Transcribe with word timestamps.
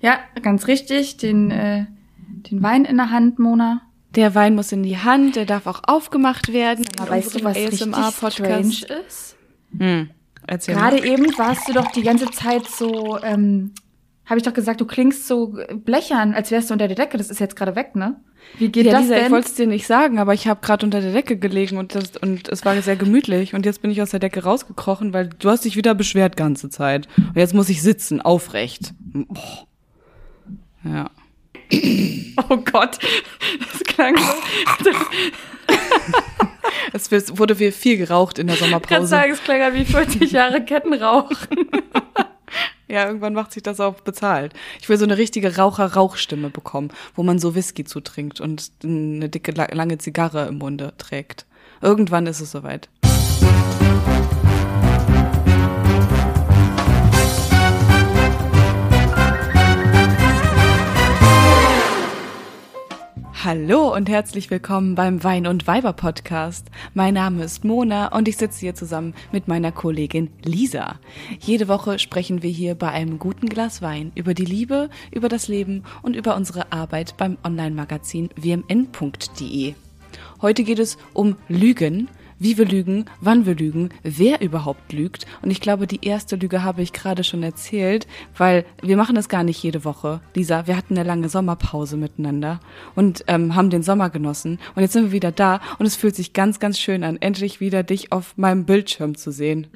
Ja, 0.00 0.18
ganz 0.42 0.66
richtig. 0.66 1.16
Den, 1.18 1.50
äh, 1.50 1.86
den 2.50 2.62
Wein 2.62 2.84
in 2.84 2.96
der 2.96 3.10
Hand, 3.10 3.38
Mona. 3.38 3.82
Der 4.14 4.34
Wein 4.34 4.54
muss 4.54 4.72
in 4.72 4.82
die 4.82 4.98
Hand, 4.98 5.36
der 5.36 5.44
darf 5.44 5.66
auch 5.66 5.82
aufgemacht 5.84 6.52
werden. 6.52 6.84
Aber 6.98 7.10
weißt 7.10 7.36
du, 7.36 7.44
was 7.44 7.56
richtig 7.56 7.94
strange 8.32 9.02
ist? 9.06 9.36
Hm. 9.76 10.10
Erzähl 10.46 10.74
Gerade 10.74 10.96
mal. 10.96 11.06
eben 11.06 11.38
warst 11.38 11.68
du 11.68 11.72
doch 11.72 11.92
die 11.92 12.02
ganze 12.02 12.28
Zeit 12.30 12.66
so, 12.66 13.18
ähm, 13.22 13.72
habe 14.26 14.38
ich 14.38 14.42
doch 14.42 14.54
gesagt, 14.54 14.80
du 14.80 14.84
klingst 14.84 15.28
so 15.28 15.54
blechern, 15.74 16.34
als 16.34 16.50
wärst 16.50 16.70
du 16.70 16.74
unter 16.74 16.88
der 16.88 16.96
Decke. 16.96 17.18
Das 17.18 17.30
ist 17.30 17.38
jetzt 17.38 17.54
gerade 17.54 17.76
weg, 17.76 17.94
ne? 17.94 18.16
Wie 18.58 18.68
geht 18.68 18.86
ja, 18.86 18.92
das 18.92 19.02
Lisa, 19.02 19.14
denn? 19.14 19.26
Ich 19.26 19.30
wollte 19.30 19.48
es 19.48 19.54
dir 19.54 19.66
nicht 19.66 19.86
sagen, 19.86 20.18
aber 20.18 20.34
ich 20.34 20.48
habe 20.48 20.60
gerade 20.60 20.84
unter 20.86 21.00
der 21.00 21.12
Decke 21.12 21.36
gelegen 21.36 21.76
und, 21.76 21.94
das, 21.94 22.16
und 22.16 22.48
es 22.48 22.64
war 22.64 22.80
sehr 22.82 22.96
gemütlich. 22.96 23.54
Und 23.54 23.64
jetzt 23.64 23.82
bin 23.82 23.92
ich 23.92 24.02
aus 24.02 24.10
der 24.10 24.18
Decke 24.18 24.42
rausgekrochen, 24.42 25.12
weil 25.12 25.28
du 25.28 25.50
hast 25.50 25.64
dich 25.64 25.76
wieder 25.76 25.94
beschwert 25.94 26.36
ganze 26.36 26.68
Zeit. 26.68 27.06
Und 27.16 27.36
jetzt 27.36 27.54
muss 27.54 27.68
ich 27.68 27.82
sitzen, 27.82 28.20
aufrecht. 28.20 28.92
Oh. 29.28 29.66
Ja. 30.84 31.10
Oh 32.48 32.56
Gott, 32.56 32.98
das 33.58 33.84
klang 33.84 34.16
so. 34.16 34.90
es 36.92 37.38
wurde 37.38 37.54
viel 37.54 37.98
geraucht 37.98 38.38
in 38.38 38.46
der 38.46 38.56
Sommerpause. 38.56 38.84
Ich 38.84 38.98
kann 38.98 39.06
sagen, 39.06 39.32
es 39.32 39.44
klang 39.44 39.74
wie 39.74 39.84
40 39.84 40.32
Jahre 40.32 40.64
Kettenrauchen. 40.64 41.36
Ja, 42.88 43.06
irgendwann 43.06 43.34
macht 43.34 43.52
sich 43.52 43.62
das 43.62 43.78
auch 43.78 44.00
bezahlt. 44.00 44.52
Ich 44.80 44.88
will 44.88 44.96
so 44.96 45.04
eine 45.04 45.16
richtige 45.16 45.56
Raucher-Rauchstimme 45.56 46.50
bekommen, 46.50 46.90
wo 47.14 47.22
man 47.22 47.38
so 47.38 47.54
Whisky 47.54 47.84
zutrinkt 47.84 48.40
und 48.40 48.72
eine 48.82 49.28
dicke, 49.28 49.52
lange 49.52 49.98
Zigarre 49.98 50.48
im 50.48 50.58
Munde 50.58 50.92
trägt. 50.98 51.46
Irgendwann 51.80 52.26
ist 52.26 52.40
es 52.40 52.50
soweit. 52.50 52.88
Hallo 63.42 63.94
und 63.94 64.10
herzlich 64.10 64.50
willkommen 64.50 64.94
beim 64.94 65.24
Wein 65.24 65.46
und 65.46 65.66
Weiber 65.66 65.94
Podcast. 65.94 66.66
Mein 66.92 67.14
Name 67.14 67.42
ist 67.42 67.64
Mona 67.64 68.14
und 68.14 68.28
ich 68.28 68.36
sitze 68.36 68.60
hier 68.60 68.74
zusammen 68.74 69.14
mit 69.32 69.48
meiner 69.48 69.72
Kollegin 69.72 70.28
Lisa. 70.44 71.00
Jede 71.38 71.66
Woche 71.66 71.98
sprechen 71.98 72.42
wir 72.42 72.50
hier 72.50 72.74
bei 72.74 72.90
einem 72.90 73.18
guten 73.18 73.48
Glas 73.48 73.80
Wein 73.80 74.12
über 74.14 74.34
die 74.34 74.44
Liebe, 74.44 74.90
über 75.10 75.30
das 75.30 75.48
Leben 75.48 75.84
und 76.02 76.16
über 76.16 76.36
unsere 76.36 76.70
Arbeit 76.70 77.16
beim 77.16 77.38
Online-Magazin 77.42 78.28
wmn.de. 78.36 79.74
Heute 80.42 80.62
geht 80.62 80.78
es 80.78 80.98
um 81.14 81.36
Lügen 81.48 82.08
wie 82.40 82.58
wir 82.58 82.64
lügen, 82.64 83.04
wann 83.20 83.46
wir 83.46 83.54
lügen, 83.54 83.90
wer 84.02 84.40
überhaupt 84.40 84.92
lügt. 84.92 85.26
Und 85.42 85.50
ich 85.50 85.60
glaube, 85.60 85.86
die 85.86 86.04
erste 86.04 86.34
Lüge 86.34 86.64
habe 86.64 86.82
ich 86.82 86.92
gerade 86.92 87.22
schon 87.22 87.44
erzählt, 87.44 88.08
weil 88.36 88.64
wir 88.82 88.96
machen 88.96 89.14
das 89.14 89.28
gar 89.28 89.44
nicht 89.44 89.62
jede 89.62 89.84
Woche. 89.84 90.20
Lisa, 90.34 90.66
wir 90.66 90.76
hatten 90.76 90.98
eine 90.98 91.06
lange 91.06 91.28
Sommerpause 91.28 91.96
miteinander 91.96 92.58
und 92.96 93.22
ähm, 93.28 93.54
haben 93.54 93.70
den 93.70 93.84
Sommer 93.84 94.10
genossen. 94.10 94.58
Und 94.74 94.82
jetzt 94.82 94.94
sind 94.94 95.04
wir 95.04 95.12
wieder 95.12 95.30
da 95.30 95.60
und 95.78 95.86
es 95.86 95.94
fühlt 95.94 96.16
sich 96.16 96.32
ganz, 96.32 96.58
ganz 96.58 96.80
schön 96.80 97.04
an, 97.04 97.18
endlich 97.20 97.60
wieder 97.60 97.82
dich 97.82 98.10
auf 98.10 98.36
meinem 98.36 98.64
Bildschirm 98.64 99.16
zu 99.16 99.30
sehen. 99.30 99.68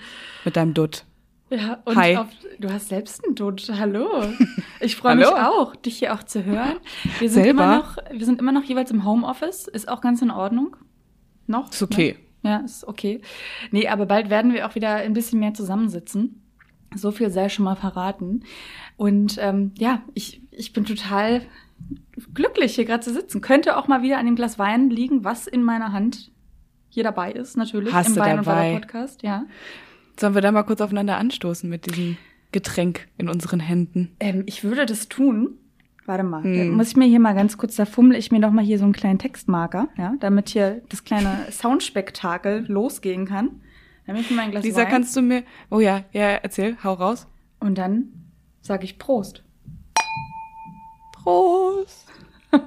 Mit 0.44 0.56
deinem 0.56 0.74
Dutt. 0.74 1.04
Ja, 1.50 1.82
und 1.84 1.96
Hi. 1.96 2.16
Auf, 2.16 2.28
du 2.58 2.72
hast 2.72 2.88
selbst 2.88 3.24
einen 3.24 3.34
Dutt. 3.34 3.70
Hallo. 3.78 4.08
Ich 4.80 4.96
freue 4.96 5.16
mich 5.16 5.26
auch, 5.26 5.74
dich 5.76 5.98
hier 5.98 6.12
auch 6.12 6.24
zu 6.24 6.44
hören. 6.44 6.76
Wir 7.18 7.30
sind 7.30 7.44
Selber? 7.44 7.62
immer 7.62 7.76
noch, 7.78 7.96
wir 8.10 8.26
sind 8.26 8.38
immer 8.38 8.52
noch 8.52 8.64
jeweils 8.64 8.90
im 8.90 9.06
Homeoffice. 9.06 9.66
Ist 9.66 9.88
auch 9.88 10.02
ganz 10.02 10.20
in 10.20 10.30
Ordnung. 10.30 10.76
Noch? 11.46 11.70
Ist 11.70 11.82
okay. 11.82 12.16
Ne? 12.18 12.23
Ja, 12.44 12.58
ist 12.58 12.86
okay. 12.86 13.20
Nee, 13.70 13.88
aber 13.88 14.06
bald 14.06 14.30
werden 14.30 14.52
wir 14.52 14.68
auch 14.68 14.74
wieder 14.74 14.96
ein 14.96 15.14
bisschen 15.14 15.40
mehr 15.40 15.54
zusammensitzen. 15.54 16.42
So 16.94 17.10
viel 17.10 17.30
sei 17.30 17.48
schon 17.48 17.64
mal 17.64 17.74
verraten. 17.74 18.44
Und 18.96 19.38
ähm, 19.40 19.72
ja, 19.76 20.02
ich, 20.12 20.42
ich 20.50 20.72
bin 20.72 20.84
total 20.84 21.42
glücklich, 22.34 22.74
hier 22.74 22.84
gerade 22.84 23.02
zu 23.02 23.12
sitzen. 23.12 23.40
Könnte 23.40 23.76
auch 23.76 23.88
mal 23.88 24.02
wieder 24.02 24.18
an 24.18 24.26
dem 24.26 24.36
Glas 24.36 24.58
Wein 24.58 24.90
liegen, 24.90 25.24
was 25.24 25.46
in 25.46 25.62
meiner 25.62 25.92
Hand 25.92 26.30
hier 26.88 27.02
dabei 27.02 27.32
ist, 27.32 27.56
natürlich. 27.56 27.92
Hast 27.92 28.08
im 28.08 28.14
du 28.14 28.20
Wein 28.20 28.36
dabei? 28.36 28.74
und 28.74 28.82
Podcast, 28.82 29.22
ja. 29.22 29.46
Sollen 30.20 30.34
wir 30.34 30.42
da 30.42 30.52
mal 30.52 30.62
kurz 30.62 30.80
aufeinander 30.80 31.16
anstoßen 31.16 31.68
mit 31.68 31.86
diesem 31.86 32.16
Getränk 32.52 33.08
in 33.18 33.28
unseren 33.28 33.58
Händen? 33.58 34.14
Ähm, 34.20 34.44
ich 34.46 34.62
würde 34.62 34.86
das 34.86 35.08
tun. 35.08 35.58
Warte 36.06 36.22
mal, 36.22 36.42
hm. 36.42 36.76
muss 36.76 36.88
ich 36.88 36.96
mir 36.96 37.06
hier 37.06 37.20
mal 37.20 37.34
ganz 37.34 37.56
kurz, 37.56 37.76
da 37.76 37.86
fummel 37.86 38.16
ich 38.16 38.30
mir 38.30 38.38
noch 38.38 38.50
mal 38.50 38.64
hier 38.64 38.78
so 38.78 38.84
einen 38.84 38.92
kleinen 38.92 39.18
Textmarker, 39.18 39.88
ja, 39.96 40.14
damit 40.20 40.50
hier 40.50 40.82
das 40.90 41.04
kleine 41.04 41.46
Soundspektakel 41.50 42.66
losgehen 42.68 43.26
kann. 43.26 43.62
Dann 44.06 44.16
ich 44.16 44.30
mir 44.30 44.36
mein 44.36 44.50
Glas 44.50 44.64
Lisa, 44.64 44.82
Wein. 44.82 44.90
kannst 44.90 45.16
du 45.16 45.22
mir, 45.22 45.44
oh 45.70 45.80
ja, 45.80 46.04
ja, 46.12 46.28
erzähl, 46.28 46.76
hau 46.84 46.92
raus. 46.92 47.26
Und 47.58 47.78
dann 47.78 48.12
sage 48.60 48.84
ich 48.84 48.98
Prost. 48.98 49.42
Prost. 51.12 52.06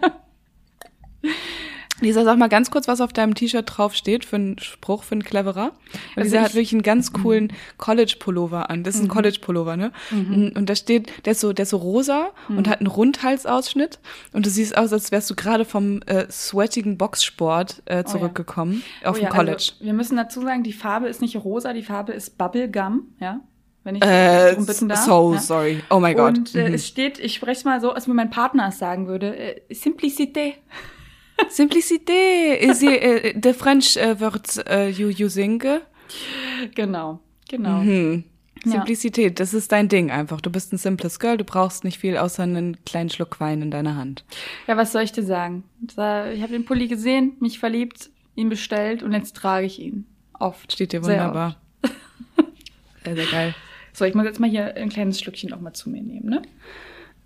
Lisa, 2.00 2.24
sag 2.24 2.38
mal 2.38 2.48
ganz 2.48 2.70
kurz, 2.70 2.88
was 2.88 3.02
auf 3.02 3.12
deinem 3.12 3.34
T-Shirt 3.34 3.66
drauf 3.66 3.96
steht 3.96 4.24
für 4.24 4.36
einen 4.36 4.60
Spruch, 4.60 5.04
für 5.04 5.14
einen 5.14 5.24
cleverer. 5.24 5.72
Weil 6.16 6.24
also 6.24 6.36
Lisa 6.36 6.42
hat 6.42 6.54
wirklich 6.54 6.74
einen 6.74 6.84
ganz 6.84 7.12
coolen 7.12 7.46
mhm. 7.46 7.78
College-Pullover 7.78 8.70
an. 8.70 8.84
Das 8.84 8.96
ist 8.96 9.02
ein 9.02 9.06
mhm. 9.06 9.12
College-Pullover, 9.12 9.78
ne? 9.78 9.92
Mhm. 10.12 10.54
Und 10.56 10.70
da 10.70 10.76
steht, 10.76 11.12
der 11.26 11.32
ist 11.32 11.40
so, 11.40 11.54
der 11.54 11.64
ist 11.64 11.70
so 11.70 11.78
rosa 11.78 12.30
und 12.50 12.68
hat 12.68 12.80
einen 12.80 12.88
Rundhalsausschnitt. 12.88 14.00
Und 14.32 14.46
du 14.46 14.50
siehst 14.50 14.78
aus, 14.78 14.94
als 14.94 15.12
wärst 15.12 15.30
du 15.30 15.36
gerade 15.36 15.66
vom 15.66 16.02
äh, 16.04 16.30
sweatigen 16.30 16.98
Boxsport 16.98 17.82
äh, 17.86 18.04
zurückgekommen 18.04 18.84
oh 18.84 19.04
ja. 19.04 19.10
auf 19.10 19.16
oh 19.16 19.20
dem 19.20 19.24
ja, 19.26 19.30
College. 19.32 19.72
Also, 19.74 19.86
wir 19.86 19.94
müssen 19.94 20.18
dazu 20.18 20.42
sagen, 20.42 20.64
die 20.64 20.74
Farbe 20.74 21.08
ist 21.08 21.22
nicht 21.22 21.36
rosa, 21.36 21.74
die 21.74 21.84
Farbe 21.84 22.14
ist 22.14 22.38
Bubblegum, 22.38 23.08
ja? 23.20 23.42
wenn 23.88 23.96
ich 23.96 24.04
äh, 24.04 24.52
darum 24.52 24.66
bitten 24.66 24.90
darf. 24.90 25.04
So 25.04 25.34
ja. 25.34 25.40
sorry. 25.40 25.84
Oh 25.90 26.00
my 26.00 26.14
God. 26.14 26.38
Und 26.38 26.56
äh, 26.56 26.68
mhm. 26.68 26.76
es 26.76 26.86
steht, 26.86 27.20
ich 27.20 27.34
spreche 27.34 27.68
mal 27.68 27.82
so, 27.82 27.92
als 27.92 28.06
mir 28.06 28.14
mein 28.14 28.30
Partner 28.30 28.68
es 28.68 28.78
sagen 28.78 29.08
würde, 29.08 29.36
äh, 29.36 29.62
Simplicité. 29.72 30.54
Simplicité 31.50 32.56
is 32.60 32.80
the, 32.80 32.88
uh, 32.88 33.40
the 33.42 33.54
French 33.54 33.98
uh, 33.98 34.20
word 34.20 34.48
uh, 34.70 34.90
you 34.90 35.10
using. 35.10 35.62
Genau, 36.76 37.20
genau. 37.50 37.82
Mhm. 37.82 38.24
Simplizität, 38.66 39.40
das 39.40 39.54
ist 39.54 39.72
dein 39.72 39.88
Ding 39.88 40.12
einfach. 40.12 40.42
Du 40.42 40.50
bist 40.50 40.74
ein 40.74 40.78
simples 40.78 41.20
Girl, 41.20 41.38
du 41.38 41.44
brauchst 41.44 41.84
nicht 41.84 42.00
viel 42.00 42.18
außer 42.18 42.44
einen 42.44 42.84
kleinen 42.86 43.10
Schluck 43.10 43.40
Wein 43.40 43.62
in 43.62 43.72
deiner 43.72 43.96
Hand. 43.96 44.26
Ja, 44.68 44.78
was 44.78 44.92
soll 44.92 45.04
ich 45.04 45.12
dir 45.12 45.24
sagen? 45.24 45.64
Ich 45.88 45.98
habe 45.98 46.50
den 46.50 46.66
Pulli 46.66 46.88
gesehen, 46.88 47.34
mich 47.40 47.60
verliebt, 47.60 48.10
ihn 48.36 48.50
bestellt 48.50 49.04
und 49.04 49.14
jetzt 49.14 49.36
trage 49.36 49.66
ich 49.66 49.80
ihn. 49.80 50.06
Oft. 50.40 50.74
Steht 50.74 50.92
dir 50.92 51.04
wunderbar. 51.04 51.58
Sehr, 53.04 53.16
sehr 53.16 53.26
geil. 53.28 53.56
So, 53.94 54.04
ich 54.04 54.14
muss 54.14 54.26
jetzt 54.26 54.40
mal 54.42 54.50
hier 54.50 54.76
ein 54.76 54.90
kleines 54.90 55.22
Schlückchen 55.22 55.54
auch 55.54 55.62
mal 55.62 55.72
zu 55.72 55.90
mir 55.90 56.02
nehmen, 56.02 56.30
ne? 56.30 56.42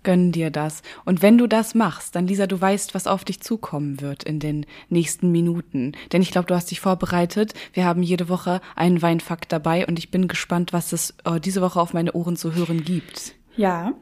Gönn 0.02 0.32
dir 0.32 0.50
das. 0.50 0.82
Und 1.04 1.22
wenn 1.22 1.38
du 1.38 1.46
das 1.46 1.74
machst, 1.74 2.16
dann 2.16 2.26
Lisa, 2.26 2.46
du 2.46 2.60
weißt, 2.60 2.94
was 2.94 3.06
auf 3.06 3.24
dich 3.24 3.40
zukommen 3.40 4.00
wird 4.00 4.22
in 4.24 4.40
den 4.40 4.66
nächsten 4.88 5.30
Minuten. 5.30 5.92
Denn 6.12 6.22
ich 6.22 6.30
glaube, 6.30 6.46
du 6.46 6.54
hast 6.54 6.70
dich 6.70 6.80
vorbereitet. 6.80 7.54
Wir 7.72 7.84
haben 7.84 8.02
jede 8.02 8.28
Woche 8.28 8.60
einen 8.74 9.02
Weinfakt 9.02 9.52
dabei 9.52 9.86
und 9.86 9.98
ich 9.98 10.10
bin 10.10 10.28
gespannt, 10.28 10.72
was 10.72 10.92
es 10.92 11.14
äh, 11.24 11.40
diese 11.40 11.62
Woche 11.62 11.80
auf 11.80 11.92
meine 11.92 12.12
Ohren 12.12 12.36
zu 12.36 12.54
hören 12.54 12.84
gibt. 12.84 13.34
Ja, 13.56 13.92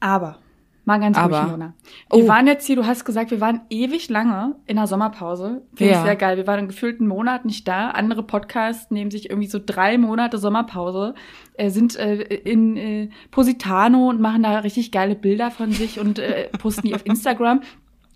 aber 0.00 0.38
Mal 0.86 1.00
ganz 1.00 1.18
Aber, 1.18 1.40
ruhig, 1.40 1.50
Mona. 1.50 1.74
Wir 2.12 2.24
oh. 2.24 2.28
waren 2.28 2.46
jetzt 2.46 2.64
hier, 2.64 2.76
du 2.76 2.86
hast 2.86 3.04
gesagt, 3.04 3.32
wir 3.32 3.40
waren 3.40 3.62
ewig 3.70 4.08
lange 4.08 4.54
in 4.66 4.76
der 4.76 4.86
Sommerpause. 4.86 5.62
Finde 5.74 5.92
ja. 5.92 5.98
ich 5.98 6.04
sehr 6.04 6.14
geil. 6.14 6.36
Wir 6.36 6.46
waren 6.46 6.60
einen 6.60 6.68
gefühlten 6.68 7.08
Monat 7.08 7.44
nicht 7.44 7.66
da. 7.66 7.90
Andere 7.90 8.22
Podcasts 8.22 8.92
nehmen 8.92 9.10
sich 9.10 9.28
irgendwie 9.28 9.48
so 9.48 9.58
drei 9.64 9.98
Monate 9.98 10.38
Sommerpause, 10.38 11.14
äh, 11.54 11.70
sind 11.70 11.96
äh, 11.96 12.22
in 12.22 12.76
äh, 12.76 13.08
Positano 13.32 14.08
und 14.10 14.20
machen 14.20 14.44
da 14.44 14.60
richtig 14.60 14.92
geile 14.92 15.16
Bilder 15.16 15.50
von 15.50 15.72
sich 15.72 15.98
und 15.98 16.20
äh, 16.20 16.50
posten 16.60 16.86
die 16.86 16.94
auf 16.94 17.04
Instagram. 17.04 17.62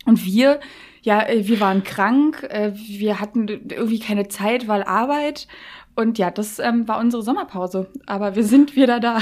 Und 0.06 0.24
wir, 0.24 0.60
ja, 1.02 1.28
äh, 1.28 1.48
wir 1.48 1.58
waren 1.58 1.82
krank, 1.82 2.46
äh, 2.50 2.70
wir 2.72 3.18
hatten 3.18 3.48
irgendwie 3.48 3.98
keine 3.98 4.28
Zeit, 4.28 4.68
weil 4.68 4.84
Arbeit. 4.84 5.48
Und 5.96 6.18
ja, 6.18 6.30
das 6.30 6.60
ähm, 6.60 6.86
war 6.86 7.00
unsere 7.00 7.24
Sommerpause. 7.24 7.88
Aber 8.06 8.36
wir 8.36 8.44
sind 8.44 8.76
wieder 8.76 9.00
da. 9.00 9.18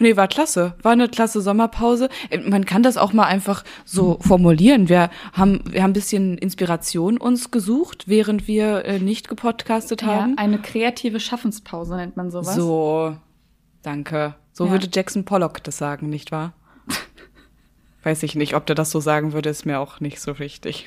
Nee, 0.00 0.16
war 0.16 0.28
klasse. 0.28 0.74
War 0.82 0.92
eine 0.92 1.10
klasse 1.10 1.42
Sommerpause. 1.42 2.08
Äh, 2.30 2.38
man 2.38 2.64
kann 2.64 2.82
das 2.82 2.96
auch 2.96 3.12
mal 3.12 3.26
einfach 3.26 3.64
so 3.84 4.18
formulieren. 4.20 4.88
Wir 4.88 5.10
haben, 5.34 5.62
wir 5.70 5.82
haben 5.82 5.90
ein 5.90 5.94
bisschen 5.94 6.38
Inspiration 6.38 7.18
uns 7.18 7.50
gesucht, 7.50 8.04
während 8.08 8.48
wir 8.48 8.86
äh, 8.86 8.98
nicht 8.98 9.28
gepodcastet 9.28 10.02
haben. 10.02 10.30
Ja, 10.30 10.38
eine 10.38 10.58
kreative 10.58 11.20
Schaffenspause 11.20 11.96
nennt 11.96 12.16
man 12.16 12.30
sowas. 12.30 12.54
So, 12.54 13.14
danke. 13.82 14.34
So 14.52 14.64
ja. 14.64 14.70
würde 14.70 14.88
Jackson 14.90 15.26
Pollock 15.26 15.62
das 15.62 15.76
sagen, 15.76 16.08
nicht 16.08 16.32
wahr? 16.32 16.54
Weiß 18.02 18.22
ich 18.22 18.34
nicht, 18.34 18.54
ob 18.54 18.64
der 18.64 18.74
das 18.74 18.90
so 18.90 19.00
sagen 19.00 19.34
würde, 19.34 19.50
ist 19.50 19.66
mir 19.66 19.80
auch 19.80 20.00
nicht 20.00 20.18
so 20.18 20.38
wichtig. 20.38 20.86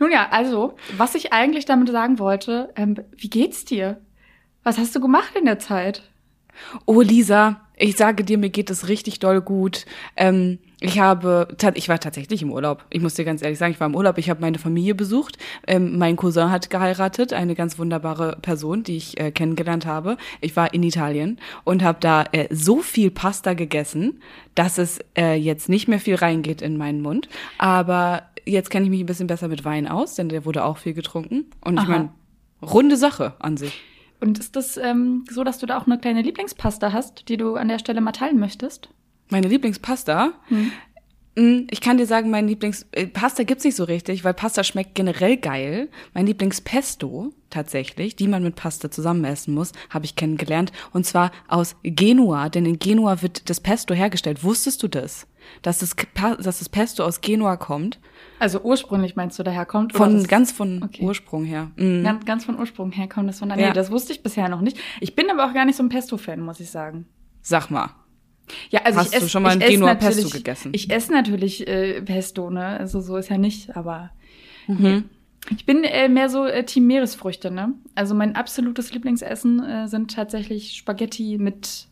Nun 0.00 0.10
ja, 0.10 0.28
also, 0.30 0.76
was 0.96 1.14
ich 1.14 1.34
eigentlich 1.34 1.66
damit 1.66 1.90
sagen 1.90 2.18
wollte, 2.18 2.72
ähm, 2.74 2.96
wie 3.16 3.28
geht's 3.28 3.66
dir? 3.66 4.00
Was 4.62 4.78
hast 4.78 4.96
du 4.96 5.00
gemacht 5.00 5.36
in 5.38 5.44
der 5.44 5.58
Zeit? 5.58 6.02
Oh, 6.86 7.02
Lisa, 7.02 7.60
ich 7.84 7.96
sage 7.96 8.24
dir, 8.24 8.38
mir 8.38 8.48
geht 8.48 8.70
es 8.70 8.88
richtig 8.88 9.18
doll 9.18 9.42
gut. 9.42 9.84
Ähm, 10.16 10.58
Ich 10.80 10.98
habe, 10.98 11.48
ich 11.74 11.88
war 11.88 11.98
tatsächlich 11.98 12.42
im 12.42 12.50
Urlaub. 12.50 12.84
Ich 12.90 13.00
muss 13.00 13.14
dir 13.14 13.24
ganz 13.24 13.42
ehrlich 13.42 13.58
sagen, 13.58 13.72
ich 13.72 13.80
war 13.80 13.86
im 13.86 13.94
Urlaub. 13.94 14.18
Ich 14.18 14.28
habe 14.28 14.40
meine 14.40 14.58
Familie 14.58 14.94
besucht. 14.94 15.38
Ähm, 15.66 15.98
mein 15.98 16.16
Cousin 16.16 16.50
hat 16.50 16.68
geheiratet, 16.68 17.32
eine 17.32 17.54
ganz 17.54 17.78
wunderbare 17.78 18.38
Person, 18.42 18.84
die 18.84 18.96
ich 18.96 19.18
äh, 19.18 19.30
kennengelernt 19.30 19.86
habe. 19.86 20.16
Ich 20.40 20.56
war 20.56 20.74
in 20.74 20.82
Italien 20.82 21.38
und 21.64 21.82
habe 21.82 21.98
da 22.00 22.24
äh, 22.32 22.48
so 22.50 22.80
viel 22.80 23.10
Pasta 23.10 23.54
gegessen, 23.54 24.20
dass 24.54 24.78
es 24.78 24.98
äh, 25.16 25.34
jetzt 25.34 25.68
nicht 25.68 25.88
mehr 25.88 26.00
viel 26.00 26.16
reingeht 26.16 26.60
in 26.60 26.76
meinen 26.76 27.00
Mund. 27.00 27.28
Aber 27.58 28.22
jetzt 28.44 28.70
kenne 28.70 28.84
ich 28.84 28.90
mich 28.90 29.00
ein 29.00 29.06
bisschen 29.06 29.26
besser 29.26 29.48
mit 29.48 29.64
Wein 29.64 29.88
aus, 29.88 30.14
denn 30.16 30.28
der 30.28 30.44
wurde 30.44 30.64
auch 30.64 30.78
viel 30.78 30.94
getrunken. 30.94 31.46
Und 31.62 31.78
ich 31.80 31.88
meine, 31.88 32.10
runde 32.62 32.96
Sache 32.96 33.34
an 33.38 33.56
sich. 33.56 33.80
Und 34.20 34.38
ist 34.38 34.56
das 34.56 34.76
ähm, 34.76 35.24
so, 35.30 35.44
dass 35.44 35.58
du 35.58 35.66
da 35.66 35.78
auch 35.78 35.86
eine 35.86 35.98
kleine 35.98 36.22
Lieblingspasta 36.22 36.92
hast, 36.92 37.28
die 37.28 37.36
du 37.36 37.56
an 37.56 37.68
der 37.68 37.78
Stelle 37.78 38.00
mal 38.00 38.12
teilen 38.12 38.38
möchtest? 38.38 38.88
Meine 39.28 39.48
Lieblingspasta? 39.48 40.32
Hm. 40.48 40.72
Ich 41.36 41.80
kann 41.80 41.96
dir 41.96 42.06
sagen, 42.06 42.30
mein 42.30 42.46
Lieblingspasta 42.46 43.42
äh, 43.42 43.44
gibt's 43.44 43.64
nicht 43.64 43.74
so 43.74 43.84
richtig, 43.84 44.22
weil 44.22 44.34
Pasta 44.34 44.62
schmeckt 44.62 44.94
generell 44.94 45.36
geil. 45.36 45.88
Mein 46.12 46.26
Lieblingspesto 46.26 47.32
tatsächlich, 47.50 48.14
die 48.14 48.28
man 48.28 48.44
mit 48.44 48.54
Pasta 48.54 48.88
zusammen 48.88 49.24
essen 49.24 49.52
muss, 49.52 49.72
habe 49.90 50.04
ich 50.04 50.14
kennengelernt 50.14 50.70
und 50.92 51.06
zwar 51.06 51.32
aus 51.48 51.74
Genua, 51.82 52.48
denn 52.50 52.66
in 52.66 52.78
Genua 52.78 53.20
wird 53.22 53.50
das 53.50 53.58
Pesto 53.60 53.94
hergestellt. 53.94 54.44
Wusstest 54.44 54.82
du 54.84 54.88
das? 54.88 55.26
Dass 55.62 55.78
das, 55.78 55.96
dass 56.40 56.58
das 56.60 56.68
Pesto 56.68 57.04
aus 57.04 57.20
Genua 57.20 57.56
kommt? 57.56 57.98
Also 58.38 58.60
ursprünglich 58.62 59.16
meinst 59.16 59.38
du 59.38 59.42
daher 59.42 59.66
kommt? 59.66 59.92
Von 59.92 60.24
ganz 60.26 60.52
von 60.52 60.84
okay. 60.84 61.02
Ursprung 61.02 61.44
her. 61.44 61.72
Mhm. 61.76 62.04
Ganz, 62.04 62.24
ganz 62.24 62.44
von 62.44 62.58
Ursprung 62.58 62.92
her 62.92 63.08
kommt 63.08 63.28
das 63.28 63.40
von 63.40 63.48
da. 63.48 63.56
Ja. 63.56 63.68
Nee, 63.68 63.72
das 63.72 63.90
wusste 63.90 64.12
ich 64.12 64.22
bisher 64.22 64.48
noch 64.48 64.60
nicht. 64.60 64.78
Ich 65.00 65.16
bin 65.16 65.30
aber 65.30 65.48
auch 65.48 65.54
gar 65.54 65.64
nicht 65.64 65.76
so 65.76 65.82
ein 65.82 65.88
Pesto-Fan, 65.88 66.40
muss 66.40 66.60
ich 66.60 66.70
sagen. 66.70 67.06
Sag 67.42 67.70
mal. 67.70 67.90
Ja, 68.70 68.82
also 68.82 68.98
Hast 68.98 69.08
ich 69.08 69.14
esse, 69.14 69.24
du 69.24 69.30
schon 69.30 69.42
mal 69.42 69.50
ein 69.50 69.60
Genua 69.60 69.94
Pesto 69.94 70.28
gegessen? 70.28 70.72
Ich 70.74 70.90
esse 70.90 71.12
natürlich 71.12 71.66
äh, 71.66 72.02
Pesto, 72.02 72.50
ne? 72.50 72.78
Also 72.78 73.00
so 73.00 73.16
ist 73.16 73.30
ja 73.30 73.38
nicht, 73.38 73.76
aber 73.76 74.10
mhm. 74.66 75.04
ich 75.56 75.64
bin 75.66 75.84
äh, 75.84 76.08
mehr 76.08 76.28
so 76.28 76.44
äh, 76.44 76.64
Team 76.64 76.86
Meeresfrüchte, 76.86 77.50
ne? 77.50 77.74
Also 77.94 78.14
mein 78.14 78.36
absolutes 78.36 78.92
Lieblingsessen 78.92 79.64
äh, 79.64 79.88
sind 79.88 80.14
tatsächlich 80.14 80.74
Spaghetti 80.74 81.38
mit 81.38 81.88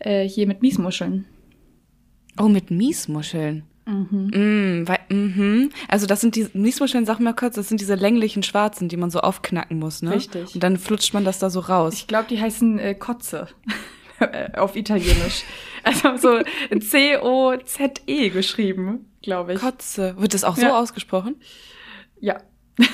äh, 0.00 0.28
hier 0.28 0.46
mit 0.46 0.62
Miesmuscheln. 0.62 1.26
Oh, 2.38 2.48
mit 2.48 2.70
Miesmuscheln. 2.70 3.64
Mhm. 3.86 4.30
Mm, 4.32 4.88
weil, 4.88 4.98
mhm. 5.10 5.70
Also 5.88 6.06
das 6.06 6.20
sind 6.20 6.36
die 6.36 6.48
Miesmuscheln, 6.54 7.04
sag 7.04 7.20
mal 7.20 7.34
kurz, 7.34 7.56
das 7.56 7.68
sind 7.68 7.80
diese 7.80 7.94
länglichen 7.94 8.42
schwarzen, 8.42 8.88
die 8.88 8.96
man 8.96 9.10
so 9.10 9.20
aufknacken 9.20 9.78
muss, 9.78 10.02
ne? 10.02 10.12
Richtig. 10.12 10.54
Und 10.54 10.62
dann 10.62 10.78
flutscht 10.78 11.12
man 11.12 11.24
das 11.24 11.38
da 11.38 11.50
so 11.50 11.60
raus. 11.60 11.94
Ich 11.94 12.06
glaube, 12.06 12.26
die 12.28 12.40
heißen 12.40 12.78
äh, 12.78 12.94
Kotze 12.94 13.48
auf 14.54 14.76
Italienisch. 14.76 15.44
Also 15.82 16.16
so 16.16 16.40
C-O-Z-E 16.78 18.30
geschrieben, 18.30 19.12
glaube 19.22 19.54
ich. 19.54 19.60
Kotze. 19.60 20.14
Wird 20.18 20.34
das 20.34 20.44
auch 20.44 20.56
so 20.56 20.66
ausgesprochen? 20.66 21.36
Ja. 22.20 22.40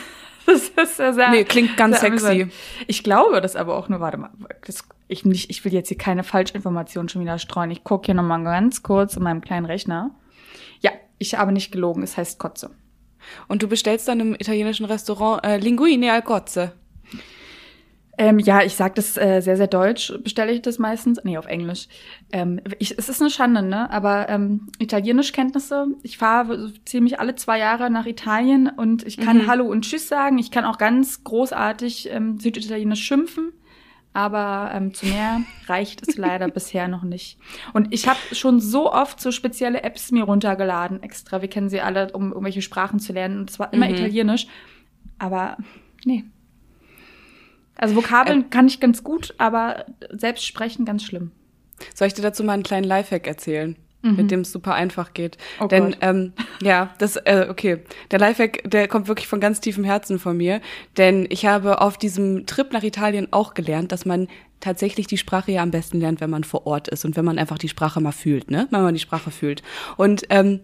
Das 0.46 0.62
ist 0.62 0.96
sehr, 0.96 1.14
sehr 1.14 1.30
Nee, 1.30 1.44
klingt 1.44 1.76
ganz 1.76 2.00
sexy. 2.00 2.26
Amüsant. 2.26 2.52
Ich 2.88 3.04
glaube 3.04 3.40
das 3.40 3.54
aber 3.54 3.76
auch 3.76 3.88
nur, 3.88 4.00
warte 4.00 4.16
mal, 4.16 4.30
das, 4.66 4.82
ich, 5.06 5.24
nicht, 5.24 5.48
ich 5.48 5.64
will 5.64 5.72
jetzt 5.72 5.88
hier 5.88 5.98
keine 5.98 6.24
Falschinformationen 6.24 7.08
schon 7.08 7.22
wieder 7.22 7.38
streuen. 7.38 7.70
Ich 7.70 7.84
gucke 7.84 8.06
hier 8.06 8.14
nochmal 8.14 8.42
ganz 8.42 8.82
kurz 8.82 9.16
in 9.16 9.22
meinem 9.22 9.42
kleinen 9.42 9.66
Rechner. 9.66 10.10
Ja, 10.80 10.90
ich 11.18 11.36
habe 11.36 11.52
nicht 11.52 11.70
gelogen, 11.70 12.02
es 12.02 12.16
heißt 12.16 12.40
Kotze. 12.40 12.70
Und 13.46 13.62
du 13.62 13.68
bestellst 13.68 14.08
dann 14.08 14.18
im 14.18 14.34
italienischen 14.34 14.86
Restaurant 14.86 15.44
äh, 15.44 15.58
Linguine 15.58 16.12
al 16.12 16.22
Kotze. 16.22 16.72
Ähm, 18.20 18.38
ja, 18.38 18.62
ich 18.62 18.74
sage 18.74 18.92
das 18.96 19.16
äh, 19.16 19.40
sehr, 19.40 19.56
sehr 19.56 19.66
deutsch, 19.66 20.12
bestelle 20.22 20.52
ich 20.52 20.60
das 20.60 20.78
meistens. 20.78 21.18
Nee, 21.24 21.38
auf 21.38 21.46
Englisch. 21.46 21.88
Ähm, 22.32 22.60
ich, 22.78 22.98
es 22.98 23.08
ist 23.08 23.22
eine 23.22 23.30
Schande, 23.30 23.62
ne? 23.62 23.90
Aber 23.90 24.28
ähm, 24.28 24.66
Italienischkenntnisse, 24.78 25.86
ich 26.02 26.18
fahre 26.18 26.70
ziemlich 26.84 27.18
alle 27.18 27.34
zwei 27.36 27.58
Jahre 27.58 27.88
nach 27.88 28.04
Italien 28.04 28.68
und 28.68 29.06
ich 29.06 29.16
kann 29.16 29.38
mhm. 29.38 29.46
Hallo 29.46 29.64
und 29.64 29.86
Tschüss 29.86 30.06
sagen. 30.06 30.36
Ich 30.36 30.50
kann 30.50 30.66
auch 30.66 30.76
ganz 30.76 31.24
großartig 31.24 32.10
ähm, 32.12 32.38
Süditalienisch 32.38 33.02
schimpfen. 33.02 33.54
Aber 34.12 34.70
ähm, 34.74 34.92
zu 34.92 35.06
mehr 35.06 35.40
reicht 35.66 36.06
es 36.06 36.18
leider 36.18 36.48
bisher 36.50 36.88
noch 36.88 37.04
nicht. 37.04 37.38
Und 37.72 37.88
ich 37.90 38.06
habe 38.06 38.18
schon 38.32 38.60
so 38.60 38.92
oft 38.92 39.18
so 39.18 39.32
spezielle 39.32 39.82
Apps 39.82 40.12
mir 40.12 40.24
runtergeladen, 40.24 41.02
extra. 41.02 41.40
Wir 41.40 41.48
kennen 41.48 41.70
sie 41.70 41.80
alle, 41.80 42.12
um 42.12 42.32
irgendwelche 42.32 42.60
Sprachen 42.60 43.00
zu 43.00 43.14
lernen. 43.14 43.38
Und 43.38 43.50
zwar 43.50 43.72
immer 43.72 43.88
mhm. 43.88 43.94
Italienisch. 43.94 44.46
Aber 45.18 45.56
nee, 46.04 46.24
also 47.80 47.96
Vokabeln 47.96 48.42
äh, 48.42 48.48
kann 48.50 48.66
ich 48.66 48.78
ganz 48.78 49.02
gut, 49.02 49.34
aber 49.38 49.86
selbst 50.10 50.44
sprechen 50.44 50.84
ganz 50.84 51.02
schlimm. 51.02 51.32
Soll 51.94 52.08
ich 52.08 52.14
dir 52.14 52.22
dazu 52.22 52.44
mal 52.44 52.52
einen 52.52 52.62
kleinen 52.62 52.84
Lifehack 52.84 53.26
erzählen? 53.26 53.76
Mhm. 54.02 54.16
mit 54.16 54.30
dem 54.30 54.40
es 54.40 54.52
super 54.52 54.74
einfach 54.74 55.12
geht. 55.12 55.36
Oh 55.60 55.66
Denn 55.66 55.94
ähm, 56.00 56.32
ja, 56.62 56.94
das 56.96 57.16
äh, 57.16 57.48
okay, 57.50 57.80
der 58.10 58.18
Lifehack, 58.18 58.62
der 58.64 58.88
kommt 58.88 59.08
wirklich 59.08 59.28
von 59.28 59.40
ganz 59.40 59.60
tiefem 59.60 59.84
Herzen 59.84 60.18
von 60.18 60.38
mir, 60.38 60.62
denn 60.96 61.26
ich 61.28 61.44
habe 61.44 61.82
auf 61.82 61.98
diesem 61.98 62.46
Trip 62.46 62.72
nach 62.72 62.82
Italien 62.82 63.28
auch 63.30 63.52
gelernt, 63.52 63.92
dass 63.92 64.06
man 64.06 64.28
tatsächlich 64.60 65.06
die 65.06 65.16
Sprache 65.16 65.52
ja 65.52 65.62
am 65.62 65.70
besten 65.70 66.00
lernt, 66.00 66.20
wenn 66.20 66.30
man 66.30 66.44
vor 66.44 66.66
Ort 66.66 66.88
ist 66.88 67.04
und 67.04 67.16
wenn 67.16 67.24
man 67.24 67.38
einfach 67.38 67.58
die 67.58 67.68
Sprache 67.68 68.00
mal 68.00 68.12
fühlt, 68.12 68.50
ne? 68.50 68.68
Wenn 68.70 68.82
man 68.82 68.94
die 68.94 69.00
Sprache 69.00 69.30
fühlt. 69.30 69.62
Und 69.96 70.24
ähm, 70.30 70.60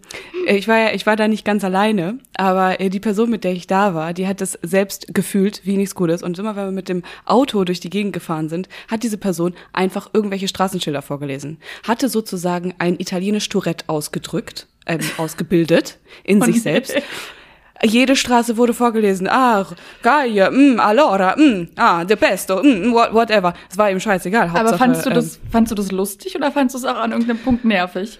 ich 0.47 0.67
war 0.67 0.77
ja, 0.77 0.93
ich 0.93 1.05
war 1.05 1.15
da 1.15 1.27
nicht 1.27 1.45
ganz 1.45 1.63
alleine, 1.63 2.19
aber 2.37 2.79
äh, 2.79 2.89
die 2.89 2.99
Person, 2.99 3.29
mit 3.29 3.43
der 3.43 3.53
ich 3.53 3.67
da 3.67 3.93
war, 3.93 4.13
die 4.13 4.27
hat 4.27 4.41
das 4.41 4.57
selbst 4.61 5.13
gefühlt, 5.13 5.61
wie 5.65 5.77
nichts 5.77 5.95
Gutes. 5.95 6.23
Und 6.23 6.37
immer 6.39 6.55
wenn 6.55 6.65
wir 6.65 6.71
mit 6.71 6.89
dem 6.89 7.03
Auto 7.25 7.63
durch 7.63 7.79
die 7.79 7.89
Gegend 7.89 8.13
gefahren 8.13 8.49
sind, 8.49 8.69
hat 8.87 9.03
diese 9.03 9.17
Person 9.17 9.53
einfach 9.73 10.09
irgendwelche 10.13 10.47
Straßenschilder 10.47 11.01
vorgelesen, 11.01 11.57
hatte 11.83 12.09
sozusagen 12.09 12.73
ein 12.79 12.99
italienisch 12.99 13.49
Tourette 13.49 13.85
ausgedrückt. 13.87 14.67
Ähm, 14.89 15.01
ausgebildet 15.17 15.99
in 16.23 16.41
sich 16.41 16.61
selbst 16.61 16.95
jede 17.83 18.15
Straße 18.15 18.57
wurde 18.57 18.73
vorgelesen. 18.73 19.27
Ah, 19.29 19.65
Gaia, 20.01 20.49
mm, 20.51 20.79
allora, 20.79 21.35
mm, 21.37 21.69
ah, 21.75 22.03
de 22.03 22.15
pesto, 22.15 22.63
mm, 22.63 22.91
whatever. 22.93 23.53
Es 23.69 23.77
war 23.77 23.91
ihm 23.91 23.99
scheißegal. 23.99 24.51
Hauptsache, 24.51 24.67
Aber 24.67 24.77
fandst 24.77 25.05
du 25.05 25.09
das, 25.09 25.37
ähm, 25.37 25.41
fandst 25.51 25.71
du 25.71 25.75
das 25.75 25.91
lustig 25.91 26.35
oder 26.35 26.51
fandst 26.51 26.75
du 26.75 26.79
es 26.79 26.85
auch 26.85 26.97
an 26.97 27.11
irgendeinem 27.11 27.39
Punkt 27.39 27.65
nervig? 27.65 28.19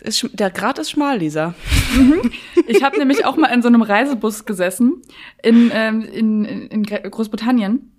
Ist, 0.00 0.28
der 0.32 0.50
Grad 0.50 0.78
ist 0.78 0.90
schmal, 0.90 1.18
Lisa. 1.18 1.54
Mhm. 1.96 2.30
Ich 2.68 2.84
habe 2.84 2.98
nämlich 2.98 3.24
auch 3.24 3.36
mal 3.36 3.48
in 3.48 3.62
so 3.62 3.68
einem 3.68 3.82
Reisebus 3.82 4.44
gesessen 4.44 5.02
in, 5.42 5.72
ähm, 5.74 6.02
in, 6.02 6.44
in 6.44 6.82
Großbritannien. 6.84 7.92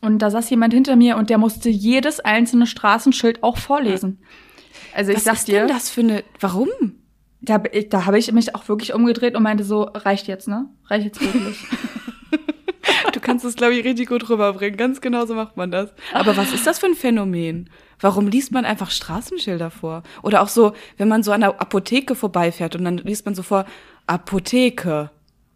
Und 0.00 0.20
da 0.20 0.30
saß 0.30 0.48
jemand 0.50 0.72
hinter 0.72 0.96
mir 0.96 1.16
und 1.16 1.28
der 1.28 1.38
musste 1.38 1.68
jedes 1.68 2.20
einzelne 2.20 2.66
Straßenschild 2.66 3.42
auch 3.42 3.58
vorlesen. 3.58 4.18
Also 4.94 5.10
ich 5.10 5.18
Was 5.18 5.24
sag 5.24 5.34
ist 5.34 5.48
dir, 5.48 5.60
denn 5.60 5.68
das 5.68 5.90
für 5.90 6.00
eine. 6.00 6.24
Warum? 6.40 6.68
Da, 7.42 7.58
da 7.58 8.06
habe 8.06 8.18
ich 8.18 8.30
mich 8.32 8.54
auch 8.54 8.68
wirklich 8.68 8.94
umgedreht 8.94 9.34
und 9.34 9.42
meinte 9.42 9.64
so, 9.64 9.82
reicht 9.82 10.28
jetzt, 10.28 10.48
ne? 10.48 10.66
Reicht 10.86 11.06
jetzt 11.06 11.20
wirklich. 11.20 11.58
du 13.12 13.20
kannst 13.20 13.44
es, 13.44 13.56
glaube 13.56 13.74
ich, 13.74 13.84
richtig 13.84 14.08
gut 14.08 14.28
rüberbringen. 14.30 14.76
Ganz 14.76 15.00
genau 15.00 15.26
so 15.26 15.34
macht 15.34 15.56
man 15.56 15.70
das. 15.70 15.90
Aber 16.12 16.36
was 16.36 16.52
ist 16.52 16.66
das 16.66 16.78
für 16.78 16.86
ein 16.86 16.94
Phänomen? 16.94 17.68
Warum 18.00 18.28
liest 18.28 18.52
man 18.52 18.64
einfach 18.64 18.90
Straßenschilder 18.90 19.70
vor? 19.70 20.04
Oder 20.22 20.42
auch 20.42 20.48
so, 20.48 20.72
wenn 20.98 21.08
man 21.08 21.22
so 21.22 21.32
an 21.32 21.40
der 21.40 21.60
Apotheke 21.60 22.14
vorbeifährt 22.14 22.76
und 22.76 22.84
dann 22.84 22.98
liest 22.98 23.26
man 23.26 23.34
so 23.34 23.42
vor, 23.42 23.66
Apotheke. 24.06 25.10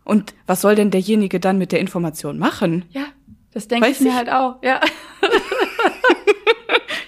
Und 0.05 0.35
was 0.47 0.61
soll 0.61 0.75
denn 0.75 0.91
derjenige 0.91 1.41
dann 1.41 1.59
mit 1.59 1.71
der 1.73 1.81
Information 1.81 2.39
machen? 2.39 2.85
Ja, 2.91 3.07
das 3.53 3.69
denke 3.69 3.89
ich 3.89 4.01
mir 4.01 4.15
halt 4.15 4.31
auch, 4.31 4.57
ja. 4.63 4.81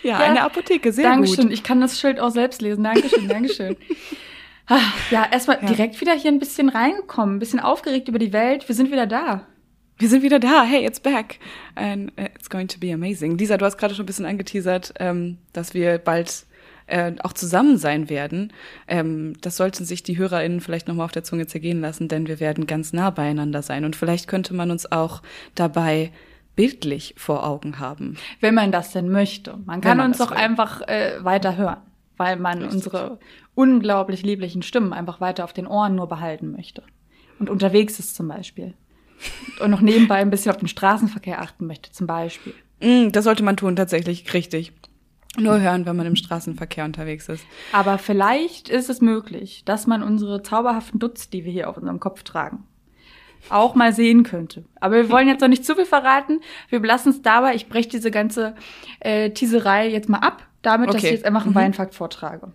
ja, 0.03 0.11
ja, 0.11 0.19
eine 0.19 0.43
Apotheke, 0.43 0.93
sehr 0.93 1.05
Dankeschön. 1.05 1.31
gut. 1.31 1.39
Dankeschön, 1.39 1.53
ich 1.53 1.63
kann 1.63 1.81
das 1.81 1.99
Schild 1.99 2.21
auch 2.21 2.31
selbst 2.31 2.63
lesen. 2.63 2.85
Dankeschön, 2.85 3.29
Dankeschön. 3.29 3.77
Ah, 4.69 4.81
ja, 5.11 5.27
erstmal 5.31 5.59
ja. 5.63 5.67
direkt 5.67 6.01
wieder 6.01 6.13
hier 6.13 6.31
ein 6.31 6.39
bisschen 6.39 6.69
reinkommen, 6.69 7.37
ein 7.37 7.39
bisschen 7.39 7.61
aufgeregt 7.61 8.09
über 8.09 8.19
die 8.19 8.33
Welt. 8.33 8.69
Wir 8.69 8.75
sind 8.75 8.93
wieder 8.93 9.07
da. 9.07 9.47
Wir 9.97 10.09
sind 10.09 10.23
wieder 10.23 10.39
da. 10.39 10.63
Hey, 10.63 10.87
it's 10.87 11.01
back. 11.01 11.39
And 11.75 12.13
it's 12.17 12.51
going 12.51 12.69
to 12.69 12.79
be 12.79 12.93
amazing. 12.93 13.39
Lisa, 13.39 13.57
du 13.57 13.65
hast 13.65 13.79
gerade 13.79 13.95
schon 13.95 14.05
ein 14.05 14.07
bisschen 14.07 14.27
angeteasert, 14.27 14.95
ähm, 15.01 15.39
dass 15.55 15.73
wir 15.73 15.99
bald 15.99 16.45
äh, 16.87 17.13
auch 17.23 17.33
zusammen 17.33 17.79
sein 17.79 18.11
werden. 18.11 18.53
Ähm, 18.87 19.35
das 19.41 19.57
sollten 19.57 19.85
sich 19.85 20.03
die 20.03 20.19
HörerInnen 20.19 20.61
vielleicht 20.61 20.87
nochmal 20.87 21.07
auf 21.07 21.13
der 21.13 21.25
Zunge 21.25 21.47
zergehen 21.47 21.81
lassen, 21.81 22.09
denn 22.09 22.29
wir 22.29 22.39
werden 22.39 22.67
ganz 22.67 22.93
nah 22.93 23.11
beieinander 23.11 23.63
sein. 23.63 23.87
Und 23.87 23.97
vielleicht 23.97 24.29
könnte 24.29 24.55
man 24.55 24.71
uns 24.71 24.93
auch 24.93 25.23
dabei 25.55 26.13
bildlich 26.57 27.15
vor 27.17 27.47
Augen 27.47 27.79
haben. 27.79 28.19
Wenn 28.41 28.55
man 28.55 28.71
das 28.71 28.93
denn 28.93 29.09
möchte. 29.09 29.57
Man 29.65 29.81
kann 29.81 29.97
man 29.97 30.09
uns 30.09 30.21
auch 30.21 30.33
will. 30.33 30.39
einfach 30.39 30.83
äh, 30.83 31.25
weiter 31.25 31.57
hören 31.57 31.79
weil 32.19 32.37
man 32.37 32.59
Richtig. 32.59 32.75
unsere 32.75 33.19
unglaublich 33.59 34.23
lieblichen 34.23 34.63
Stimmen 34.63 34.93
einfach 34.93 35.21
weiter 35.21 35.43
auf 35.43 35.53
den 35.53 35.67
Ohren 35.67 35.97
nur 35.97 36.07
behalten 36.07 36.53
möchte. 36.53 36.85
Und 37.41 37.51
unterwegs 37.51 37.99
ist 37.99 38.15
zum 38.15 38.29
Beispiel. 38.29 38.75
Und 39.59 39.73
noch 39.73 39.81
nebenbei 39.81 40.15
ein 40.15 40.31
bisschen 40.31 40.53
auf 40.53 40.59
den 40.59 40.69
Straßenverkehr 40.69 41.43
achten 41.43 41.67
möchte, 41.67 41.91
zum 41.91 42.07
Beispiel. 42.07 42.55
Mm, 42.81 43.11
das 43.11 43.25
sollte 43.25 43.43
man 43.43 43.57
tun, 43.57 43.75
tatsächlich, 43.75 44.33
richtig. 44.33 44.73
Nur 45.37 45.61
hören, 45.61 45.87
wenn 45.87 45.97
man 45.97 46.07
im 46.07 46.15
Straßenverkehr 46.15 46.85
unterwegs 46.85 47.29
ist. 47.29 47.45
Aber 47.73 47.99
vielleicht 47.99 48.69
ist 48.69 48.89
es 48.89 49.01
möglich, 49.01 49.65
dass 49.65 49.89
man 49.89 50.05
unsere 50.05 50.45
zauberhaften 50.45 51.01
Dutz, 51.01 51.29
die 51.29 51.45
wir 51.45 51.51
hier 51.51 51.69
auf 51.69 51.77
unserem 51.77 51.99
Kopf 51.99 52.23
tragen, 52.23 52.63
auch 53.51 53.75
mal 53.75 53.93
sehen 53.93 54.23
könnte. 54.23 54.67
Aber 54.77 54.95
wir 54.95 55.11
wollen 55.11 55.27
jetzt 55.27 55.41
noch 55.41 55.49
nicht 55.49 55.65
zu 55.65 55.75
viel 55.75 55.85
verraten. 55.85 56.41
Wir 56.69 56.79
belassen 56.79 57.11
es 57.11 57.23
dabei. 57.23 57.57
Ich 57.57 57.69
breche 57.69 57.89
diese 57.89 58.13
ganze 58.13 58.55
äh, 59.01 59.31
Teaserei 59.31 59.89
jetzt 59.89 60.09
mal 60.09 60.19
ab 60.19 60.47
damit, 60.63 60.91
okay. 60.91 60.97
dass 60.97 61.05
ich 61.05 61.11
jetzt 61.11 61.25
einfach 61.25 61.43
einen 61.43 61.51
mhm. 61.51 61.57
Weinfakt 61.57 61.97
vortrage. 61.97 62.53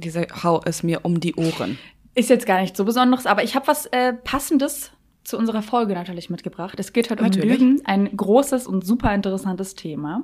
Diese 0.00 0.26
Hau 0.42 0.60
es 0.64 0.82
mir 0.82 1.04
um 1.04 1.20
die 1.20 1.34
Ohren. 1.34 1.78
Ist 2.14 2.30
jetzt 2.30 2.46
gar 2.46 2.60
nicht 2.60 2.76
so 2.76 2.84
Besonderes, 2.84 3.26
aber 3.26 3.44
ich 3.44 3.54
habe 3.54 3.68
was 3.68 3.86
äh, 3.86 4.12
Passendes 4.12 4.92
zu 5.24 5.38
unserer 5.38 5.62
Folge 5.62 5.94
natürlich 5.94 6.30
mitgebracht. 6.30 6.78
Es 6.78 6.92
geht 6.92 7.10
heute 7.10 7.22
natürlich. 7.22 7.60
um 7.60 7.68
Lügen, 7.68 7.86
ein 7.86 8.16
großes 8.16 8.66
und 8.66 8.84
super 8.84 9.14
interessantes 9.14 9.74
Thema. 9.74 10.22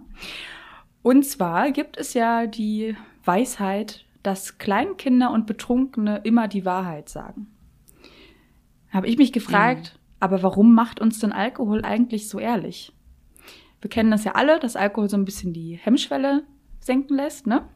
Und 1.03 1.25
zwar 1.25 1.71
gibt 1.71 1.97
es 1.97 2.15
ja 2.15 2.47
die 2.47 2.97
Weisheit, 3.25 4.05
dass 4.23 4.59
Kleinkinder 4.59 5.31
und 5.31 5.47
Betrunkene 5.47 6.21
immer 6.25 6.49
die 6.49 6.65
Wahrheit 6.65 7.09
sagen. 7.09 7.47
Habe 8.91 9.07
ich 9.07 9.17
mich 9.17 9.33
gefragt, 9.33 9.93
mhm. 9.95 10.01
aber 10.21 10.43
warum 10.43 10.75
macht 10.75 11.01
uns 11.01 11.21
denn 11.21 11.33
Alkohol 11.33 11.85
eigentlich 11.85 12.29
so 12.29 12.41
ehrlich? 12.41 12.93
Wir 13.81 13.91
kennen 13.91 14.11
das 14.11 14.25
ja 14.25 14.33
alle, 14.33 14.59
dass 14.59 14.75
Alkohol 14.75 15.09
so 15.09 15.17
ein 15.17 15.25
bisschen 15.25 15.53
die 15.53 15.77
Hemmschwelle 15.77 16.43
senken 16.81 17.17
lässt, 17.17 17.47
ne? 17.47 17.69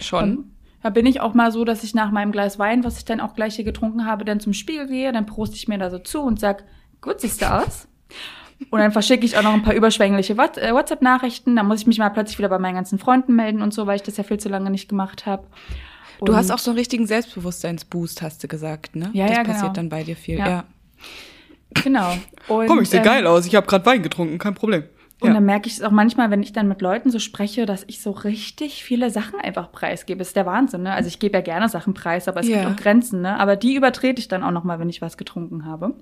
Schon. 0.00 0.53
Da 0.84 0.90
bin 0.90 1.06
ich 1.06 1.22
auch 1.22 1.32
mal 1.32 1.50
so, 1.50 1.64
dass 1.64 1.82
ich 1.82 1.94
nach 1.94 2.10
meinem 2.10 2.30
Glas 2.30 2.58
Wein, 2.58 2.84
was 2.84 2.98
ich 2.98 3.06
dann 3.06 3.18
auch 3.18 3.34
gleich 3.34 3.56
hier 3.56 3.64
getrunken 3.64 4.04
habe, 4.04 4.26
dann 4.26 4.38
zum 4.38 4.52
Spiegel 4.52 4.86
gehe, 4.86 5.10
dann 5.12 5.24
proste 5.24 5.56
ich 5.56 5.66
mir 5.66 5.78
da 5.78 5.88
so 5.88 5.98
zu 5.98 6.20
und 6.20 6.38
sag, 6.38 6.64
gut 7.00 7.22
siehst 7.22 7.40
du 7.40 7.50
aus. 7.50 7.88
Und 8.68 8.80
dann 8.80 8.92
verschicke 8.92 9.24
ich 9.24 9.38
auch 9.38 9.42
noch 9.42 9.54
ein 9.54 9.62
paar 9.62 9.72
überschwängliche 9.72 10.34
äh, 10.34 10.74
WhatsApp-Nachrichten. 10.74 11.56
Dann 11.56 11.66
muss 11.68 11.80
ich 11.80 11.86
mich 11.86 11.96
mal 11.96 12.10
plötzlich 12.10 12.36
wieder 12.36 12.50
bei 12.50 12.58
meinen 12.58 12.74
ganzen 12.74 12.98
Freunden 12.98 13.34
melden 13.34 13.62
und 13.62 13.72
so, 13.72 13.86
weil 13.86 13.96
ich 13.96 14.02
das 14.02 14.18
ja 14.18 14.24
viel 14.24 14.36
zu 14.36 14.50
lange 14.50 14.70
nicht 14.70 14.90
gemacht 14.90 15.24
habe. 15.24 15.46
Du 16.22 16.36
hast 16.36 16.50
auch 16.50 16.58
so 16.58 16.70
einen 16.70 16.78
richtigen 16.78 17.06
Selbstbewusstseinsboost, 17.06 18.20
hast 18.20 18.44
du 18.44 18.48
gesagt, 18.48 18.94
ne? 18.94 19.08
Ja, 19.14 19.26
das 19.26 19.38
ja, 19.38 19.42
passiert 19.42 19.62
genau. 19.62 19.72
dann 19.72 19.88
bei 19.88 20.04
dir 20.04 20.16
viel, 20.16 20.36
ja. 20.36 20.48
ja. 20.48 20.64
Genau. 21.82 22.12
Und, 22.48 22.66
Komm, 22.66 22.82
ich 22.82 22.90
sehe 22.90 23.00
ähm, 23.00 23.06
geil 23.06 23.26
aus. 23.26 23.46
Ich 23.46 23.54
habe 23.54 23.66
gerade 23.66 23.86
Wein 23.86 24.02
getrunken, 24.02 24.36
kein 24.36 24.54
Problem. 24.54 24.84
Und 25.24 25.30
ja. 25.30 25.34
dann 25.36 25.46
merke 25.46 25.68
ich 25.68 25.78
es 25.78 25.82
auch 25.82 25.90
manchmal, 25.90 26.30
wenn 26.30 26.42
ich 26.42 26.52
dann 26.52 26.68
mit 26.68 26.82
Leuten 26.82 27.10
so 27.10 27.18
spreche, 27.18 27.64
dass 27.64 27.82
ich 27.86 28.02
so 28.02 28.10
richtig 28.10 28.84
viele 28.84 29.08
Sachen 29.08 29.40
einfach 29.40 29.72
preisgebe. 29.72 30.18
Das 30.18 30.28
ist 30.28 30.36
der 30.36 30.44
Wahnsinn, 30.44 30.82
ne? 30.82 30.92
Also 30.92 31.08
ich 31.08 31.18
gebe 31.18 31.38
ja 31.38 31.40
gerne 31.40 31.70
Sachen 31.70 31.94
preis, 31.94 32.28
aber 32.28 32.40
es 32.40 32.48
ja. 32.48 32.60
gibt 32.60 32.70
auch 32.70 32.76
Grenzen, 32.76 33.22
ne? 33.22 33.40
Aber 33.40 33.56
die 33.56 33.74
übertrete 33.74 34.20
ich 34.20 34.28
dann 34.28 34.42
auch 34.42 34.50
noch 34.50 34.64
mal, 34.64 34.78
wenn 34.78 34.90
ich 34.90 35.00
was 35.00 35.16
getrunken 35.16 35.64
habe. 35.64 35.94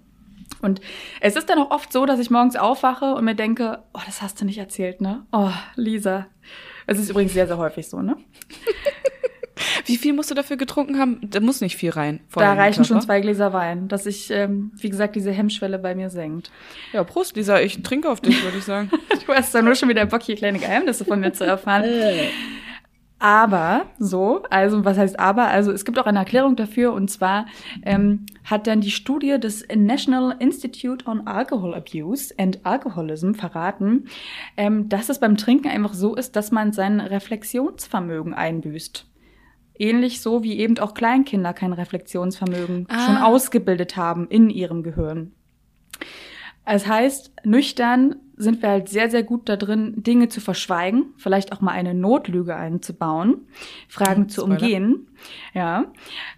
Und 0.61 0.81
es 1.21 1.37
ist 1.37 1.49
dann 1.49 1.61
auch 1.61 1.71
oft 1.71 1.93
so, 1.93 2.05
dass 2.05 2.19
ich 2.19 2.31
morgens 2.31 2.57
aufwache 2.57 3.15
und 3.15 3.25
mir 3.25 3.37
denke, 3.37 3.79
oh, 3.95 4.01
das 4.05 4.23
hast 4.23 4.41
du 4.41 4.45
nicht 4.45 4.59
erzählt, 4.59 5.01
ne? 5.01 5.25
Oh, 5.31 5.53
Lisa. 5.77 6.27
Es 6.89 6.99
ist 6.99 7.09
übrigens 7.09 7.33
sehr, 7.33 7.47
sehr 7.47 7.59
häufig 7.59 7.89
so, 7.89 8.03
ne? 8.03 8.17
Wie 9.87 9.97
viel 9.97 10.13
musst 10.13 10.31
du 10.31 10.35
dafür 10.35 10.57
getrunken 10.57 10.99
haben? 10.99 11.21
Da 11.23 11.41
muss 11.41 11.61
nicht 11.61 11.77
viel 11.77 11.91
rein. 11.91 12.21
Da 12.35 12.55
reichen 12.55 12.85
schon 12.85 13.01
zwei 13.01 13.21
Gläser 13.21 13.53
Wein, 13.53 13.89
dass 13.89 14.05
sich, 14.05 14.31
ähm, 14.31 14.73
wie 14.77 14.91
gesagt, 14.91 15.17
diese 15.17 15.33
Hemmschwelle 15.33 15.79
bei 15.79 15.95
mir 15.95 16.11
senkt. 16.11 16.51
Ja, 16.93 17.05
Prost, 17.05 17.37
Lisa. 17.37 17.61
Ich 17.61 17.83
trinke 17.83 18.09
auf 18.09 18.21
dich, 18.21 18.43
würde 18.43 18.59
ich 18.59 18.65
sagen. 18.65 18.91
du 19.27 19.33
hast 19.33 19.55
da 19.55 19.63
nur 19.63 19.75
schon 19.75 19.89
wieder 19.89 20.07
Bock, 20.07 20.23
hier 20.23 20.37
kleine 20.37 20.59
Geheimnisse 20.59 21.05
von 21.05 21.21
mir 21.21 21.33
zu 21.33 21.45
erfahren. 21.45 21.85
Aber 23.23 23.87
so, 24.01 24.43
also 24.51 24.85
was 24.85 24.99
heißt 24.99 25.21
aber? 25.21 25.47
Also 25.47 25.71
es 25.71 25.85
gibt 25.85 25.97
auch 25.97 26.07
eine 26.07 26.19
Erklärung 26.19 26.57
dafür 26.57 26.93
und 26.93 27.09
zwar 27.09 27.47
ähm, 27.85 28.27
hat 28.43 28.67
dann 28.67 28.81
die 28.81 28.91
Studie 28.91 29.39
des 29.39 29.65
National 29.73 30.35
Institute 30.41 31.07
on 31.07 31.29
Alcohol 31.29 31.73
Abuse 31.73 32.35
and 32.37 32.67
Alcoholism 32.67 33.35
verraten, 33.35 34.09
ähm, 34.57 34.89
dass 34.89 35.09
es 35.09 35.21
beim 35.21 35.37
Trinken 35.37 35.69
einfach 35.69 35.95
so 35.95 36.17
ist, 36.17 36.35
dass 36.35 36.51
man 36.51 36.73
sein 36.73 36.99
Reflexionsvermögen 36.99 38.35
einbüßt. 38.35 39.07
Ähnlich 39.83 40.21
so 40.21 40.45
wie 40.45 40.61
eben 40.61 40.79
auch 40.79 40.95
Kleinkinder 40.95 41.53
kein 41.53 41.73
Reflexionsvermögen 41.73 42.87
ah. 42.89 43.05
schon 43.05 43.17
ausgebildet 43.17 43.97
haben 43.97 44.29
in 44.29 44.49
ihrem 44.49 44.85
Gehirn. 44.85 45.33
Es 46.65 46.87
heißt, 46.87 47.33
nüchtern 47.45 48.15
sind 48.37 48.63
wir 48.63 48.69
halt 48.69 48.89
sehr, 48.89 49.11
sehr 49.11 49.25
gut 49.25 49.49
da 49.49 49.57
drin, 49.57 49.95
Dinge 49.97 50.29
zu 50.29 50.41
verschweigen, 50.41 51.07
vielleicht 51.17 51.53
auch 51.53 51.61
mal 51.61 51.73
eine 51.73 51.95
Notlüge 51.95 52.55
einzubauen, 52.55 53.49
Fragen 53.89 54.29
zu 54.29 54.45
umgehen. 54.45 55.09
Ja. 55.53 55.87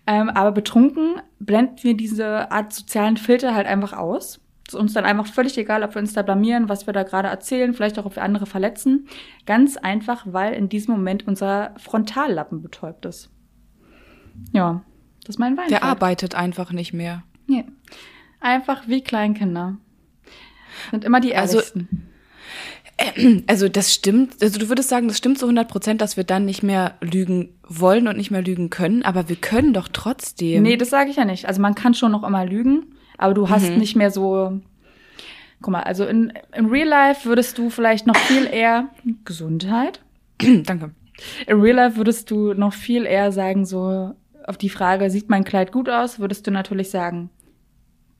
Ähm, 0.07 0.31
aber 0.31 0.53
betrunken 0.53 1.21
blenden 1.39 1.83
wir 1.83 1.95
diese 1.95 2.51
Art 2.51 2.73
sozialen 2.73 3.19
Filter 3.19 3.55
halt 3.55 3.67
einfach 3.67 3.93
aus. 3.93 4.41
Es 4.67 4.73
ist 4.73 4.81
uns 4.81 4.95
dann 4.95 5.05
einfach 5.05 5.27
völlig 5.27 5.59
egal, 5.59 5.83
ob 5.83 5.95
wir 5.95 6.01
uns 6.01 6.15
da 6.15 6.23
blamieren, 6.23 6.71
was 6.71 6.87
wir 6.87 6.95
da 6.95 7.03
gerade 7.03 7.29
erzählen, 7.29 7.75
vielleicht 7.75 7.99
auch, 7.99 8.07
ob 8.07 8.17
wir 8.17 8.23
andere 8.23 8.47
verletzen. 8.47 9.07
Ganz 9.45 9.77
einfach, 9.77 10.25
weil 10.27 10.55
in 10.55 10.71
diesem 10.71 10.95
Moment 10.95 11.27
unser 11.27 11.75
Frontallappen 11.77 12.63
betäubt 12.63 13.05
ist. 13.05 13.34
Ja, 14.53 14.83
das 15.23 15.37
ist 15.37 15.38
mein 15.38 15.57
Wein. 15.57 15.69
Der 15.69 15.83
arbeitet 15.83 16.35
einfach 16.35 16.73
nicht 16.73 16.93
mehr. 16.93 17.23
Nee. 17.47 17.64
Einfach 18.41 18.88
wie 18.88 19.03
Kleinkinder. 19.03 19.79
Sind 20.91 21.05
immer 21.05 21.21
die 21.21 21.35
also, 21.35 21.59
ehrlichsten. 21.59 21.88
Also, 22.99 23.43
also 23.47 23.69
das 23.69 23.93
stimmt, 23.93 24.43
also 24.43 24.59
du 24.59 24.69
würdest 24.69 24.88
sagen, 24.88 25.09
das 25.09 25.19
stimmt 25.19 25.38
zu 25.38 25.47
100 25.47 25.69
Prozent, 25.69 26.00
dass 26.00 26.17
wir 26.17 26.25
dann 26.25 26.45
nicht 26.45 26.62
mehr 26.62 26.95
lügen 27.00 27.50
wollen 27.67 28.09
und 28.09 28.17
nicht 28.17 28.31
mehr 28.31 28.43
lügen 28.43 28.71
können, 28.71 29.03
aber 29.03 29.29
wir 29.29 29.37
können 29.37 29.73
doch 29.73 29.88
trotzdem. 29.93 30.62
Nee, 30.62 30.76
das 30.76 30.91
sage 30.91 31.11
ich 31.11 31.17
ja 31.17 31.25
nicht. 31.25 31.47
Also 31.47 31.61
man 31.61 31.75
kann 31.75 31.95
schon 31.95 32.12
noch 32.12 32.23
immer 32.23 32.45
lügen, 32.45 32.95
aber 33.19 33.35
du 33.35 33.49
hast 33.49 33.71
mhm. 33.71 33.79
nicht 33.79 33.97
mehr 33.97 34.11
so, 34.11 34.61
guck 35.61 35.73
mal, 35.73 35.83
also 35.83 36.05
in, 36.05 36.33
in 36.55 36.67
Real 36.67 36.88
Life 36.88 37.29
würdest 37.29 37.59
du 37.59 37.71
vielleicht 37.71 38.07
noch 38.07 38.17
viel 38.17 38.47
eher 38.47 38.91
Gesundheit. 39.25 40.00
Danke. 40.38 40.91
In 41.47 41.61
Real 41.61 41.76
Life 41.76 41.97
würdest 41.97 42.31
du 42.31 42.55
noch 42.55 42.73
viel 42.73 43.07
eher 43.07 43.33
sagen 43.33 43.64
so, 43.64 44.14
auf 44.47 44.57
die 44.57 44.69
Frage, 44.69 45.11
sieht 45.11 45.31
mein 45.31 45.45
Kleid 45.45 45.73
gut 45.73 45.89
aus, 45.89 46.19
würdest 46.19 46.47
du 46.47 46.51
natürlich 46.51 46.91
sagen, 46.91 47.31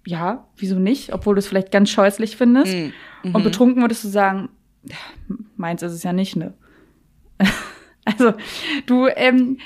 ja, 0.07 0.47
wieso 0.57 0.79
nicht, 0.79 1.13
obwohl 1.13 1.35
du 1.35 1.39
es 1.39 1.47
vielleicht 1.47 1.71
ganz 1.71 1.91
scheußlich 1.91 2.37
findest. 2.37 2.75
Mm, 2.75 3.29
mhm. 3.29 3.35
Und 3.35 3.43
betrunken 3.43 3.83
würdest 3.83 4.05
du 4.05 4.09
sagen, 4.09 4.51
meins 5.57 5.83
ist 5.83 5.93
es 5.93 6.03
ja 6.03 6.13
nicht, 6.13 6.37
ne? 6.37 6.55
also, 8.05 8.35
du, 8.87 9.09
ähm, 9.09 9.59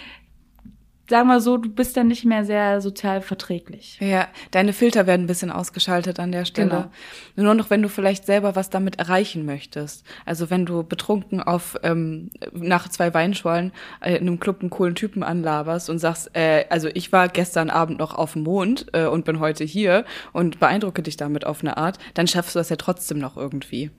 sagen 1.08 1.28
wir 1.28 1.40
so, 1.40 1.56
du 1.56 1.68
bist 1.68 1.96
dann 1.96 2.08
nicht 2.08 2.24
mehr 2.24 2.44
sehr 2.44 2.80
sozial 2.80 3.22
verträglich. 3.22 3.98
Ja, 4.00 4.28
deine 4.50 4.72
Filter 4.72 5.06
werden 5.06 5.24
ein 5.24 5.26
bisschen 5.26 5.50
ausgeschaltet 5.50 6.20
an 6.20 6.32
der 6.32 6.44
Stelle. 6.44 6.68
Genau. 6.68 7.46
Nur 7.48 7.54
noch, 7.54 7.70
wenn 7.70 7.82
du 7.82 7.88
vielleicht 7.88 8.26
selber 8.26 8.54
was 8.56 8.70
damit 8.70 8.98
erreichen 8.98 9.44
möchtest. 9.44 10.04
Also 10.26 10.50
wenn 10.50 10.66
du 10.66 10.82
betrunken 10.82 11.42
auf 11.42 11.76
ähm, 11.82 12.30
nach 12.52 12.88
zwei 12.88 13.12
Weinschollen 13.14 13.72
äh, 14.00 14.16
in 14.16 14.28
einem 14.28 14.40
Club 14.40 14.60
einen 14.60 14.70
coolen 14.70 14.94
Typen 14.94 15.22
anlaberst 15.22 15.88
und 15.88 15.98
sagst, 15.98 16.30
äh, 16.34 16.66
also 16.68 16.88
ich 16.92 17.10
war 17.12 17.28
gestern 17.28 17.70
Abend 17.70 17.98
noch 17.98 18.14
auf 18.14 18.34
dem 18.34 18.42
Mond 18.42 18.86
äh, 18.92 19.06
und 19.06 19.24
bin 19.24 19.40
heute 19.40 19.64
hier 19.64 20.04
und 20.32 20.60
beeindrucke 20.60 21.02
dich 21.02 21.16
damit 21.16 21.46
auf 21.46 21.62
eine 21.62 21.76
Art, 21.76 21.98
dann 22.14 22.26
schaffst 22.26 22.54
du 22.54 22.58
das 22.58 22.68
ja 22.68 22.76
trotzdem 22.76 23.18
noch 23.18 23.36
irgendwie. 23.36 23.90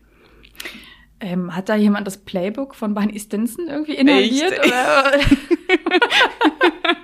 Ähm, 1.22 1.56
hat 1.56 1.68
da 1.68 1.76
jemand 1.76 2.08
das 2.08 2.18
Playbook 2.18 2.76
von 2.76 2.94
Barney 2.94 3.20
Stinson 3.20 3.68
irgendwie 3.68 3.96
inhaliert? 3.96 4.54
Echt? 4.54 4.66
Oder? 4.66 5.20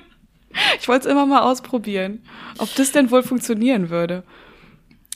ich 0.79 0.87
wollte 0.87 1.07
es 1.07 1.11
immer 1.11 1.25
mal 1.25 1.41
ausprobieren, 1.41 2.23
ob 2.57 2.73
das 2.75 2.91
denn 2.91 3.11
wohl 3.11 3.23
funktionieren 3.23 3.89
würde. 3.89 4.23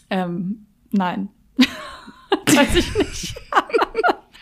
Ähm, 0.10 0.66
nein. 0.92 1.30
Weiß 2.46 2.76
ich 2.76 2.96
nicht. 2.96 3.36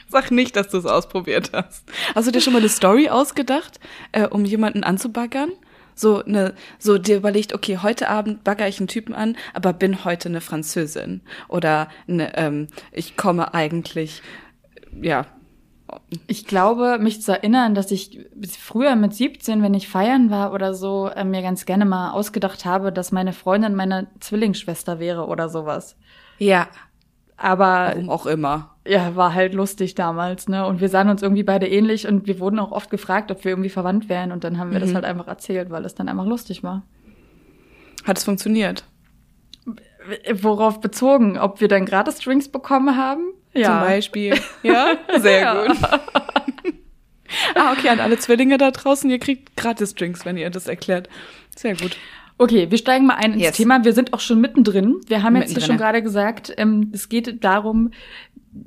Sag 0.09 0.31
nicht, 0.31 0.55
dass 0.55 0.69
du 0.69 0.77
es 0.77 0.85
ausprobiert 0.85 1.51
hast. 1.53 1.83
Hast 2.15 2.27
du 2.27 2.31
dir 2.31 2.41
schon 2.41 2.53
mal 2.53 2.59
eine 2.59 2.69
Story 2.69 3.09
ausgedacht, 3.09 3.79
äh, 4.13 4.27
um 4.27 4.45
jemanden 4.45 4.83
anzubaggern? 4.83 5.51
So 5.95 6.23
eine, 6.23 6.53
so 6.77 6.97
dir 6.97 7.17
überlegt, 7.17 7.53
okay, 7.53 7.79
heute 7.81 8.07
Abend 8.07 8.43
bagger 8.43 8.67
ich 8.67 8.79
einen 8.79 8.87
Typen 8.87 9.15
an, 9.15 9.35
aber 9.53 9.73
bin 9.73 10.05
heute 10.05 10.29
eine 10.29 10.41
Französin 10.41 11.21
oder 11.47 11.89
eine, 12.07 12.37
ähm, 12.37 12.67
ich 12.91 13.17
komme 13.17 13.53
eigentlich 13.53 14.21
ja. 15.01 15.25
Ich 16.27 16.45
glaube, 16.45 16.97
mich 16.99 17.21
zu 17.21 17.31
erinnern, 17.31 17.73
dass 17.73 17.91
ich 17.91 18.19
früher 18.59 18.95
mit 18.95 19.13
17, 19.13 19.61
wenn 19.61 19.73
ich 19.73 19.87
feiern 19.87 20.29
war 20.29 20.51
oder 20.53 20.73
so, 20.73 21.07
äh, 21.07 21.23
mir 21.23 21.41
ganz 21.41 21.65
gerne 21.65 21.85
mal 21.85 22.11
ausgedacht 22.11 22.65
habe, 22.65 22.91
dass 22.91 23.13
meine 23.13 23.31
Freundin 23.31 23.73
meine 23.73 24.07
Zwillingsschwester 24.19 24.99
wäre 24.99 25.27
oder 25.27 25.47
sowas. 25.47 25.95
Ja. 26.39 26.67
Aber. 27.37 27.91
Warum 27.93 28.09
auch 28.09 28.25
immer. 28.25 28.75
Ja, 28.85 29.15
war 29.15 29.33
halt 29.33 29.53
lustig 29.53 29.95
damals, 29.95 30.49
ne? 30.49 30.65
Und 30.65 30.81
wir 30.81 30.89
sahen 30.89 31.09
uns 31.09 31.21
irgendwie 31.21 31.43
beide 31.43 31.67
ähnlich 31.67 32.07
und 32.07 32.25
wir 32.25 32.39
wurden 32.39 32.59
auch 32.59 32.71
oft 32.71 32.89
gefragt, 32.89 33.31
ob 33.31 33.43
wir 33.43 33.51
irgendwie 33.51 33.69
verwandt 33.69 34.09
wären 34.09 34.31
und 34.31 34.43
dann 34.43 34.57
haben 34.57 34.71
wir 34.71 34.79
mhm. 34.79 34.83
das 34.83 34.93
halt 34.93 35.05
einfach 35.05 35.27
erzählt, 35.27 35.69
weil 35.69 35.85
es 35.85 35.93
dann 35.95 36.09
einfach 36.09 36.25
lustig 36.25 36.63
war. 36.63 36.83
Hat 38.05 38.17
es 38.17 38.23
funktioniert? 38.23 38.85
Worauf 40.33 40.79
bezogen? 40.79 41.37
Ob 41.37 41.59
wir 41.59 41.67
dann 41.67 41.85
gratis 41.85 42.19
Drinks 42.19 42.49
bekommen 42.49 42.97
haben? 42.97 43.33
Ja. 43.53 43.79
Zum 43.79 43.87
Beispiel. 43.87 44.39
Ja, 44.63 44.97
sehr 45.17 45.41
ja. 45.41 45.65
gut. 45.67 45.77
ah, 47.55 47.71
okay, 47.71 47.89
an 47.89 47.99
alle 47.99 48.17
Zwillinge 48.17 48.57
da 48.57 48.71
draußen, 48.71 49.09
ihr 49.09 49.19
kriegt 49.19 49.55
gratis 49.55 49.95
Drinks, 49.95 50.25
wenn 50.25 50.37
ihr 50.37 50.49
das 50.49 50.67
erklärt. 50.67 51.09
Sehr 51.55 51.75
gut. 51.75 51.97
Okay, 52.39 52.69
wir 52.69 52.77
steigen 52.77 53.07
mal 53.07 53.15
ein 53.15 53.33
ins 53.33 53.41
yes. 53.41 53.57
Thema. 53.57 53.83
Wir 53.83 53.93
sind 53.93 54.13
auch 54.13 54.19
schon 54.19 54.39
mittendrin. 54.39 55.01
Wir 55.07 55.23
haben 55.23 55.35
jetzt 55.35 55.53
hier 55.53 55.61
schon 55.61 55.77
gerade 55.77 56.03
gesagt, 56.03 56.53
ähm, 56.57 56.91
es 56.93 57.09
geht 57.09 57.43
darum, 57.43 57.91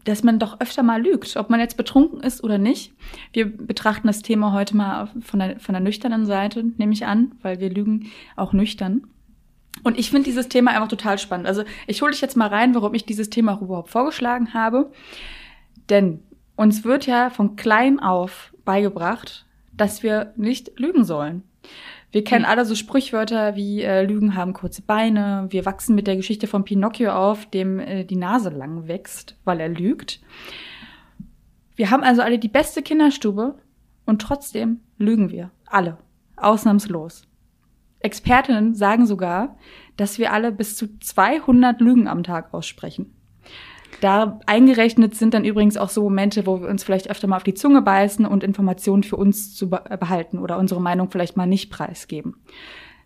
dass 0.04 0.22
man 0.22 0.38
doch 0.38 0.60
öfter 0.60 0.82
mal 0.82 1.02
lügt, 1.02 1.36
ob 1.36 1.50
man 1.50 1.60
jetzt 1.60 1.76
betrunken 1.76 2.20
ist 2.20 2.42
oder 2.42 2.58
nicht. 2.58 2.92
Wir 3.32 3.46
betrachten 3.46 4.06
das 4.06 4.22
Thema 4.22 4.52
heute 4.52 4.76
mal 4.76 5.08
von 5.20 5.38
der, 5.38 5.60
von 5.60 5.72
der 5.72 5.80
nüchternen 5.80 6.26
Seite, 6.26 6.64
nehme 6.78 6.92
ich 6.92 7.06
an, 7.06 7.32
weil 7.42 7.60
wir 7.60 7.70
lügen 7.70 8.10
auch 8.36 8.52
nüchtern. 8.52 9.04
Und 9.82 9.98
ich 9.98 10.10
finde 10.10 10.24
dieses 10.24 10.48
Thema 10.48 10.72
einfach 10.72 10.88
total 10.88 11.18
spannend. 11.18 11.46
Also 11.46 11.64
ich 11.86 12.02
hole 12.02 12.12
dich 12.12 12.20
jetzt 12.20 12.36
mal 12.36 12.48
rein, 12.48 12.74
warum 12.74 12.94
ich 12.94 13.06
dieses 13.06 13.30
Thema 13.30 13.58
überhaupt 13.60 13.90
vorgeschlagen 13.90 14.54
habe. 14.54 14.90
Denn 15.88 16.22
uns 16.56 16.84
wird 16.84 17.06
ja 17.06 17.30
von 17.30 17.56
klein 17.56 18.00
auf 18.00 18.54
beigebracht, 18.64 19.46
dass 19.72 20.02
wir 20.02 20.32
nicht 20.36 20.78
lügen 20.78 21.04
sollen. 21.04 21.42
Wir 22.12 22.24
kennen 22.24 22.44
hm. 22.44 22.50
alle 22.50 22.64
so 22.64 22.74
Sprichwörter 22.74 23.56
wie 23.56 23.82
äh, 23.82 24.04
Lügen 24.04 24.34
haben 24.34 24.52
kurze 24.52 24.82
Beine. 24.82 25.46
Wir 25.50 25.64
wachsen 25.64 25.94
mit 25.94 26.06
der 26.06 26.16
Geschichte 26.16 26.46
von 26.46 26.64
Pinocchio 26.64 27.12
auf, 27.12 27.46
dem 27.46 27.78
äh, 27.78 28.04
die 28.04 28.16
Nase 28.16 28.50
lang 28.50 28.88
wächst, 28.88 29.36
weil 29.44 29.60
er 29.60 29.68
lügt. 29.68 30.20
Wir 31.76 31.90
haben 31.90 32.02
also 32.02 32.22
alle 32.22 32.38
die 32.38 32.48
beste 32.48 32.82
Kinderstube 32.82 33.54
und 34.04 34.20
trotzdem 34.20 34.80
lügen 34.98 35.30
wir. 35.30 35.50
Alle. 35.66 35.98
Ausnahmslos. 36.36 37.29
Expertinnen 38.00 38.74
sagen 38.74 39.06
sogar, 39.06 39.56
dass 39.96 40.18
wir 40.18 40.32
alle 40.32 40.52
bis 40.52 40.76
zu 40.76 40.98
200 40.98 41.80
Lügen 41.80 42.08
am 42.08 42.22
Tag 42.22 42.52
aussprechen. 42.52 43.14
Da 44.00 44.40
eingerechnet 44.46 45.14
sind 45.14 45.34
dann 45.34 45.44
übrigens 45.44 45.76
auch 45.76 45.90
so 45.90 46.02
Momente, 46.02 46.46
wo 46.46 46.62
wir 46.62 46.68
uns 46.68 46.84
vielleicht 46.84 47.10
öfter 47.10 47.26
mal 47.26 47.36
auf 47.36 47.42
die 47.42 47.54
Zunge 47.54 47.82
beißen 47.82 48.24
und 48.24 48.42
Informationen 48.42 49.02
für 49.02 49.16
uns 49.16 49.54
zu 49.54 49.68
behalten 49.68 50.38
oder 50.38 50.58
unsere 50.58 50.80
Meinung 50.80 51.10
vielleicht 51.10 51.36
mal 51.36 51.46
nicht 51.46 51.70
preisgeben. 51.70 52.36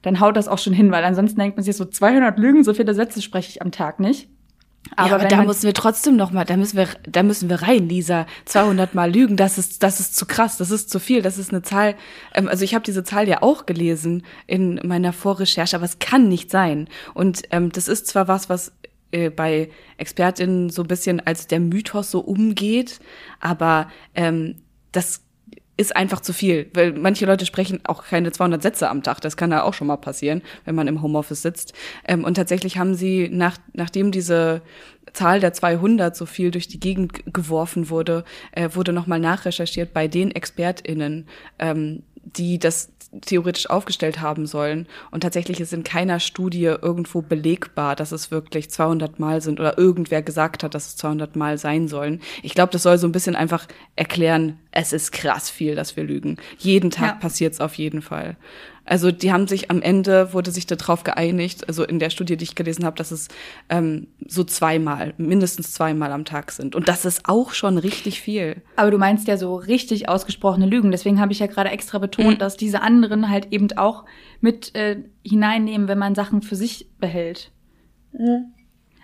Dann 0.03 0.21
haut 0.21 0.37
das 0.37 0.49
auch 0.49 0.59
schon 0.59 0.75
hin, 0.75 0.93
weil 0.93 1.03
ansonsten 1.05 1.41
denkt 1.41 1.57
man 1.57 1.65
sich 1.65 1.77
so 1.77 1.85
200 1.85 2.39
Lügen, 2.39 2.63
so 2.63 2.75
viele 2.75 2.95
Sätze 2.95 3.23
spreche 3.23 3.49
ich 3.49 3.63
am 3.63 3.73
Tag 3.73 3.99
nicht. 3.99 4.29
Aber, 4.97 5.09
ja, 5.09 5.15
aber 5.17 5.29
da 5.29 5.43
müssen 5.43 5.65
wir 5.65 5.75
trotzdem 5.75 6.17
noch 6.17 6.31
mal, 6.31 6.45
da 6.45 6.57
müssen 6.57 6.77
wir, 6.77 6.89
da 7.09 7.23
müssen 7.23 7.49
wir 7.49 7.63
rein, 7.63 7.89
Lisa. 7.89 8.27
200 8.45 8.95
Mal 8.95 9.13
lügen, 9.13 9.37
das 9.37 9.59
ist, 9.59 9.83
das 9.83 9.99
ist 9.99 10.17
zu 10.17 10.27
krass, 10.27 10.57
das 10.57 10.71
ist 10.71 10.91
zu 10.91 11.01
viel, 11.01 11.23
das 11.23 11.39
ist 11.39 11.51
eine 11.51 11.63
Zahl. 11.63 11.95
Ähm, 12.35 12.49
also 12.49 12.65
ich 12.65 12.75
habe 12.75 12.85
diese 12.85 13.03
Zahl 13.03 13.29
ja 13.29 13.43
auch 13.43 13.67
gelesen 13.67 14.25
in 14.47 14.81
meiner 14.85 15.13
Vorrecherche, 15.13 15.77
aber 15.77 15.85
es 15.87 15.99
kann 15.99 16.29
nicht 16.29 16.51
sein. 16.51 16.89
Und 17.15 17.43
ähm, 17.51 17.73
das 17.73 17.89
ist 17.89 18.07
zwar 18.07 18.29
was, 18.29 18.49
was 18.49 18.73
äh, 19.11 19.31
bei 19.31 19.71
Expertinnen 19.97 20.71
so 20.71 20.83
ein 20.83 20.89
bisschen 20.89 21.21
als 21.21 21.47
der 21.47 21.61
Mythos 21.61 22.11
so 22.11 22.21
umgeht, 22.21 23.01
aber 23.41 23.89
ähm, 24.15 24.57
das 24.93 25.24
ist 25.77 25.97
einfach 25.97 26.21
zu 26.21 26.33
viel, 26.33 26.71
weil 26.75 26.93
manche 26.93 27.27
Leute 27.27 27.47
sprechen 27.47 27.81
auch 27.85 28.05
keine 28.05 28.31
200 28.31 28.63
Sätze 28.63 28.89
am 28.89 29.03
Tag. 29.03 29.21
Das 29.21 29.37
kann 29.37 29.51
ja 29.51 29.65
auch 29.65 29.75
schon 29.75 29.89
mal 29.89 29.97
passieren, 29.97 30.43
wenn 30.65 30.75
man 30.75 30.87
im 30.87 31.03
Homeoffice 31.03 31.43
sitzt. 31.43 31.75
Ähm, 32.07 32.25
und 32.25 32.35
tatsächlich 32.35 32.79
haben 32.79 32.95
sie, 32.95 33.29
nach, 33.29 33.59
nachdem 33.73 34.13
diese 34.13 34.63
Zahl 35.13 35.41
der 35.41 35.53
200 35.53 36.15
so 36.15 36.27
viel 36.27 36.51
durch 36.51 36.69
die 36.69 36.81
Gegend 36.81 37.33
geworfen 37.33 37.91
wurde, 37.91 38.25
äh, 38.53 38.71
wurde 38.75 38.93
nochmal 38.93 39.21
nachrecherchiert 39.21 39.93
bei 39.93 40.07
den 40.07 40.31
ExpertInnen, 40.31 41.27
ähm, 41.59 42.03
die 42.25 42.59
das 42.59 42.91
theoretisch 43.21 43.71
aufgestellt 43.71 44.21
haben 44.21 44.47
sollen. 44.47 44.87
Und 45.11 45.21
tatsächlich 45.23 45.61
ist 45.61 45.73
in 45.73 45.85
keiner 45.85 46.21
Studie 46.21 46.65
irgendwo 46.65 47.23
belegbar, 47.23 47.97
dass 47.97 48.13
es 48.13 48.31
wirklich 48.31 48.71
200 48.71 49.19
Mal 49.19 49.41
sind 49.41 49.61
oder 49.61 49.79
irgendwer 49.79 50.23
gesagt 50.23 50.63
hat, 50.63 50.75
dass 50.75 50.89
es 50.89 50.97
200 50.97 51.37
Mal 51.37 51.59
sein 51.59 51.89
sollen. 51.89 52.21
Ich 52.43 52.55
glaube, 52.55 52.73
das 52.73 52.83
soll 52.83 52.99
so 52.99 53.07
ein 53.07 53.13
bisschen 53.13 53.37
einfach 53.37 53.67
erklären, 53.97 54.59
es 54.73 54.93
ist 54.93 55.13
krass 55.13 55.51
viel, 55.51 55.77
dass 55.77 55.97
wir 55.97 56.05
lügen. 56.05 56.39
Jeden 56.59 56.91
Tag 56.91 57.09
ja. 57.09 57.15
passiert 57.15 57.53
es 57.53 57.61
auf 57.61 57.75
jeden 57.75 58.03
Fall. 58.03 58.37
Also 58.85 59.11
die 59.11 59.33
haben 59.33 59.47
sich 59.47 59.71
am 59.71 59.81
Ende, 59.81 60.33
wurde 60.33 60.51
sich 60.51 60.67
darauf 60.67 61.05
geeinigt, 61.05 61.69
also 61.69 61.85
in 61.85 61.99
der 61.99 62.11
Studie, 62.11 62.37
die 62.37 62.45
ich 62.45 62.55
gelesen 62.55 62.85
habe, 62.85 62.97
dass 62.97 63.11
es 63.11 63.29
ähm, 63.69 64.09
so 64.27 64.45
zweimal, 64.45 65.15
mindestens 65.17 65.73
zweimal 65.73 66.13
am 66.13 66.25
Tag 66.25 66.53
sind. 66.53 66.75
Und 66.75 66.89
das 66.89 67.05
ist 67.05 67.23
auch 67.25 67.53
schon 67.53 67.79
richtig 67.79 68.21
viel. 68.21 68.63
Aber 68.77 68.91
du 68.91 68.99
meinst 68.99 69.27
ja 69.29 69.37
so 69.37 69.57
richtig 69.57 70.09
ausgesprochene 70.09 70.67
Lügen. 70.67 70.91
Deswegen 70.91 71.21
habe 71.21 71.33
ich 71.33 71.39
ja 71.39 71.47
gerade 71.47 71.71
extra 71.71 71.99
betont, 71.99 72.35
mhm. 72.35 72.39
dass 72.39 72.57
diese 72.57 72.83
anderen 72.83 73.31
halt 73.31 73.53
eben 73.53 73.73
auch 73.77 74.05
mit 74.41 74.75
äh, 74.75 75.03
hineinnehmen, 75.25 75.89
wenn 75.89 75.99
man 75.99 76.15
Sachen 76.15 76.43
für 76.43 76.57
sich 76.57 76.89
behält. 76.99 77.53
Mhm. 78.13 78.54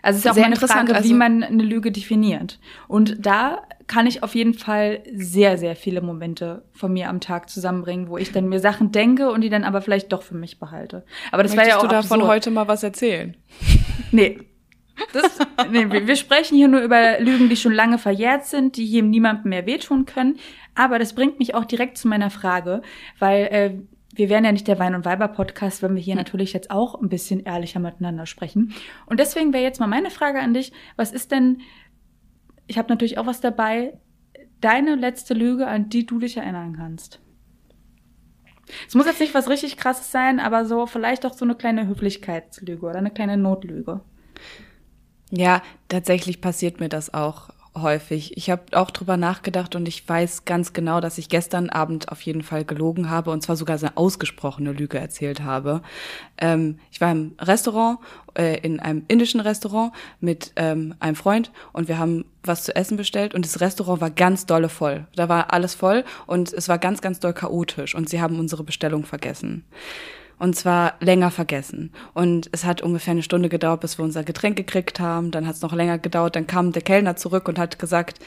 Also 0.03 0.19
es 0.19 0.25
ist 0.25 0.31
auch 0.31 0.35
Sehr 0.35 0.47
eine 0.47 0.57
Frage, 0.57 0.95
also, 0.95 1.09
wie 1.09 1.15
man 1.15 1.43
eine 1.43 1.63
Lüge 1.63 1.93
definiert. 1.93 2.59
Und 2.89 3.25
da 3.25 3.63
kann 3.87 4.07
ich 4.07 4.23
auf 4.23 4.35
jeden 4.35 4.55
Fall 4.55 5.03
sehr, 5.13 5.59
sehr 5.59 5.77
viele 5.77 6.01
Momente 6.01 6.63
von 6.73 6.93
mir 6.93 7.09
am 7.09 7.21
Tag 7.21 7.51
zusammenbringen, 7.51 8.09
wo 8.09 8.19
ich 8.19 8.33
dann 8.33 8.49
mir 8.49 8.61
Sachen 8.61 8.93
denke 8.93 9.31
und 9.31 9.41
die 9.41 9.51
dann 9.51 9.65
aber 9.65 9.83
vielleicht 9.83 10.13
doch 10.13 10.23
für 10.23 10.37
mich 10.37 10.59
behalte. 10.61 11.05
Aber 11.33 11.43
das 11.43 11.55
Möchtest 11.55 11.75
war 11.75 11.79
ja 11.81 11.85
auch 11.85 11.89
du 11.89 11.97
davon 11.97 12.21
absurd. 12.21 12.33
heute 12.33 12.51
mal 12.51 12.69
was 12.69 12.83
erzählen? 12.83 13.37
Nee. 14.13 14.41
Das, 15.13 15.39
nee, 15.71 15.87
wir 15.89 16.17
sprechen 16.17 16.57
hier 16.57 16.67
nur 16.67 16.81
über 16.81 17.21
Lügen, 17.21 17.49
die 17.49 17.57
schon 17.57 17.73
lange 17.73 17.97
verjährt 17.97 18.45
sind, 18.47 18.77
die 18.77 18.85
hier 18.85 19.05
niemandem 19.05 19.51
mehr 19.51 19.65
wehtun 19.65 20.05
können. 20.05 20.41
Aber 20.75 20.99
das 20.99 21.15
bringt 21.15 21.39
mich 21.39 21.55
auch 21.55 21.65
direkt 21.65 21.97
zu 21.97 22.09
meiner 22.09 22.29
Frage, 22.29 22.83
weil 23.21 23.45
äh, 23.45 23.79
wir 24.15 24.29
wären 24.29 24.45
ja 24.45 24.53
nicht 24.53 24.69
der 24.69 24.79
Wein- 24.79 24.95
und 24.95 25.05
Weiber-Podcast, 25.05 25.83
wenn 25.83 25.95
wir 25.95 26.03
hier 26.03 26.15
hm. 26.15 26.19
natürlich 26.19 26.53
jetzt 26.53 26.71
auch 26.71 27.01
ein 27.01 27.09
bisschen 27.09 27.41
ehrlicher 27.41 27.81
miteinander 27.81 28.27
sprechen. 28.27 28.75
Und 29.07 29.21
deswegen 29.21 29.53
wäre 29.53 29.63
jetzt 29.63 29.81
mal 29.81 29.87
meine 29.87 30.11
Frage 30.11 30.41
an 30.41 30.55
dich, 30.55 30.73
was 30.97 31.13
ist 31.13 31.31
denn, 31.31 31.61
ich 32.67 32.79
habe 32.79 32.89
natürlich 32.89 33.19
auch 33.19 33.27
was 33.27 33.41
dabei, 33.41 33.99
deine 34.61 34.95
letzte 34.95 35.35
Lüge, 35.35 35.67
an 35.67 35.89
die 35.89 36.07
du 36.07 36.19
dich 36.19 36.37
erinnern 36.37 36.77
kannst? 36.77 37.21
Es 38.87 38.95
muss 38.95 39.07
jetzt 39.07 39.21
nicht 39.21 39.35
was 39.35 39.49
richtig 39.49 39.77
krasses 39.77 40.13
sein, 40.13 40.39
aber 40.39 40.65
so 40.65 40.87
vielleicht 40.87 41.27
auch 41.27 41.33
so 41.33 41.45
eine 41.45 41.57
kleine 41.57 41.87
Höflichkeitslüge 41.87 42.87
oder 42.87 42.99
eine 42.99 43.11
kleine 43.11 43.37
Notlüge. 43.37 44.01
Ja, 45.31 45.63
tatsächlich 45.89 46.41
passiert 46.41 46.81
mir 46.81 46.89
das 46.89 47.13
auch 47.13 47.51
häufig. 47.83 48.37
Ich 48.37 48.51
habe 48.51 48.63
auch 48.73 48.91
drüber 48.91 49.17
nachgedacht 49.17 49.75
und 49.75 49.87
ich 49.87 50.09
weiß 50.09 50.45
ganz 50.45 50.73
genau, 50.73 51.01
dass 51.01 51.19
ich 51.19 51.29
gestern 51.29 51.71
Abend 51.71 52.11
auf 52.11 52.21
jeden 52.23 52.43
Fall 52.43 52.65
gelogen 52.65 53.11
habe 53.11 53.31
und 53.31 53.43
zwar 53.43 53.57
sogar 53.57 53.79
eine 53.79 53.97
ausgesprochene 53.97 54.73
Lüge 54.73 54.99
erzählt 54.99 55.43
habe. 55.43 55.83
Ähm, 56.39 56.79
ich 56.91 57.01
war 57.01 57.13
im 57.13 57.35
Restaurant, 57.41 57.99
äh, 58.35 58.59
in 58.61 58.81
einem 58.81 59.05
indischen 59.09 59.41
Restaurant 59.41 59.93
mit 60.21 60.53
ähm, 60.57 60.95
einem 61.01 61.17
Freund 61.17 61.51
und 61.73 61.89
wir 61.89 61.99
haben 61.99 62.25
was 62.43 62.65
zu 62.65 62.75
essen 62.75 62.97
bestellt 62.97 63.35
und 63.35 63.45
das 63.45 63.61
Restaurant 63.61 64.01
war 64.01 64.11
ganz 64.11 64.47
dolle 64.47 64.69
voll. 64.69 65.07
Da 65.17 65.29
war 65.29 65.53
alles 65.53 65.75
voll 65.75 66.05
und 66.27 66.53
es 66.53 66.69
war 66.69 66.79
ganz, 66.79 67.01
ganz 67.01 67.21
doll 67.21 67.33
chaotisch 67.33 67.95
und 67.95 68.09
sie 68.09 68.21
haben 68.21 68.39
unsere 68.39 68.65
Bestellung 68.65 69.05
vergessen 69.05 69.65
und 70.41 70.57
zwar 70.57 70.95
länger 71.01 71.31
vergessen. 71.31 71.93
Und 72.15 72.49
es 72.51 72.65
hat 72.65 72.83
ungefähr 72.83 73.13
eine 73.13 73.23
Stunde 73.23 73.51
gedauert, 73.51 73.83
bis 73.83 73.99
wir 73.99 74.05
unser 74.05 74.25
Getränk 74.25 74.57
gekriegt 74.57 74.99
haben. 74.99 75.31
Dann 75.31 75.47
hat 75.47 75.55
es 75.55 75.63
noch 75.63 75.75
länger 75.75 75.99
gedauert. 75.99 76.35
Dann 76.35 76.47
kam 76.47 76.73
der 76.73 76.83
Kellner 76.83 77.15
zurück 77.15 77.47
und 77.47 77.59
hat 77.59 77.79
gesagt, 77.79 78.19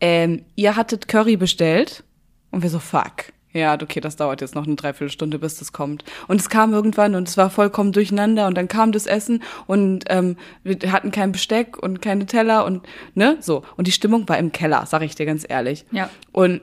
ähm, 0.00 0.46
ihr 0.56 0.76
hattet 0.76 1.08
Curry 1.08 1.36
bestellt. 1.36 2.04
Und 2.50 2.62
wir 2.62 2.70
so, 2.70 2.78
fuck. 2.78 3.32
Ja, 3.52 3.74
okay, 3.74 4.00
das 4.00 4.16
dauert 4.16 4.40
jetzt 4.40 4.54
noch 4.54 4.66
eine 4.66 4.76
Dreiviertelstunde, 4.76 5.38
bis 5.38 5.58
das 5.58 5.74
kommt. 5.74 6.04
Und 6.26 6.40
es 6.40 6.48
kam 6.48 6.72
irgendwann 6.72 7.14
und 7.14 7.28
es 7.28 7.36
war 7.36 7.50
vollkommen 7.50 7.92
durcheinander 7.92 8.46
und 8.46 8.56
dann 8.56 8.66
kam 8.66 8.92
das 8.92 9.04
Essen 9.04 9.42
und 9.66 10.04
ähm, 10.08 10.36
wir 10.64 10.90
hatten 10.90 11.10
kein 11.10 11.32
Besteck 11.32 11.76
und 11.76 12.00
keine 12.00 12.24
Teller 12.24 12.64
und 12.64 12.86
ne, 13.14 13.36
so. 13.40 13.62
Und 13.76 13.88
die 13.88 13.92
Stimmung 13.92 14.26
war 14.26 14.38
im 14.38 14.52
Keller, 14.52 14.86
sag 14.86 15.02
ich 15.02 15.16
dir 15.16 15.26
ganz 15.26 15.44
ehrlich. 15.46 15.84
Ja. 15.90 16.08
Und 16.32 16.62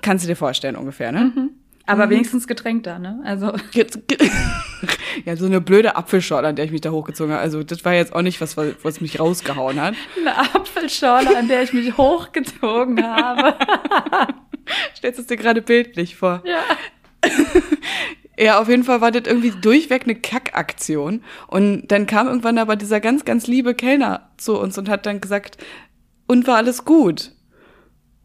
kannst 0.00 0.24
du 0.24 0.28
dir 0.28 0.36
vorstellen 0.36 0.76
ungefähr, 0.76 1.12
ne? 1.12 1.32
Mhm. 1.36 1.50
Aber 1.86 2.06
mhm. 2.06 2.10
wenigstens 2.10 2.46
Getränk 2.46 2.84
da, 2.84 2.98
ne? 2.98 3.20
Also. 3.24 3.52
ja, 5.24 5.36
so 5.36 5.46
eine 5.46 5.60
blöde 5.60 5.96
Apfelschorle, 5.96 6.48
an 6.48 6.56
der 6.56 6.64
ich 6.64 6.70
mich 6.70 6.80
da 6.80 6.90
hochgezogen 6.90 7.32
habe. 7.32 7.42
Also, 7.42 7.62
das 7.62 7.84
war 7.84 7.94
jetzt 7.94 8.14
auch 8.14 8.22
nicht 8.22 8.40
was, 8.40 8.56
was 8.56 9.00
mich 9.00 9.18
rausgehauen 9.18 9.80
hat. 9.80 9.94
Eine 10.20 10.38
Apfelschorle, 10.38 11.36
an 11.36 11.48
der 11.48 11.62
ich 11.62 11.72
mich 11.72 11.96
hochgezogen 11.96 13.04
habe. 13.04 13.56
Stellst 14.96 15.18
du 15.18 15.22
es 15.22 15.28
dir 15.28 15.36
gerade 15.36 15.62
bildlich 15.62 16.16
vor? 16.16 16.42
Ja. 16.44 16.62
Ja, 18.38 18.60
auf 18.60 18.68
jeden 18.68 18.82
Fall 18.82 19.00
war 19.00 19.10
das 19.10 19.22
irgendwie 19.26 19.50
durchweg 19.50 20.04
eine 20.04 20.14
Kackaktion. 20.14 21.22
Und 21.48 21.88
dann 21.88 22.06
kam 22.06 22.26
irgendwann 22.26 22.58
aber 22.58 22.76
dieser 22.76 23.00
ganz, 23.00 23.24
ganz 23.24 23.46
liebe 23.46 23.74
Kellner 23.74 24.30
zu 24.36 24.58
uns 24.58 24.78
und 24.78 24.88
hat 24.88 25.06
dann 25.06 25.20
gesagt, 25.20 25.58
und 26.26 26.46
war 26.46 26.56
alles 26.56 26.84
gut? 26.84 27.32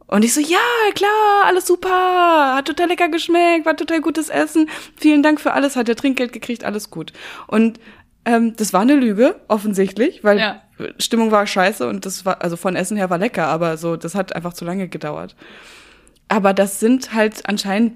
Und 0.07 0.23
ich 0.23 0.33
so, 0.33 0.39
ja, 0.39 0.57
klar, 0.95 1.45
alles 1.45 1.67
super, 1.67 2.55
hat 2.55 2.65
total 2.65 2.87
lecker 2.87 3.09
geschmeckt, 3.09 3.65
war 3.65 3.75
total 3.75 3.99
gutes 4.01 4.29
Essen, 4.29 4.69
vielen 4.95 5.21
Dank 5.21 5.41
für 5.41 5.51
alles, 5.53 5.75
hat 5.75 5.89
er 5.89 5.97
Trinkgeld 5.97 6.31
gekriegt, 6.31 6.63
alles 6.63 6.89
gut. 6.89 7.11
Und 7.47 7.79
ähm, 8.23 8.55
das 8.55 8.71
war 8.71 8.81
eine 8.81 8.95
Lüge, 8.95 9.39
offensichtlich, 9.49 10.23
weil 10.23 10.39
ja. 10.39 10.61
Stimmung 10.97 11.31
war 11.31 11.45
scheiße 11.45 11.87
und 11.87 12.05
das 12.05 12.25
war, 12.25 12.41
also 12.41 12.55
von 12.55 12.75
Essen 12.75 12.95
her 12.95 13.09
war 13.09 13.17
lecker, 13.17 13.47
aber 13.47 13.77
so, 13.77 13.97
das 13.97 14.15
hat 14.15 14.35
einfach 14.35 14.53
zu 14.53 14.63
lange 14.63 14.87
gedauert. 14.87 15.35
Aber 16.29 16.53
das 16.53 16.79
sind 16.79 17.13
halt 17.13 17.47
anscheinend 17.47 17.93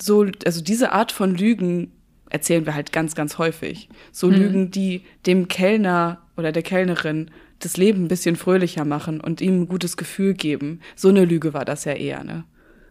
so, 0.00 0.26
also 0.46 0.62
diese 0.62 0.92
Art 0.92 1.12
von 1.12 1.34
Lügen 1.34 1.92
erzählen 2.30 2.64
wir 2.64 2.74
halt 2.74 2.92
ganz, 2.92 3.14
ganz 3.14 3.38
häufig. 3.38 3.88
So 4.12 4.28
hm. 4.28 4.34
Lügen, 4.34 4.70
die 4.70 5.02
dem 5.26 5.48
Kellner 5.48 6.22
oder 6.36 6.52
der 6.52 6.62
Kellnerin 6.62 7.30
das 7.60 7.76
Leben 7.76 8.04
ein 8.04 8.08
bisschen 8.08 8.36
fröhlicher 8.36 8.84
machen 8.84 9.20
und 9.20 9.40
ihm 9.40 9.62
ein 9.62 9.68
gutes 9.68 9.96
Gefühl 9.96 10.34
geben. 10.34 10.80
So 10.96 11.08
eine 11.08 11.24
Lüge 11.24 11.54
war 11.54 11.64
das 11.64 11.84
ja 11.84 11.92
eher, 11.92 12.24
ne? 12.24 12.44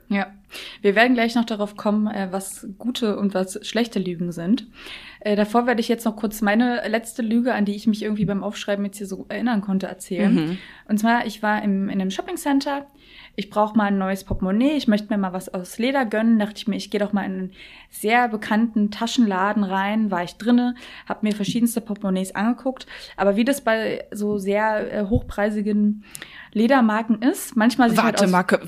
Ja, 0.07 0.27
wir 0.81 0.95
werden 0.95 1.13
gleich 1.13 1.35
noch 1.35 1.45
darauf 1.45 1.75
kommen, 1.75 2.07
äh, 2.07 2.27
was 2.31 2.67
gute 2.77 3.17
und 3.17 3.33
was 3.33 3.59
schlechte 3.65 3.99
Lügen 3.99 4.31
sind. 4.31 4.67
Äh, 5.21 5.35
davor 5.35 5.67
werde 5.67 5.81
ich 5.81 5.87
jetzt 5.87 6.05
noch 6.05 6.15
kurz 6.15 6.41
meine 6.41 6.87
letzte 6.87 7.21
Lüge, 7.21 7.53
an 7.53 7.65
die 7.65 7.75
ich 7.75 7.87
mich 7.87 8.03
irgendwie 8.03 8.25
beim 8.25 8.43
Aufschreiben 8.43 8.85
jetzt 8.85 8.97
hier 8.97 9.07
so 9.07 9.25
erinnern 9.29 9.61
konnte, 9.61 9.87
erzählen. 9.87 10.33
Mhm. 10.33 10.57
Und 10.87 10.99
zwar, 10.99 11.25
ich 11.25 11.43
war 11.43 11.61
im, 11.63 11.89
in 11.89 12.01
einem 12.01 12.11
Shoppingcenter 12.11 12.87
ich 13.39 13.49
brauche 13.49 13.77
mal 13.77 13.85
ein 13.85 13.97
neues 13.97 14.25
Portemonnaie, 14.25 14.75
ich 14.75 14.89
möchte 14.89 15.07
mir 15.09 15.17
mal 15.17 15.31
was 15.31 15.47
aus 15.47 15.77
Leder 15.77 16.03
gönnen, 16.05 16.39
dachte 16.39 16.55
ich 16.57 16.67
mir, 16.67 16.75
ich 16.75 16.91
gehe 16.91 16.99
doch 16.99 17.13
mal 17.13 17.23
in 17.23 17.31
einen 17.31 17.51
sehr 17.89 18.27
bekannten 18.27 18.91
Taschenladen 18.91 19.63
rein, 19.63 20.11
war 20.11 20.23
ich 20.23 20.35
drinne, 20.35 20.75
habe 21.07 21.19
mir 21.25 21.33
verschiedenste 21.33 21.79
Portemonnaies 21.79 22.35
angeguckt, 22.35 22.85
aber 23.15 23.37
wie 23.37 23.45
das 23.45 23.61
bei 23.61 24.05
so 24.11 24.37
sehr 24.37 24.93
äh, 24.93 25.05
hochpreisigen 25.05 26.03
Ledermarken 26.51 27.21
ist, 27.21 27.55
manchmal 27.55 27.95
Warte, 27.95 28.23
halt 28.23 28.31
Marke, 28.31 28.59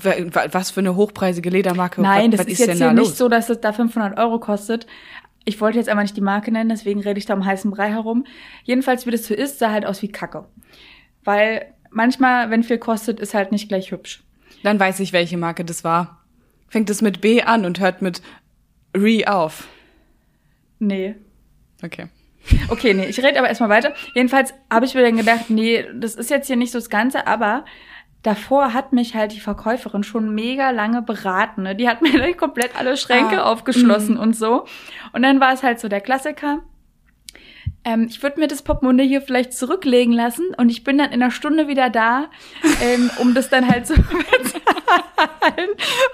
was 0.52 0.70
für 0.70 0.80
eine 0.80 0.96
hochpreisige 0.96 1.50
Ledermarke 1.50 1.71
der 1.72 1.82
Marke? 1.82 2.02
Nein, 2.02 2.32
was, 2.32 2.38
das 2.38 2.46
was 2.46 2.52
ist, 2.52 2.60
ist 2.60 2.66
jetzt 2.66 2.78
hier 2.78 2.92
nicht 2.92 3.16
so, 3.16 3.28
dass 3.28 3.48
es 3.50 3.60
da 3.60 3.72
500 3.72 4.18
Euro 4.18 4.38
kostet. 4.38 4.86
Ich 5.44 5.60
wollte 5.60 5.78
jetzt 5.78 5.88
aber 5.88 6.02
nicht 6.02 6.16
die 6.16 6.22
Marke 6.22 6.52
nennen, 6.52 6.70
deswegen 6.70 7.00
rede 7.00 7.18
ich 7.18 7.26
da 7.26 7.34
um 7.34 7.44
heißen 7.44 7.70
Brei 7.70 7.90
herum. 7.90 8.24
Jedenfalls, 8.64 9.06
wie 9.06 9.10
das 9.10 9.26
so 9.26 9.34
ist, 9.34 9.58
sah 9.58 9.70
halt 9.70 9.84
aus 9.84 10.02
wie 10.02 10.08
Kacke. 10.08 10.44
Weil 11.24 11.66
manchmal, 11.90 12.50
wenn 12.50 12.62
viel 12.62 12.78
kostet, 12.78 13.18
ist 13.20 13.34
halt 13.34 13.52
nicht 13.52 13.68
gleich 13.68 13.90
hübsch. 13.90 14.22
Dann 14.62 14.78
weiß 14.78 15.00
ich, 15.00 15.12
welche 15.12 15.36
Marke 15.36 15.64
das 15.64 15.82
war. 15.82 16.22
Fängt 16.68 16.90
es 16.90 17.02
mit 17.02 17.20
B 17.20 17.42
an 17.42 17.64
und 17.64 17.80
hört 17.80 18.02
mit 18.02 18.22
Re 18.96 19.24
auf. 19.26 19.68
Nee. 20.78 21.16
Okay. 21.82 22.08
Okay, 22.68 22.92
nee, 22.94 23.06
ich 23.06 23.22
rede 23.22 23.38
aber 23.38 23.48
erstmal 23.48 23.68
weiter. 23.68 23.94
Jedenfalls 24.14 24.52
habe 24.70 24.84
ich 24.84 24.94
mir 24.94 25.02
dann 25.02 25.16
gedacht, 25.16 25.48
nee, 25.48 25.84
das 25.94 26.14
ist 26.14 26.30
jetzt 26.30 26.46
hier 26.46 26.56
nicht 26.56 26.72
so 26.72 26.78
das 26.78 26.90
Ganze, 26.90 27.26
aber 27.26 27.64
davor 28.22 28.72
hat 28.72 28.92
mich 28.92 29.14
halt 29.14 29.32
die 29.32 29.40
Verkäuferin 29.40 30.02
schon 30.02 30.34
mega 30.34 30.70
lange 30.70 31.02
beraten. 31.02 31.62
Ne? 31.62 31.74
Die 31.74 31.88
hat 31.88 32.02
mir 32.02 32.18
dann 32.18 32.36
komplett 32.36 32.78
alle 32.78 32.96
Schränke 32.96 33.42
ah, 33.42 33.52
aufgeschlossen 33.52 34.16
mm. 34.16 34.20
und 34.20 34.36
so. 34.36 34.66
Und 35.12 35.22
dann 35.22 35.40
war 35.40 35.52
es 35.52 35.62
halt 35.62 35.80
so 35.80 35.88
der 35.88 36.00
Klassiker 36.00 36.60
ähm, 37.84 38.06
ich 38.08 38.22
würde 38.22 38.38
mir 38.38 38.46
das 38.46 38.62
Portemonnaie 38.62 39.08
hier 39.08 39.22
vielleicht 39.22 39.52
zurücklegen 39.52 40.12
lassen 40.12 40.54
und 40.56 40.68
ich 40.68 40.84
bin 40.84 40.98
dann 40.98 41.10
in 41.10 41.22
einer 41.22 41.32
Stunde 41.32 41.66
wieder 41.66 41.90
da, 41.90 42.30
ähm, 42.80 43.10
um 43.18 43.34
das 43.34 43.50
dann 43.50 43.68
halt 43.68 43.86
zu 43.86 43.94
bezahlen, 43.94 44.71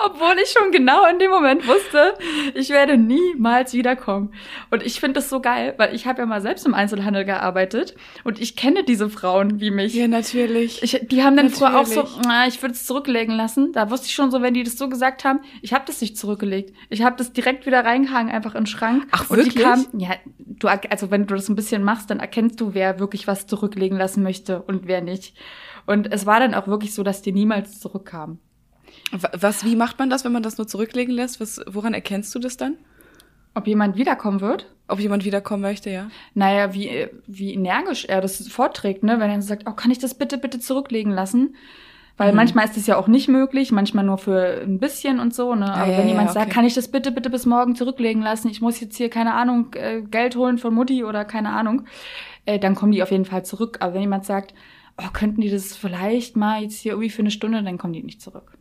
obwohl 0.04 0.38
ich 0.42 0.50
schon 0.50 0.70
genau 0.72 1.06
in 1.06 1.18
dem 1.18 1.30
Moment 1.30 1.66
wusste, 1.66 2.14
ich 2.54 2.70
werde 2.70 2.96
niemals 2.96 3.72
wiederkommen. 3.72 4.32
Und 4.70 4.82
ich 4.82 5.00
finde 5.00 5.14
das 5.14 5.28
so 5.28 5.40
geil, 5.40 5.74
weil 5.76 5.94
ich 5.94 6.06
habe 6.06 6.20
ja 6.20 6.26
mal 6.26 6.40
selbst 6.40 6.66
im 6.66 6.74
Einzelhandel 6.74 7.24
gearbeitet 7.24 7.94
und 8.24 8.40
ich 8.40 8.56
kenne 8.56 8.84
diese 8.84 9.08
Frauen 9.10 9.60
wie 9.60 9.70
mich. 9.70 9.94
Ja, 9.94 10.08
natürlich. 10.08 10.82
Ich, 10.82 11.00
die 11.08 11.22
haben 11.22 11.36
dann 11.36 11.46
natürlich. 11.46 11.58
früher 11.58 11.78
auch 11.78 11.86
so, 11.86 12.20
na, 12.24 12.46
ich 12.46 12.60
würde 12.62 12.74
es 12.74 12.86
zurücklegen 12.86 13.34
lassen. 13.34 13.72
Da 13.72 13.90
wusste 13.90 14.06
ich 14.06 14.14
schon 14.14 14.30
so, 14.30 14.42
wenn 14.42 14.54
die 14.54 14.62
das 14.62 14.78
so 14.78 14.88
gesagt 14.88 15.24
haben, 15.24 15.40
ich 15.62 15.72
habe 15.72 15.84
das 15.86 16.00
nicht 16.00 16.16
zurückgelegt. 16.16 16.74
Ich 16.90 17.02
habe 17.02 17.16
das 17.16 17.32
direkt 17.32 17.66
wieder 17.66 17.84
reingehangen, 17.84 18.32
einfach 18.32 18.54
in 18.54 18.62
den 18.62 18.66
Schrank. 18.66 19.06
Ach, 19.10 19.30
wirklich? 19.30 19.48
Und 19.48 19.54
die 19.54 19.62
kam, 19.62 19.86
ja, 19.98 20.16
du, 20.38 20.68
also 20.68 21.10
wenn 21.10 21.26
du 21.26 21.34
das 21.34 21.48
ein 21.48 21.56
bisschen 21.56 21.82
machst, 21.82 22.10
dann 22.10 22.20
erkennst 22.20 22.60
du, 22.60 22.74
wer 22.74 22.98
wirklich 22.98 23.26
was 23.26 23.46
zurücklegen 23.46 23.98
lassen 23.98 24.22
möchte 24.22 24.62
und 24.62 24.86
wer 24.86 25.00
nicht. 25.00 25.34
Und 25.86 26.12
es 26.12 26.26
war 26.26 26.40
dann 26.40 26.54
auch 26.54 26.66
wirklich 26.66 26.94
so, 26.94 27.02
dass 27.02 27.22
die 27.22 27.32
niemals 27.32 27.80
zurückkamen. 27.80 28.38
Was, 29.12 29.64
wie 29.64 29.76
macht 29.76 29.98
man 29.98 30.10
das, 30.10 30.24
wenn 30.24 30.32
man 30.32 30.42
das 30.42 30.58
nur 30.58 30.66
zurücklegen 30.66 31.14
lässt? 31.14 31.40
Was, 31.40 31.60
woran 31.66 31.94
erkennst 31.94 32.34
du 32.34 32.38
das 32.38 32.56
dann? 32.56 32.76
Ob 33.54 33.66
jemand 33.66 33.96
wiederkommen 33.96 34.40
wird? 34.40 34.66
Ob 34.86 35.00
jemand 35.00 35.24
wiederkommen 35.24 35.62
möchte, 35.62 35.90
ja. 35.90 36.10
Naja, 36.34 36.74
wie, 36.74 37.08
wie 37.26 37.54
energisch 37.54 38.04
er 38.04 38.20
das 38.20 38.46
vorträgt, 38.48 39.02
ne? 39.02 39.20
Wenn 39.20 39.30
er 39.30 39.42
sagt, 39.42 39.64
oh, 39.66 39.72
kann 39.72 39.90
ich 39.90 39.98
das 39.98 40.14
bitte, 40.14 40.38
bitte 40.38 40.60
zurücklegen 40.60 41.12
lassen? 41.12 41.56
Weil 42.16 42.30
mhm. 42.30 42.36
manchmal 42.36 42.64
ist 42.64 42.76
es 42.76 42.86
ja 42.86 42.96
auch 42.96 43.08
nicht 43.08 43.28
möglich, 43.28 43.70
manchmal 43.70 44.04
nur 44.04 44.18
für 44.18 44.62
ein 44.62 44.78
bisschen 44.78 45.20
und 45.20 45.34
so, 45.34 45.54
ne? 45.54 45.72
Aber 45.72 45.90
ja, 45.90 45.98
wenn 45.98 46.06
ja, 46.06 46.12
jemand 46.12 46.28
ja, 46.28 46.32
okay. 46.32 46.40
sagt, 46.40 46.52
kann 46.52 46.64
ich 46.64 46.74
das 46.74 46.88
bitte, 46.88 47.12
bitte 47.12 47.30
bis 47.30 47.46
morgen 47.46 47.76
zurücklegen 47.76 48.22
lassen, 48.22 48.48
ich 48.48 48.60
muss 48.60 48.80
jetzt 48.80 48.96
hier, 48.96 49.08
keine 49.08 49.34
Ahnung, 49.34 49.74
äh, 49.74 50.02
Geld 50.02 50.36
holen 50.36 50.58
von 50.58 50.74
Mutti 50.74 51.04
oder 51.04 51.24
keine 51.24 51.50
Ahnung, 51.50 51.84
äh, 52.44 52.58
dann 52.58 52.74
kommen 52.74 52.92
die 52.92 53.02
auf 53.02 53.10
jeden 53.10 53.24
Fall 53.24 53.44
zurück. 53.44 53.78
Aber 53.80 53.94
wenn 53.94 54.00
jemand 54.00 54.24
sagt, 54.24 54.52
oh, 54.98 55.08
könnten 55.12 55.40
die 55.40 55.50
das 55.50 55.76
vielleicht 55.76 56.36
mal 56.36 56.62
jetzt 56.62 56.80
hier 56.80 56.92
irgendwie 56.92 57.10
für 57.10 57.22
eine 57.22 57.30
Stunde, 57.30 57.62
dann 57.62 57.78
kommen 57.78 57.92
die 57.92 58.02
nicht 58.02 58.20
zurück. 58.20 58.58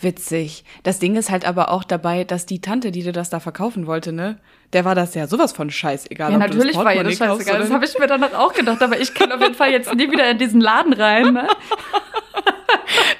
Witzig. 0.00 0.64
Das 0.84 1.00
Ding 1.00 1.16
ist 1.16 1.30
halt 1.30 1.44
aber 1.44 1.70
auch 1.70 1.82
dabei, 1.82 2.22
dass 2.22 2.46
die 2.46 2.60
Tante, 2.60 2.92
die 2.92 3.02
dir 3.02 3.12
das 3.12 3.30
da 3.30 3.40
verkaufen 3.40 3.86
wollte, 3.86 4.12
ne, 4.12 4.38
der 4.72 4.84
war 4.84 4.94
das 4.94 5.14
ja 5.14 5.26
sowas 5.26 5.52
von 5.52 5.70
scheißegal. 5.70 6.30
Ja, 6.30 6.38
natürlich 6.38 6.76
war 6.76 6.94
ihr 6.94 7.02
das 7.02 7.16
scheißegal. 7.16 7.58
Das 7.58 7.70
habe 7.70 7.84
ich 7.84 7.98
mir 7.98 8.06
dann 8.06 8.22
auch 8.22 8.52
gedacht, 8.52 8.80
aber 8.80 9.00
ich 9.00 9.12
kann 9.12 9.32
auf 9.32 9.40
jeden 9.40 9.54
Fall 9.54 9.72
jetzt 9.72 9.92
nie 9.94 10.10
wieder 10.10 10.30
in 10.30 10.38
diesen 10.38 10.60
Laden 10.60 10.92
rein. 10.92 11.32
Ne? 11.34 11.48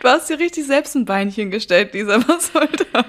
Du 0.01 0.09
hast 0.09 0.31
dir 0.31 0.39
richtig 0.39 0.67
selbst 0.67 0.95
ein 0.95 1.05
Beinchen 1.05 1.51
gestellt, 1.51 1.93
Lisa. 1.93 2.21
Was 2.29 2.53
soll 2.53 2.69
das? 2.93 3.07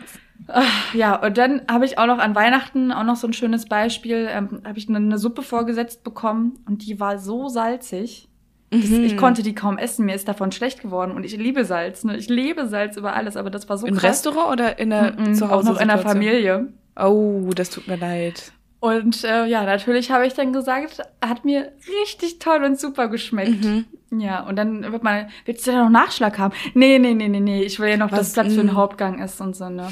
Ja, 0.93 1.15
und 1.15 1.38
dann 1.38 1.62
habe 1.69 1.86
ich 1.86 1.97
auch 1.97 2.08
noch 2.08 2.17
an 2.17 2.34
Weihnachten 2.34 2.91
auch 2.91 3.03
noch 3.03 3.15
so 3.15 3.27
ein 3.27 3.34
schönes 3.34 3.67
Beispiel. 3.67 4.27
Ähm, 4.29 4.62
habe 4.65 4.79
ich 4.79 4.89
eine, 4.89 4.97
eine, 4.97 5.17
Suppe 5.19 5.43
vorgesetzt 5.43 6.03
bekommen 6.03 6.63
und 6.65 6.86
die 6.86 6.99
war 6.99 7.19
so 7.19 7.49
salzig. 7.49 8.28
Mhm. 8.71 9.03
Ich 9.03 9.17
konnte 9.17 9.41
die 9.41 9.55
kaum 9.55 9.77
essen. 9.77 10.05
Mir 10.05 10.15
ist 10.15 10.27
davon 10.27 10.51
schlecht 10.51 10.82
geworden 10.82 11.12
und 11.12 11.23
ich 11.23 11.36
liebe 11.36 11.65
Salz. 11.65 12.03
Ne? 12.03 12.17
Ich 12.17 12.29
liebe 12.29 12.67
Salz 12.67 12.97
über 12.97 13.13
alles, 13.13 13.36
aber 13.36 13.49
das 13.49 13.67
war 13.67 13.77
so 13.77 13.88
Im 13.88 13.95
krass. 13.95 14.25
Restaurant 14.25 14.51
oder 14.51 14.79
in 14.79 14.91
der 14.91 15.17
-mm, 15.17 15.34
zu 15.34 15.49
Hause? 15.49 15.69
Auch 15.69 15.73
noch 15.73 15.82
in 15.82 15.88
der 15.88 15.97
Familie. 15.97 16.67
Oh, 16.95 17.49
das 17.55 17.69
tut 17.71 17.88
mir 17.88 17.95
leid. 17.95 18.51
Und 18.79 19.23
äh, 19.25 19.45
ja, 19.45 19.65
natürlich 19.65 20.12
habe 20.12 20.25
ich 20.25 20.34
dann 20.34 20.53
gesagt, 20.53 21.01
hat 21.21 21.43
mir 21.43 21.73
richtig 22.03 22.39
toll 22.39 22.63
und 22.63 22.79
super 22.79 23.10
geschmeckt. 23.10 23.63
Mhm. 23.63 23.86
Ja, 24.12 24.47
und 24.47 24.55
dann 24.55 24.89
wird 24.91 25.03
man, 25.03 25.27
willst 25.45 25.67
du 25.67 25.71
da 25.71 25.84
noch 25.84 25.89
Nachschlag 25.89 26.38
haben? 26.38 26.53
Nee, 26.73 26.97
nee, 26.97 27.13
nee, 27.13 27.27
nee, 27.27 27.41
nee, 27.41 27.62
ich 27.62 27.79
will 27.79 27.89
ja 27.89 27.97
noch, 27.97 28.12
Was, 28.12 28.19
dass 28.19 28.34
Platz 28.34 28.53
für 28.53 28.62
den 28.62 28.75
Hauptgang 28.75 29.21
ist 29.21 29.39
und 29.41 29.55
so, 29.55 29.69
ne? 29.69 29.88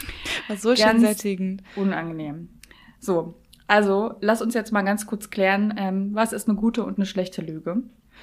Was 0.48 0.62
so 0.62 0.76
schön 0.76 1.00
sättigend. 1.00 1.62
Unangenehm. 1.74 2.48
So, 3.00 3.34
also 3.66 4.14
lass 4.20 4.42
uns 4.42 4.54
jetzt 4.54 4.72
mal 4.72 4.82
ganz 4.82 5.06
kurz 5.06 5.30
klären, 5.30 5.74
ähm, 5.76 6.10
was 6.12 6.32
ist 6.32 6.48
eine 6.48 6.56
gute 6.56 6.84
und 6.84 6.98
eine 6.98 7.06
schlechte 7.06 7.42
Lüge? 7.42 7.82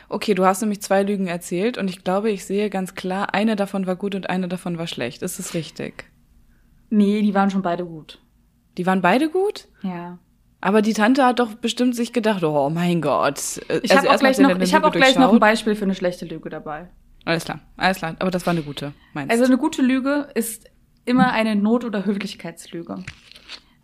Okay, 0.10 0.34
du 0.34 0.46
hast 0.46 0.62
nämlich 0.62 0.82
zwei 0.82 1.04
Lügen 1.04 1.28
erzählt 1.28 1.78
und 1.78 1.90
ich 1.90 2.04
glaube, 2.04 2.30
ich 2.32 2.46
sehe 2.46 2.70
ganz 2.70 2.96
klar, 2.96 3.34
eine 3.34 3.56
davon 3.56 3.88
war 3.88 3.96
gut 3.96 4.16
und 4.16 4.30
eine 4.30 4.48
davon 4.48 4.78
war 4.78 4.88
schlecht. 4.88 5.22
Ist 5.22 5.40
es 5.40 5.54
richtig? 5.54 6.06
Nee, 6.90 7.22
die 7.22 7.34
waren 7.34 7.50
schon 7.50 7.62
beide 7.62 7.86
gut. 7.86 8.20
Die 8.78 8.86
waren 8.86 9.02
beide 9.02 9.30
gut? 9.30 9.68
Ja. 9.82 10.20
Aber 10.62 10.82
die 10.82 10.94
Tante 10.94 11.26
hat 11.26 11.40
doch 11.40 11.56
bestimmt 11.56 11.96
sich 11.96 12.14
gedacht, 12.14 12.44
oh 12.44 12.70
mein 12.70 13.02
Gott. 13.02 13.60
Ich 13.84 13.92
also 13.92 13.98
habe 13.98 14.12
auch, 14.12 14.20
gleich 14.20 14.38
noch, 14.40 14.60
ich 14.60 14.74
hab 14.74 14.84
auch 14.84 14.92
gleich 14.92 15.18
noch 15.18 15.34
ein 15.34 15.40
Beispiel 15.40 15.76
für 15.76 15.84
eine 15.84 15.96
schlechte 15.96 16.26
Lüge 16.26 16.50
dabei. 16.50 16.90
Alles 17.26 17.46
klar, 17.46 17.60
alles 17.78 17.98
klar. 17.98 18.16
Aber 18.20 18.32
das 18.32 18.46
war 18.46 18.52
eine 18.52 18.62
gute, 18.62 18.94
meinst 19.14 19.32
Also 19.32 19.46
eine 19.46 19.58
gute 19.58 19.82
Lüge 19.82 20.30
ist 20.36 20.70
immer 21.06 21.32
eine 21.32 21.56
Not- 21.56 21.84
oder 21.84 22.06
Höflichkeitslüge. 22.06 23.04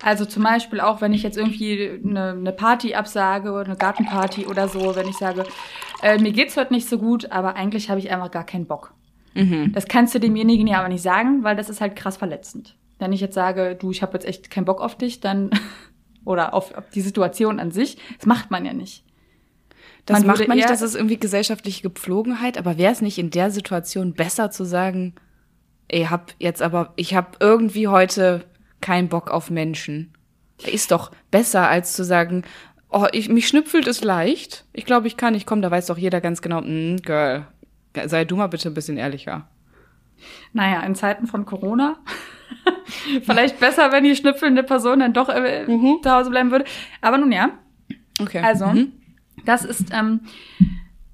Also 0.01 0.25
zum 0.25 0.43
Beispiel 0.43 0.79
auch, 0.79 1.01
wenn 1.01 1.11
ich 1.11 1.23
jetzt 1.23 1.37
irgendwie 1.37 1.99
eine, 2.03 2.29
eine 2.29 2.53
Party 2.53 2.95
absage 2.95 3.51
oder 3.51 3.65
eine 3.65 3.75
Gartenparty 3.75 4.45
oder 4.45 4.69
so, 4.69 4.95
wenn 4.95 5.07
ich 5.07 5.17
sage, 5.17 5.43
äh, 6.01 6.17
mir 6.17 6.31
geht's 6.31 6.55
heute 6.55 6.73
nicht 6.73 6.87
so 6.87 6.97
gut, 6.97 7.31
aber 7.31 7.55
eigentlich 7.55 7.89
habe 7.89 7.99
ich 7.99 8.09
einfach 8.09 8.31
gar 8.31 8.45
keinen 8.45 8.65
Bock. 8.65 8.93
Mhm. 9.33 9.73
Das 9.73 9.87
kannst 9.87 10.15
du 10.15 10.19
demjenigen 10.19 10.67
ja 10.67 10.79
aber 10.79 10.87
nicht 10.87 11.03
sagen, 11.03 11.43
weil 11.43 11.55
das 11.55 11.69
ist 11.69 11.81
halt 11.81 11.97
krass 11.97 12.15
verletzend. 12.15 12.77
Wenn 12.97 13.11
ich 13.11 13.19
jetzt 13.19 13.35
sage, 13.35 13.75
du, 13.75 13.91
ich 13.91 14.01
habe 14.01 14.13
jetzt 14.13 14.25
echt 14.25 14.49
keinen 14.49 14.65
Bock 14.65 14.79
auf 14.81 14.95
dich, 14.95 15.19
dann 15.19 15.49
oder 16.25 16.53
auf, 16.53 16.73
auf 16.75 16.89
die 16.91 17.01
Situation 17.01 17.59
an 17.59 17.71
sich, 17.71 17.97
das 18.17 18.25
macht 18.25 18.51
man 18.51 18.65
ja 18.65 18.73
nicht. 18.73 19.03
Das 20.05 20.19
man 20.19 20.27
macht 20.27 20.47
man 20.47 20.57
nicht, 20.57 20.69
das 20.69 20.81
ist 20.81 20.95
irgendwie 20.95 21.19
gesellschaftliche 21.19 21.83
Gepflogenheit, 21.83 22.57
aber 22.57 22.77
wäre 22.77 22.93
es 22.93 23.01
nicht 23.01 23.19
in 23.19 23.31
der 23.31 23.51
Situation 23.51 24.13
besser 24.13 24.49
zu 24.49 24.63
sagen, 24.63 25.13
ey, 25.89 26.05
hab 26.05 26.33
jetzt 26.39 26.61
aber, 26.61 26.93
ich 26.95 27.13
habe 27.13 27.31
irgendwie 27.39 27.87
heute 27.87 28.45
keinen 28.81 29.09
Bock 29.09 29.31
auf 29.31 29.49
Menschen. 29.49 30.13
Ist 30.65 30.91
doch 30.91 31.11
besser, 31.31 31.69
als 31.69 31.93
zu 31.93 32.03
sagen, 32.03 32.43
oh, 32.89 33.05
ich, 33.11 33.29
mich 33.29 33.47
schnüpfelt 33.47 33.87
es 33.87 34.03
leicht. 34.03 34.65
Ich 34.73 34.85
glaube, 34.85 35.07
ich 35.07 35.17
kann, 35.17 35.35
ich 35.35 35.45
komme, 35.45 35.61
da 35.61 35.71
weiß 35.71 35.87
doch 35.87 35.97
jeder 35.97 36.21
ganz 36.21 36.41
genau, 36.41 36.61
mm, 36.61 36.97
Girl, 36.97 37.47
sei 38.05 38.25
du 38.25 38.35
mal 38.35 38.47
bitte 38.47 38.69
ein 38.69 38.73
bisschen 38.73 38.97
ehrlicher. 38.97 39.47
Naja, 40.51 40.81
in 40.81 40.95
Zeiten 40.95 41.27
von 41.27 41.45
Corona 41.45 41.97
Vielleicht 43.23 43.59
besser, 43.59 43.91
wenn 43.91 44.03
die 44.03 44.15
schnüpfelnde 44.15 44.63
Person 44.63 44.99
dann 44.99 45.13
doch 45.13 45.29
äh, 45.29 45.65
mhm. 45.65 45.99
zu 46.01 46.11
Hause 46.11 46.29
bleiben 46.29 46.51
würde. 46.51 46.65
Aber 47.01 47.17
nun 47.17 47.31
ja. 47.31 47.51
Okay. 48.19 48.39
Also, 48.39 48.67
mhm. 48.67 48.93
das 49.45 49.65
ist, 49.65 49.91
ähm, 49.93 50.21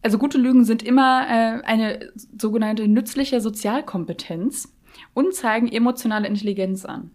also 0.02 0.18
gute 0.18 0.38
Lügen 0.38 0.66
sind 0.66 0.84
immer 0.84 1.26
äh, 1.28 1.62
eine 1.66 2.12
sogenannte 2.38 2.88
nützliche 2.88 3.42
Sozialkompetenz 3.42 4.74
und 5.14 5.34
zeigen 5.34 5.68
emotionale 5.72 6.28
Intelligenz 6.28 6.86
an. 6.86 7.12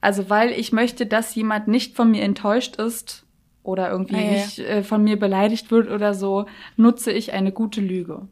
Also, 0.00 0.30
weil 0.30 0.50
ich 0.50 0.72
möchte, 0.72 1.06
dass 1.06 1.34
jemand 1.34 1.68
nicht 1.68 1.94
von 1.94 2.10
mir 2.10 2.22
enttäuscht 2.22 2.76
ist 2.76 3.26
oder 3.62 3.90
irgendwie 3.90 4.16
ah, 4.16 4.20
ja, 4.20 4.30
nicht 4.30 4.58
äh, 4.58 4.82
von 4.82 5.04
mir 5.04 5.18
beleidigt 5.18 5.70
wird 5.70 5.90
oder 5.90 6.14
so, 6.14 6.46
nutze 6.76 7.12
ich 7.12 7.32
eine 7.32 7.52
gute 7.52 7.80
Lüge. 7.80 8.26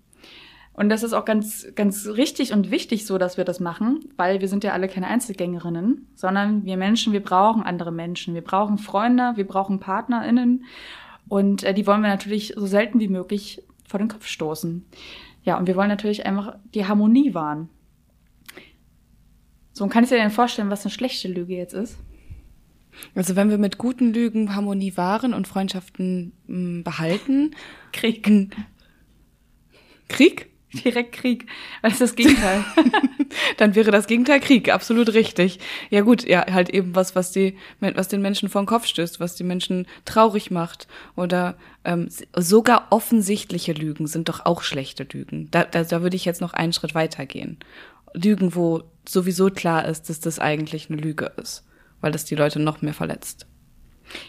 Und 0.78 0.90
das 0.90 1.02
ist 1.02 1.12
auch 1.12 1.24
ganz, 1.24 1.66
ganz 1.74 2.06
richtig 2.06 2.52
und 2.52 2.70
wichtig 2.70 3.04
so, 3.04 3.18
dass 3.18 3.36
wir 3.36 3.44
das 3.44 3.58
machen, 3.58 3.98
weil 4.16 4.40
wir 4.40 4.46
sind 4.46 4.62
ja 4.62 4.72
alle 4.72 4.86
keine 4.86 5.08
Einzelgängerinnen, 5.08 6.06
sondern 6.14 6.64
wir 6.64 6.76
Menschen, 6.76 7.12
wir 7.12 7.22
brauchen 7.22 7.64
andere 7.64 7.90
Menschen. 7.90 8.32
Wir 8.32 8.44
brauchen 8.44 8.78
Freunde, 8.78 9.32
wir 9.34 9.44
brauchen 9.44 9.80
PartnerInnen. 9.80 10.64
Und 11.28 11.64
äh, 11.64 11.74
die 11.74 11.84
wollen 11.86 12.02
wir 12.02 12.08
natürlich 12.08 12.54
so 12.56 12.66
selten 12.66 13.00
wie 13.00 13.08
möglich 13.08 13.64
vor 13.88 13.98
den 13.98 14.06
Kopf 14.06 14.26
stoßen. 14.26 14.86
Ja, 15.42 15.58
und 15.58 15.66
wir 15.66 15.74
wollen 15.74 15.88
natürlich 15.88 16.24
einfach 16.26 16.54
die 16.74 16.86
Harmonie 16.86 17.34
wahren. 17.34 17.68
So, 19.78 19.84
und 19.84 19.90
kann 19.90 20.02
ich 20.02 20.10
dir 20.10 20.16
denn 20.16 20.32
vorstellen, 20.32 20.70
was 20.70 20.84
eine 20.84 20.90
schlechte 20.90 21.28
Lüge 21.28 21.54
jetzt 21.54 21.72
ist? 21.72 21.98
Also 23.14 23.36
wenn 23.36 23.48
wir 23.48 23.58
mit 23.58 23.78
guten 23.78 24.12
Lügen 24.12 24.56
Harmonie 24.56 24.96
wahren 24.96 25.34
und 25.34 25.46
Freundschaften 25.46 26.32
mh, 26.48 26.56
hm, 26.56 26.82
behalten. 26.82 27.54
Krieg. 27.92 28.28
Krieg? 30.08 30.50
Direkt 30.72 31.12
Krieg. 31.12 31.46
Was 31.80 31.92
ist 31.92 32.00
das 32.00 32.16
Gegenteil? 32.16 32.64
Dann 33.56 33.76
wäre 33.76 33.92
das 33.92 34.08
Gegenteil 34.08 34.40
Krieg, 34.40 34.68
absolut 34.68 35.14
richtig. 35.14 35.60
Ja 35.90 36.00
gut, 36.00 36.26
ja, 36.26 36.44
halt 36.52 36.70
eben 36.70 36.96
was, 36.96 37.14
was 37.14 37.30
die, 37.30 37.56
was 37.78 38.08
den 38.08 38.20
Menschen 38.20 38.48
vor 38.48 38.62
den 38.62 38.66
Kopf 38.66 38.84
stößt, 38.84 39.20
was 39.20 39.36
die 39.36 39.44
Menschen 39.44 39.86
traurig 40.04 40.50
macht. 40.50 40.88
Oder 41.14 41.56
ähm, 41.84 42.08
sogar 42.36 42.88
offensichtliche 42.90 43.74
Lügen 43.74 44.08
sind 44.08 44.28
doch 44.28 44.44
auch 44.44 44.62
schlechte 44.62 45.04
Lügen. 45.04 45.52
Da, 45.52 45.62
da, 45.62 45.84
da 45.84 46.02
würde 46.02 46.16
ich 46.16 46.24
jetzt 46.24 46.40
noch 46.40 46.52
einen 46.52 46.72
Schritt 46.72 46.96
weiter 46.96 47.26
gehen. 47.26 47.58
Lügen, 48.12 48.54
wo 48.54 48.82
sowieso 49.08 49.50
klar 49.50 49.86
ist, 49.86 50.08
dass 50.08 50.20
das 50.20 50.38
eigentlich 50.38 50.90
eine 50.90 51.00
Lüge 51.00 51.32
ist, 51.36 51.64
weil 52.00 52.12
das 52.12 52.24
die 52.24 52.34
Leute 52.34 52.60
noch 52.60 52.82
mehr 52.82 52.94
verletzt. 52.94 53.46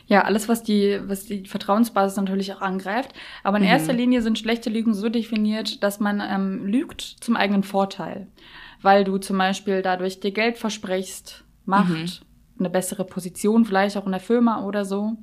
Ja, 0.07 0.23
alles, 0.23 0.49
was 0.49 0.63
die, 0.63 0.99
was 1.05 1.25
die 1.25 1.45
Vertrauensbasis 1.45 2.17
natürlich 2.17 2.53
auch 2.53 2.61
angreift. 2.61 3.13
Aber 3.43 3.57
in 3.57 3.63
mhm. 3.63 3.69
erster 3.69 3.93
Linie 3.93 4.21
sind 4.21 4.37
schlechte 4.37 4.69
Lügen 4.69 4.93
so 4.93 5.09
definiert, 5.09 5.83
dass 5.83 5.99
man 5.99 6.21
ähm, 6.21 6.65
lügt 6.65 7.01
zum 7.01 7.35
eigenen 7.35 7.63
Vorteil. 7.63 8.27
Weil 8.81 9.03
du 9.03 9.17
zum 9.17 9.37
Beispiel 9.37 9.81
dadurch 9.81 10.19
dir 10.19 10.31
Geld 10.31 10.57
versprichst, 10.57 11.43
Macht, 11.65 11.89
mhm. 11.89 12.09
eine 12.59 12.69
bessere 12.69 13.05
Position, 13.05 13.63
vielleicht 13.63 13.95
auch 13.95 14.05
in 14.05 14.11
der 14.11 14.19
Firma 14.19 14.65
oder 14.65 14.85
so. 14.85 15.17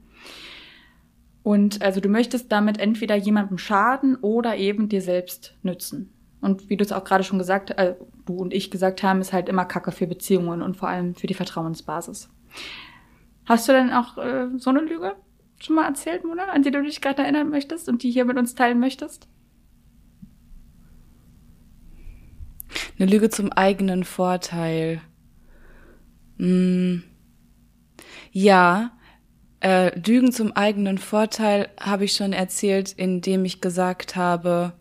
Und 1.42 1.82
also 1.82 2.00
du 2.00 2.08
möchtest 2.08 2.50
damit 2.50 2.78
entweder 2.78 3.14
jemandem 3.14 3.58
schaden 3.58 4.16
oder 4.16 4.56
eben 4.56 4.88
dir 4.88 5.00
selbst 5.00 5.54
nützen. 5.62 6.12
Und 6.40 6.68
wie 6.68 6.76
du 6.76 6.84
es 6.84 6.92
auch 6.92 7.04
gerade 7.04 7.24
schon 7.24 7.38
gesagt, 7.38 7.70
äh, 7.70 7.96
du 8.24 8.36
und 8.36 8.52
ich 8.52 8.70
gesagt 8.70 9.02
haben, 9.02 9.20
ist 9.20 9.32
halt 9.32 9.48
immer 9.48 9.64
Kacke 9.64 9.92
für 9.92 10.06
Beziehungen 10.06 10.62
und 10.62 10.76
vor 10.76 10.88
allem 10.88 11.14
für 11.14 11.26
die 11.26 11.34
Vertrauensbasis. 11.34 12.28
Hast 13.46 13.68
du 13.68 13.72
denn 13.72 13.92
auch 13.92 14.18
äh, 14.18 14.48
so 14.58 14.70
eine 14.70 14.80
Lüge 14.80 15.14
schon 15.58 15.76
mal 15.76 15.86
erzählt, 15.86 16.24
Mona, 16.24 16.44
an 16.44 16.62
die 16.62 16.70
du 16.70 16.82
dich 16.82 17.00
gerade 17.00 17.22
erinnern 17.22 17.48
möchtest 17.48 17.88
und 17.88 18.02
die 18.02 18.10
hier 18.10 18.24
mit 18.24 18.36
uns 18.36 18.54
teilen 18.54 18.80
möchtest? 18.80 19.28
Eine 22.98 23.10
Lüge 23.10 23.30
zum 23.30 23.52
eigenen 23.52 24.04
Vorteil. 24.04 25.00
Hm. 26.38 27.02
Ja, 28.32 28.92
äh, 29.60 29.98
Lügen 29.98 30.32
zum 30.32 30.52
eigenen 30.52 30.98
Vorteil 30.98 31.68
habe 31.80 32.04
ich 32.04 32.12
schon 32.12 32.32
erzählt, 32.32 32.92
indem 32.92 33.44
ich 33.44 33.60
gesagt 33.60 34.16
habe, 34.16 34.74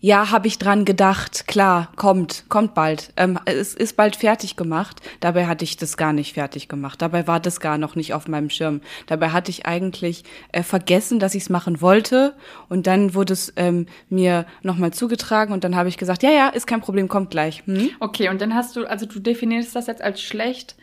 ja, 0.00 0.30
habe 0.30 0.46
ich 0.46 0.58
dran 0.58 0.84
gedacht, 0.84 1.48
klar, 1.48 1.90
kommt, 1.96 2.44
kommt 2.48 2.74
bald. 2.74 3.12
Ähm, 3.16 3.38
es 3.46 3.74
ist 3.74 3.96
bald 3.96 4.14
fertig 4.14 4.54
gemacht. 4.54 5.00
Dabei 5.18 5.46
hatte 5.46 5.64
ich 5.64 5.76
das 5.76 5.96
gar 5.96 6.12
nicht 6.12 6.34
fertig 6.34 6.68
gemacht. 6.68 7.02
Dabei 7.02 7.26
war 7.26 7.40
das 7.40 7.58
gar 7.58 7.78
noch 7.78 7.96
nicht 7.96 8.14
auf 8.14 8.28
meinem 8.28 8.48
Schirm. 8.48 8.80
Dabei 9.06 9.30
hatte 9.30 9.50
ich 9.50 9.66
eigentlich 9.66 10.22
äh, 10.52 10.62
vergessen, 10.62 11.18
dass 11.18 11.34
ich 11.34 11.44
es 11.44 11.50
machen 11.50 11.80
wollte. 11.80 12.34
Und 12.68 12.86
dann 12.86 13.14
wurde 13.14 13.32
es 13.32 13.52
ähm, 13.56 13.86
mir 14.08 14.46
nochmal 14.62 14.92
zugetragen 14.92 15.52
und 15.52 15.64
dann 15.64 15.74
habe 15.74 15.88
ich 15.88 15.98
gesagt, 15.98 16.22
ja, 16.22 16.30
ja, 16.30 16.48
ist 16.48 16.68
kein 16.68 16.80
Problem, 16.80 17.08
kommt 17.08 17.30
gleich. 17.30 17.64
Hm? 17.66 17.90
Okay, 17.98 18.28
und 18.28 18.40
dann 18.40 18.54
hast 18.54 18.76
du, 18.76 18.86
also 18.86 19.04
du 19.04 19.18
definierst 19.18 19.74
das 19.74 19.88
jetzt 19.88 20.02
als 20.02 20.22
schlecht, 20.22 20.76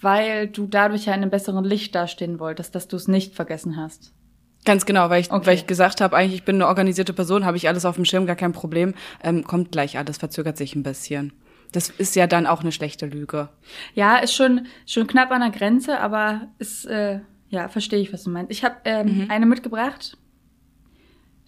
weil 0.00 0.48
du 0.48 0.66
dadurch 0.66 1.04
ja 1.04 1.12
in 1.12 1.20
einem 1.20 1.30
besseren 1.30 1.64
Licht 1.64 1.94
dastehen 1.94 2.38
wolltest, 2.38 2.74
dass 2.74 2.88
du 2.88 2.96
es 2.96 3.06
nicht 3.06 3.34
vergessen 3.34 3.76
hast. 3.76 4.12
Ganz 4.64 4.86
genau, 4.86 5.10
weil 5.10 5.20
ich, 5.20 5.30
okay. 5.30 5.46
weil 5.46 5.54
ich 5.56 5.66
gesagt 5.66 6.00
habe, 6.00 6.16
eigentlich 6.16 6.34
ich 6.34 6.44
bin 6.44 6.56
eine 6.56 6.68
organisierte 6.68 7.12
Person, 7.12 7.44
habe 7.44 7.56
ich 7.56 7.68
alles 7.68 7.84
auf 7.84 7.96
dem 7.96 8.04
Schirm, 8.04 8.26
gar 8.26 8.36
kein 8.36 8.52
Problem. 8.52 8.94
Ähm, 9.22 9.44
kommt 9.44 9.72
gleich 9.72 9.98
alles, 9.98 10.18
verzögert 10.18 10.56
sich 10.56 10.76
ein 10.76 10.84
bisschen. 10.84 11.32
Das 11.72 11.88
ist 11.88 12.14
ja 12.14 12.26
dann 12.26 12.46
auch 12.46 12.60
eine 12.60 12.70
schlechte 12.70 13.06
Lüge. 13.06 13.48
Ja, 13.94 14.18
ist 14.18 14.34
schon 14.34 14.66
schon 14.86 15.06
knapp 15.06 15.30
an 15.32 15.40
der 15.40 15.50
Grenze, 15.50 15.98
aber 15.98 16.48
ist 16.58 16.84
äh, 16.84 17.20
ja 17.48 17.68
verstehe 17.68 18.00
ich, 18.00 18.12
was 18.12 18.24
du 18.24 18.30
meinst. 18.30 18.52
Ich 18.52 18.62
habe 18.62 18.76
ähm, 18.84 19.24
mhm. 19.24 19.30
eine 19.30 19.46
mitgebracht. 19.46 20.16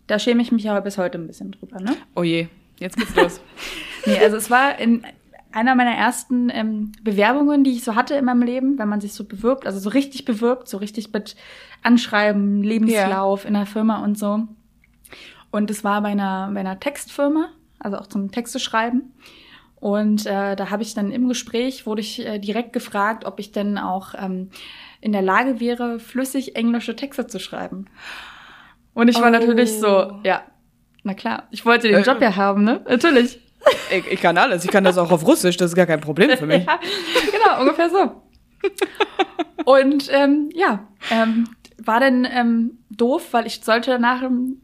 Da 0.06 0.18
schäme 0.18 0.42
ich 0.42 0.50
mich 0.50 0.68
aber 0.68 0.80
bis 0.80 0.98
heute 0.98 1.18
ein 1.18 1.26
bisschen 1.26 1.52
drüber, 1.52 1.80
ne? 1.80 1.96
Oh 2.14 2.22
je, 2.22 2.48
jetzt 2.78 2.96
geht's 2.96 3.14
los. 3.14 3.40
nee, 4.06 4.18
also 4.18 4.36
es 4.36 4.50
war 4.50 4.78
in 4.78 5.06
einer 5.54 5.76
meiner 5.76 5.94
ersten 5.94 6.50
ähm, 6.50 6.92
Bewerbungen, 7.02 7.62
die 7.62 7.72
ich 7.72 7.84
so 7.84 7.94
hatte 7.94 8.14
in 8.14 8.24
meinem 8.24 8.42
Leben, 8.42 8.78
wenn 8.78 8.88
man 8.88 9.00
sich 9.00 9.14
so 9.14 9.24
bewirbt, 9.24 9.66
also 9.66 9.78
so 9.78 9.88
richtig 9.90 10.24
bewirbt, 10.24 10.68
so 10.68 10.78
richtig 10.78 11.12
mit 11.12 11.36
Anschreiben, 11.82 12.62
Lebenslauf 12.62 13.44
ja. 13.44 13.48
in 13.48 13.54
der 13.54 13.66
Firma 13.66 14.02
und 14.02 14.18
so. 14.18 14.40
Und 15.52 15.70
es 15.70 15.84
war 15.84 16.02
bei 16.02 16.08
einer, 16.08 16.50
bei 16.52 16.60
einer 16.60 16.80
Textfirma, 16.80 17.50
also 17.78 17.98
auch 17.98 18.08
zum 18.08 18.32
Texte 18.32 18.58
schreiben. 18.58 19.12
Und 19.76 20.26
äh, 20.26 20.56
da 20.56 20.70
habe 20.70 20.82
ich 20.82 20.94
dann 20.94 21.12
im 21.12 21.28
Gespräch, 21.28 21.86
wurde 21.86 22.00
ich 22.00 22.26
äh, 22.26 22.40
direkt 22.40 22.72
gefragt, 22.72 23.24
ob 23.24 23.38
ich 23.38 23.52
denn 23.52 23.78
auch 23.78 24.14
ähm, 24.18 24.50
in 25.00 25.12
der 25.12 25.22
Lage 25.22 25.60
wäre, 25.60 26.00
flüssig 26.00 26.56
englische 26.56 26.96
Texte 26.96 27.28
zu 27.28 27.38
schreiben. 27.38 27.84
Und 28.92 29.08
ich 29.08 29.20
war 29.20 29.28
oh. 29.28 29.30
natürlich 29.30 29.78
so, 29.78 30.10
oh. 30.10 30.20
ja, 30.24 30.42
na 31.04 31.14
klar, 31.14 31.44
ich 31.52 31.64
wollte 31.64 31.86
den 31.88 31.98
äh, 31.98 32.02
Job 32.02 32.20
ja 32.20 32.34
haben, 32.34 32.64
ne? 32.64 32.80
Natürlich. 32.88 33.38
Ich, 33.90 34.06
ich, 34.06 34.20
kann 34.20 34.38
alles. 34.38 34.64
Ich 34.64 34.70
kann 34.70 34.84
das 34.84 34.98
auch 34.98 35.10
auf 35.10 35.26
Russisch. 35.26 35.56
Das 35.56 35.70
ist 35.70 35.76
gar 35.76 35.86
kein 35.86 36.00
Problem 36.00 36.36
für 36.36 36.46
mich. 36.46 36.64
ja, 36.66 36.78
genau, 37.30 37.60
ungefähr 37.60 37.90
so. 37.90 38.22
Und 39.64 40.10
ähm, 40.12 40.50
ja, 40.54 40.86
ähm, 41.10 41.48
war 41.78 42.00
denn 42.00 42.26
ähm, 42.30 42.78
doof, 42.90 43.28
weil 43.32 43.46
ich 43.46 43.62
sollte 43.62 43.90
danach 43.90 44.22
einen 44.22 44.60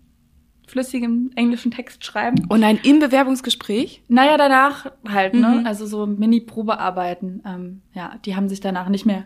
flüssigen 0.67 1.33
englischen 1.35 1.71
Text 1.71 2.05
schreiben. 2.05 2.47
Und 2.49 2.63
ein 2.63 2.79
im 2.83 3.01
Bewerbungsgespräch? 3.01 4.03
Naja, 4.09 4.37
danach 4.37 4.87
halt, 5.09 5.35
ne? 5.35 5.61
Mhm. 5.61 5.67
Also 5.67 5.87
so 5.87 6.07
Mini-Probearbeiten. 6.07 7.43
Ähm, 7.45 7.83
ja, 7.93 8.17
die 8.25 8.37
haben 8.37 8.49
sich 8.49 8.61
danach 8.61 8.89
nicht 8.89 9.05
mehr 9.05 9.25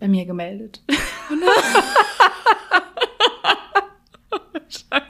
bei 0.00 0.08
mir 0.08 0.24
gemeldet. 0.24 0.82
Oh 0.88 1.34
Scheiße. 4.68 5.05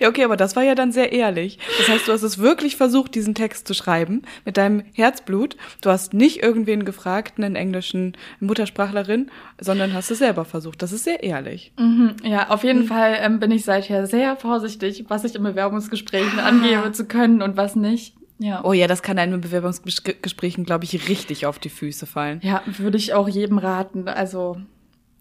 Ja, 0.00 0.08
okay, 0.08 0.24
aber 0.24 0.36
das 0.36 0.56
war 0.56 0.62
ja 0.62 0.74
dann 0.74 0.92
sehr 0.92 1.12
ehrlich. 1.12 1.58
Das 1.78 1.88
heißt, 1.88 2.08
du 2.08 2.12
hast 2.12 2.22
es 2.22 2.38
wirklich 2.38 2.76
versucht, 2.76 3.14
diesen 3.14 3.34
Text 3.34 3.66
zu 3.66 3.74
schreiben 3.74 4.22
mit 4.44 4.56
deinem 4.56 4.82
Herzblut. 4.92 5.56
Du 5.80 5.90
hast 5.90 6.14
nicht 6.14 6.42
irgendwen 6.42 6.84
gefragt, 6.84 7.34
einen 7.38 7.56
englischen 7.56 8.16
Muttersprachlerin, 8.38 9.30
sondern 9.60 9.92
hast 9.92 10.10
es 10.10 10.18
selber 10.18 10.44
versucht. 10.44 10.82
Das 10.82 10.92
ist 10.92 11.04
sehr 11.04 11.22
ehrlich. 11.22 11.72
Mhm, 11.78 12.16
ja, 12.22 12.48
auf 12.50 12.64
jeden 12.64 12.82
mhm. 12.82 12.86
Fall 12.86 13.18
ähm, 13.20 13.40
bin 13.40 13.50
ich 13.50 13.64
seither 13.64 14.06
sehr 14.06 14.36
vorsichtig, 14.36 15.04
was 15.08 15.24
ich 15.24 15.34
in 15.34 15.42
Bewerbungsgesprächen 15.42 16.38
ah. 16.38 16.46
angebe 16.46 16.92
zu 16.92 17.06
können 17.06 17.42
und 17.42 17.56
was 17.56 17.76
nicht. 17.76 18.14
Ja. 18.38 18.64
Oh 18.64 18.72
ja, 18.72 18.86
das 18.86 19.02
kann 19.02 19.18
einem 19.18 19.34
in 19.34 19.40
Bewerbungsgesprächen, 19.42 20.64
glaube 20.64 20.84
ich, 20.84 21.08
richtig 21.08 21.44
auf 21.44 21.58
die 21.58 21.68
Füße 21.68 22.06
fallen. 22.06 22.40
Ja, 22.42 22.62
würde 22.78 22.96
ich 22.96 23.12
auch 23.12 23.28
jedem 23.28 23.58
raten. 23.58 24.08
Also 24.08 24.56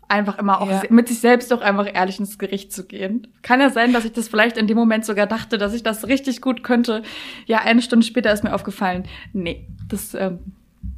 einfach 0.10 0.38
immer 0.40 0.62
auch 0.62 0.70
ja. 0.70 0.82
mit 0.90 1.08
sich 1.08 1.20
selbst 1.20 1.52
doch 1.52 1.62
einfach 1.62 1.88
ehrlich 1.94 2.20
ins 2.20 2.38
Gericht 2.38 2.74
zu 2.74 2.86
gehen. 2.86 3.28
Kann 3.42 3.62
ja 3.62 3.70
sein, 3.70 3.94
dass 3.94 4.06
ich 4.06 4.12
das 4.12 4.28
vielleicht 4.28 4.58
in 4.58 4.68
dem 4.68 4.78
Moment 4.78 5.06
sogar 5.06 5.28
dachte, 5.28 5.58
dass 5.58 5.74
ich 5.74 5.84
das 5.84 6.08
richtig 6.08 6.42
gut 6.42 6.64
könnte. 6.64 7.04
Ja, 7.46 7.60
eine 7.60 7.82
Stunde 7.82 8.06
später 8.06 8.34
ist 8.34 8.44
mir 8.44 8.54
aufgefallen, 8.54 9.04
nee, 9.34 9.68
das 9.88 10.16
ähm, 10.16 10.40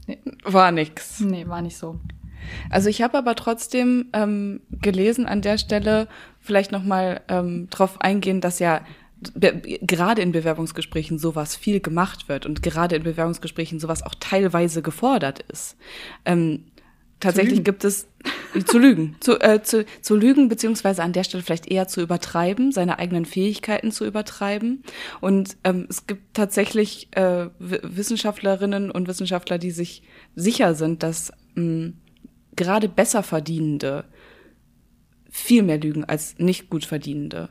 nee. 0.08 0.20
war 0.44 0.72
nix. 0.72 1.20
Nee, 1.20 1.48
war 1.48 1.62
nicht 1.62 1.78
so. 1.78 2.00
Also 2.70 2.90
ich 2.90 3.02
habe 3.02 3.18
aber 3.18 3.36
trotzdem 3.36 4.08
ähm, 4.14 4.62
gelesen 4.72 5.28
an 5.28 5.42
der 5.42 5.58
Stelle, 5.58 6.08
vielleicht 6.40 6.72
nochmal 6.72 7.22
ähm, 7.28 7.68
drauf 7.70 8.02
eingehen, 8.02 8.42
dass 8.42 8.60
ja 8.60 8.82
gerade 9.34 10.22
in 10.22 10.32
Bewerbungsgesprächen 10.32 11.20
sowas 11.20 11.56
viel 11.56 11.80
gemacht 11.80 12.28
wird 12.28 12.48
und 12.48 12.64
gerade 12.64 12.96
in 12.96 13.04
Bewerbungsgesprächen 13.04 13.80
sowas 13.80 14.02
auch 14.02 14.16
teilweise 14.20 14.82
gefordert 14.82 15.42
ist. 15.52 15.78
Ähm, 16.26 16.66
tatsächlich 17.22 17.64
gibt 17.64 17.86
es 17.86 18.08
zu 18.66 18.78
lügen, 18.78 19.16
zu, 19.20 19.40
äh, 19.40 19.64
zu, 19.64 19.86
zu 20.02 20.16
lügen 20.16 20.50
beziehungsweise 20.50 21.04
an 21.04 21.14
der 21.14 21.24
Stelle 21.24 21.44
vielleicht 21.44 21.72
eher 21.72 21.88
zu 21.88 22.02
übertreiben, 22.02 22.72
seine 22.72 23.00
eigenen 23.00 23.26
Fähigkeiten 23.26 23.92
zu 23.92 24.06
übertreiben. 24.06 24.84
Und 25.22 25.58
ähm, 25.64 25.88
es 25.90 26.08
gibt 26.08 26.34
tatsächlich 26.34 27.08
äh, 27.16 27.48
Wissenschaftlerinnen 27.60 28.92
und 28.92 29.08
Wissenschaftler, 29.08 29.58
die 29.58 29.72
sich 29.72 30.04
sicher 30.36 30.76
sind, 30.76 31.04
dass 31.04 31.32
mh, 31.56 31.94
gerade 32.56 32.90
besser 32.90 33.24
verdienende 33.24 34.04
viel 35.34 35.64
mehr 35.64 35.80
lügen 35.80 36.04
als 36.04 36.36
nicht 36.40 36.70
gut 36.70 36.84
verdienende. 36.84 37.50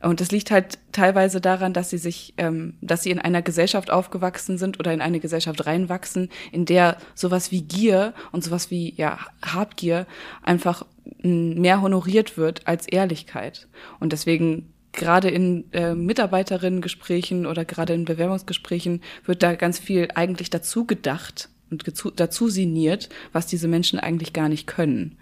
Und 0.00 0.20
das 0.20 0.30
liegt 0.30 0.50
halt 0.50 0.78
teilweise 0.92 1.42
daran, 1.42 1.74
dass 1.74 1.90
sie 1.90 1.98
sich, 1.98 2.32
ähm, 2.38 2.74
dass 2.80 3.02
sie 3.02 3.10
in 3.10 3.18
einer 3.18 3.42
Gesellschaft 3.42 3.90
aufgewachsen 3.90 4.56
sind 4.56 4.80
oder 4.80 4.94
in 4.94 5.02
eine 5.02 5.20
Gesellschaft 5.20 5.66
reinwachsen, 5.66 6.30
in 6.52 6.64
der 6.64 6.96
sowas 7.14 7.52
wie 7.52 7.62
Gier 7.62 8.14
und 8.32 8.42
sowas 8.42 8.70
wie 8.70 8.94
ja 8.96 9.18
Habgier 9.42 10.06
einfach 10.42 10.86
mehr 11.22 11.82
honoriert 11.82 12.38
wird 12.38 12.66
als 12.66 12.88
Ehrlichkeit. 12.88 13.68
Und 14.00 14.14
deswegen 14.14 14.72
gerade 14.92 15.28
in 15.28 15.70
äh, 15.72 15.94
Mitarbeiterinnengesprächen 15.94 17.44
oder 17.44 17.66
gerade 17.66 17.92
in 17.92 18.06
Bewerbungsgesprächen 18.06 19.02
wird 19.26 19.42
da 19.42 19.54
ganz 19.54 19.78
viel 19.78 20.08
eigentlich 20.14 20.48
dazu 20.48 20.86
gedacht 20.86 21.50
und 21.70 21.84
dazu 22.16 22.48
sinniert, 22.48 23.10
was 23.32 23.46
diese 23.46 23.68
Menschen 23.68 23.98
eigentlich 23.98 24.32
gar 24.32 24.48
nicht 24.48 24.66
können. 24.66 25.18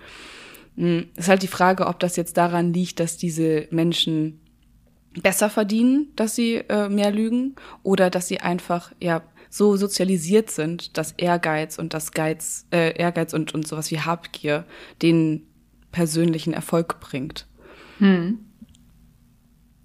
Hm, 0.76 1.06
ist 1.16 1.28
halt 1.28 1.42
die 1.42 1.48
Frage, 1.48 1.86
ob 1.86 1.98
das 2.00 2.16
jetzt 2.16 2.36
daran 2.36 2.72
liegt, 2.72 3.00
dass 3.00 3.16
diese 3.16 3.66
Menschen 3.70 4.40
besser 5.22 5.48
verdienen, 5.48 6.12
dass 6.16 6.36
sie 6.36 6.56
äh, 6.68 6.88
mehr 6.88 7.10
lügen, 7.10 7.56
oder 7.82 8.10
dass 8.10 8.28
sie 8.28 8.40
einfach 8.40 8.92
ja 9.00 9.22
so 9.48 9.76
sozialisiert 9.76 10.50
sind, 10.50 10.98
dass 10.98 11.12
Ehrgeiz 11.12 11.78
und 11.78 11.94
das 11.94 12.12
Geiz, 12.12 12.66
äh, 12.70 12.96
Ehrgeiz 12.98 13.32
und, 13.32 13.54
und 13.54 13.66
sowas 13.66 13.90
wie 13.90 14.00
Habgier 14.00 14.64
den 15.00 15.46
persönlichen 15.92 16.52
Erfolg 16.52 17.00
bringt. 17.00 17.46
Hm. 17.98 18.40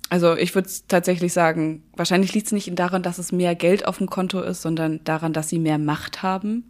Also 0.10 0.36
ich 0.36 0.54
würde 0.56 0.70
tatsächlich 0.90 1.32
sagen, 1.32 1.84
wahrscheinlich 1.96 2.34
liegt 2.34 2.48
es 2.48 2.52
nicht 2.52 2.78
daran, 2.78 3.02
dass 3.02 3.18
es 3.18 3.32
mehr 3.32 3.56
Geld 3.56 3.88
auf 3.88 4.00
dem 4.00 4.10
Konto 4.10 4.42
ist, 4.42 4.62
sondern 4.62 5.02
daran, 5.06 5.32
dass 5.32 5.48
sie 5.48 5.60
mehr 5.60 5.78
Macht 5.78 6.22
haben 6.22 6.66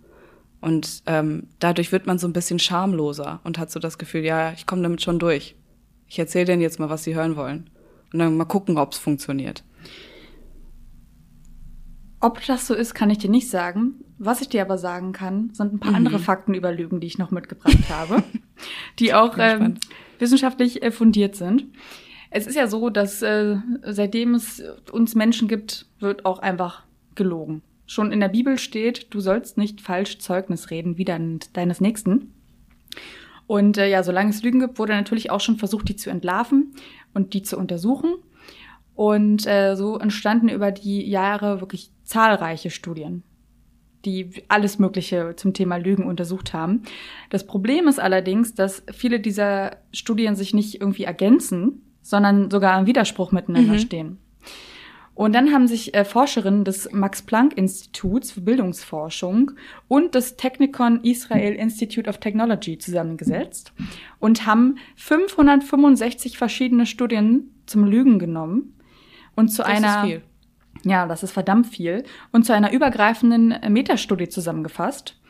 und 0.61 1.01
ähm, 1.07 1.47
dadurch 1.59 1.91
wird 1.91 2.05
man 2.05 2.19
so 2.19 2.27
ein 2.27 2.33
bisschen 2.33 2.59
schamloser 2.59 3.41
und 3.43 3.57
hat 3.57 3.71
so 3.71 3.79
das 3.79 3.97
Gefühl, 3.97 4.23
ja, 4.23 4.53
ich 4.53 4.67
komme 4.67 4.83
damit 4.83 5.01
schon 5.01 5.17
durch. 5.17 5.55
Ich 6.07 6.19
erzähle 6.19 6.45
denen 6.45 6.61
jetzt 6.61 6.79
mal, 6.79 6.89
was 6.89 7.03
sie 7.03 7.15
hören 7.15 7.35
wollen. 7.35 7.69
Und 8.13 8.19
dann 8.19 8.37
mal 8.37 8.45
gucken, 8.45 8.77
ob 8.77 8.93
es 8.93 8.99
funktioniert. 8.99 9.63
Ob 12.19 12.45
das 12.45 12.67
so 12.67 12.75
ist, 12.75 12.93
kann 12.93 13.09
ich 13.09 13.17
dir 13.17 13.31
nicht 13.31 13.49
sagen. 13.49 13.95
Was 14.19 14.41
ich 14.41 14.49
dir 14.49 14.61
aber 14.61 14.77
sagen 14.77 15.13
kann, 15.13 15.51
sind 15.53 15.73
ein 15.73 15.79
paar 15.79 15.91
mhm. 15.91 15.97
andere 15.97 16.19
Fakten 16.19 16.53
über 16.53 16.71
Lügen, 16.71 16.99
die 16.99 17.07
ich 17.07 17.17
noch 17.17 17.31
mitgebracht 17.31 17.89
habe, 17.89 18.23
die 18.99 19.15
auch 19.15 19.37
ähm, 19.39 19.75
wissenschaftlich 20.19 20.83
äh, 20.83 20.91
fundiert 20.91 21.35
sind. 21.35 21.65
Es 22.29 22.45
ist 22.45 22.55
ja 22.55 22.67
so, 22.67 22.91
dass 22.91 23.23
äh, 23.23 23.57
seitdem 23.81 24.35
es 24.35 24.61
uns 24.91 25.15
Menschen 25.15 25.47
gibt, 25.47 25.87
wird 25.99 26.25
auch 26.25 26.37
einfach 26.39 26.83
gelogen. 27.15 27.63
Schon 27.91 28.13
in 28.13 28.21
der 28.21 28.29
Bibel 28.29 28.57
steht, 28.57 29.13
du 29.13 29.19
sollst 29.19 29.57
nicht 29.57 29.81
falsch 29.81 30.19
Zeugnis 30.19 30.69
reden 30.69 30.97
wie 30.97 31.03
dein, 31.03 31.39
deines 31.51 31.81
Nächsten. 31.81 32.33
Und 33.47 33.77
äh, 33.77 33.89
ja, 33.89 34.01
solange 34.01 34.29
es 34.29 34.43
Lügen 34.43 34.61
gibt, 34.61 34.79
wurde 34.79 34.93
natürlich 34.93 35.29
auch 35.29 35.41
schon 35.41 35.57
versucht, 35.57 35.89
die 35.89 35.97
zu 35.97 36.09
entlarven 36.09 36.73
und 37.13 37.33
die 37.33 37.41
zu 37.41 37.57
untersuchen. 37.57 38.13
Und 38.95 39.45
äh, 39.45 39.75
so 39.75 39.97
entstanden 39.97 40.47
über 40.47 40.71
die 40.71 41.01
Jahre 41.05 41.59
wirklich 41.59 41.91
zahlreiche 42.05 42.69
Studien, 42.69 43.23
die 44.05 44.41
alles 44.47 44.79
Mögliche 44.79 45.33
zum 45.35 45.53
Thema 45.53 45.75
Lügen 45.75 46.05
untersucht 46.05 46.53
haben. 46.53 46.83
Das 47.29 47.45
Problem 47.45 47.89
ist 47.89 47.99
allerdings, 47.99 48.55
dass 48.55 48.83
viele 48.93 49.19
dieser 49.19 49.75
Studien 49.91 50.37
sich 50.37 50.53
nicht 50.53 50.79
irgendwie 50.79 51.03
ergänzen, 51.03 51.81
sondern 52.01 52.49
sogar 52.49 52.79
im 52.79 52.85
Widerspruch 52.85 53.33
miteinander 53.33 53.73
mhm. 53.73 53.79
stehen. 53.79 54.17
Und 55.21 55.33
dann 55.33 55.53
haben 55.53 55.67
sich 55.67 55.93
äh, 55.93 56.03
Forscherinnen 56.03 56.63
des 56.63 56.91
Max-Planck-Instituts 56.91 58.31
für 58.31 58.41
Bildungsforschung 58.41 59.51
und 59.87 60.15
des 60.15 60.35
Technikon 60.35 60.99
Israel 61.03 61.53
Institute 61.53 62.09
of 62.09 62.17
Technology 62.17 62.79
zusammengesetzt 62.79 63.71
und 64.17 64.47
haben 64.47 64.79
565 64.95 66.39
verschiedene 66.39 66.87
Studien 66.87 67.53
zum 67.67 67.83
Lügen 67.83 68.17
genommen 68.17 68.73
und 69.35 69.49
zu 69.49 69.61
das 69.61 69.69
einer 69.69 70.21
ja, 70.83 71.05
das 71.05 71.21
ist 71.21 71.33
verdammt 71.33 71.67
viel 71.67 72.03
und 72.31 72.43
zu 72.43 72.55
einer 72.55 72.71
übergreifenden 72.71 73.53
Metastudie 73.71 74.27
zusammengefasst. 74.27 75.20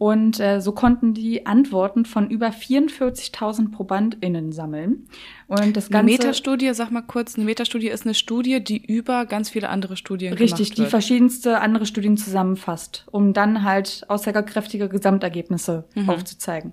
Und 0.00 0.40
äh, 0.40 0.62
so 0.62 0.72
konnten 0.72 1.12
die 1.12 1.44
Antworten 1.44 2.06
von 2.06 2.30
über 2.30 2.48
44.000 2.48 3.70
ProbandInnen 3.70 4.50
sammeln. 4.50 5.06
Und 5.46 5.76
das 5.76 5.90
Ganze. 5.90 5.98
Eine 5.98 6.12
Metastudie, 6.12 6.72
sag 6.72 6.90
mal 6.90 7.02
kurz, 7.02 7.36
eine 7.36 7.44
Metastudie 7.44 7.88
ist 7.88 8.06
eine 8.06 8.14
Studie, 8.14 8.64
die 8.64 8.82
über 8.82 9.26
ganz 9.26 9.50
viele 9.50 9.68
andere 9.68 9.98
Studien 9.98 10.32
Richtig, 10.32 10.70
die 10.70 10.86
verschiedenste 10.86 11.60
andere 11.60 11.84
Studien 11.84 12.16
zusammenfasst, 12.16 13.08
um 13.10 13.34
dann 13.34 13.62
halt 13.62 14.06
aussagekräftige 14.08 14.88
Gesamtergebnisse 14.88 15.84
mhm. 15.94 16.08
aufzuzeigen. 16.08 16.72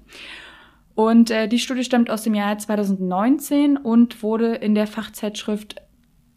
Und 0.96 1.30
äh, 1.30 1.50
die 1.50 1.60
Studie 1.60 1.84
stammt 1.84 2.10
aus 2.10 2.24
dem 2.24 2.34
Jahr 2.34 2.58
2019 2.58 3.76
und 3.76 4.24
wurde 4.24 4.56
in 4.56 4.74
der 4.74 4.88
Fachzeitschrift 4.88 5.82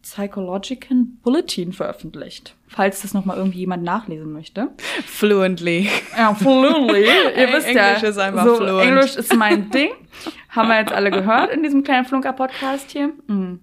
Psychological 0.01 1.05
Bulletin 1.21 1.73
veröffentlicht. 1.73 2.55
Falls 2.67 3.01
das 3.01 3.13
nochmal 3.13 3.37
irgendwie 3.37 3.59
jemand 3.59 3.83
nachlesen 3.83 4.31
möchte. 4.31 4.69
Fluently. 5.05 5.89
Ja, 6.17 6.33
fluently. 6.33 7.03
Ihr 7.37 7.53
wisst 7.53 7.69
ja. 7.69 7.89
Englisch 7.89 8.09
ist 8.09 8.17
einfach 8.17 8.45
so, 8.45 8.55
fluent. 8.55 8.87
Englisch 8.87 9.15
ist 9.15 9.35
mein 9.35 9.69
Ding. 9.69 9.91
Haben 10.49 10.69
wir 10.69 10.79
jetzt 10.79 10.91
alle 10.91 11.11
gehört 11.11 11.51
in 11.51 11.63
diesem 11.63 11.83
kleinen 11.83 12.05
Flunker-Podcast 12.05 12.91
hier. 12.91 13.13
Mhm. 13.27 13.59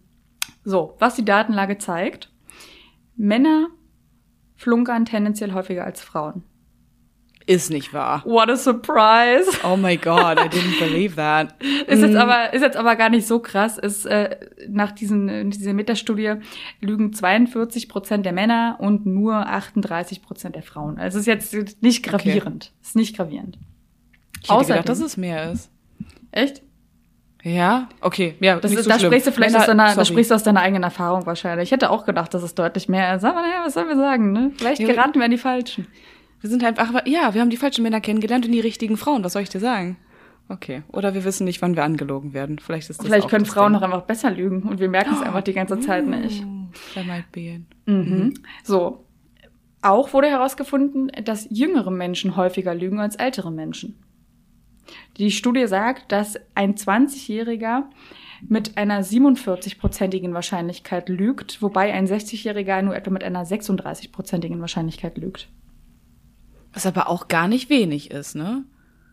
So, 0.64 0.94
was 0.98 1.16
die 1.16 1.24
Datenlage 1.24 1.79
zeigt. 1.79 2.31
Männer 3.16 3.68
flunkern 4.55 5.05
tendenziell 5.05 5.53
häufiger 5.53 5.85
als 5.85 6.03
Frauen. 6.03 6.44
Ist 7.48 7.70
nicht 7.70 7.94
wahr. 7.94 8.22
What 8.26 8.50
a 8.50 8.56
surprise. 8.56 9.48
Oh 9.64 9.74
my 9.74 9.96
God, 9.96 10.38
I 10.38 10.50
didn't 10.50 10.78
believe 10.87 11.16
that. 11.16 11.54
ist 11.87 12.02
jetzt 12.02 12.14
aber, 12.14 12.52
ist 12.52 12.61
jetzt 12.61 12.76
aber 12.76 12.94
gar 12.94 13.08
nicht 13.08 13.26
so 13.26 13.38
krass. 13.38 13.78
Ist, 13.78 14.04
äh, 14.04 14.37
nach 14.68 14.92
diesen, 14.92 15.50
dieser 15.50 15.72
Metastudie 15.72 16.34
lügen 16.82 17.14
42 17.14 17.88
Prozent 17.88 18.26
der 18.26 18.34
Männer 18.34 18.76
und 18.80 19.06
nur 19.06 19.34
38 19.34 20.20
Prozent 20.20 20.56
der 20.56 20.62
Frauen. 20.62 20.98
Also 20.98 21.18
ist 21.18 21.24
jetzt 21.24 21.82
nicht 21.82 22.02
gravierend. 22.02 22.66
Okay. 22.66 22.82
Ist 22.82 22.96
nicht 22.96 23.16
gravierend. 23.16 23.56
Ich 24.34 24.42
hätte 24.42 24.52
Außerdem, 24.52 24.82
gedacht, 24.82 24.88
dass 24.90 25.00
es 25.00 25.16
mehr 25.16 25.50
ist. 25.50 25.70
Echt? 26.32 26.61
Ja, 27.42 27.88
okay, 28.02 28.34
ja. 28.40 28.61
Das 28.61 28.72
ist, 28.72 28.84
so 28.84 28.90
da 28.90 28.98
schlimm. 28.98 29.11
sprichst 29.11 29.26
du 29.26 29.32
vielleicht 29.32 29.52
Männer, 29.52 29.62
aus 29.62 29.66
deiner, 29.66 29.94
da 29.94 30.04
sprichst 30.04 30.30
du 30.30 30.34
aus 30.34 30.42
deiner 30.42 30.61
eigenen 30.61 30.82
Erfahrung 30.82 31.24
wahrscheinlich. 31.24 31.68
Ich 31.68 31.72
hätte 31.72 31.88
auch 31.88 32.04
gedacht, 32.04 32.34
dass 32.34 32.42
es 32.42 32.54
deutlich 32.54 32.90
mehr 32.90 33.14
ist. 33.14 33.24
Aber 33.24 33.40
naja, 33.40 33.62
was 33.64 33.72
sollen 33.72 33.88
wir 33.88 33.96
sagen, 33.96 34.32
ne? 34.32 34.50
Vielleicht 34.58 34.82
ja, 34.82 34.88
geraten 34.88 35.14
wir 35.18 35.24
an 35.24 35.30
die 35.30 35.38
Falschen. 35.38 35.87
Wir 36.40 36.51
sind 36.51 36.62
halt 36.62 36.79
einfach, 36.79 37.07
ja, 37.07 37.35
wir 37.35 37.40
haben 37.40 37.51
die 37.51 37.57
falschen 37.57 37.83
Männer 37.83 38.01
kennengelernt 38.01 38.46
und 38.46 38.53
die 38.53 38.61
richtigen 38.61 38.96
Frauen. 38.96 39.24
Was 39.24 39.33
soll 39.33 39.42
ich 39.42 39.48
dir 39.48 39.61
sagen? 39.61 39.96
Okay. 40.48 40.83
Oder 40.92 41.14
wir 41.14 41.24
wissen 41.24 41.44
nicht, 41.44 41.61
wann 41.61 41.77
wir 41.77 41.85
angelogen 41.85 42.33
werden. 42.33 42.59
Vielleicht 42.59 42.88
ist 42.88 43.01
das 43.01 43.07
Vielleicht 43.07 43.27
auch 43.27 43.31
können 43.31 43.44
das 43.44 43.53
Frauen 43.53 43.72
Ding. 43.72 43.81
noch 43.81 43.83
einfach 43.83 44.07
besser 44.07 44.31
lügen 44.31 44.62
und 44.62 44.81
wir 44.81 44.88
merken 44.88 45.14
es 45.14 45.20
einfach 45.20 45.42
die 45.42 45.53
ganze 45.53 45.79
Zeit 45.81 46.07
nicht. 46.07 46.44
That 46.94 47.07
might 47.07 47.31
be. 47.33 47.61
Mhm. 47.87 47.94
mhm. 47.94 48.35
So. 48.62 49.05
Auch 49.81 50.12
wurde 50.12 50.29
herausgefunden, 50.29 51.12
dass 51.24 51.46
jüngere 51.51 51.90
Menschen 51.90 52.37
häufiger 52.37 52.74
lügen 52.74 52.98
als 52.98 53.14
ältere 53.14 53.53
Menschen. 53.53 53.96
Die 55.18 55.31
Studie 55.31 55.66
sagt, 55.66 56.11
dass 56.11 56.37
ein 56.55 56.74
20-Jähriger 56.74 57.85
mit 58.48 58.77
einer 58.77 59.03
47-prozentigen 59.03 60.33
Wahrscheinlichkeit 60.33 61.09
lügt, 61.09 61.62
wobei 61.62 61.92
ein 61.92 62.07
60-Jähriger 62.07 62.83
nur 62.83 62.96
etwa 62.96 63.11
mit 63.11 63.22
einer 63.22 63.44
36-prozentigen 63.44 64.61
Wahrscheinlichkeit 64.61 65.18
lügt. 65.18 65.48
Was 66.72 66.87
aber 66.87 67.09
auch 67.09 67.28
gar 67.28 67.48
nicht 67.48 67.70
wenig 67.70 68.11
ist, 68.11 68.35
ne? 68.35 68.64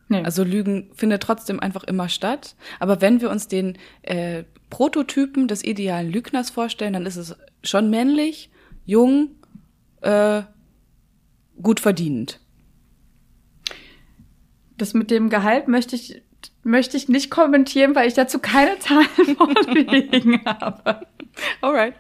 Nee. 0.08 0.24
Also 0.24 0.44
Lügen 0.44 0.91
findet 0.94 1.24
trotzdem 1.24 1.60
einfach 1.60 1.84
immer 1.84 2.10
statt. 2.10 2.56
Aber 2.80 3.02
wenn 3.02 3.22
wir 3.22 3.30
uns 3.30 3.48
den 3.48 3.78
äh, 4.04 4.44
Prototypen 4.70 5.48
des 5.48 5.63
idealen 5.63 6.12
Lügners 6.12 6.50
vorstellen, 6.50 6.94
dann 6.94 7.06
ist 7.06 7.15
es 7.15 7.36
schon 7.63 7.89
männlich, 7.89 8.52
jung, 8.86 9.32
äh, 10.02 10.44
gut 11.62 11.80
verdienend. 11.80 12.39
Das 14.78 14.94
mit 14.94 15.10
dem 15.10 15.30
Gehalt 15.30 15.68
möchte 15.68 15.96
ich, 15.96 16.22
möchte 16.63 16.98
ich 16.98 17.08
nicht 17.08 17.32
kommentieren, 17.32 17.96
weil 17.96 18.08
ich 18.08 18.13
dazu 18.13 18.39
keine 18.39 18.78
Zahlen 18.80 19.36
vorliegen 19.38 20.46
habe. 20.46 21.08
Alright. 21.62 21.96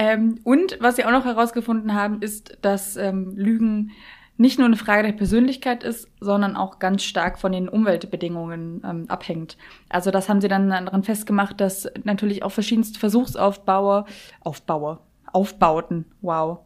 Ähm, 0.00 0.40
und 0.44 0.78
was 0.80 0.96
sie 0.96 1.04
auch 1.04 1.10
noch 1.10 1.26
herausgefunden 1.26 1.92
haben, 1.92 2.22
ist, 2.22 2.56
dass 2.62 2.96
ähm, 2.96 3.36
Lügen 3.36 3.90
nicht 4.38 4.58
nur 4.58 4.66
eine 4.66 4.78
Frage 4.78 5.02
der 5.02 5.12
Persönlichkeit 5.12 5.84
ist, 5.84 6.08
sondern 6.20 6.56
auch 6.56 6.78
ganz 6.78 7.02
stark 7.02 7.38
von 7.38 7.52
den 7.52 7.68
Umweltbedingungen 7.68 8.80
ähm, 8.82 9.04
abhängt. 9.08 9.58
Also 9.90 10.10
das 10.10 10.30
haben 10.30 10.40
sie 10.40 10.48
dann 10.48 10.70
daran 10.70 11.02
festgemacht, 11.02 11.60
dass 11.60 11.86
natürlich 12.04 12.42
auch 12.42 12.48
verschiedenste 12.48 12.98
Versuchsaufbauer, 12.98 14.06
Aufbauer, 14.40 15.02
Aufbauten, 15.30 16.06
wow. 16.22 16.60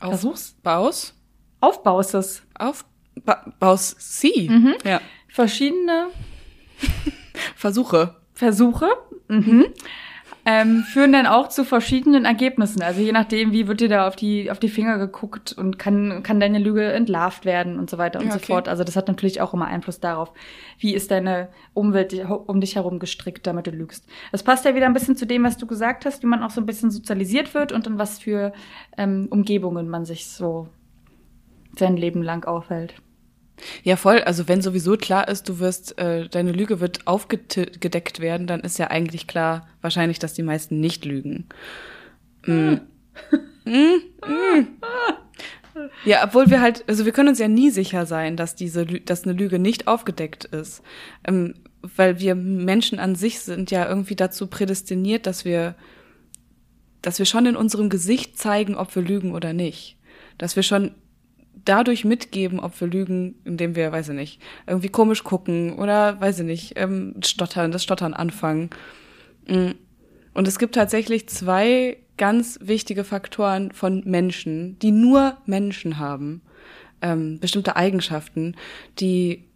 Versuchsbaus? 0.00 1.14
Aufbauses. 1.60 2.42
Aufbaus 2.58 3.94
sie. 4.00 4.48
Mhm. 4.50 4.74
Ja. 4.82 5.00
Verschiedene 5.28 6.08
Versuche. 7.54 8.16
Versuche. 8.34 8.88
Mhm 9.28 9.66
ähm, 10.46 10.82
führen 10.82 11.12
dann 11.12 11.26
auch 11.26 11.48
zu 11.48 11.64
verschiedenen 11.64 12.24
Ergebnissen. 12.24 12.82
Also 12.82 13.00
je 13.00 13.12
nachdem, 13.12 13.52
wie 13.52 13.68
wird 13.68 13.80
dir 13.80 13.88
da 13.88 14.08
auf 14.08 14.16
die, 14.16 14.50
auf 14.50 14.58
die 14.58 14.68
Finger 14.68 14.98
geguckt 14.98 15.52
und 15.52 15.78
kann, 15.78 16.22
kann 16.22 16.40
deine 16.40 16.58
Lüge 16.58 16.92
entlarvt 16.92 17.44
werden 17.44 17.78
und 17.78 17.90
so 17.90 17.98
weiter 17.98 18.20
und 18.20 18.26
ja, 18.26 18.32
so 18.32 18.38
fort. 18.38 18.68
Also 18.68 18.84
das 18.84 18.96
hat 18.96 19.08
natürlich 19.08 19.40
auch 19.40 19.54
immer 19.54 19.66
Einfluss 19.66 20.00
darauf, 20.00 20.32
wie 20.78 20.94
ist 20.94 21.10
deine 21.10 21.48
Umwelt 21.74 22.14
um 22.46 22.60
dich 22.60 22.76
herum 22.76 22.98
gestrickt, 22.98 23.46
damit 23.46 23.66
du 23.66 23.70
lügst. 23.70 24.06
Das 24.32 24.42
passt 24.42 24.64
ja 24.64 24.74
wieder 24.74 24.86
ein 24.86 24.94
bisschen 24.94 25.16
zu 25.16 25.26
dem, 25.26 25.44
was 25.44 25.56
du 25.56 25.66
gesagt 25.66 26.06
hast, 26.06 26.22
wie 26.22 26.28
man 26.28 26.42
auch 26.42 26.50
so 26.50 26.60
ein 26.60 26.66
bisschen 26.66 26.90
sozialisiert 26.90 27.54
wird 27.54 27.72
und 27.72 27.86
in 27.86 27.98
was 27.98 28.18
für 28.18 28.52
ähm, 28.96 29.28
Umgebungen 29.30 29.88
man 29.88 30.04
sich 30.04 30.26
so 30.26 30.68
sein 31.76 31.96
Leben 31.96 32.22
lang 32.22 32.44
aufhält. 32.46 32.94
Ja, 33.82 33.96
voll. 33.96 34.20
Also 34.20 34.48
wenn 34.48 34.62
sowieso 34.62 34.96
klar 34.96 35.28
ist, 35.28 35.48
du 35.48 35.58
wirst, 35.58 35.98
äh, 35.98 36.28
deine 36.28 36.52
Lüge 36.52 36.80
wird 36.80 37.06
aufgedeckt 37.06 38.20
werden, 38.20 38.46
dann 38.46 38.60
ist 38.60 38.78
ja 38.78 38.88
eigentlich 38.88 39.26
klar 39.26 39.68
wahrscheinlich, 39.80 40.18
dass 40.18 40.34
die 40.34 40.42
meisten 40.42 40.80
nicht 40.80 41.04
lügen. 41.04 41.46
Mm. 42.46 42.74
mm, 43.64 44.00
mm. 44.26 44.66
Ja, 46.04 46.24
obwohl 46.24 46.50
wir 46.50 46.60
halt, 46.60 46.84
also 46.88 47.04
wir 47.04 47.12
können 47.12 47.28
uns 47.28 47.38
ja 47.38 47.48
nie 47.48 47.70
sicher 47.70 48.06
sein, 48.06 48.36
dass 48.36 48.54
diese, 48.54 48.84
dass 48.86 49.24
eine 49.24 49.32
Lüge 49.32 49.58
nicht 49.58 49.86
aufgedeckt 49.86 50.44
ist, 50.46 50.82
ähm, 51.26 51.54
weil 51.82 52.20
wir 52.20 52.34
Menschen 52.34 52.98
an 52.98 53.14
sich 53.14 53.40
sind 53.40 53.70
ja 53.70 53.88
irgendwie 53.88 54.16
dazu 54.16 54.46
prädestiniert, 54.46 55.26
dass 55.26 55.44
wir, 55.44 55.74
dass 57.02 57.18
wir 57.18 57.26
schon 57.26 57.46
in 57.46 57.56
unserem 57.56 57.88
Gesicht 57.88 58.38
zeigen, 58.38 58.74
ob 58.74 58.94
wir 58.94 59.02
lügen 59.02 59.32
oder 59.32 59.52
nicht, 59.52 59.96
dass 60.38 60.56
wir 60.56 60.62
schon 60.62 60.94
dadurch 61.64 62.04
mitgeben, 62.04 62.60
ob 62.60 62.80
wir 62.80 62.88
lügen, 62.88 63.36
indem 63.44 63.74
wir, 63.76 63.92
weiß 63.92 64.10
ich 64.10 64.14
nicht, 64.14 64.40
irgendwie 64.66 64.88
komisch 64.88 65.24
gucken 65.24 65.78
oder, 65.78 66.20
weiß 66.20 66.40
ich 66.40 66.46
nicht, 66.46 66.72
ähm, 66.76 67.14
stottern, 67.24 67.72
das 67.72 67.82
Stottern 67.82 68.14
anfangen. 68.14 68.70
Mm. 69.46 69.72
Und 70.32 70.46
es 70.46 70.58
gibt 70.58 70.74
tatsächlich 70.74 71.28
zwei 71.28 71.98
ganz 72.16 72.58
wichtige 72.62 73.04
Faktoren 73.04 73.72
von 73.72 74.02
Menschen, 74.04 74.78
die 74.78 74.90
nur 74.90 75.38
Menschen 75.46 75.98
haben, 75.98 76.42
ähm, 77.02 77.40
bestimmte 77.40 77.76
Eigenschaften, 77.76 78.54
die 78.98 79.50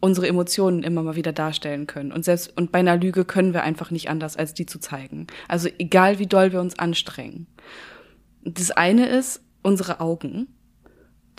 unsere 0.00 0.28
Emotionen 0.28 0.82
immer 0.82 1.02
mal 1.02 1.16
wieder 1.16 1.32
darstellen 1.32 1.86
können. 1.86 2.12
Und 2.12 2.24
selbst, 2.24 2.56
und 2.56 2.70
bei 2.72 2.80
einer 2.80 2.96
Lüge 2.96 3.24
können 3.24 3.52
wir 3.52 3.62
einfach 3.62 3.90
nicht 3.90 4.08
anders, 4.10 4.36
als 4.36 4.54
die 4.54 4.66
zu 4.66 4.78
zeigen. 4.78 5.26
Also 5.48 5.68
egal 5.78 6.18
wie 6.18 6.26
doll 6.26 6.52
wir 6.52 6.60
uns 6.60 6.78
anstrengen. 6.78 7.46
das 8.44 8.70
eine 8.70 9.06
ist 9.06 9.42
unsere 9.62 10.00
Augen, 10.00 10.46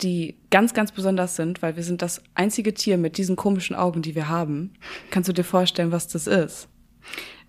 die 0.02 0.36
ganz, 0.50 0.74
ganz 0.74 0.92
besonders 0.92 1.36
sind, 1.36 1.62
weil 1.62 1.76
wir 1.76 1.82
sind 1.82 2.02
das 2.02 2.22
einzige 2.34 2.74
Tier 2.74 2.98
mit 2.98 3.18
diesen 3.18 3.36
komischen 3.36 3.76
Augen, 3.76 4.02
die 4.02 4.14
wir 4.14 4.28
haben. 4.28 4.72
Kannst 5.10 5.28
du 5.28 5.32
dir 5.32 5.44
vorstellen, 5.44 5.92
was 5.92 6.08
das 6.08 6.26
ist? 6.26 6.68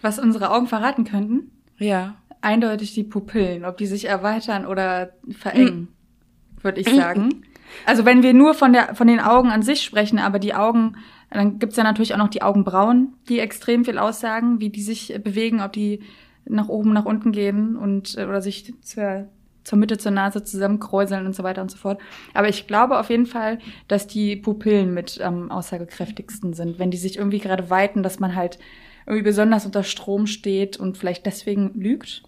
Was 0.01 0.19
unsere 0.19 0.51
Augen 0.51 0.67
verraten 0.67 1.03
könnten? 1.03 1.51
Ja. 1.77 2.15
Eindeutig 2.41 2.93
die 2.93 3.03
Pupillen, 3.03 3.65
ob 3.65 3.77
die 3.77 3.85
sich 3.85 4.05
erweitern 4.05 4.65
oder 4.65 5.11
verengen, 5.29 5.81
mm. 5.81 6.63
würde 6.63 6.81
ich 6.81 6.89
sagen. 6.89 7.43
Also 7.85 8.05
wenn 8.05 8.23
wir 8.23 8.33
nur 8.33 8.53
von, 8.53 8.73
der, 8.73 8.95
von 8.95 9.07
den 9.07 9.19
Augen 9.19 9.49
an 9.49 9.61
sich 9.61 9.83
sprechen, 9.83 10.19
aber 10.19 10.39
die 10.39 10.53
Augen, 10.53 10.97
dann 11.29 11.59
gibt's 11.59 11.77
ja 11.77 11.83
natürlich 11.83 12.13
auch 12.13 12.19
noch 12.19 12.29
die 12.29 12.41
Augenbrauen, 12.41 13.13
die 13.29 13.39
extrem 13.39 13.85
viel 13.85 13.97
aussagen, 13.97 14.59
wie 14.59 14.69
die 14.69 14.81
sich 14.81 15.13
bewegen, 15.23 15.61
ob 15.61 15.73
die 15.73 16.01
nach 16.45 16.67
oben, 16.67 16.93
nach 16.93 17.05
unten 17.05 17.31
gehen 17.31 17.75
und 17.75 18.17
äh, 18.17 18.25
oder 18.25 18.41
sich 18.41 18.73
zur, 18.81 19.29
zur 19.63 19.77
Mitte 19.77 19.97
zur 19.97 20.11
Nase 20.11 20.43
zusammenkräuseln 20.43 21.25
und 21.25 21.35
so 21.35 21.43
weiter 21.43 21.61
und 21.61 21.71
so 21.71 21.77
fort. 21.77 21.99
Aber 22.33 22.49
ich 22.49 22.67
glaube 22.67 22.99
auf 22.99 23.09
jeden 23.09 23.25
Fall, 23.25 23.59
dass 23.87 24.07
die 24.07 24.35
Pupillen 24.35 24.93
mit 24.93 25.21
am 25.21 25.43
ähm, 25.43 25.51
aussagekräftigsten 25.51 26.53
sind, 26.53 26.79
wenn 26.79 26.91
die 26.91 26.97
sich 26.97 27.17
irgendwie 27.17 27.39
gerade 27.39 27.69
weiten, 27.69 28.03
dass 28.03 28.19
man 28.19 28.35
halt 28.35 28.59
irgendwie 29.05 29.23
besonders 29.23 29.65
unter 29.65 29.83
Strom 29.83 30.27
steht 30.27 30.77
und 30.77 30.97
vielleicht 30.97 31.25
deswegen 31.25 31.71
lügt. 31.73 32.23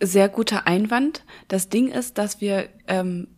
Sehr 0.00 0.28
guter 0.28 0.66
Einwand. 0.66 1.24
Das 1.48 1.68
Ding 1.68 1.88
ist, 1.88 2.18
dass 2.18 2.40
wir 2.40 2.68
ähm, 2.88 3.28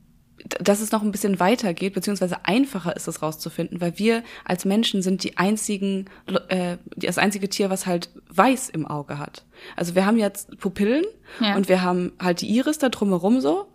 dass 0.44 0.80
es 0.80 0.92
noch 0.92 1.02
ein 1.02 1.12
bisschen 1.12 1.40
weiter 1.40 1.72
geht, 1.74 1.94
beziehungsweise 1.94 2.44
einfacher 2.44 2.94
ist 2.96 3.08
es 3.08 3.22
rauszufinden, 3.22 3.80
weil 3.80 3.98
wir 3.98 4.22
als 4.44 4.64
Menschen 4.64 5.00
sind 5.00 5.24
die 5.24 5.38
einzigen, 5.38 6.06
äh, 6.48 6.76
das 6.96 7.18
einzige 7.18 7.48
Tier, 7.48 7.70
was 7.70 7.86
halt 7.86 8.10
weiß 8.28 8.68
im 8.68 8.86
Auge 8.86 9.18
hat. 9.18 9.44
Also 9.76 9.94
wir 9.94 10.06
haben 10.06 10.18
jetzt 10.18 10.58
Pupillen 10.58 11.04
ja. 11.40 11.56
und 11.56 11.68
wir 11.68 11.82
haben 11.82 12.12
halt 12.20 12.40
die 12.40 12.48
Iris 12.48 12.78
da 12.78 12.88
drumherum 12.88 13.40
so, 13.40 13.66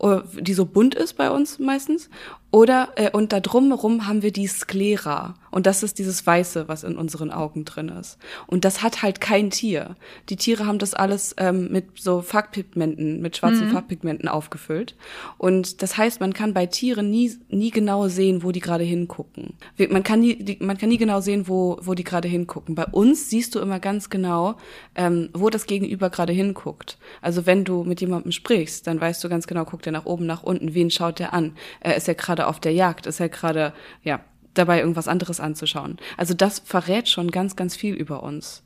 äh, 0.00 0.18
die 0.38 0.54
so 0.54 0.64
bunt 0.64 0.94
ist 0.94 1.14
bei 1.14 1.30
uns 1.30 1.58
meistens. 1.58 2.10
Oder 2.52 2.90
äh, 2.96 3.10
und 3.10 3.32
da 3.32 3.40
drumherum 3.40 4.06
haben 4.06 4.22
wir 4.22 4.32
die 4.32 4.46
Sklera. 4.46 5.34
Und 5.50 5.66
das 5.66 5.82
ist 5.82 5.98
dieses 5.98 6.26
Weiße, 6.26 6.68
was 6.68 6.84
in 6.84 6.96
unseren 6.96 7.30
Augen 7.30 7.64
drin 7.64 7.88
ist. 7.88 8.18
Und 8.46 8.64
das 8.64 8.82
hat 8.82 9.02
halt 9.02 9.20
kein 9.20 9.50
Tier. 9.50 9.96
Die 10.28 10.36
Tiere 10.36 10.66
haben 10.66 10.78
das 10.78 10.94
alles 10.94 11.34
ähm, 11.38 11.70
mit 11.72 11.98
so 11.98 12.22
Farbpigmenten, 12.22 13.20
mit 13.20 13.36
schwarzen 13.36 13.68
mhm. 13.68 13.72
Farbpigmenten 13.72 14.28
aufgefüllt. 14.28 14.96
Und 15.38 15.82
das 15.82 15.96
heißt, 15.96 16.20
man 16.20 16.34
kann 16.34 16.54
bei 16.54 16.66
Tieren 16.66 17.10
nie, 17.10 17.32
nie 17.48 17.70
genau 17.70 18.08
sehen, 18.08 18.42
wo 18.42 18.52
die 18.52 18.60
gerade 18.60 18.84
hingucken. 18.84 19.54
Man 19.90 20.02
kann 20.02 20.20
nie, 20.20 20.58
man 20.60 20.78
kann 20.78 20.88
nie 20.88 20.98
genau 20.98 21.20
sehen, 21.20 21.48
wo, 21.48 21.78
wo 21.82 21.94
die 21.94 22.04
gerade 22.04 22.28
hingucken. 22.28 22.74
Bei 22.74 22.86
uns 22.86 23.30
siehst 23.30 23.54
du 23.54 23.60
immer 23.60 23.80
ganz 23.80 24.10
genau, 24.10 24.56
ähm, 24.94 25.30
wo 25.40 25.50
das 25.50 25.66
Gegenüber 25.66 26.10
gerade 26.10 26.32
hinguckt. 26.32 26.98
Also 27.20 27.46
wenn 27.46 27.64
du 27.64 27.84
mit 27.84 28.00
jemandem 28.00 28.32
sprichst, 28.32 28.86
dann 28.86 29.00
weißt 29.00 29.22
du 29.22 29.28
ganz 29.28 29.46
genau, 29.46 29.64
guckt 29.64 29.86
er 29.86 29.92
nach 29.92 30.06
oben, 30.06 30.26
nach 30.26 30.42
unten, 30.42 30.74
wen 30.74 30.90
schaut 30.90 31.20
er 31.20 31.32
an? 31.32 31.56
Äh, 31.80 31.96
ist 31.96 32.08
er 32.08 32.14
gerade 32.14 32.46
auf 32.46 32.60
der 32.60 32.72
Jagd? 32.72 33.06
Ist 33.06 33.20
er 33.20 33.28
gerade, 33.28 33.72
ja, 34.02 34.20
dabei 34.54 34.80
irgendwas 34.80 35.08
anderes 35.08 35.40
anzuschauen? 35.40 35.98
Also 36.16 36.34
das 36.34 36.60
verrät 36.60 37.08
schon 37.08 37.30
ganz, 37.30 37.56
ganz 37.56 37.76
viel 37.76 37.94
über 37.94 38.22
uns. 38.22 38.62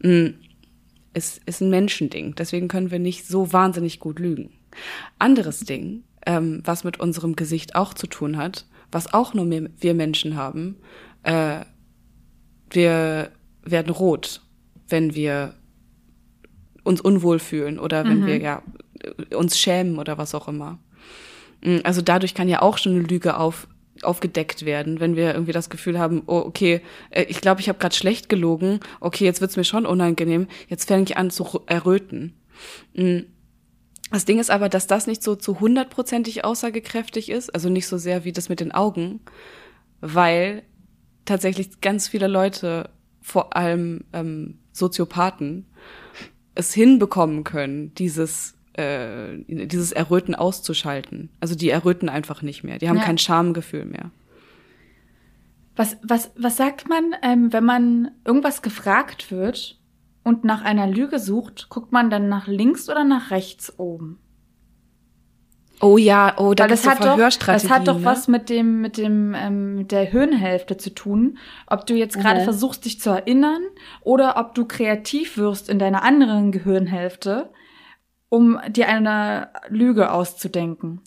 Mhm. 0.00 0.34
Es 1.16 1.38
ist 1.46 1.60
ein 1.60 1.70
Menschending, 1.70 2.34
deswegen 2.34 2.66
können 2.66 2.90
wir 2.90 2.98
nicht 2.98 3.28
so 3.28 3.52
wahnsinnig 3.52 4.00
gut 4.00 4.18
lügen. 4.18 4.50
Anderes 5.20 5.60
Ding, 5.60 6.02
ähm, 6.26 6.60
was 6.64 6.82
mit 6.82 6.98
unserem 6.98 7.36
Gesicht 7.36 7.76
auch 7.76 7.94
zu 7.94 8.08
tun 8.08 8.36
hat, 8.36 8.66
was 8.90 9.14
auch 9.14 9.32
nur 9.32 9.48
wir 9.48 9.94
Menschen 9.94 10.34
haben, 10.34 10.76
äh, 11.22 11.60
wir 12.70 13.30
werden 13.62 13.92
rot, 13.92 14.42
wenn 14.88 15.14
wir 15.14 15.54
uns 16.84 17.00
unwohl 17.00 17.38
fühlen 17.38 17.78
oder 17.78 18.04
wenn 18.04 18.20
mhm. 18.20 18.26
wir 18.26 18.38
ja 18.38 18.62
uns 19.34 19.58
schämen 19.58 19.98
oder 19.98 20.18
was 20.18 20.34
auch 20.34 20.48
immer. 20.48 20.78
Mm, 21.62 21.78
also 21.82 22.02
dadurch 22.02 22.34
kann 22.34 22.48
ja 22.48 22.62
auch 22.62 22.78
schon 22.78 22.92
eine 22.92 23.02
Lüge 23.02 23.36
auf, 23.36 23.66
aufgedeckt 24.02 24.64
werden, 24.64 25.00
wenn 25.00 25.16
wir 25.16 25.32
irgendwie 25.32 25.52
das 25.52 25.70
Gefühl 25.70 25.98
haben, 25.98 26.22
oh, 26.26 26.38
okay, 26.38 26.80
äh, 27.10 27.24
ich 27.24 27.40
glaube, 27.40 27.60
ich 27.60 27.68
habe 27.68 27.78
gerade 27.78 27.94
schlecht 27.94 28.28
gelogen, 28.28 28.80
okay, 29.00 29.24
jetzt 29.24 29.40
wird's 29.40 29.56
mir 29.56 29.64
schon 29.64 29.86
unangenehm, 29.86 30.46
jetzt 30.68 30.88
fange 30.88 31.04
ich 31.04 31.16
an 31.16 31.30
zu 31.30 31.62
erröten. 31.66 32.34
Mm. 32.94 33.20
Das 34.10 34.26
Ding 34.26 34.38
ist 34.38 34.50
aber, 34.50 34.68
dass 34.68 34.86
das 34.86 35.06
nicht 35.06 35.22
so 35.22 35.34
zu 35.34 35.58
hundertprozentig 35.58 36.44
aussagekräftig 36.44 37.30
ist, 37.30 37.52
also 37.52 37.68
nicht 37.68 37.88
so 37.88 37.96
sehr 37.96 38.24
wie 38.24 38.32
das 38.32 38.48
mit 38.48 38.60
den 38.60 38.70
Augen, 38.70 39.20
weil 40.00 40.62
tatsächlich 41.24 41.80
ganz 41.80 42.06
viele 42.06 42.28
Leute, 42.28 42.90
vor 43.22 43.56
allem 43.56 44.04
ähm, 44.12 44.58
Soziopathen, 44.72 45.66
es 46.54 46.72
hinbekommen 46.72 47.44
können, 47.44 47.94
dieses 47.94 48.54
äh, 48.74 49.38
dieses 49.46 49.92
Erröten 49.92 50.34
auszuschalten. 50.34 51.30
Also 51.40 51.54
die 51.54 51.70
erröten 51.70 52.08
einfach 52.08 52.42
nicht 52.42 52.64
mehr. 52.64 52.78
Die 52.78 52.88
haben 52.88 52.96
ja. 52.96 53.04
kein 53.04 53.18
Schamgefühl 53.18 53.84
mehr. 53.84 54.10
Was, 55.76 55.96
was, 56.02 56.32
was 56.36 56.56
sagt 56.56 56.88
man, 56.88 57.14
ähm, 57.22 57.52
wenn 57.52 57.64
man 57.64 58.10
irgendwas 58.24 58.62
gefragt 58.62 59.30
wird 59.30 59.80
und 60.22 60.44
nach 60.44 60.62
einer 60.62 60.86
Lüge 60.86 61.18
sucht, 61.18 61.68
guckt 61.68 61.92
man 61.92 62.10
dann 62.10 62.28
nach 62.28 62.46
links 62.46 62.88
oder 62.88 63.04
nach 63.04 63.30
rechts 63.30 63.78
oben? 63.78 64.18
Oh 65.80 65.98
ja, 65.98 66.34
oh, 66.38 66.54
da 66.54 66.66
das 66.66 66.86
hat 66.86 67.04
doch, 67.04 67.16
das 67.18 67.68
hat 67.68 67.88
doch 67.88 67.98
ne? 67.98 68.04
was 68.04 68.28
mit 68.28 68.48
dem 68.48 68.80
mit 68.80 68.96
dem 68.96 69.34
ähm, 69.34 69.76
mit 69.76 69.92
der 69.92 70.04
Hirnhälfte 70.04 70.76
zu 70.76 70.94
tun, 70.94 71.38
ob 71.66 71.86
du 71.86 71.94
jetzt 71.94 72.18
gerade 72.18 72.40
mhm. 72.40 72.44
versuchst 72.44 72.84
dich 72.84 73.00
zu 73.00 73.10
erinnern 73.10 73.62
oder 74.02 74.36
ob 74.36 74.54
du 74.54 74.66
kreativ 74.66 75.36
wirst 75.36 75.68
in 75.68 75.78
deiner 75.78 76.02
anderen 76.02 76.52
Gehirnhälfte, 76.52 77.50
um 78.28 78.58
dir 78.68 78.88
eine 78.88 79.48
Lüge 79.68 80.12
auszudenken. 80.12 81.00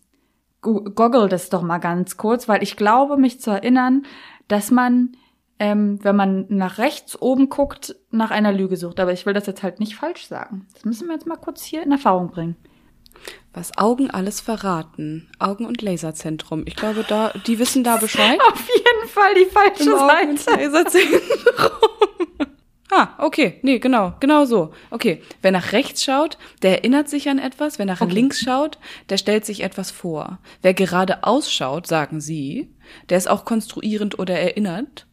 Goggle 0.62 1.30
das 1.30 1.50
doch 1.50 1.62
mal 1.62 1.78
ganz 1.78 2.18
kurz, 2.18 2.50
weil 2.50 2.62
ich 2.62 2.76
glaube, 2.76 3.16
mich 3.16 3.40
zu 3.40 3.52
erinnern, 3.52 4.04
dass 4.48 4.70
man 4.70 5.16
ähm, 5.60 6.00
wenn 6.04 6.16
man 6.16 6.46
nach 6.50 6.78
rechts 6.78 7.20
oben 7.20 7.50
guckt, 7.50 7.96
nach 8.12 8.32
einer 8.32 8.52
Lüge 8.52 8.78
sucht. 8.78 9.00
Aber 9.00 9.12
ich 9.12 9.26
will 9.26 9.34
das 9.34 9.48
jetzt 9.48 9.64
halt 9.64 9.80
nicht 9.80 9.96
falsch 9.96 10.28
sagen. 10.28 10.68
Das 10.74 10.86
müssen 10.86 11.08
wir 11.08 11.16
jetzt 11.16 11.26
mal 11.26 11.38
kurz 11.38 11.64
hier 11.64 11.82
in 11.82 11.92
Erfahrung 11.92 12.30
bringen. 12.30 12.56
Was 13.54 13.78
Augen 13.78 14.12
alles 14.12 14.40
verraten. 14.40 15.30
Augen- 15.40 15.66
und 15.66 15.82
Laserzentrum. 15.82 16.64
Ich 16.68 16.76
glaube, 16.76 17.04
da, 17.08 17.32
die 17.48 17.58
wissen 17.58 17.84
da 17.84 17.98
Bescheid. 17.98 18.40
Auf 18.52 18.68
jeden 18.68 19.10
Fall 19.10 19.34
die 19.34 19.46
falsche 19.46 19.84
Im 19.84 19.98
Seite. 19.98 20.04
Augen- 20.04 20.30
und 20.30 20.46
Laserzentrum. 20.46 21.72
ah, 22.92 23.10
okay. 23.18 23.60
Nee, 23.64 23.80
genau. 23.80 24.14
Genau 24.20 24.46
so. 24.46 24.74
Okay. 24.92 25.24
Wer 25.42 25.52
nach 25.52 25.72
rechts 25.72 26.04
schaut, 26.04 26.38
der 26.62 26.80
erinnert 26.80 27.10
sich 27.10 27.30
an 27.30 27.40
etwas. 27.40 27.80
Wer 27.80 27.88
nach 27.88 28.02
okay. 28.02 28.14
links 28.14 28.40
schaut, 28.40 28.78
der 29.10 29.18
stellt 29.18 29.46
sich 29.46 29.64
etwas 29.64 29.90
vor. 29.90 30.38
Wer 30.62 30.76
geradeaus 30.76 31.52
schaut, 31.52 31.88
sagen 31.88 32.22
sie, 32.22 32.70
der 33.10 33.18
ist 33.18 33.30
auch 33.30 33.44
konstruierend 33.44 34.20
oder 34.20 34.38
erinnert. 34.38 35.07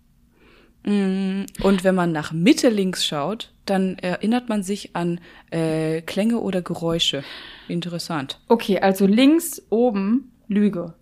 Mm, 0.84 1.44
und 1.62 1.84
wenn 1.84 1.94
man 1.94 2.12
nach 2.12 2.32
Mitte 2.32 2.68
links 2.68 3.04
schaut, 3.06 3.50
dann 3.66 3.96
erinnert 3.98 4.48
man 4.48 4.62
sich 4.62 4.94
an 4.94 5.20
äh, 5.50 6.02
Klänge 6.02 6.38
oder 6.38 6.62
Geräusche. 6.62 7.24
Interessant. 7.68 8.40
Okay, 8.48 8.78
also 8.78 9.06
links 9.06 9.62
oben 9.70 10.32
Lüge. 10.48 10.94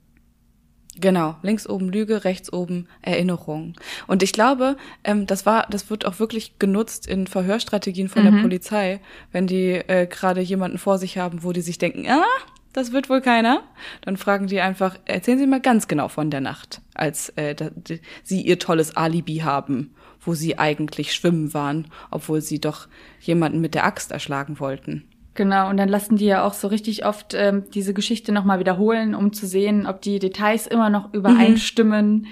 Genau, 1.01 1.37
links 1.43 1.67
oben 1.67 1.89
Lüge, 1.89 2.25
rechts 2.25 2.53
oben 2.53 2.87
Erinnerung. 3.01 3.75
Und 4.07 4.23
ich 4.23 4.33
glaube, 4.33 4.77
ähm, 5.05 5.27
das 5.27 5.47
war, 5.47 5.67
das 5.71 5.89
wird 5.89 6.05
auch 6.05 6.19
wirklich 6.19 6.59
genutzt 6.59 7.07
in 7.07 7.27
Verhörstrategien 7.27 8.09
von 8.09 8.25
mhm. 8.25 8.35
der 8.35 8.43
Polizei, 8.43 9.01
wenn 9.33 9.47
die 9.47 9.73
äh, 9.73 10.07
gerade 10.07 10.43
jemanden 10.43 10.77
vor 10.77 10.99
sich 10.99 11.17
haben, 11.17 11.43
wo 11.43 11.53
die 11.53 11.63
sich 11.63 11.79
denken, 11.79 12.07
ah, 12.09 12.25
das 12.73 12.93
wird 12.93 13.09
wohl 13.11 13.21
keiner. 13.21 13.63
Dann 14.03 14.17
fragen 14.17 14.47
die 14.47 14.61
einfach, 14.61 14.99
erzählen 15.05 15.39
Sie 15.39 15.47
mal 15.47 15.61
ganz 15.61 15.89
genau 15.89 16.09
von 16.09 16.31
der 16.31 16.41
Nacht, 16.41 16.81
als 16.95 17.31
äh, 17.31 17.55
da, 17.55 17.71
die, 17.75 18.01
Sie 18.23 18.41
Ihr 18.43 18.59
tolles 18.59 18.97
Alibi 18.97 19.39
haben, 19.39 19.95
wo 20.21 20.35
Sie 20.35 20.59
eigentlich 20.59 21.15
schwimmen 21.15 21.55
waren, 21.55 21.89
obwohl 22.11 22.41
Sie 22.41 22.61
doch 22.61 22.89
jemanden 23.21 23.61
mit 23.61 23.75
der 23.75 23.85
Axt 23.85 24.13
erschlagen 24.13 24.61
wollten. 24.61 25.05
Genau, 25.35 25.71
und 25.71 25.79
dann 25.79 25.89
lassen 25.89 26.17
die 26.17 26.27
ja 26.27 26.45
auch 26.45 26.53
so 26.53 26.69
richtig 26.69 27.07
oft 27.07 27.33
ähm, 27.35 27.65
diese 27.73 27.95
Geschichte 27.95 28.33
nochmal 28.33 28.59
wiederholen, 28.59 29.15
um 29.15 29.33
zu 29.33 29.47
sehen, 29.47 29.87
ob 29.87 30.03
die 30.03 30.19
Details 30.19 30.67
immer 30.67 30.91
noch 30.91 31.15
übereinstimmen. 31.15 32.13
Mhm. 32.13 32.27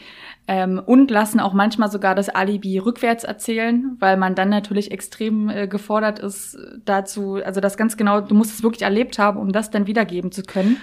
Ähm, 0.53 0.83
und 0.85 1.13
lassen 1.13 1.39
auch 1.39 1.53
manchmal 1.53 1.93
sogar 1.93 2.17
das 2.17 2.29
Alibi 2.29 2.79
rückwärts 2.79 3.23
erzählen, 3.23 3.97
weil 4.01 4.17
man 4.17 4.35
dann 4.35 4.49
natürlich 4.49 4.91
extrem 4.91 5.49
äh, 5.49 5.69
gefordert 5.69 6.19
ist 6.19 6.59
dazu, 6.85 7.35
also 7.37 7.61
das 7.61 7.77
ganz 7.77 7.97
genau, 7.97 8.21
du 8.21 8.35
musst 8.35 8.55
es 8.55 8.65
wirklich 8.65 8.83
erlebt 8.83 9.21
haben, 9.21 9.39
um 9.39 9.53
das 9.53 9.71
dann 9.71 9.87
wiedergeben 9.87 10.33
zu 10.33 10.43
können, 10.43 10.79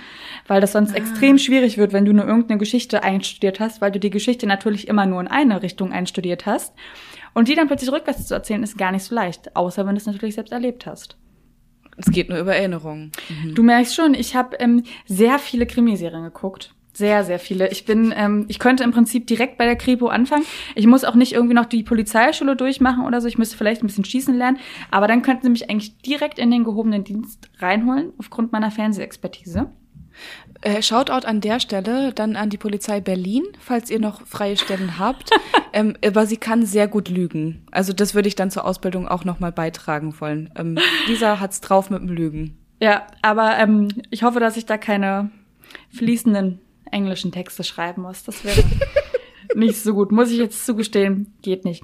weil 0.47 0.61
das 0.61 0.72
sonst 0.72 0.93
ah. 0.93 0.95
extrem 0.95 1.38
schwierig 1.38 1.78
wird, 1.78 1.91
wenn 1.91 2.05
du 2.05 2.13
nur 2.13 2.26
irgendeine 2.26 2.59
Geschichte 2.59 3.03
einstudiert 3.03 3.59
hast, 3.59 3.82
weil 3.82 3.91
du 3.91 3.99
die 3.99 4.09
Geschichte 4.09 4.47
natürlich 4.47 4.88
immer 4.88 5.05
nur 5.05 5.20
in 5.20 5.28
eine 5.28 5.61
Richtung 5.61 5.91
einstudiert 5.91 6.45
hast. 6.45 6.74
Und 7.34 7.49
die 7.49 7.55
dann 7.55 7.68
plötzlich 7.68 7.91
rückwärts 7.91 8.26
zu 8.26 8.36
erzählen, 8.36 8.63
ist 8.63 8.78
gar 8.78 8.93
nicht 8.93 9.03
so 9.03 9.13
leicht, 9.13 9.53
außer 9.57 9.86
wenn 9.86 9.95
du 9.95 9.99
es 9.99 10.05
natürlich 10.05 10.36
selbst 10.36 10.53
erlebt 10.53 10.86
hast. 10.86 11.18
Es 11.97 12.09
geht 12.09 12.30
nur 12.30 12.39
über 12.39 12.55
Erinnerungen. 12.55 13.11
Mhm. 13.28 13.53
Du 13.53 13.63
merkst 13.63 13.95
schon, 13.95 14.13
ich 14.13 14.34
habe 14.34 14.55
ähm, 14.61 14.84
sehr 15.07 15.39
viele 15.39 15.65
Krimiserien 15.65 16.24
geguckt 16.24 16.74
Sehr, 16.98 17.24
sehr 17.24 17.38
viele. 17.38 17.70
Ich 17.70 17.86
bin, 17.86 18.12
ähm, 18.18 18.45
ich 18.48 18.58
könnte 18.58 18.84
im 18.84 18.91
Prinzip 18.91 19.28
direkt 19.28 19.60
bei 19.60 19.66
der 19.66 19.76
Kripo 19.76 20.08
anfangen. 20.08 20.45
Ich 20.74 20.88
muss 20.88 21.04
auch 21.04 21.14
nicht 21.14 21.32
irgendwie 21.32 21.54
noch 21.54 21.68
die 21.68 21.84
Polizeischule 21.84 22.56
durchmachen 22.56 23.06
oder 23.06 23.22
so. 23.22 23.28
Ich 23.28 23.38
müsste 23.38 23.56
vielleicht 23.56 23.84
ein 23.84 23.86
bisschen 23.86 24.04
schießen 24.04 24.36
lernen. 24.36 24.58
Aber 24.89 25.08
dann 25.08 25.22
könnten 25.22 25.43
sie 25.43 25.52
mich 25.52 25.70
eigentlich 25.70 26.00
direkt 26.00 26.39
in 26.39 26.50
den 26.50 26.64
gehobenen 26.64 27.04
Dienst 27.04 27.52
reinholen, 27.60 28.14
aufgrund 28.18 28.52
meiner 28.52 28.72
Fernsehexpertise. 28.72 29.70
Äh, 30.62 30.82
Shoutout 30.82 31.28
an 31.28 31.39
der 31.39 31.60
Stelle 31.60 32.14
dann 32.14 32.36
an 32.36 32.50
die 32.50 32.58
Polizei 32.58 33.00
Berlin, 33.00 33.43
falls 33.60 33.91
ihr 33.91 34.00
noch 34.00 34.26
freie 34.26 34.58
Stellen 34.58 34.98
habt. 34.98 35.30
ähm, 35.74 35.95
aber 36.04 36.26
sie 36.26 36.38
kann 36.38 36.66
sehr 36.66 36.88
gut 36.88 37.10
lügen. 37.10 37.68
Also 37.70 37.93
das 37.93 38.16
würde 38.16 38.28
ich 38.28 38.36
dann 38.36 38.50
zur 38.50 38.66
Ausbildung 38.66 39.08
auch 39.08 39.24
nochmal 39.24 39.52
beitragen 39.52 40.20
wollen. 40.20 40.50
Ähm, 40.56 40.80
Lisa 41.06 41.39
hat's 41.39 41.62
drauf 41.62 41.91
mit 41.91 42.02
dem 42.02 42.10
Lügen. 42.10 42.58
Ja, 42.82 43.06
aber 43.22 43.56
ähm, 43.60 43.89
ich 44.10 44.24
hoffe, 44.24 44.39
dass 44.39 44.58
ich 44.58 44.66
da 44.66 44.80
keine 44.80 45.30
fließenden 45.91 46.60
englischen 46.92 47.32
Texte 47.32 47.64
schreiben 47.64 48.04
muss. 48.04 48.24
Das 48.24 48.44
wäre 48.44 48.64
nicht 49.56 49.82
so 49.82 49.94
gut. 49.94 50.12
Muss 50.12 50.32
ich 50.32 50.38
jetzt 50.38 50.66
zugestehen, 50.66 51.34
geht 51.42 51.66
nicht. 51.66 51.84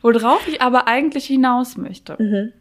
Worauf 0.00 0.46
ich 0.48 0.60
aber 0.62 0.88
eigentlich 0.88 1.26
hinaus 1.26 1.76
möchte, 1.76 2.16
mhm. 2.18 2.52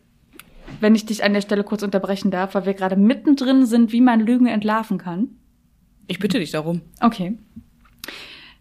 wenn 0.80 0.96
ich 0.96 1.06
dich 1.06 1.24
an 1.24 1.34
der 1.34 1.42
Stelle 1.42 1.64
kurz 1.64 1.84
unterbrechen 1.84 2.32
darf, 2.32 2.56
weil 2.56 2.66
wir 2.66 2.74
gerade 2.74 2.96
mittendrin 2.96 3.66
sind, 3.66 3.92
wie 3.92 4.02
man 4.02 4.20
Lügen 4.20 4.48
entlarven 4.48 4.98
kann. 4.98 5.30
Ich 6.08 6.20
bitte 6.20 6.40
dich 6.40 6.52
darum. 6.52 6.82
Okay. 7.00 7.38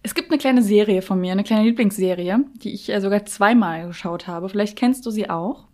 Es 0.03 0.15
gibt 0.15 0.31
eine 0.31 0.39
kleine 0.39 0.63
Serie 0.63 1.03
von 1.03 1.21
mir, 1.21 1.33
eine 1.33 1.45
kleine 1.45 1.65
Lieblingsserie, 1.65 2.45
die 2.63 2.73
ich 2.73 2.89
äh, 2.89 3.01
sogar 3.01 3.27
zweimal 3.27 3.89
geschaut 3.89 4.27
habe. 4.27 4.49
Vielleicht 4.49 4.79
kennst 4.79 5.05
du 5.05 5.11
sie 5.11 5.29
auch. 5.29 5.67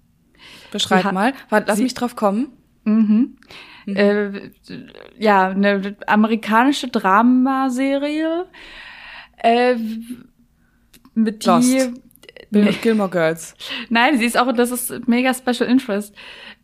Beschreib 0.72 1.12
mal. 1.12 1.32
Warte, 1.48 1.68
lass 1.68 1.78
mich 1.78 1.94
drauf 1.94 2.16
kommen. 2.16 2.48
Mhm. 2.84 3.36
Mhm. 3.86 3.96
Äh, 3.96 4.50
ja, 5.18 5.48
eine 5.48 5.96
amerikanische 6.06 6.88
Dramaserie 6.88 8.46
äh, 9.38 9.76
mit 11.14 11.44
die 11.44 11.48
Lost. 11.48 11.92
Nee. 12.50 12.72
Gilmore 12.82 13.10
Girls. 13.10 13.54
Nein, 13.88 14.18
sie 14.18 14.24
ist 14.24 14.38
auch, 14.38 14.52
das 14.52 14.70
ist 14.70 15.08
mega 15.08 15.32
Special 15.32 15.68
Interest. 15.68 16.14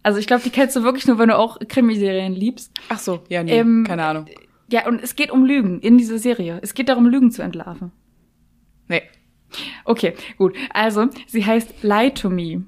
Also 0.03 0.19
ich 0.19 0.27
glaube, 0.27 0.43
die 0.43 0.51
kennst 0.51 0.77
du 0.77 0.83
wirklich 0.83 1.07
nur, 1.07 1.19
wenn 1.19 1.29
du 1.29 1.37
auch 1.37 1.59
Krimiserien 1.69 2.35
liebst. 2.35 2.73
Ach 2.89 2.99
so, 2.99 3.23
ja, 3.29 3.43
nee, 3.43 3.59
ähm, 3.59 3.85
keine 3.87 4.05
Ahnung. 4.05 4.27
Ja, 4.69 4.87
und 4.87 5.03
es 5.03 5.17
geht 5.17 5.31
um 5.31 5.45
Lügen 5.45 5.81
in 5.81 5.99
dieser 5.99 6.19
Serie. 6.19 6.59
Es 6.63 6.75
geht 6.75 6.89
darum, 6.89 7.07
Lügen 7.07 7.31
zu 7.31 7.43
entlarven. 7.43 7.93
Nee. 8.89 9.03
Okay, 9.85 10.15
gut. 10.39 10.57
Also, 10.73 11.09
sie 11.27 11.45
heißt 11.45 11.83
Lie 11.83 12.15
to 12.15 12.31
Me. 12.31 12.65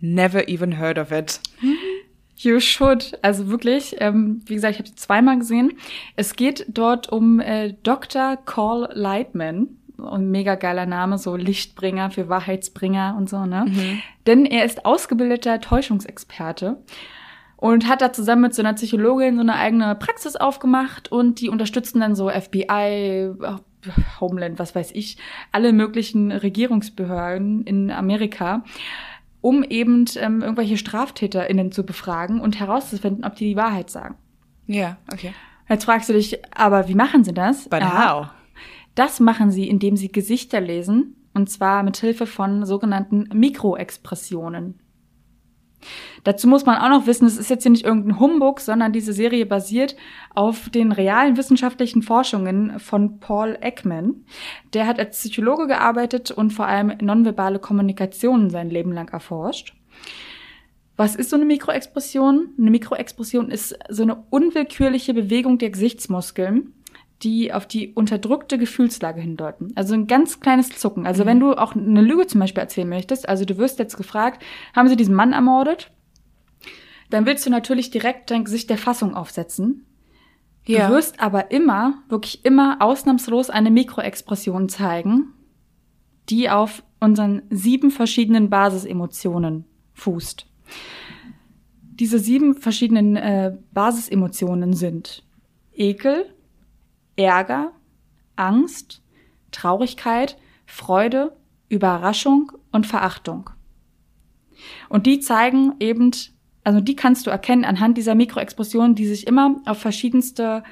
Never 0.00 0.48
even 0.48 0.78
heard 0.78 0.98
of 0.98 1.12
it. 1.12 1.40
You 2.42 2.58
should. 2.58 3.18
Also 3.22 3.48
wirklich, 3.48 3.96
ähm, 3.98 4.42
wie 4.46 4.54
gesagt, 4.54 4.72
ich 4.72 4.78
habe 4.78 4.88
sie 4.88 4.94
zweimal 4.94 5.38
gesehen. 5.38 5.72
Es 6.16 6.36
geht 6.36 6.66
dort 6.68 7.10
um 7.10 7.38
äh, 7.38 7.74
Dr. 7.82 8.38
Call 8.38 8.88
Lightman. 8.94 9.68
Ein 9.98 10.30
mega 10.30 10.54
geiler 10.54 10.86
Name, 10.86 11.18
so 11.18 11.36
Lichtbringer 11.36 12.10
für 12.10 12.30
Wahrheitsbringer 12.30 13.14
und 13.18 13.28
so, 13.28 13.44
ne? 13.44 13.66
Mhm. 13.68 14.02
Denn 14.26 14.46
er 14.46 14.64
ist 14.64 14.86
ausgebildeter 14.86 15.60
Täuschungsexperte 15.60 16.78
und 17.58 17.86
hat 17.86 18.00
da 18.00 18.10
zusammen 18.10 18.40
mit 18.40 18.54
so 18.54 18.62
einer 18.62 18.72
Psychologin 18.72 19.34
so 19.34 19.42
eine 19.42 19.56
eigene 19.56 19.94
Praxis 19.94 20.36
aufgemacht 20.36 21.12
und 21.12 21.42
die 21.42 21.50
unterstützen 21.50 22.00
dann 22.00 22.14
so 22.14 22.30
FBI, 22.30 23.34
Homeland, 24.20 24.58
was 24.58 24.74
weiß 24.74 24.92
ich, 24.92 25.18
alle 25.52 25.74
möglichen 25.74 26.32
Regierungsbehörden 26.32 27.64
in 27.64 27.90
Amerika 27.90 28.64
um 29.40 29.62
eben 29.62 30.04
ähm, 30.16 30.42
irgendwelche 30.42 30.76
StraftäterInnen 30.76 31.72
zu 31.72 31.84
befragen 31.84 32.40
und 32.40 32.58
herauszufinden, 32.58 33.24
ob 33.24 33.36
die 33.36 33.50
die 33.50 33.56
Wahrheit 33.56 33.90
sagen. 33.90 34.16
Ja, 34.66 34.96
okay. 35.12 35.32
Jetzt 35.68 35.84
fragst 35.84 36.08
du 36.08 36.12
dich, 36.12 36.38
aber 36.54 36.88
wie 36.88 36.94
machen 36.94 37.24
sie 37.24 37.32
das? 37.32 37.68
But 37.68 37.82
how? 37.82 38.28
Das 38.94 39.20
machen 39.20 39.50
sie, 39.50 39.68
indem 39.68 39.96
sie 39.96 40.10
Gesichter 40.10 40.60
lesen, 40.60 41.16
und 41.32 41.48
zwar 41.48 41.84
mit 41.84 41.96
Hilfe 41.96 42.26
von 42.26 42.66
sogenannten 42.66 43.28
Mikroexpressionen. 43.32 44.79
Dazu 46.24 46.48
muss 46.48 46.66
man 46.66 46.78
auch 46.78 46.88
noch 46.88 47.06
wissen, 47.06 47.26
es 47.26 47.38
ist 47.38 47.50
jetzt 47.50 47.62
hier 47.62 47.70
nicht 47.70 47.84
irgendein 47.84 48.20
Humbug, 48.20 48.60
sondern 48.60 48.92
diese 48.92 49.12
Serie 49.12 49.46
basiert 49.46 49.96
auf 50.34 50.68
den 50.68 50.92
realen 50.92 51.36
wissenschaftlichen 51.36 52.02
Forschungen 52.02 52.78
von 52.78 53.18
Paul 53.20 53.56
Ekman. 53.60 54.24
Der 54.74 54.86
hat 54.86 54.98
als 54.98 55.18
Psychologe 55.18 55.66
gearbeitet 55.66 56.30
und 56.30 56.52
vor 56.52 56.66
allem 56.66 56.92
nonverbale 57.00 57.58
Kommunikation 57.58 58.50
sein 58.50 58.70
Leben 58.70 58.92
lang 58.92 59.08
erforscht. 59.12 59.74
Was 60.96 61.16
ist 61.16 61.30
so 61.30 61.36
eine 61.36 61.46
Mikroexpression? 61.46 62.50
Eine 62.58 62.70
Mikroexpression 62.70 63.50
ist 63.50 63.74
so 63.88 64.02
eine 64.02 64.22
unwillkürliche 64.28 65.14
Bewegung 65.14 65.56
der 65.56 65.70
Gesichtsmuskeln, 65.70 66.74
die 67.22 67.52
auf 67.52 67.66
die 67.66 67.92
unterdrückte 67.92 68.58
Gefühlslage 68.58 69.20
hindeuten. 69.20 69.72
Also 69.74 69.94
ein 69.94 70.06
ganz 70.06 70.40
kleines 70.40 70.70
Zucken. 70.70 71.06
Also 71.06 71.24
mhm. 71.24 71.28
wenn 71.28 71.40
du 71.40 71.52
auch 71.54 71.74
eine 71.74 72.00
Lüge 72.00 72.26
zum 72.26 72.40
Beispiel 72.40 72.62
erzählen 72.62 72.88
möchtest, 72.88 73.28
also 73.28 73.44
du 73.44 73.58
wirst 73.58 73.78
jetzt 73.78 73.96
gefragt, 73.96 74.42
haben 74.74 74.88
sie 74.88 74.96
diesen 74.96 75.14
Mann 75.14 75.32
ermordet? 75.32 75.90
Dann 77.10 77.26
willst 77.26 77.44
du 77.44 77.50
natürlich 77.50 77.90
direkt 77.90 78.30
dein 78.30 78.44
Gesicht 78.44 78.70
der 78.70 78.78
Fassung 78.78 79.14
aufsetzen. 79.14 79.84
Ja. 80.64 80.88
Du 80.88 80.94
wirst 80.94 81.20
aber 81.20 81.50
immer, 81.50 82.02
wirklich 82.08 82.44
immer 82.44 82.78
ausnahmslos 82.80 83.50
eine 83.50 83.70
Mikroexpression 83.70 84.68
zeigen, 84.68 85.34
die 86.28 86.48
auf 86.48 86.82
unseren 87.00 87.42
sieben 87.50 87.90
verschiedenen 87.90 88.50
Basisemotionen 88.50 89.64
fußt. 89.94 90.46
Diese 91.82 92.18
sieben 92.18 92.54
verschiedenen 92.54 93.16
äh, 93.16 93.56
Basisemotionen 93.72 94.72
sind 94.74 95.24
Ekel, 95.72 96.26
Ärger, 97.22 97.72
Angst, 98.36 99.02
Traurigkeit, 99.52 100.36
Freude, 100.66 101.36
Überraschung 101.68 102.52
und 102.72 102.86
Verachtung. 102.86 103.50
Und 104.88 105.06
die 105.06 105.20
zeigen 105.20 105.74
eben, 105.80 106.10
also 106.64 106.80
die 106.80 106.96
kannst 106.96 107.26
du 107.26 107.30
erkennen 107.30 107.64
anhand 107.64 107.96
dieser 107.96 108.14
Mikroexpressionen, 108.14 108.94
die 108.94 109.06
sich 109.06 109.26
immer 109.26 109.56
auf 109.66 109.78
verschiedenste 109.78 110.62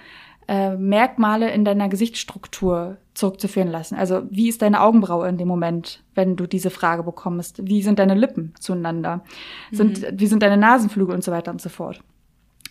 äh, 0.49 0.77
Merkmale 0.77 1.51
in 1.51 1.65
deiner 1.65 1.89
Gesichtsstruktur 1.89 2.99
zurückzuführen 3.15 3.69
lassen. 3.69 3.97
Also 3.97 4.23
wie 4.31 4.49
ist 4.49 4.63
deine 4.63 4.81
Augenbraue 4.81 5.29
in 5.29 5.37
dem 5.37 5.49
Moment, 5.49 6.03
wenn 6.15 6.37
du 6.37 6.47
diese 6.47 6.71
Frage 6.71 7.03
bekommst? 7.03 7.67
Wie 7.67 7.83
sind 7.83 7.99
deine 7.99 8.15
Lippen 8.15 8.55
zueinander? 8.59 9.25
Sind, 9.71 10.01
mhm. 10.01 10.21
Wie 10.21 10.27
sind 10.27 10.43
deine 10.43 10.57
Nasenflügel 10.57 11.15
und 11.15 11.23
so 11.23 11.33
weiter 11.33 11.51
und 11.51 11.61
so 11.61 11.69
fort? 11.69 12.03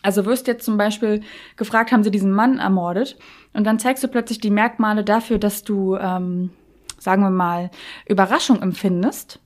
Also 0.02 0.26
wirst 0.26 0.48
jetzt 0.48 0.66
zum 0.66 0.78
Beispiel 0.78 1.22
gefragt, 1.56 1.92
haben 1.92 2.04
sie 2.04 2.12
diesen 2.12 2.32
Mann 2.32 2.60
ermordet? 2.60 3.18
Und 3.54 3.66
dann 3.66 3.80
zeigst 3.80 4.04
du 4.04 4.08
plötzlich 4.08 4.40
die 4.40 4.50
Merkmale 4.50 5.04
dafür, 5.04 5.38
dass 5.38 5.64
du, 5.64 5.96
ähm, 5.96 6.52
sagen 7.00 7.24
wir 7.24 7.30
mal, 7.30 7.72
Überraschung 8.08 8.62
empfindest. 8.62 9.40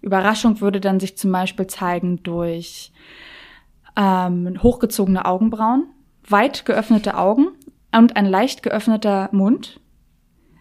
Überraschung 0.00 0.60
würde 0.60 0.80
dann 0.80 1.00
sich 1.00 1.16
zum 1.16 1.32
Beispiel 1.32 1.66
zeigen 1.66 2.22
durch 2.22 2.92
ähm, 3.96 4.62
hochgezogene 4.62 5.24
Augenbrauen, 5.24 5.88
weit 6.26 6.64
geöffnete 6.64 7.16
Augen 7.16 7.48
und 7.94 8.16
ein 8.16 8.26
leicht 8.26 8.62
geöffneter 8.62 9.28
Mund 9.32 9.80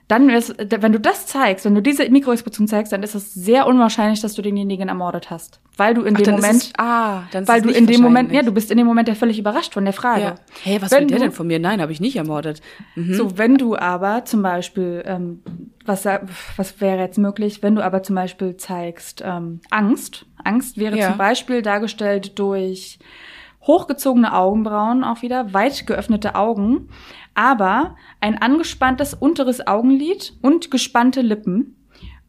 dann 0.08 0.30
ist, 0.30 0.56
wenn 0.58 0.94
du 0.94 1.00
das 1.00 1.28
zeigst, 1.28 1.66
wenn 1.66 1.76
du 1.76 1.82
diese 1.82 2.10
Mikroexpression 2.10 2.68
zeigst, 2.68 2.94
dann 2.94 3.04
ist 3.04 3.16
es 3.16 3.34
sehr 3.34 3.68
unwahrscheinlich, 3.68 4.22
dass 4.22 4.36
du 4.36 4.42
denjenigen 4.42 4.88
ermordet 4.88 5.30
hast, 5.30 5.60
weil 5.78 5.94
du 5.94 6.02
in 6.02 6.16
Ach, 6.16 6.22
dem 6.22 6.36
Moment, 6.36 6.64
es, 6.64 6.74
ah, 6.78 7.24
weil 7.32 7.62
du 7.62 7.70
in 7.70 7.86
dem 7.86 8.02
Moment, 8.02 8.32
ja, 8.32 8.42
du 8.42 8.52
bist 8.52 8.72
in 8.72 8.78
dem 8.78 8.88
Moment 8.88 9.08
ja 9.08 9.16
völlig 9.16 9.40
überrascht 9.40 9.74
von 9.74 9.86
der 9.86 9.94
Frage. 9.94 10.22
Ja. 10.22 10.36
Hey, 10.64 10.82
was 10.82 10.92
wenn 10.92 11.02
will 11.02 11.08
der 11.08 11.20
denn 11.20 11.32
von 11.32 11.48
mir? 11.48 11.60
Nein, 11.60 11.82
habe 11.82 11.92
ich 11.92 12.02
nicht 12.02 12.16
ermordet. 12.16 12.62
Mhm. 12.96 13.14
So, 13.14 13.38
wenn 13.38 13.58
du 13.58 13.78
aber 13.78 14.26
zum 14.26 14.42
Beispiel, 14.42 15.04
ähm, 15.06 15.42
was 15.86 16.06
was 16.58 16.82
wäre 16.82 17.00
jetzt 17.00 17.18
möglich, 17.18 17.64
wenn 17.64 17.76
du 17.76 17.84
aber 17.84 18.04
zum 18.04 18.16
Beispiel 18.16 18.58
zeigst 18.58 19.24
ähm, 19.26 19.62
Angst. 19.70 20.26
Angst 20.44 20.78
wäre 20.78 20.98
ja. 20.98 21.10
zum 21.10 21.18
Beispiel 21.18 21.62
dargestellt 21.62 22.40
durch 22.40 23.00
hochgezogene 23.62 24.34
Augenbrauen 24.34 25.04
auch 25.04 25.22
wieder, 25.22 25.54
weit 25.54 25.86
geöffnete 25.86 26.36
Augen, 26.36 26.90
aber 27.36 27.96
ein 28.22 28.42
angespanntes 28.42 29.14
unteres 29.14 29.68
Augenlid 29.68 30.34
und 30.42 30.72
gespannte 30.72 31.22
Lippen 31.22 31.76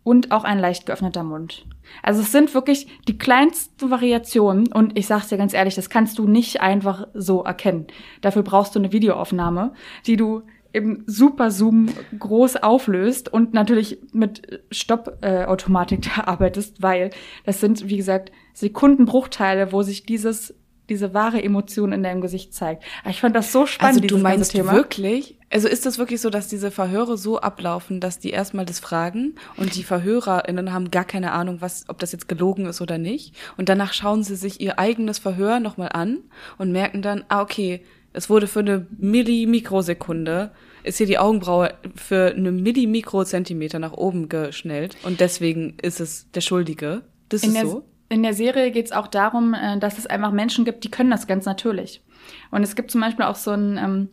und 0.02 0.32
auch 0.32 0.44
ein 0.44 0.58
leicht 0.58 0.86
geöffneter 0.86 1.22
Mund. 1.22 1.64
Also 2.02 2.22
es 2.22 2.32
sind 2.32 2.54
wirklich 2.54 2.86
die 3.06 3.18
kleinsten 3.18 3.90
Variationen 3.90 4.72
und 4.72 4.98
ich 4.98 5.06
sag's 5.06 5.28
dir 5.28 5.38
ganz 5.38 5.54
ehrlich, 5.54 5.74
das 5.74 5.90
kannst 5.90 6.18
du 6.18 6.26
nicht 6.26 6.60
einfach 6.60 7.08
so 7.14 7.42
erkennen. 7.42 7.86
Dafür 8.20 8.42
brauchst 8.42 8.74
du 8.74 8.78
eine 8.78 8.92
Videoaufnahme, 8.92 9.72
die 10.06 10.16
du 10.16 10.42
im 10.72 11.02
Super 11.06 11.50
Zoom 11.50 11.88
groß 12.18 12.56
auflöst 12.56 13.32
und 13.32 13.54
natürlich 13.54 13.98
mit 14.12 14.62
Stoppautomatik 14.70 16.06
äh, 16.06 16.10
da 16.16 16.24
arbeitest, 16.24 16.82
weil 16.82 17.10
das 17.44 17.60
sind, 17.60 17.88
wie 17.88 17.96
gesagt, 17.96 18.32
Sekundenbruchteile, 18.52 19.72
wo 19.72 19.82
sich 19.82 20.04
dieses 20.04 20.54
diese 20.88 21.12
wahre 21.12 21.42
Emotion 21.42 21.92
in 21.92 22.02
deinem 22.02 22.22
Gesicht 22.22 22.54
zeigt. 22.54 22.82
Ich 23.08 23.20
fand 23.20 23.36
das 23.36 23.52
so 23.52 23.66
spannend. 23.66 24.02
Also 24.02 24.16
du 24.16 24.22
meinst 24.22 24.54
wirklich? 24.54 25.37
Also 25.50 25.66
ist 25.66 25.86
das 25.86 25.98
wirklich 25.98 26.20
so, 26.20 26.28
dass 26.28 26.48
diese 26.48 26.70
Verhöre 26.70 27.16
so 27.16 27.40
ablaufen, 27.40 28.00
dass 28.00 28.18
die 28.18 28.30
erstmal 28.30 28.66
das 28.66 28.80
fragen 28.80 29.36
und 29.56 29.76
die 29.76 29.82
VerhörerInnen 29.82 30.72
haben 30.72 30.90
gar 30.90 31.04
keine 31.04 31.32
Ahnung, 31.32 31.60
was, 31.60 31.84
ob 31.88 31.98
das 31.98 32.12
jetzt 32.12 32.28
gelogen 32.28 32.66
ist 32.66 32.80
oder 32.82 32.98
nicht. 32.98 33.34
Und 33.56 33.68
danach 33.68 33.94
schauen 33.94 34.22
sie 34.22 34.36
sich 34.36 34.60
ihr 34.60 34.78
eigenes 34.78 35.18
Verhör 35.18 35.58
nochmal 35.58 35.90
an 35.92 36.18
und 36.58 36.70
merken 36.70 37.00
dann, 37.00 37.24
ah, 37.28 37.40
okay, 37.40 37.82
es 38.12 38.28
wurde 38.28 38.46
für 38.46 38.60
eine 38.60 38.86
Millimikrosekunde 38.98 40.50
ist 40.84 40.98
hier 40.98 41.06
die 41.06 41.18
Augenbraue 41.18 41.74
für 41.94 42.34
eine 42.34 42.50
Millimikrozentimeter 42.50 43.78
nach 43.78 43.92
oben 43.92 44.28
geschnellt 44.28 44.96
und 45.02 45.20
deswegen 45.20 45.76
ist 45.82 46.00
es 46.00 46.30
der 46.32 46.40
Schuldige. 46.40 47.02
Das 47.28 47.42
in 47.42 47.50
ist 47.50 47.56
der, 47.56 47.66
so. 47.66 47.84
In 48.08 48.22
der 48.22 48.32
Serie 48.32 48.70
geht 48.70 48.86
es 48.86 48.92
auch 48.92 49.06
darum, 49.06 49.54
äh, 49.54 49.78
dass 49.78 49.98
es 49.98 50.06
einfach 50.06 50.32
Menschen 50.32 50.64
gibt, 50.64 50.84
die 50.84 50.90
können 50.90 51.10
das 51.10 51.26
ganz 51.26 51.44
natürlich. 51.44 52.02
Und 52.50 52.62
es 52.62 52.74
gibt 52.74 52.90
zum 52.90 53.00
Beispiel 53.00 53.24
auch 53.24 53.36
so 53.36 53.50
ein 53.50 53.76
ähm, 53.76 54.08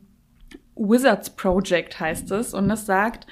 Wizards 0.75 1.29
Project, 1.29 1.99
heißt 1.99 2.31
es, 2.31 2.53
und 2.53 2.69
es 2.69 2.85
sagt, 2.85 3.27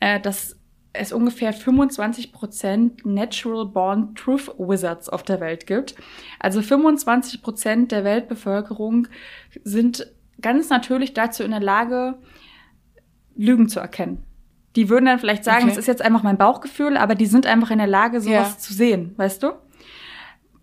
äh, 0.00 0.20
dass 0.20 0.56
es 0.92 1.12
ungefähr 1.12 1.52
25 1.52 2.32
Prozent 2.32 3.06
Natural 3.06 3.66
Born 3.66 4.14
Truth 4.14 4.54
Wizards 4.58 5.08
auf 5.08 5.22
der 5.22 5.40
Welt 5.40 5.66
gibt. 5.66 5.94
Also 6.40 6.62
25 6.62 7.42
Prozent 7.42 7.92
der 7.92 8.04
Weltbevölkerung 8.04 9.06
sind 9.64 10.12
ganz 10.40 10.70
natürlich 10.70 11.14
dazu 11.14 11.42
in 11.42 11.50
der 11.50 11.60
Lage, 11.60 12.18
Lügen 13.36 13.68
zu 13.68 13.80
erkennen. 13.80 14.24
Die 14.76 14.88
würden 14.88 15.06
dann 15.06 15.18
vielleicht 15.18 15.44
sagen, 15.44 15.66
es 15.66 15.72
okay. 15.72 15.80
ist 15.80 15.86
jetzt 15.86 16.02
einfach 16.02 16.22
mein 16.22 16.38
Bauchgefühl, 16.38 16.96
aber 16.96 17.14
die 17.14 17.26
sind 17.26 17.46
einfach 17.46 17.70
in 17.70 17.78
der 17.78 17.86
Lage, 17.86 18.20
sowas 18.20 18.52
ja. 18.52 18.58
zu 18.58 18.74
sehen, 18.74 19.14
weißt 19.16 19.42
du? 19.42 19.52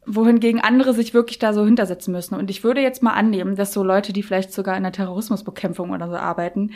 Wohingegen 0.08 0.62
andere 0.62 0.94
sich 0.94 1.14
wirklich 1.14 1.40
da 1.40 1.54
so 1.54 1.66
hintersetzen 1.66 2.12
müssen. 2.12 2.36
Und 2.36 2.50
ich 2.50 2.64
würde 2.64 2.82
jetzt 2.82 3.04
mal 3.04 3.14
annehmen, 3.14 3.56
dass 3.56 3.74
so 3.74 3.84
Leute, 3.84 4.14
die 4.14 4.24
vielleicht 4.24 4.54
sogar 4.54 4.78
in 4.78 4.84
der 4.84 4.92
Terrorismusbekämpfung 4.92 5.92
oder 5.92 6.10
so 6.10 6.16
arbeiten, 6.16 6.72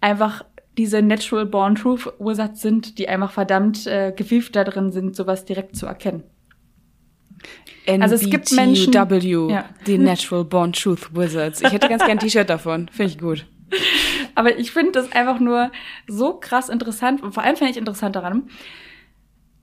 einfach 0.00 0.44
diese 0.78 1.02
Natural 1.02 1.46
Born 1.46 1.74
Truth 1.74 2.12
Wizards 2.18 2.62
sind, 2.62 2.98
die 2.98 3.08
einfach 3.08 3.32
verdammt 3.32 3.86
äh, 3.86 4.12
gewieft 4.16 4.56
da 4.56 4.64
drin 4.64 4.92
sind, 4.92 5.14
sowas 5.14 5.44
direkt 5.44 5.76
zu 5.76 5.86
erkennen. 5.86 6.22
NBTW, 7.86 8.02
also 8.02 8.14
es 8.14 8.30
gibt 8.30 8.52
Menschen, 8.52 8.92
ja. 8.92 9.64
die 9.86 9.98
Natural 9.98 10.44
Born 10.44 10.72
Truth 10.72 11.14
Wizards. 11.14 11.62
Ich 11.62 11.72
hätte 11.72 11.88
ganz 11.88 12.04
gern 12.04 12.18
ein 12.18 12.18
T-Shirt 12.18 12.48
davon. 12.48 12.88
Finde 12.88 13.12
ich 13.12 13.18
gut. 13.18 13.46
Aber 14.34 14.58
ich 14.58 14.70
finde 14.70 14.92
das 14.92 15.12
einfach 15.12 15.40
nur 15.40 15.70
so 16.06 16.34
krass 16.34 16.68
interessant 16.68 17.22
und 17.22 17.32
vor 17.32 17.42
allem 17.42 17.56
finde 17.56 17.72
ich 17.72 17.76
interessant 17.76 18.16
daran, 18.16 18.48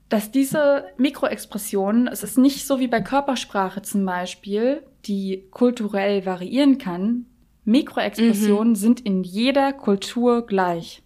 dass 0.10 0.32
diese 0.32 0.86
Mikroexpressionen, 0.98 2.08
es 2.08 2.24
ist 2.24 2.38
nicht 2.38 2.66
so 2.66 2.80
wie 2.80 2.88
bei 2.88 3.02
Körpersprache 3.02 3.82
zum 3.82 4.06
Beispiel, 4.06 4.84
die 5.06 5.48
kulturell 5.52 6.26
variieren 6.26 6.78
kann. 6.78 7.26
Mikroexpressionen 7.66 8.70
mhm. 8.70 8.76
sind 8.76 9.00
in 9.02 9.24
jeder 9.24 9.74
Kultur 9.74 10.46
gleich. 10.46 11.04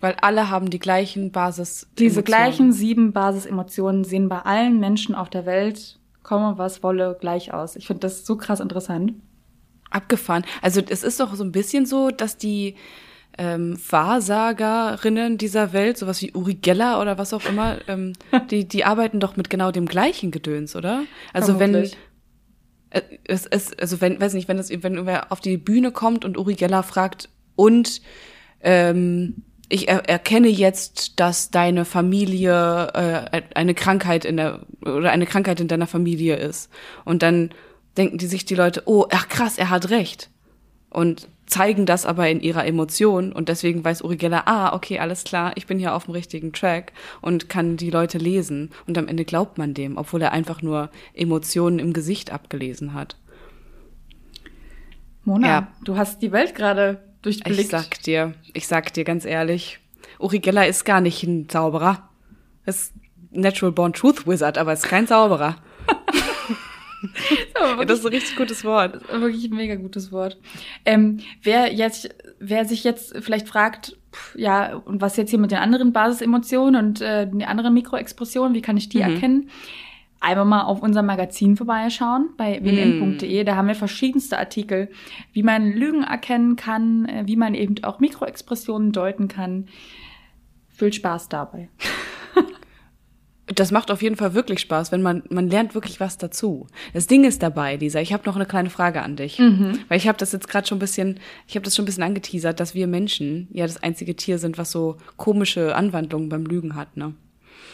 Weil 0.00 0.14
alle 0.20 0.48
haben 0.48 0.70
die 0.70 0.78
gleichen 0.78 1.32
Basis. 1.32 1.88
Diese 1.98 2.22
gleichen 2.22 2.72
sieben 2.72 3.12
Basisemotionen 3.12 4.04
sehen 4.04 4.28
bei 4.28 4.40
allen 4.40 4.78
Menschen 4.78 5.14
auf 5.14 5.28
der 5.28 5.44
Welt, 5.44 5.98
komme 6.22 6.56
was 6.56 6.82
wolle, 6.82 7.16
gleich 7.20 7.52
aus. 7.52 7.76
Ich 7.76 7.86
finde 7.86 8.00
das 8.00 8.24
so 8.24 8.36
krass 8.36 8.60
interessant. 8.60 9.14
Abgefahren. 9.90 10.44
Also 10.62 10.80
es 10.88 11.02
ist 11.02 11.18
doch 11.20 11.34
so 11.34 11.42
ein 11.42 11.52
bisschen 11.52 11.84
so, 11.84 12.10
dass 12.10 12.36
die 12.36 12.76
ähm, 13.38 13.78
Wahrsagerinnen 13.88 15.38
dieser 15.38 15.72
Welt, 15.72 15.96
sowas 15.96 16.20
wie 16.20 16.32
Uri 16.34 16.54
Geller 16.54 17.00
oder 17.00 17.18
was 17.18 17.32
auch 17.32 17.46
immer, 17.46 17.78
ähm, 17.88 18.12
die, 18.50 18.66
die 18.66 18.84
arbeiten 18.84 19.20
doch 19.20 19.36
mit 19.36 19.48
genau 19.48 19.70
dem 19.70 19.86
gleichen 19.86 20.30
Gedöns, 20.30 20.76
oder? 20.76 21.04
Also 21.32 21.56
Vermutlich. 21.56 21.96
wenn 22.90 23.02
äh, 23.02 23.18
es, 23.24 23.46
es, 23.46 23.78
also 23.78 24.00
wenn, 24.00 24.20
weiß 24.20 24.34
nicht, 24.34 24.48
wenn 24.48 24.58
es, 24.58 24.70
wenn 24.82 25.06
wer 25.06 25.32
auf 25.32 25.40
die 25.40 25.56
Bühne 25.56 25.92
kommt 25.92 26.24
und 26.24 26.36
Uri 26.36 26.54
Geller 26.54 26.82
fragt 26.82 27.28
und 27.54 28.02
ähm, 28.60 29.44
ich 29.68 29.88
er 29.88 30.08
erkenne 30.08 30.48
jetzt, 30.48 31.20
dass 31.20 31.50
deine 31.50 31.84
Familie 31.84 32.88
äh, 32.94 33.42
eine 33.54 33.74
Krankheit 33.74 34.24
in 34.24 34.36
der 34.36 34.60
oder 34.80 35.10
eine 35.10 35.26
Krankheit 35.26 35.60
in 35.60 35.68
deiner 35.68 35.86
Familie 35.86 36.36
ist 36.36 36.70
und 37.04 37.22
dann 37.22 37.50
denken 37.96 38.18
die 38.18 38.26
sich 38.26 38.44
die 38.44 38.54
Leute, 38.54 38.82
oh, 38.86 39.06
ach 39.10 39.28
krass, 39.28 39.58
er 39.58 39.70
hat 39.70 39.90
recht. 39.90 40.30
Und 40.88 41.28
zeigen 41.48 41.86
das 41.86 42.06
aber 42.06 42.28
in 42.28 42.40
ihrer 42.40 42.66
Emotion 42.66 43.32
und 43.32 43.48
deswegen 43.48 43.84
weiß 43.84 44.02
Uri 44.02 44.16
Geller, 44.16 44.46
ah, 44.46 44.74
okay, 44.74 44.98
alles 44.98 45.24
klar, 45.24 45.52
ich 45.56 45.66
bin 45.66 45.78
hier 45.78 45.94
auf 45.94 46.04
dem 46.04 46.12
richtigen 46.12 46.52
Track 46.52 46.92
und 47.20 47.48
kann 47.48 47.76
die 47.76 47.90
Leute 47.90 48.18
lesen 48.18 48.70
und 48.86 48.98
am 48.98 49.08
Ende 49.08 49.24
glaubt 49.24 49.58
man 49.58 49.74
dem, 49.74 49.96
obwohl 49.96 50.22
er 50.22 50.32
einfach 50.32 50.62
nur 50.62 50.90
Emotionen 51.14 51.78
im 51.78 51.92
Gesicht 51.92 52.32
abgelesen 52.32 52.94
hat. 52.94 53.16
Mona, 55.24 55.46
ja. 55.46 55.68
du 55.84 55.96
hast 55.96 56.22
die 56.22 56.32
Welt 56.32 56.54
gerade 56.54 57.02
durchblickt. 57.22 57.60
Ich 57.60 57.68
sag 57.68 58.02
dir, 58.02 58.34
ich 58.52 58.66
sag 58.66 58.92
dir 58.92 59.04
ganz 59.04 59.24
ehrlich, 59.24 59.78
Uri 60.18 60.38
Geller 60.38 60.66
ist 60.66 60.84
gar 60.84 61.00
nicht 61.00 61.22
ein 61.22 61.48
Zauberer. 61.48 62.08
Ist 62.66 62.92
Natural 63.30 63.72
Born 63.72 63.92
Truth 63.92 64.26
Wizard, 64.26 64.58
aber 64.58 64.72
ist 64.72 64.88
kein 64.88 65.06
Zauberer. 65.06 65.56
das, 67.54 67.86
das 67.86 67.98
ist 68.00 68.06
ein 68.06 68.12
richtig 68.12 68.36
gutes 68.36 68.64
Wort. 68.64 69.00
Wirklich 69.20 69.50
ein 69.50 69.56
mega 69.56 69.76
gutes 69.76 70.12
Wort. 70.12 70.38
Ähm, 70.84 71.20
wer 71.42 71.72
jetzt, 71.72 72.14
wer 72.38 72.64
sich 72.64 72.84
jetzt 72.84 73.16
vielleicht 73.20 73.48
fragt, 73.48 73.96
ja, 74.34 74.76
und 74.76 75.00
was 75.00 75.16
jetzt 75.16 75.30
hier 75.30 75.38
mit 75.38 75.50
den 75.50 75.58
anderen 75.58 75.92
Basisemotionen 75.92 76.86
und 76.86 77.00
äh, 77.00 77.26
den 77.26 77.44
anderen 77.44 77.74
Mikroexpressionen, 77.74 78.54
wie 78.54 78.62
kann 78.62 78.76
ich 78.76 78.88
die 78.88 78.98
mhm. 78.98 79.14
erkennen? 79.14 79.50
Einmal 80.20 80.46
mal 80.46 80.62
auf 80.62 80.82
unser 80.82 81.02
Magazin 81.02 81.56
vorbeischauen 81.56 82.30
bei. 82.36 82.58
Mhm. 82.60 83.18
Da 83.44 83.54
haben 83.54 83.68
wir 83.68 83.76
verschiedenste 83.76 84.36
Artikel, 84.36 84.90
wie 85.32 85.44
man 85.44 85.70
Lügen 85.70 86.02
erkennen 86.02 86.56
kann, 86.56 87.06
äh, 87.06 87.22
wie 87.26 87.36
man 87.36 87.54
eben 87.54 87.84
auch 87.84 88.00
Mikroexpressionen 88.00 88.90
deuten 88.90 89.28
kann. 89.28 89.68
Viel 90.70 90.92
Spaß 90.92 91.28
dabei. 91.28 91.68
Das 93.54 93.70
macht 93.70 93.90
auf 93.90 94.02
jeden 94.02 94.16
Fall 94.16 94.34
wirklich 94.34 94.60
Spaß, 94.60 94.92
wenn 94.92 95.02
man 95.02 95.22
man 95.30 95.48
lernt 95.48 95.74
wirklich 95.74 96.00
was 96.00 96.18
dazu. 96.18 96.66
Das 96.92 97.06
Ding 97.06 97.24
ist 97.24 97.42
dabei, 97.42 97.76
Lisa. 97.76 98.00
Ich 98.00 98.12
habe 98.12 98.24
noch 98.26 98.36
eine 98.36 98.46
kleine 98.46 98.70
Frage 98.70 99.02
an 99.02 99.16
dich, 99.16 99.38
mhm. 99.38 99.78
weil 99.88 99.98
ich 99.98 100.08
habe 100.08 100.18
das 100.18 100.32
jetzt 100.32 100.48
gerade 100.48 100.66
schon 100.66 100.76
ein 100.76 100.80
bisschen, 100.80 101.20
ich 101.46 101.54
habe 101.54 101.64
das 101.64 101.74
schon 101.74 101.84
ein 101.84 101.86
bisschen 101.86 102.02
angeteasert, 102.02 102.60
dass 102.60 102.74
wir 102.74 102.86
Menschen 102.86 103.48
ja 103.52 103.66
das 103.66 103.82
einzige 103.82 104.16
Tier 104.16 104.38
sind, 104.38 104.58
was 104.58 104.70
so 104.70 104.96
komische 105.16 105.74
Anwandlungen 105.74 106.28
beim 106.28 106.44
Lügen 106.44 106.74
hat, 106.74 106.96
ne? 106.96 107.14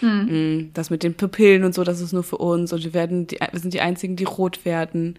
Mhm. 0.01 0.71
Das 0.75 0.91
mit 0.91 1.03
den 1.03 1.15
Pupillen 1.15 1.65
und 1.65 1.75
so, 1.75 1.85
das 1.85 2.01
ist 2.01 2.13
nur 2.13 2.25
für 2.25 2.39
uns 2.39 2.73
und 2.73 2.85
wir 2.85 2.95
werden, 2.95 3.27
die, 3.27 3.39
wir 3.39 3.61
sind 3.61 3.75
die 3.75 3.81
einzigen, 3.81 4.17
die 4.17 4.25
rot 4.25 4.65
werden. 4.65 5.19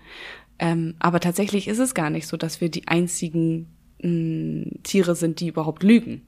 Ähm, 0.60 0.96
aber 1.00 1.20
tatsächlich 1.20 1.68
ist 1.68 1.80
es 1.80 1.94
gar 1.94 2.10
nicht 2.10 2.28
so, 2.28 2.38
dass 2.38 2.62
wir 2.62 2.70
die 2.70 2.88
einzigen 2.88 3.68
mh, 4.02 4.80
Tiere 4.84 5.16
sind, 5.16 5.40
die 5.40 5.48
überhaupt 5.48 5.84
lügen. 5.84 6.22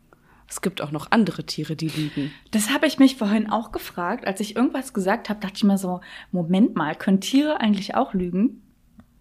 Es 0.49 0.61
gibt 0.61 0.81
auch 0.81 0.91
noch 0.91 1.11
andere 1.11 1.43
Tiere, 1.43 1.75
die 1.75 1.89
lügen. 1.89 2.31
Das 2.51 2.69
habe 2.69 2.87
ich 2.87 2.99
mich 2.99 3.17
vorhin 3.17 3.49
auch 3.49 3.71
gefragt. 3.71 4.25
Als 4.25 4.39
ich 4.39 4.55
irgendwas 4.55 4.93
gesagt 4.93 5.29
habe, 5.29 5.39
dachte 5.39 5.55
ich 5.57 5.63
mir 5.63 5.77
so, 5.77 5.99
Moment 6.31 6.75
mal, 6.75 6.95
können 6.95 7.19
Tiere 7.19 7.59
eigentlich 7.59 7.95
auch 7.95 8.13
lügen? 8.13 8.61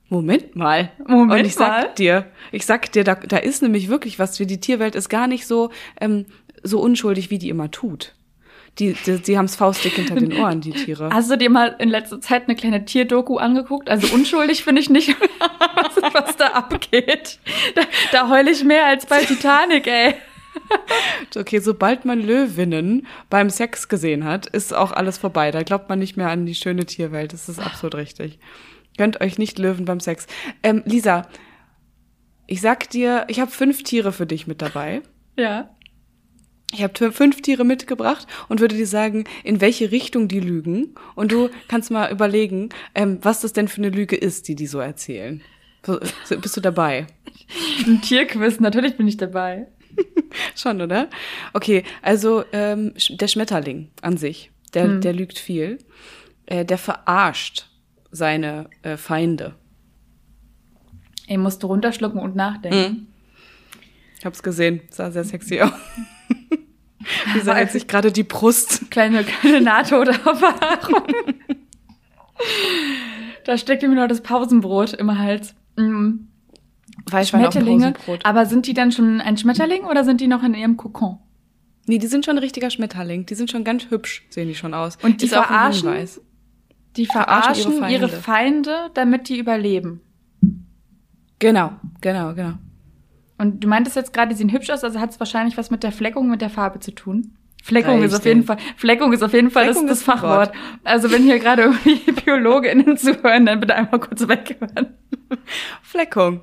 Moment 0.08 0.54
mal. 0.54 0.92
Moment 1.04 1.40
Und 1.40 1.46
ich 1.46 1.54
sag 1.54 1.82
mal. 1.82 1.94
dir, 1.94 2.26
ich 2.52 2.64
sag 2.64 2.92
dir, 2.92 3.02
da, 3.02 3.16
da 3.16 3.38
ist 3.38 3.62
nämlich 3.62 3.88
wirklich 3.88 4.18
was 4.18 4.36
für 4.36 4.46
die 4.46 4.60
Tierwelt 4.60 4.94
ist 4.94 5.08
gar 5.08 5.26
nicht 5.26 5.46
so, 5.46 5.70
ähm, 6.00 6.26
so 6.62 6.80
unschuldig, 6.80 7.30
wie 7.30 7.38
die 7.38 7.48
immer 7.48 7.70
tut. 7.72 8.14
Die, 8.78 8.92
die, 8.92 9.18
die 9.18 9.38
haben's 9.38 9.56
faustdick 9.56 9.94
hinter 9.94 10.16
den 10.16 10.34
Ohren, 10.34 10.60
die 10.60 10.72
Tiere. 10.72 11.08
Hast 11.12 11.30
du 11.30 11.36
dir 11.36 11.48
mal 11.48 11.74
in 11.78 11.88
letzter 11.88 12.20
Zeit 12.20 12.44
eine 12.44 12.54
kleine 12.54 12.84
Tierdoku 12.84 13.38
angeguckt? 13.38 13.88
Also 13.88 14.14
unschuldig 14.14 14.62
finde 14.62 14.82
ich 14.82 14.90
nicht, 14.90 15.16
was, 15.74 16.14
was 16.14 16.36
da 16.36 16.48
abgeht. 16.48 17.40
Da, 17.74 17.82
da 18.12 18.28
heule 18.28 18.50
ich 18.50 18.62
mehr 18.64 18.86
als 18.86 19.06
bei 19.06 19.24
Titanic, 19.24 19.86
ey. 19.86 20.14
okay, 21.36 21.58
sobald 21.60 22.04
man 22.04 22.20
Löwinnen 22.20 23.06
beim 23.30 23.50
Sex 23.50 23.88
gesehen 23.88 24.24
hat, 24.24 24.46
ist 24.46 24.74
auch 24.74 24.92
alles 24.92 25.18
vorbei. 25.18 25.50
Da 25.50 25.62
glaubt 25.62 25.88
man 25.88 25.98
nicht 25.98 26.16
mehr 26.16 26.30
an 26.30 26.46
die 26.46 26.54
schöne 26.54 26.86
Tierwelt. 26.86 27.32
Das 27.32 27.48
ist 27.48 27.58
absolut 27.58 27.94
richtig. 27.94 28.38
Gönnt 28.96 29.20
euch 29.20 29.38
nicht 29.38 29.58
Löwen 29.58 29.84
beim 29.84 30.00
Sex. 30.00 30.26
Ähm, 30.62 30.82
Lisa, 30.84 31.28
ich 32.46 32.60
sag 32.60 32.88
dir, 32.90 33.24
ich 33.28 33.40
habe 33.40 33.50
fünf 33.50 33.82
Tiere 33.82 34.12
für 34.12 34.26
dich 34.26 34.46
mit 34.46 34.62
dabei. 34.62 35.02
Ja. 35.36 35.70
Ich 36.72 36.82
habe 36.82 37.12
fünf 37.12 37.42
Tiere 37.42 37.64
mitgebracht 37.64 38.26
und 38.48 38.60
würde 38.60 38.74
dir 38.74 38.86
sagen, 38.86 39.24
in 39.44 39.60
welche 39.60 39.92
Richtung 39.92 40.28
die 40.28 40.40
lügen. 40.40 40.94
Und 41.14 41.30
du 41.30 41.48
kannst 41.68 41.90
mal 41.90 42.10
überlegen, 42.10 42.70
ähm, 42.94 43.18
was 43.22 43.40
das 43.40 43.52
denn 43.52 43.68
für 43.68 43.80
eine 43.80 43.90
Lüge 43.90 44.16
ist, 44.16 44.48
die 44.48 44.54
die 44.54 44.66
so 44.66 44.80
erzählen. 44.80 45.42
Bist 46.40 46.56
du 46.56 46.60
dabei? 46.60 47.06
Ein 47.86 48.02
Tierquiz, 48.02 48.58
natürlich 48.58 48.96
bin 48.96 49.06
ich 49.06 49.16
dabei. 49.16 49.68
Schon, 50.54 50.80
oder? 50.80 51.08
Okay, 51.52 51.84
also 52.02 52.44
ähm, 52.52 52.94
der 53.10 53.28
Schmetterling 53.28 53.90
an 54.02 54.16
sich, 54.16 54.50
der, 54.74 54.84
hm. 54.84 55.00
der 55.00 55.12
lügt 55.12 55.38
viel. 55.38 55.78
Äh, 56.46 56.64
der 56.64 56.78
verarscht 56.78 57.66
seine 58.10 58.70
äh, 58.82 58.96
Feinde. 58.96 59.54
Er 61.26 61.38
musste 61.38 61.66
runterschlucken 61.66 62.20
und 62.20 62.36
nachdenken. 62.36 62.92
Mhm. 62.92 63.06
Ich 64.18 64.24
hab's 64.24 64.42
gesehen, 64.42 64.80
sah 64.90 65.10
sehr 65.10 65.24
sexy 65.24 65.60
aus. 65.62 65.72
Lisa 67.34 67.54
hält 67.54 67.72
sich 67.72 67.86
gerade 67.86 68.12
die 68.12 68.22
Brust. 68.22 68.90
Kleine, 68.90 69.24
kleine 69.24 69.60
NATO-Erfahrung. 69.60 71.02
da 73.44 73.58
steckt 73.58 73.82
ihm 73.82 73.94
noch 73.94 74.08
das 74.08 74.22
Pausenbrot 74.22 74.92
im 74.94 75.18
Hals. 75.18 75.54
Mhm. 75.76 76.28
Schmetterlinge. 77.24 77.94
Aber 78.22 78.46
sind 78.46 78.66
die 78.66 78.74
dann 78.74 78.92
schon 78.92 79.20
ein 79.20 79.36
Schmetterling 79.36 79.84
oder 79.84 80.04
sind 80.04 80.20
die 80.20 80.26
noch 80.26 80.42
in 80.42 80.54
ihrem 80.54 80.76
Kokon? 80.76 81.18
Nee, 81.86 81.98
die 81.98 82.06
sind 82.06 82.24
schon 82.24 82.36
ein 82.36 82.42
richtiger 82.42 82.70
Schmetterling. 82.70 83.26
Die 83.26 83.34
sind 83.34 83.50
schon 83.50 83.64
ganz 83.64 83.90
hübsch, 83.90 84.26
sehen 84.30 84.48
die 84.48 84.54
schon 84.54 84.74
aus. 84.74 84.98
Und 85.02 85.20
die 85.20 85.26
Ist 85.26 85.34
verarschen, 85.34 85.92
die 86.96 87.06
verarschen, 87.06 87.72
verarschen 87.72 87.72
ihre, 87.72 87.80
Feinde. 87.80 87.94
ihre 87.94 88.08
Feinde, 88.08 88.90
damit 88.94 89.28
die 89.28 89.38
überleben. 89.38 90.00
Genau, 91.38 91.72
genau, 92.00 92.34
genau. 92.34 92.54
Und 93.38 93.62
du 93.62 93.68
meintest 93.68 93.96
jetzt 93.96 94.12
gerade, 94.12 94.30
die 94.30 94.34
sehen 94.34 94.50
hübsch 94.50 94.70
aus, 94.70 94.82
also 94.82 94.98
hat 94.98 95.10
es 95.10 95.20
wahrscheinlich 95.20 95.56
was 95.56 95.70
mit 95.70 95.82
der 95.82 95.92
Fleckung, 95.92 96.28
mit 96.28 96.40
der 96.40 96.50
Farbe 96.50 96.80
zu 96.80 96.92
tun. 96.92 97.36
Fleckung 97.66 98.00
ist 98.04 98.14
auf 98.14 98.24
jeden 98.24 98.44
Fall, 98.44 98.58
Fleckung 98.76 99.12
ist 99.12 99.24
auf 99.24 99.32
jeden 99.32 99.50
Fall 99.50 99.66
das, 99.66 99.84
das 99.84 100.02
Fachwort. 100.04 100.52
Also 100.84 101.10
wenn 101.10 101.24
hier 101.24 101.40
gerade 101.40 101.62
irgendwie 101.62 102.12
BiologInnen 102.24 102.96
zuhören, 102.96 103.44
dann 103.44 103.58
bitte 103.58 103.74
einmal 103.74 103.98
kurz 103.98 104.28
weghören. 104.28 104.94
Fleckung. 105.82 106.42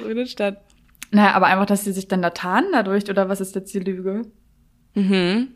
So 0.00 0.08
in 0.08 0.16
der 0.16 0.26
Stadt. 0.26 0.62
Naja, 1.10 1.32
aber 1.32 1.46
einfach, 1.46 1.66
dass 1.66 1.82
sie 1.82 1.90
sich 1.90 2.06
dann 2.06 2.22
da 2.22 2.30
tarnen 2.30 2.70
dadurch, 2.70 3.10
oder 3.10 3.28
was 3.28 3.40
ist 3.40 3.56
jetzt 3.56 3.74
die 3.74 3.80
Lüge? 3.80 4.22
Mhm. 4.94 5.48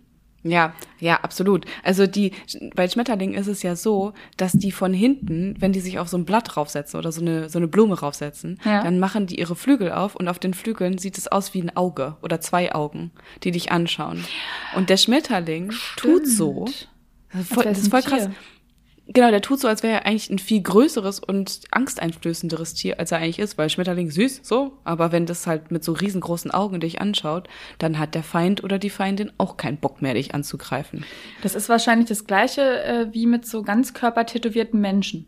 Ja, 0.44 0.72
ja, 1.00 1.16
absolut. 1.16 1.66
Also 1.82 2.06
die, 2.06 2.32
bei 2.74 2.88
Schmetterlingen 2.88 3.36
ist 3.36 3.48
es 3.48 3.62
ja 3.62 3.74
so, 3.74 4.12
dass 4.36 4.52
die 4.52 4.70
von 4.70 4.92
hinten, 4.92 5.56
wenn 5.58 5.72
die 5.72 5.80
sich 5.80 5.98
auf 5.98 6.08
so 6.08 6.16
ein 6.16 6.24
Blatt 6.24 6.56
raufsetzen 6.56 6.98
oder 6.98 7.10
so 7.10 7.20
eine, 7.20 7.48
so 7.48 7.58
eine 7.58 7.66
Blume 7.66 7.98
raufsetzen, 7.98 8.60
ja. 8.64 8.82
dann 8.82 9.00
machen 9.00 9.26
die 9.26 9.38
ihre 9.38 9.56
Flügel 9.56 9.90
auf 9.90 10.14
und 10.14 10.28
auf 10.28 10.38
den 10.38 10.54
Flügeln 10.54 10.98
sieht 10.98 11.18
es 11.18 11.26
aus 11.26 11.54
wie 11.54 11.62
ein 11.62 11.76
Auge 11.76 12.16
oder 12.22 12.40
zwei 12.40 12.72
Augen, 12.74 13.10
die 13.42 13.50
dich 13.50 13.72
anschauen. 13.72 14.24
Und 14.76 14.90
der 14.90 14.96
Schmetterling 14.96 15.72
Stimmt. 15.72 15.98
tut 15.98 16.28
so. 16.28 16.66
Voll, 17.30 17.64
das 17.64 17.78
ist 17.78 17.90
voll 17.90 18.02
krass. 18.02 18.28
Genau, 19.10 19.30
der 19.30 19.40
tut 19.40 19.58
so, 19.58 19.68
als 19.68 19.82
wäre 19.82 19.94
er 19.94 20.06
eigentlich 20.06 20.28
ein 20.28 20.38
viel 20.38 20.60
größeres 20.60 21.20
und 21.20 21.62
angsteinflößenderes 21.70 22.74
Tier, 22.74 23.00
als 23.00 23.10
er 23.10 23.18
eigentlich 23.18 23.38
ist, 23.38 23.56
weil 23.56 23.70
Schmetterling 23.70 24.10
süß, 24.10 24.40
so. 24.42 24.78
Aber 24.84 25.12
wenn 25.12 25.24
das 25.24 25.46
halt 25.46 25.70
mit 25.70 25.82
so 25.82 25.92
riesengroßen 25.92 26.50
Augen 26.50 26.78
dich 26.80 27.00
anschaut, 27.00 27.48
dann 27.78 27.98
hat 27.98 28.14
der 28.14 28.22
Feind 28.22 28.62
oder 28.62 28.78
die 28.78 28.90
Feindin 28.90 29.32
auch 29.38 29.56
keinen 29.56 29.78
Bock 29.78 30.02
mehr, 30.02 30.12
dich 30.12 30.34
anzugreifen. 30.34 31.06
Das 31.42 31.54
ist 31.54 31.70
wahrscheinlich 31.70 32.08
das 32.08 32.26
Gleiche 32.26 32.82
äh, 32.84 33.06
wie 33.12 33.24
mit 33.24 33.46
so 33.46 33.62
ganzkörpertätowierten 33.62 34.78
Menschen. 34.78 35.26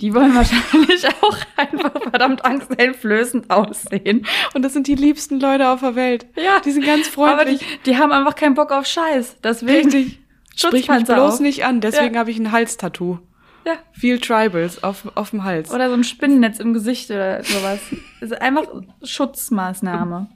Die 0.00 0.12
wollen 0.12 0.34
wahrscheinlich 0.34 1.06
auch 1.20 1.36
einfach 1.56 1.92
verdammt 2.02 2.44
angsteinflößend 2.44 3.50
aussehen. 3.50 4.26
Und 4.54 4.62
das 4.62 4.72
sind 4.72 4.88
die 4.88 4.94
liebsten 4.96 5.38
Leute 5.38 5.68
auf 5.68 5.80
der 5.80 5.94
Welt. 5.94 6.26
Ja. 6.36 6.58
Die 6.64 6.72
sind 6.72 6.84
ganz 6.84 7.06
freundlich. 7.06 7.60
Aber 7.60 7.74
die, 7.74 7.90
die 7.90 7.96
haben 7.96 8.10
einfach 8.10 8.34
keinen 8.34 8.54
Bock 8.54 8.72
auf 8.72 8.86
Scheiß. 8.86 9.36
Deswegen. 9.44 9.90
Richtig. 9.90 10.19
Sprich 10.56 10.88
mich 10.88 11.04
bloß 11.04 11.34
auf. 11.34 11.40
nicht 11.40 11.64
an, 11.64 11.80
deswegen 11.80 12.14
ja. 12.14 12.20
habe 12.20 12.30
ich 12.30 12.38
ein 12.38 12.52
Halstattoo. 12.52 13.18
Ja. 13.66 13.74
Viel 13.92 14.18
Tribals 14.18 14.82
auf, 14.82 15.10
auf 15.16 15.30
dem 15.30 15.44
Hals. 15.44 15.70
Oder 15.70 15.88
so 15.88 15.94
ein 15.94 16.04
Spinnennetz 16.04 16.60
im 16.60 16.72
Gesicht 16.72 17.10
oder 17.10 17.42
sowas. 17.44 17.78
Ist 18.20 18.40
einfach 18.40 18.66
Schutzmaßnahme. 19.02 20.28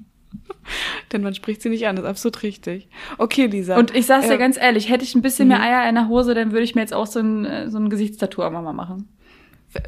Denn 1.13 1.23
man 1.23 1.35
spricht 1.35 1.63
sie 1.63 1.69
nicht 1.69 1.87
an, 1.87 1.97
das 1.97 2.05
ist 2.05 2.11
absolut 2.11 2.43
richtig. 2.43 2.89
Okay, 3.19 3.47
Lisa. 3.47 3.77
Und 3.79 3.95
ich 3.95 4.07
sag's 4.07 4.27
dir 4.27 4.35
äh, 4.35 4.39
ganz 4.39 4.57
ehrlich, 4.57 4.91
hätte 4.91 5.05
ich 5.05 5.15
ein 5.15 5.23
bisschen 5.23 5.49
mehr 5.49 5.59
mhm. 5.59 5.65
Eier 5.65 5.89
in 5.89 5.95
der 5.95 6.09
Hose, 6.09 6.35
dann 6.35 6.53
würde 6.53 6.65
ich 6.65 6.75
mir 6.75 6.81
jetzt 6.81 6.95
auch 6.95 7.07
so 7.07 7.21
ein, 7.21 7.45
äh, 7.45 7.71
so 7.71 7.79
ein 7.79 7.91
Gesichtstattoo 7.91 8.43
auch 8.43 8.51
mal 8.51 8.73
machen. 8.73 9.09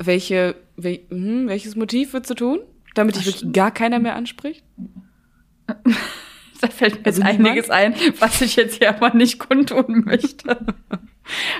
Welche, 0.02 0.54
wel, 0.76 1.00
hm, 1.08 1.48
welches 1.48 1.76
Motiv 1.76 2.12
würdest 2.12 2.30
du 2.30 2.34
tun? 2.34 2.58
Damit 2.94 3.16
dich 3.16 3.26
wirklich 3.26 3.52
gar 3.52 3.70
keiner 3.70 3.98
mehr 3.98 4.16
anspricht? 4.16 4.64
Da 6.60 6.68
fällt 6.68 7.00
mir 7.00 7.06
also 7.06 7.22
jetzt 7.22 7.30
einiges 7.30 7.70
ein, 7.70 7.94
was 8.18 8.40
ich 8.40 8.56
jetzt 8.56 8.78
hier 8.78 8.90
aber 8.90 9.14
nicht 9.14 9.38
kundtun 9.38 10.04
möchte. 10.04 10.58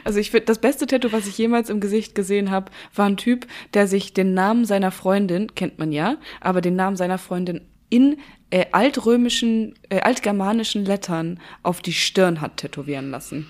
Also 0.05 0.21
ich 0.21 0.31
finde, 0.31 0.47
das 0.47 0.61
beste 0.61 0.87
Tattoo, 0.87 1.11
was 1.11 1.27
ich 1.27 1.37
jemals 1.37 1.71
im 1.71 1.81
Gesicht 1.81 2.15
gesehen 2.15 2.53
habe, 2.53 2.71
war 2.95 3.07
ein 3.07 3.17
Typ, 3.17 3.49
der 3.75 3.89
sich 3.89 4.15
den 4.15 4.33
Namen 4.33 4.65
seiner 4.65 4.93
Freundin, 4.93 5.57
kennt 5.57 5.81
man 5.81 5.91
ja, 5.91 6.19
aber 6.41 6.61
den 6.61 6.77
Namen 6.77 6.97
seiner 6.97 7.19
Freundin 7.19 7.63
in 7.89 8.19
äh, 8.51 8.67
altrömischen, 8.71 9.75
äh, 9.89 10.01
altgermanischen 10.03 10.85
Lettern 10.85 11.41
auf 11.65 11.83
die 11.83 11.93
Stirn 11.93 12.41
hat 12.41 12.59
tätowieren 12.59 13.11
lassen. 13.11 13.49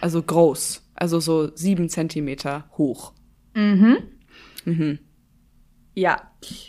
Also 0.00 0.22
groß. 0.22 0.82
Also 0.94 1.20
so 1.20 1.54
sieben 1.54 1.88
Zentimeter 1.88 2.68
hoch. 2.76 3.12
Mhm. 3.54 3.98
Mhm. 4.64 4.98
Ja. 5.94 6.20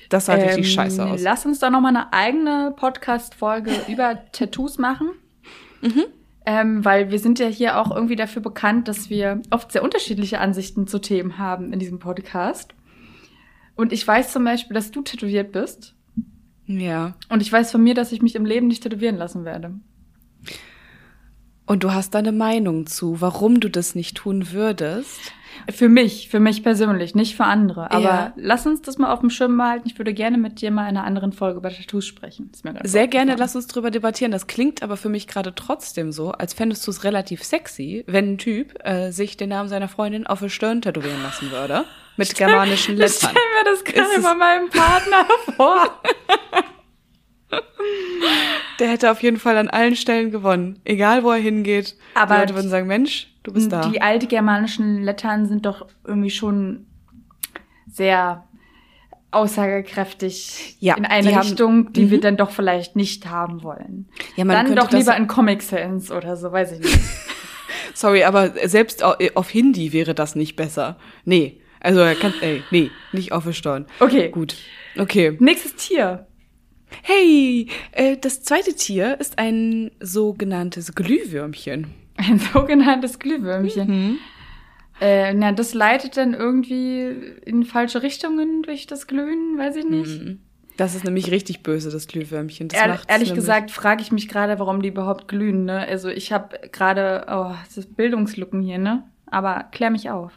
Das 0.10 0.28
sah 0.28 0.36
ähm, 0.36 0.48
richtig 0.48 0.72
scheiße 0.72 1.04
aus. 1.04 1.22
Lass 1.22 1.46
uns 1.46 1.60
doch 1.60 1.70
noch 1.70 1.82
mal 1.82 1.90
eine 1.90 2.14
eigene 2.14 2.74
Podcast-Folge 2.76 3.72
über 3.88 4.20
Tattoos 4.32 4.78
machen. 4.78 5.10
Mhm. 5.82 6.04
Ähm, 6.48 6.86
weil 6.86 7.10
wir 7.10 7.18
sind 7.18 7.40
ja 7.40 7.48
hier 7.48 7.80
auch 7.80 7.90
irgendwie 7.90 8.16
dafür 8.16 8.42
bekannt, 8.42 8.88
dass 8.88 9.10
wir 9.10 9.42
oft 9.50 9.72
sehr 9.72 9.84
unterschiedliche 9.84 10.40
Ansichten 10.40 10.86
zu 10.86 11.00
Themen 11.00 11.40
haben 11.40 11.74
in 11.74 11.80
diesem 11.80 11.98
Podcast. 11.98 12.76
Und 13.76 13.92
ich 13.92 14.08
weiß 14.08 14.32
zum 14.32 14.44
Beispiel, 14.44 14.76
dass 14.76 14.92
du 14.92 15.02
tätowiert 15.02 15.52
bist. 15.52 15.96
Ja. 16.68 17.16
Und 17.30 17.42
ich 17.42 17.52
weiß 17.52 17.72
von 17.72 17.84
mir, 17.84 17.96
dass 17.96 18.12
ich 18.12 18.22
mich 18.22 18.36
im 18.36 18.46
Leben 18.46 18.68
nicht 18.68 18.84
tätowieren 18.84 19.18
lassen 19.18 19.44
werde. 19.44 19.74
Und 21.66 21.84
du 21.84 21.94
hast 21.94 22.14
da 22.14 22.20
eine 22.20 22.32
Meinung 22.32 22.86
zu, 22.86 23.22
warum 23.22 23.60
du 23.60 23.70
das 23.70 23.96
nicht 23.96 24.18
tun 24.18 24.52
würdest? 24.52 25.34
Für 25.72 25.90
mich, 25.90 26.30
für 26.30 26.40
mich 26.40 26.64
persönlich, 26.64 27.16
nicht 27.16 27.36
für 27.36 27.46
andere. 27.46 27.92
Aber 27.92 28.04
ja. 28.04 28.34
lass 28.36 28.66
uns 28.66 28.82
das 28.82 28.98
mal 28.98 29.12
auf 29.12 29.20
dem 29.20 29.30
Schirm 29.30 29.58
behalten. 29.58 29.88
Ich 29.88 29.98
würde 29.98 30.14
gerne 30.14 30.38
mit 30.38 30.62
dir 30.62 30.72
mal 30.72 30.84
in 30.84 30.98
einer 30.98 31.06
anderen 31.06 31.32
Folge 31.32 31.58
über 31.60 31.70
Tattoos 31.70 32.06
sprechen. 32.06 32.52
Sehr 32.84 33.08
gerne, 33.08 33.36
lass 33.38 33.56
uns 33.56 33.68
drüber 33.68 33.92
debattieren. 33.92 34.32
Das 34.32 34.48
klingt 34.48 34.84
aber 34.84 34.98
für 34.98 35.10
mich 35.10 35.28
gerade 35.28 35.54
trotzdem 35.56 36.12
so, 36.12 36.32
als 36.32 36.54
fändest 36.54 36.86
du 36.86 36.92
es 36.92 37.04
relativ 37.04 37.44
sexy, 37.44 38.04
wenn 38.08 38.34
ein 38.34 38.38
Typ 38.38 38.74
äh, 38.86 39.12
sich 39.12 39.38
den 39.38 39.50
Namen 39.50 39.70
seiner 39.70 39.88
Freundin 39.88 40.28
auf 40.28 40.40
der 40.40 40.50
Stirn 40.50 40.82
tätowieren 40.82 41.22
lassen 41.24 41.52
würde. 41.52 41.86
Mit 42.18 42.34
germanischen 42.36 42.96
Lettern. 42.98 43.32
Stell 43.32 43.34
mir 43.34 43.72
das 43.72 43.84
gerade 43.84 44.22
bei 44.22 44.36
meinem 44.36 44.70
Partner 44.70 45.28
vor. 45.56 46.02
Der 48.80 48.90
hätte 48.90 49.12
auf 49.12 49.24
jeden 49.24 49.38
Fall 49.38 49.58
an 49.58 49.70
allen 49.70 49.96
Stellen 49.96 50.32
gewonnen. 50.32 50.80
Egal, 50.84 51.24
wo 51.24 51.32
er 51.32 51.38
hingeht. 51.38 51.96
Aber 52.14 52.36
die 52.36 52.42
Leute 52.42 52.56
würden 52.56 52.70
sagen, 52.70 52.88
Mensch, 52.88 53.34
du 53.44 53.54
bist 53.54 53.72
da. 53.72 53.90
Die 53.90 54.02
altgermanischen 54.02 55.02
Lettern 55.04 55.46
sind 55.46 55.66
doch 55.66 55.88
irgendwie 56.06 56.30
schon 56.30 56.86
sehr 57.88 58.44
aussagekräftig 59.32 60.78
ja, 60.80 60.96
in 60.96 61.06
eine 61.06 61.30
die 61.30 61.36
Richtung, 61.36 61.86
haben, 61.86 61.94
die 61.94 62.10
wir 62.10 62.18
mhm. 62.18 62.22
dann 62.22 62.38
doch 62.38 62.52
vielleicht 62.52 62.96
nicht 62.96 63.28
haben 63.28 63.64
wollen. 63.64 64.08
Ja, 64.36 64.46
man 64.46 64.66
dann 64.66 64.76
doch 64.76 64.92
lieber 64.92 65.16
in 65.16 65.28
Comic 65.28 65.62
Sans 65.62 66.12
oder 66.12 66.38
so, 66.38 66.52
weiß 66.52 66.74
ich 66.74 66.80
nicht. 66.80 67.00
Sorry, 67.94 68.24
aber 68.24 68.52
selbst 68.68 69.04
auf 69.04 69.50
Hindi 69.50 69.94
wäre 69.94 70.16
das 70.16 70.36
nicht 70.36 70.56
besser. 70.56 70.98
Nee, 71.26 71.62
also 71.80 72.00
er 72.00 72.16
kann, 72.16 72.34
ey, 72.42 72.64
nee, 72.72 72.92
nicht 73.12 73.32
auf 73.32 73.52
Steuern. 73.54 73.86
Okay. 74.00 74.30
Gut. 74.30 74.56
Okay. 74.98 75.38
Nächstes 75.40 75.76
Tier. 75.76 76.28
Hey, 77.04 77.68
äh, 77.92 78.18
das 78.18 78.44
zweite 78.44 78.74
Tier 78.74 79.20
ist 79.20 79.38
ein 79.40 79.92
sogenanntes 80.00 80.96
Glühwürmchen. 80.96 81.88
Ein 82.18 82.40
sogenanntes 82.40 83.20
Glühwürmchen. 83.20 83.88
Mhm. 83.90 84.18
Äh, 85.02 85.34
na, 85.34 85.52
das 85.52 85.74
leitet 85.74 86.16
dann 86.16 86.34
irgendwie 86.34 87.10
in 87.46 87.66
falsche 87.66 88.04
Richtungen 88.04 88.64
durch 88.64 88.88
das 88.88 89.08
Glühen, 89.08 89.58
weiß 89.58 89.76
ich 89.76 89.86
nicht. 89.86 90.22
Mhm. 90.22 90.40
Das 90.78 90.96
ist 90.96 91.06
nämlich 91.06 91.32
richtig 91.32 91.64
böse, 91.64 91.90
das 91.90 92.08
Glühwürmchen. 92.08 92.68
Das 92.68 92.80
Ehr, 92.80 93.00
ehrlich 93.08 93.34
gesagt 93.34 93.72
frage 93.72 94.02
ich 94.02 94.12
mich 94.12 94.28
gerade, 94.28 94.60
warum 94.60 94.82
die 94.82 94.90
überhaupt 94.90 95.28
glühen. 95.28 95.66
Ne? 95.66 95.80
Also 95.80 96.10
ich 96.10 96.32
habe 96.34 96.58
gerade, 96.72 97.26
oh, 97.30 97.54
das 97.66 97.78
ist 97.78 97.96
Bildungslücken 97.96 98.62
hier, 98.62 98.78
ne? 98.78 99.04
Aber 99.28 99.66
klär 99.72 99.90
mich 99.90 100.10
auf. 100.10 100.34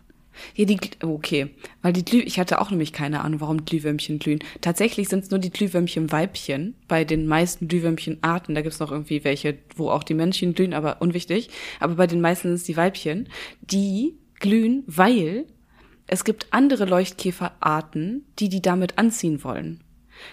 Ja, 0.54 0.64
die, 0.64 0.78
okay. 1.02 1.50
Weil 1.82 1.92
die 1.92 2.04
Glüh, 2.04 2.20
ich 2.20 2.38
hatte 2.38 2.60
auch 2.60 2.70
nämlich 2.70 2.92
keine 2.92 3.20
Ahnung, 3.22 3.40
warum 3.40 3.64
Glühwürmchen 3.64 4.18
glühen. 4.18 4.40
Tatsächlich 4.60 5.08
sind 5.08 5.24
es 5.24 5.30
nur 5.30 5.38
die 5.38 5.50
Glühwürmchen-Weibchen 5.50 6.74
bei 6.88 7.04
den 7.04 7.26
meisten 7.26 7.68
Glühwürmchen-Arten. 7.68 8.54
Da 8.54 8.62
gibt's 8.62 8.80
noch 8.80 8.92
irgendwie 8.92 9.24
welche, 9.24 9.58
wo 9.76 9.90
auch 9.90 10.04
die 10.04 10.14
Männchen 10.14 10.54
glühen, 10.54 10.74
aber 10.74 11.00
unwichtig. 11.00 11.50
Aber 11.80 11.94
bei 11.94 12.06
den 12.06 12.20
meisten 12.20 12.48
sind 12.48 12.56
es 12.56 12.64
die 12.64 12.76
Weibchen. 12.76 13.28
Die 13.60 14.14
glühen, 14.40 14.84
weil 14.86 15.46
es 16.06 16.24
gibt 16.24 16.48
andere 16.52 16.86
Leuchtkäferarten, 16.86 18.24
die 18.38 18.48
die 18.48 18.62
damit 18.62 18.98
anziehen 18.98 19.44
wollen. 19.44 19.80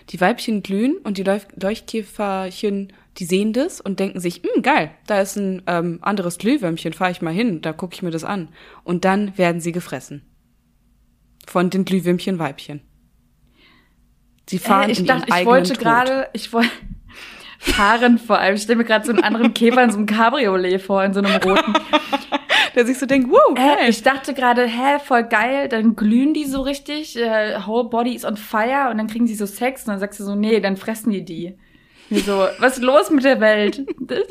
Die 0.10 0.20
Weibchen 0.22 0.64
glühen 0.64 0.98
und 0.98 1.18
die 1.18 1.24
Leuchtkäferchen 1.24 2.94
die 3.18 3.26
sehen 3.26 3.54
das 3.54 3.80
und 3.80 4.00
denken 4.00 4.20
sich, 4.20 4.42
hm, 4.44 4.62
geil, 4.62 4.92
da 5.08 5.22
ist 5.22 5.38
ein 5.38 5.64
ähm, 5.68 6.00
anderes 6.02 6.38
Glühwürmchen, 6.38 6.94
fahre 6.94 7.12
ich 7.12 7.22
mal 7.22 7.34
hin, 7.34 7.62
da 7.62 7.72
gucke 7.72 7.94
ich 7.94 8.02
mir 8.04 8.12
das 8.12 8.24
an. 8.24 8.50
Und 8.84 9.06
dann 9.06 9.38
werden 9.38 9.62
sie 9.62 9.72
gefressen. 9.72 10.24
Von 11.48 11.70
den 11.70 11.86
Glühwürmchen-Weibchen. 11.86 12.82
Sie 14.50 14.60
fahren 14.60 14.90
äh, 14.90 14.92
ich 14.92 15.00
in 15.00 15.06
dachte, 15.06 15.28
ich 15.28 15.46
wollte 15.46 15.74
gerade, 15.76 16.28
ich 16.34 16.52
wollte 16.52 16.70
fahren 17.60 18.18
vor 18.18 18.40
allem. 18.40 18.56
Ich 18.56 18.64
stelle 18.64 18.78
mir 18.78 18.86
gerade 18.86 19.06
so 19.06 19.12
einen 19.12 19.24
anderen 19.24 19.54
Käfer 19.54 19.84
in 19.84 19.92
so 19.92 19.98
einem 19.98 20.08
Cabriolet 20.08 20.82
vor, 20.82 21.04
in 21.04 21.14
so 21.14 21.22
einem 21.22 21.42
roten. 21.42 21.74
Der 22.76 22.86
sich 22.86 23.00
so 23.00 23.06
denkt, 23.06 23.30
wow, 23.30 23.58
äh, 23.58 23.90
Ich 23.90 24.04
dachte 24.04 24.34
gerade, 24.34 24.66
hä, 24.68 25.00
voll 25.02 25.24
geil, 25.24 25.70
dann 25.70 25.96
glühen 25.96 26.34
die 26.34 26.44
so 26.44 26.62
richtig, 26.62 27.18
äh, 27.18 27.58
whole 27.66 27.86
body 27.86 28.14
is 28.14 28.26
on 28.26 28.36
fire 28.36 28.90
und 28.92 28.98
dann 28.98 29.08
kriegen 29.08 29.28
sie 29.28 29.36
so 29.36 29.46
Sex 29.46 29.84
und 29.84 29.92
dann 29.92 30.00
sagst 30.00 30.20
du 30.20 30.26
so, 30.26 30.36
nee, 30.36 30.60
dann 30.60 30.76
fressen 30.76 31.12
die 31.12 31.24
die. 31.24 31.58
Wieso? 32.10 32.48
Was 32.60 32.78
ist 32.78 32.84
los 32.84 33.10
mit 33.10 33.24
der 33.24 33.40
Welt? 33.40 33.86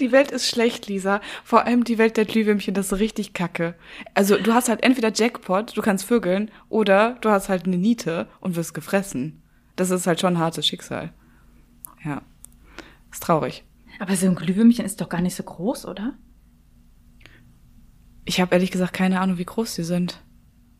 Die 0.00 0.12
Welt 0.12 0.30
ist 0.30 0.48
schlecht, 0.48 0.88
Lisa. 0.88 1.22
Vor 1.42 1.64
allem 1.64 1.82
die 1.84 1.96
Welt 1.96 2.18
der 2.18 2.26
Glühwürmchen, 2.26 2.74
das 2.74 2.92
ist 2.92 2.98
richtig 2.98 3.32
kacke. 3.32 3.74
Also 4.12 4.36
du 4.36 4.52
hast 4.52 4.68
halt 4.68 4.82
entweder 4.82 5.10
Jackpot, 5.10 5.74
du 5.74 5.80
kannst 5.80 6.04
vögeln, 6.04 6.50
oder 6.68 7.16
du 7.22 7.30
hast 7.30 7.48
halt 7.48 7.64
eine 7.64 7.78
Niete 7.78 8.28
und 8.40 8.56
wirst 8.56 8.74
gefressen. 8.74 9.42
Das 9.74 9.90
ist 9.90 10.06
halt 10.06 10.20
schon 10.20 10.34
ein 10.34 10.38
hartes 10.38 10.66
Schicksal. 10.66 11.14
Ja. 12.04 12.20
Ist 13.10 13.22
traurig. 13.22 13.64
Aber 13.98 14.14
so 14.16 14.26
ein 14.26 14.34
Glühwürmchen 14.34 14.84
ist 14.84 15.00
doch 15.00 15.08
gar 15.08 15.22
nicht 15.22 15.34
so 15.34 15.42
groß, 15.42 15.86
oder? 15.86 16.14
Ich 18.26 18.40
habe 18.40 18.54
ehrlich 18.54 18.70
gesagt 18.70 18.92
keine 18.92 19.20
Ahnung, 19.20 19.38
wie 19.38 19.46
groß 19.46 19.74
sie 19.74 19.84
sind. 19.84 20.22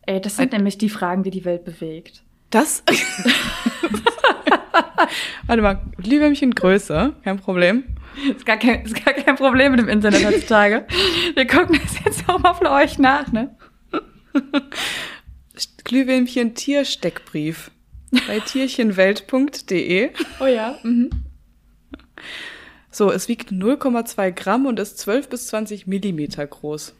Ey, 0.03 0.21
das 0.21 0.35
sind 0.37 0.53
Ein 0.53 0.59
nämlich 0.59 0.77
die 0.77 0.89
Fragen, 0.89 1.23
die 1.23 1.31
die 1.31 1.45
Welt 1.45 1.65
bewegt. 1.65 2.23
Das? 2.49 2.83
Warte 5.47 5.61
mal, 5.61 5.81
Glühwürmchen 5.97 6.53
Größe, 6.53 7.13
kein 7.23 7.37
Problem. 7.37 7.83
Ist 8.35 8.45
gar 8.45 8.57
kein, 8.57 8.83
ist 8.83 9.05
gar 9.05 9.13
kein 9.13 9.35
Problem 9.35 9.71
mit 9.71 9.79
dem 9.79 9.89
Internet 9.89 10.25
heutzutage. 10.25 10.87
Wir 11.35 11.45
gucken 11.47 11.79
das 11.83 12.03
jetzt 12.03 12.27
auch 12.27 12.39
mal 12.39 12.53
für 12.53 12.71
euch 12.71 12.97
nach, 12.97 13.31
ne? 13.31 13.55
Glühwürmchen 15.83 16.55
Tiersteckbrief 16.55 17.71
bei 18.27 18.39
tierchenwelt.de. 18.39 20.09
Oh 20.39 20.45
ja. 20.45 20.77
Mhm. 20.83 21.09
So, 22.91 23.11
es 23.11 23.27
wiegt 23.27 23.51
0,2 23.51 24.31
Gramm 24.31 24.65
und 24.65 24.79
ist 24.79 24.97
12 24.99 25.29
bis 25.29 25.47
20 25.47 25.87
Millimeter 25.87 26.45
groß. 26.45 26.95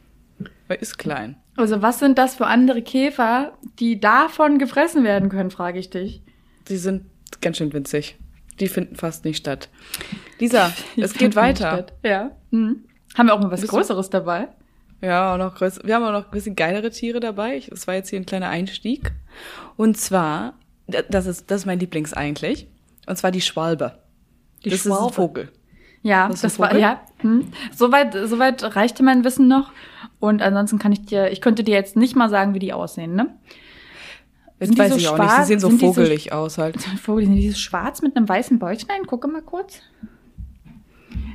Weil 0.68 0.78
ist 0.78 0.98
klein. 0.98 1.38
Also 1.56 1.82
was 1.82 2.00
sind 2.00 2.18
das 2.18 2.36
für 2.36 2.46
andere 2.46 2.84
Käfer, 2.84 3.58
die 3.80 4.00
davon 4.00 4.60
gefressen 4.60 5.04
werden 5.04 5.30
können, 5.30 5.50
frage 5.50 5.80
ich 5.80 5.90
dich. 5.90 6.22
Sie 6.68 6.78
sind 6.78 7.06
ganz 7.42 7.58
schön 7.58 7.74
winzig. 7.74 8.18
Die 8.60 8.68
finden 8.68 8.96
fast 8.96 9.24
nicht 9.26 9.38
statt. 9.38 9.70
Lisa, 10.40 10.74
die 10.96 11.02
es 11.02 11.14
geht 11.14 11.36
weiter. 11.36 11.86
Ja. 12.04 12.32
Mhm. 12.52 12.86
Haben 13.16 13.28
wir 13.28 13.34
auch 13.34 13.40
mal 13.40 13.52
was 13.52 13.66
Größeres 13.66 14.10
du? 14.10 14.18
dabei? 14.18 14.48
Ja, 15.02 15.34
auch 15.34 15.38
noch 15.38 15.56
größer. 15.56 15.82
Wir 15.84 15.96
haben 15.96 16.04
auch 16.04 16.12
noch 16.12 16.26
ein 16.26 16.32
bisschen 16.32 16.56
geilere 16.56 16.90
Tiere 16.90 17.20
dabei. 17.20 17.62
Das 17.70 17.88
war 17.88 17.94
jetzt 17.94 18.10
hier 18.10 18.20
ein 18.20 18.26
kleiner 18.26 18.50
Einstieg. 18.50 19.12
Und 19.76 19.98
zwar, 19.98 20.56
das 20.88 21.28
ist, 21.28 21.52
das 21.52 21.62
ist 21.62 21.66
mein 21.66 21.80
Lieblings 21.80 22.14
eigentlich. 22.14 22.68
Und 23.06 23.16
zwar 23.18 23.32
die 23.32 23.42
Schwalbe. 23.42 24.00
Die 24.66 24.70
das 24.70 24.82
Schwalbe. 24.82 25.06
ist 25.06 25.12
ein 25.12 25.14
Vogel. 25.14 25.52
Ja, 26.02 26.28
das, 26.30 26.42
das 26.42 26.60
war, 26.60 26.76
ja. 26.76 27.02
Hm. 27.20 27.52
Soweit, 27.76 28.14
soweit 28.14 28.76
reichte 28.76 29.04
mein 29.04 29.24
Wissen 29.24 29.48
noch. 29.48 29.72
Und 30.20 30.42
ansonsten 30.42 30.80
kann 30.80 30.92
ich 30.92 31.06
dir, 31.06 31.32
ich 31.32 31.42
könnte 31.42 31.64
dir 31.64 31.76
jetzt 31.76 31.96
nicht 31.96 32.16
mal 32.16 32.30
sagen, 32.30 32.54
wie 32.54 32.60
die 32.60 32.74
aussehen, 32.74 33.14
ne? 33.14 33.36
Jetzt 34.60 34.70
sind 34.70 34.80
weiß 34.80 34.92
so 34.92 34.98
ich 34.98 35.08
auch 35.08 35.18
nicht. 35.18 35.32
Sie 35.32 35.44
sehen 35.44 35.60
so 35.60 35.70
vogelig 35.70 36.26
so, 36.26 36.32
aus 36.32 36.58
halt. 36.58 36.82
Vogel, 37.02 37.26
sind 37.26 37.36
die 37.36 37.50
so 37.50 37.58
schwarz 37.58 38.02
mit 38.02 38.16
einem 38.16 38.28
weißen 38.28 38.58
Bäuchlein? 38.60 39.06
Gucke 39.06 39.28
mal 39.28 39.42
kurz. 39.42 39.82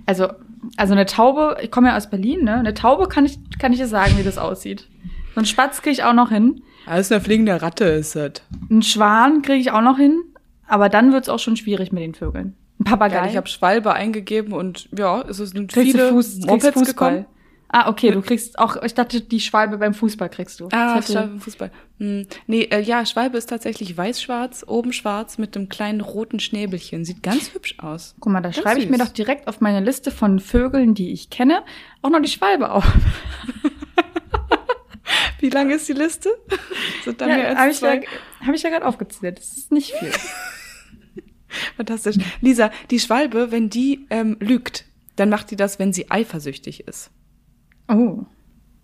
Also, 0.07 0.29
also 0.77 0.93
eine 0.93 1.07
Taube, 1.07 1.57
ich 1.63 1.71
komme 1.71 1.89
ja 1.89 1.97
aus 1.97 2.11
Berlin, 2.11 2.45
ne? 2.45 2.55
Eine 2.55 2.75
Taube 2.75 3.09
kann 3.09 3.25
ich, 3.25 3.39
kann 3.59 3.73
ich 3.73 3.79
dir 3.79 3.87
sagen, 3.87 4.19
wie 4.19 4.25
das 4.25 4.39
aussieht. 4.39 4.89
So 5.35 5.41
ein 5.41 5.47
Spatz 5.47 5.83
kriege 5.83 5.93
ich 5.93 6.05
auch 6.05 6.13
noch 6.13 6.31
hin. 6.31 6.63
Alles 6.87 7.13
eine 7.13 7.21
fliegende 7.21 7.63
Ratte 7.63 7.85
ist 7.85 8.17
das. 8.17 8.43
Ein 8.71 8.83
Schwan 8.83 9.43
kriege 9.43 9.59
ich 9.59 9.71
auch 9.71 9.83
noch 9.83 9.99
hin. 9.99 10.21
Aber 10.67 10.89
dann 10.89 11.13
wird's 11.13 11.29
auch 11.29 11.39
schon 11.39 11.57
schwierig 11.57 11.93
mit 11.93 12.03
den 12.03 12.15
Vögeln. 12.15 12.57
Ein 12.81 12.85
Papagei. 12.85 13.17
Ja, 13.17 13.27
ich 13.27 13.37
habe 13.37 13.47
Schwalbe 13.47 13.93
eingegeben 13.93 14.53
und 14.53 14.89
ja, 14.97 15.21
es 15.23 15.37
sind 15.37 15.71
kriegst 15.71 15.93
viele 15.93 16.09
Fuß, 16.11 16.41
Mopeds 16.47 16.85
gekommen. 16.85 17.27
Ah, 17.75 17.89
okay, 17.89 18.11
du 18.11 18.21
kriegst 18.21 18.59
auch, 18.59 18.77
ich 18.83 18.93
dachte, 18.93 19.23
die 19.23 19.41
Schwalbe 19.41 19.79
beim 19.79 19.95
Fußball 19.95 20.29
kriegst 20.29 20.61
du. 20.61 20.69
Ah, 20.73 21.01
Schwalbe 21.01 21.31
beim 21.31 21.41
Fußball. 21.41 21.71
Hm. 21.99 22.27
Nee, 22.47 22.65
äh, 22.65 22.83
ja, 22.83 23.07
Schwalbe 23.07 23.39
ist 23.39 23.47
tatsächlich 23.47 23.97
weiß-schwarz, 23.97 24.67
oben 24.69 24.93
schwarz 24.93 25.39
mit 25.39 25.57
einem 25.57 25.71
kleinen 25.71 26.03
roten 26.03 26.39
Schnäbelchen. 26.39 27.07
Sieht 27.07 27.23
ganz 27.23 27.55
hübsch 27.55 27.77
aus. 27.79 28.15
Guck 28.21 28.31
mal, 28.31 28.43
da 28.43 28.53
schreibe 28.53 28.81
ich 28.81 28.91
mir 28.91 28.99
doch 28.99 29.09
direkt 29.09 29.49
auf 29.49 29.63
meine 29.63 29.81
Liste 29.81 30.11
von 30.11 30.39
Vögeln, 30.39 30.95
die 30.95 31.13
ich 31.13 31.31
kenne, 31.31 31.63
auch 32.03 32.11
noch 32.11 32.21
die 32.21 32.29
Schwalbe 32.29 32.71
auf. 32.71 32.85
Wie 35.41 35.49
lang 35.49 35.71
ist 35.71 35.89
die 35.89 35.95
Liste? 35.95 36.29
Sind 37.05 37.23
da 37.23 37.27
ja, 37.27 37.37
mehr 37.37 37.49
als 37.49 37.59
hab 37.59 37.73
zwei? 37.73 37.97
Ich 37.97 38.05
ja, 38.05 38.47
hab 38.47 38.55
ich 38.55 38.63
ja 38.63 38.69
gerade 38.69 38.87
aufgezählt. 38.87 39.39
Das 39.39 39.57
ist 39.57 39.73
nicht 39.73 39.93
viel. 39.93 40.13
Fantastisch. 41.79 42.17
Lisa, 42.43 42.71
die 42.91 43.01
Schwalbe, 43.01 43.51
wenn 43.51 43.71
die 43.71 44.07
ähm, 44.11 44.37
lügt, 44.41 44.85
dann 45.17 45.31
macht 45.31 45.51
die 45.51 45.57
das, 45.57 45.79
wenn 45.79 45.95
sie 45.95 46.11
eifersüchtig 46.11 46.87
ist. 46.87 47.11
Oh. 47.93 48.25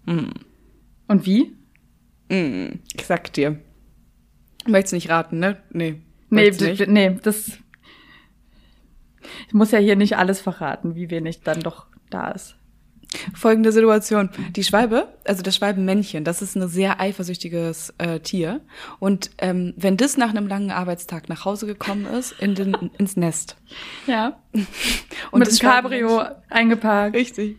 Mm. 0.05 0.31
Und 1.09 1.27
wie? 1.27 1.57
Mm, 2.29 2.81
ich 2.95 3.07
sag 3.07 3.33
dir. 3.33 3.59
Möchtest 4.67 4.93
du 4.93 4.97
nicht 4.97 5.09
raten, 5.09 5.39
ne? 5.39 5.63
Nee. 5.71 6.03
Nee, 6.31 6.51
nee, 6.87 7.19
das. 7.23 7.53
Ich 9.47 9.55
muss 9.55 9.71
ja 9.71 9.79
hier 9.79 9.97
nicht 9.97 10.17
alles 10.19 10.41
verraten, 10.41 10.95
wie 10.95 11.11
wenig 11.11 11.41
dann 11.43 11.61
doch 11.61 11.87
da 12.11 12.31
ist. 12.31 12.57
Folgende 13.35 13.73
Situation. 13.73 14.29
Die 14.55 14.65
Schwalbe, 14.65 15.09
also 15.25 15.43
das 15.43 15.57
Schwalbenmännchen, 15.57 16.25
das 16.25 16.43
ist 16.43 16.57
ein 16.57 16.69
sehr 16.69 17.01
eifersüchtiges 17.01 17.95
äh, 17.97 18.21
Tier. 18.21 18.61
Und 18.99 19.31
ähm, 19.39 19.73
wenn 19.79 19.97
das 19.97 20.19
nach 20.19 20.29
einem 20.29 20.47
langen 20.47 20.71
Arbeitstag 20.71 21.31
nach 21.31 21.47
Hause 21.47 21.67
gekommen 21.67 22.05
ist, 22.05 22.33
in 22.33 22.55
den, 22.55 22.75
ins 22.99 23.17
Nest. 23.17 23.57
Ja. 24.07 24.39
Und 25.31 25.39
Mit 25.39 25.49
das 25.49 25.59
Cabrio 25.59 26.23
eingeparkt. 26.51 27.17
Richtig. 27.17 27.57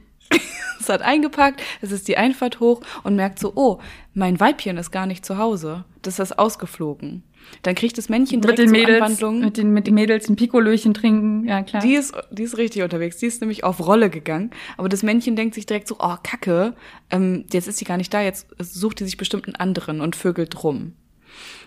Hat 0.89 1.01
eingepackt, 1.01 1.61
es 1.81 1.91
ist 1.91 2.07
die 2.07 2.17
Einfahrt 2.17 2.59
hoch 2.59 2.81
und 3.03 3.15
merkt 3.15 3.39
so, 3.39 3.53
oh, 3.55 3.79
mein 4.13 4.39
Weibchen 4.39 4.77
ist 4.77 4.91
gar 4.91 5.05
nicht 5.05 5.25
zu 5.25 5.37
Hause. 5.37 5.85
Das 6.01 6.19
ist 6.19 6.37
ausgeflogen. 6.37 7.23
Dann 7.63 7.75
kriegt 7.75 7.97
das 7.97 8.09
Männchen 8.09 8.41
direkt 8.41 8.59
mit 8.59 8.67
den 8.67 8.71
Mädels, 8.71 9.01
Anwandlung. 9.01 9.39
Mit 9.39 9.57
den, 9.57 9.71
mit 9.71 9.87
den 9.87 9.93
Mädels 9.93 10.29
ein 10.29 10.35
Pikolöchen 10.35 10.93
trinken, 10.93 11.47
ja 11.47 11.63
klar. 11.63 11.81
Die 11.81 11.95
ist, 11.95 12.13
die 12.31 12.43
ist 12.43 12.57
richtig 12.57 12.83
unterwegs. 12.83 13.17
Die 13.17 13.25
ist 13.25 13.41
nämlich 13.41 13.63
auf 13.63 13.85
Rolle 13.85 14.09
gegangen. 14.09 14.51
Aber 14.77 14.89
das 14.89 15.03
Männchen 15.03 15.35
denkt 15.35 15.55
sich 15.55 15.65
direkt 15.65 15.87
so, 15.87 15.95
oh, 15.99 16.15
Kacke, 16.21 16.75
ähm, 17.09 17.45
jetzt 17.51 17.67
ist 17.67 17.77
sie 17.77 17.85
gar 17.85 17.97
nicht 17.97 18.13
da, 18.13 18.21
jetzt 18.21 18.47
sucht 18.59 18.99
die 18.99 19.05
sich 19.05 19.17
bestimmt 19.17 19.47
einen 19.47 19.55
anderen 19.55 20.01
und 20.01 20.15
vögelt 20.15 20.63
rum. 20.63 20.93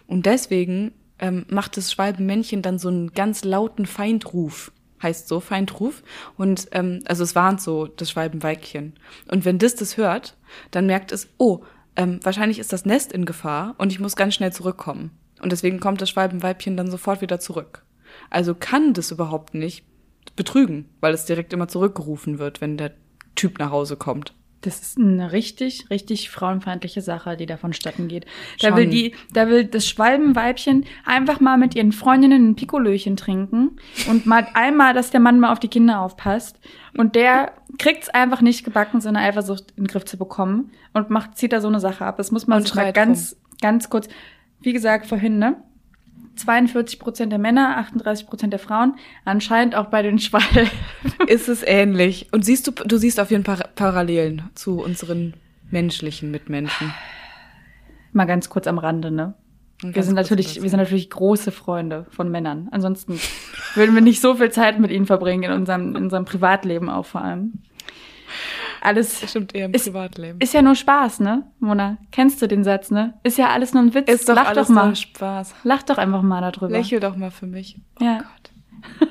Und 0.06 0.26
deswegen 0.26 0.92
ähm, 1.18 1.46
macht 1.48 1.76
das 1.76 1.92
Schwalbenmännchen 1.92 2.62
dann 2.62 2.78
so 2.78 2.88
einen 2.88 3.12
ganz 3.12 3.44
lauten 3.44 3.86
Feindruf 3.86 4.72
heißt 5.02 5.28
so, 5.28 5.40
Feindruf. 5.40 6.02
Und 6.36 6.68
ähm, 6.72 7.00
also 7.06 7.24
es 7.24 7.34
warnt 7.34 7.60
so 7.60 7.86
das 7.86 8.10
Schwalbenweibchen. 8.10 8.94
Und 9.30 9.44
wenn 9.44 9.58
das 9.58 9.74
das 9.74 9.96
hört, 9.96 10.36
dann 10.70 10.86
merkt 10.86 11.12
es, 11.12 11.28
oh, 11.38 11.60
ähm, 11.96 12.20
wahrscheinlich 12.22 12.58
ist 12.58 12.72
das 12.72 12.84
Nest 12.84 13.12
in 13.12 13.24
Gefahr 13.24 13.74
und 13.78 13.92
ich 13.92 14.00
muss 14.00 14.16
ganz 14.16 14.34
schnell 14.34 14.52
zurückkommen. 14.52 15.10
Und 15.40 15.52
deswegen 15.52 15.80
kommt 15.80 16.00
das 16.00 16.10
Schwalbenweibchen 16.10 16.76
dann 16.76 16.90
sofort 16.90 17.20
wieder 17.20 17.40
zurück. 17.40 17.84
Also 18.30 18.54
kann 18.54 18.94
das 18.94 19.10
überhaupt 19.10 19.54
nicht 19.54 19.84
betrügen, 20.36 20.88
weil 21.00 21.14
es 21.14 21.24
direkt 21.24 21.52
immer 21.52 21.68
zurückgerufen 21.68 22.38
wird, 22.38 22.60
wenn 22.60 22.76
der 22.76 22.92
Typ 23.34 23.58
nach 23.58 23.70
Hause 23.70 23.96
kommt. 23.96 24.34
Das 24.62 24.80
ist 24.80 24.98
eine 24.98 25.32
richtig, 25.32 25.90
richtig 25.90 26.30
frauenfeindliche 26.30 27.00
Sache, 27.00 27.36
die 27.36 27.46
da 27.46 27.56
vonstatten 27.56 28.06
geht. 28.06 28.26
Da 28.60 28.76
will 28.76 28.86
die, 28.86 29.14
da 29.32 29.48
will 29.48 29.64
das 29.64 29.88
Schwalbenweibchen 29.88 30.86
einfach 31.04 31.40
mal 31.40 31.58
mit 31.58 31.74
ihren 31.74 31.90
Freundinnen 31.90 32.50
ein 32.50 32.56
Pikolöchen 32.56 33.16
trinken 33.16 33.76
und 34.08 34.24
mal 34.24 34.46
einmal, 34.54 34.94
dass 34.94 35.10
der 35.10 35.20
Mann 35.20 35.40
mal 35.40 35.52
auf 35.52 35.58
die 35.58 35.68
Kinder 35.68 36.00
aufpasst. 36.00 36.60
Und 36.96 37.16
der 37.16 37.52
kriegt's 37.78 38.08
einfach 38.08 38.40
nicht 38.40 38.64
gebacken, 38.64 39.00
so 39.00 39.08
eine 39.08 39.18
Eifersucht 39.18 39.72
in 39.76 39.84
den 39.84 39.88
Griff 39.88 40.04
zu 40.04 40.16
bekommen 40.16 40.70
und 40.92 41.10
macht, 41.10 41.36
zieht 41.36 41.52
da 41.52 41.60
so 41.60 41.68
eine 41.68 41.80
Sache 41.80 42.04
ab. 42.04 42.16
Das 42.16 42.30
muss 42.30 42.46
man 42.46 42.62
mal 42.74 42.92
ganz, 42.92 43.36
ganz 43.60 43.90
kurz, 43.90 44.08
wie 44.60 44.72
gesagt, 44.72 45.06
vorhin, 45.06 45.38
ne? 45.38 45.56
42 46.36 46.98
Prozent 46.98 47.32
der 47.32 47.38
Männer, 47.38 47.76
38 47.78 48.26
Prozent 48.26 48.52
der 48.52 48.60
Frauen. 48.60 48.94
Anscheinend 49.24 49.74
auch 49.74 49.86
bei 49.86 50.02
den 50.02 50.18
Schwalben. 50.20 50.70
Ist 51.26 51.48
es 51.48 51.62
ähnlich. 51.62 52.28
Und 52.32 52.44
siehst 52.44 52.66
du, 52.66 52.72
du 52.72 52.96
siehst 52.96 53.20
auf 53.20 53.30
jeden 53.30 53.44
Fall 53.44 53.68
Parallelen 53.74 54.50
zu 54.54 54.80
unseren 54.80 55.34
menschlichen 55.70 56.30
Mitmenschen. 56.30 56.92
Mal 58.12 58.26
ganz 58.26 58.50
kurz 58.50 58.66
am 58.66 58.78
Rande, 58.78 59.10
ne? 59.10 59.34
Wir 59.84 60.04
sind 60.04 60.14
natürlich, 60.14 60.62
wir 60.62 60.70
sind 60.70 60.78
natürlich 60.78 61.10
große 61.10 61.50
Freunde 61.50 62.06
von 62.10 62.30
Männern. 62.30 62.68
Ansonsten 62.70 63.18
würden 63.74 63.94
wir 63.94 64.00
nicht 64.00 64.20
so 64.20 64.36
viel 64.36 64.50
Zeit 64.50 64.78
mit 64.78 64.92
ihnen 64.92 65.06
verbringen 65.06 65.42
in 65.42 65.52
unserem, 65.52 65.96
in 65.96 66.04
unserem 66.04 66.24
Privatleben 66.24 66.88
auch 66.88 67.04
vor 67.04 67.22
allem 67.22 67.54
alles. 68.84 69.20
Das 69.20 69.30
stimmt 69.30 69.54
eher 69.54 69.66
im 69.66 69.72
ist, 69.74 69.84
Privatleben. 69.84 70.40
Ist 70.40 70.54
ja 70.54 70.62
nur 70.62 70.74
Spaß, 70.74 71.20
ne, 71.20 71.44
Mona? 71.60 71.98
Kennst 72.10 72.40
du 72.42 72.48
den 72.48 72.64
Satz, 72.64 72.90
ne? 72.90 73.14
Ist 73.22 73.38
ja 73.38 73.48
alles 73.50 73.72
nur 73.74 73.82
ein 73.82 73.94
Witz. 73.94 74.10
Ist 74.10 74.28
doch 74.28 74.34
Lach 74.34 74.48
alles 74.48 74.68
doch 74.68 74.74
mal. 74.74 74.86
nur 74.86 74.94
Spaß. 74.96 75.54
Lach 75.64 75.82
doch 75.82 75.98
einfach 75.98 76.22
mal 76.22 76.40
darüber. 76.40 76.70
Lächel 76.70 77.00
doch 77.00 77.16
mal 77.16 77.30
für 77.30 77.46
mich. 77.46 77.76
Oh 78.00 78.04
ja. 78.04 78.18
Gott. 78.18 79.08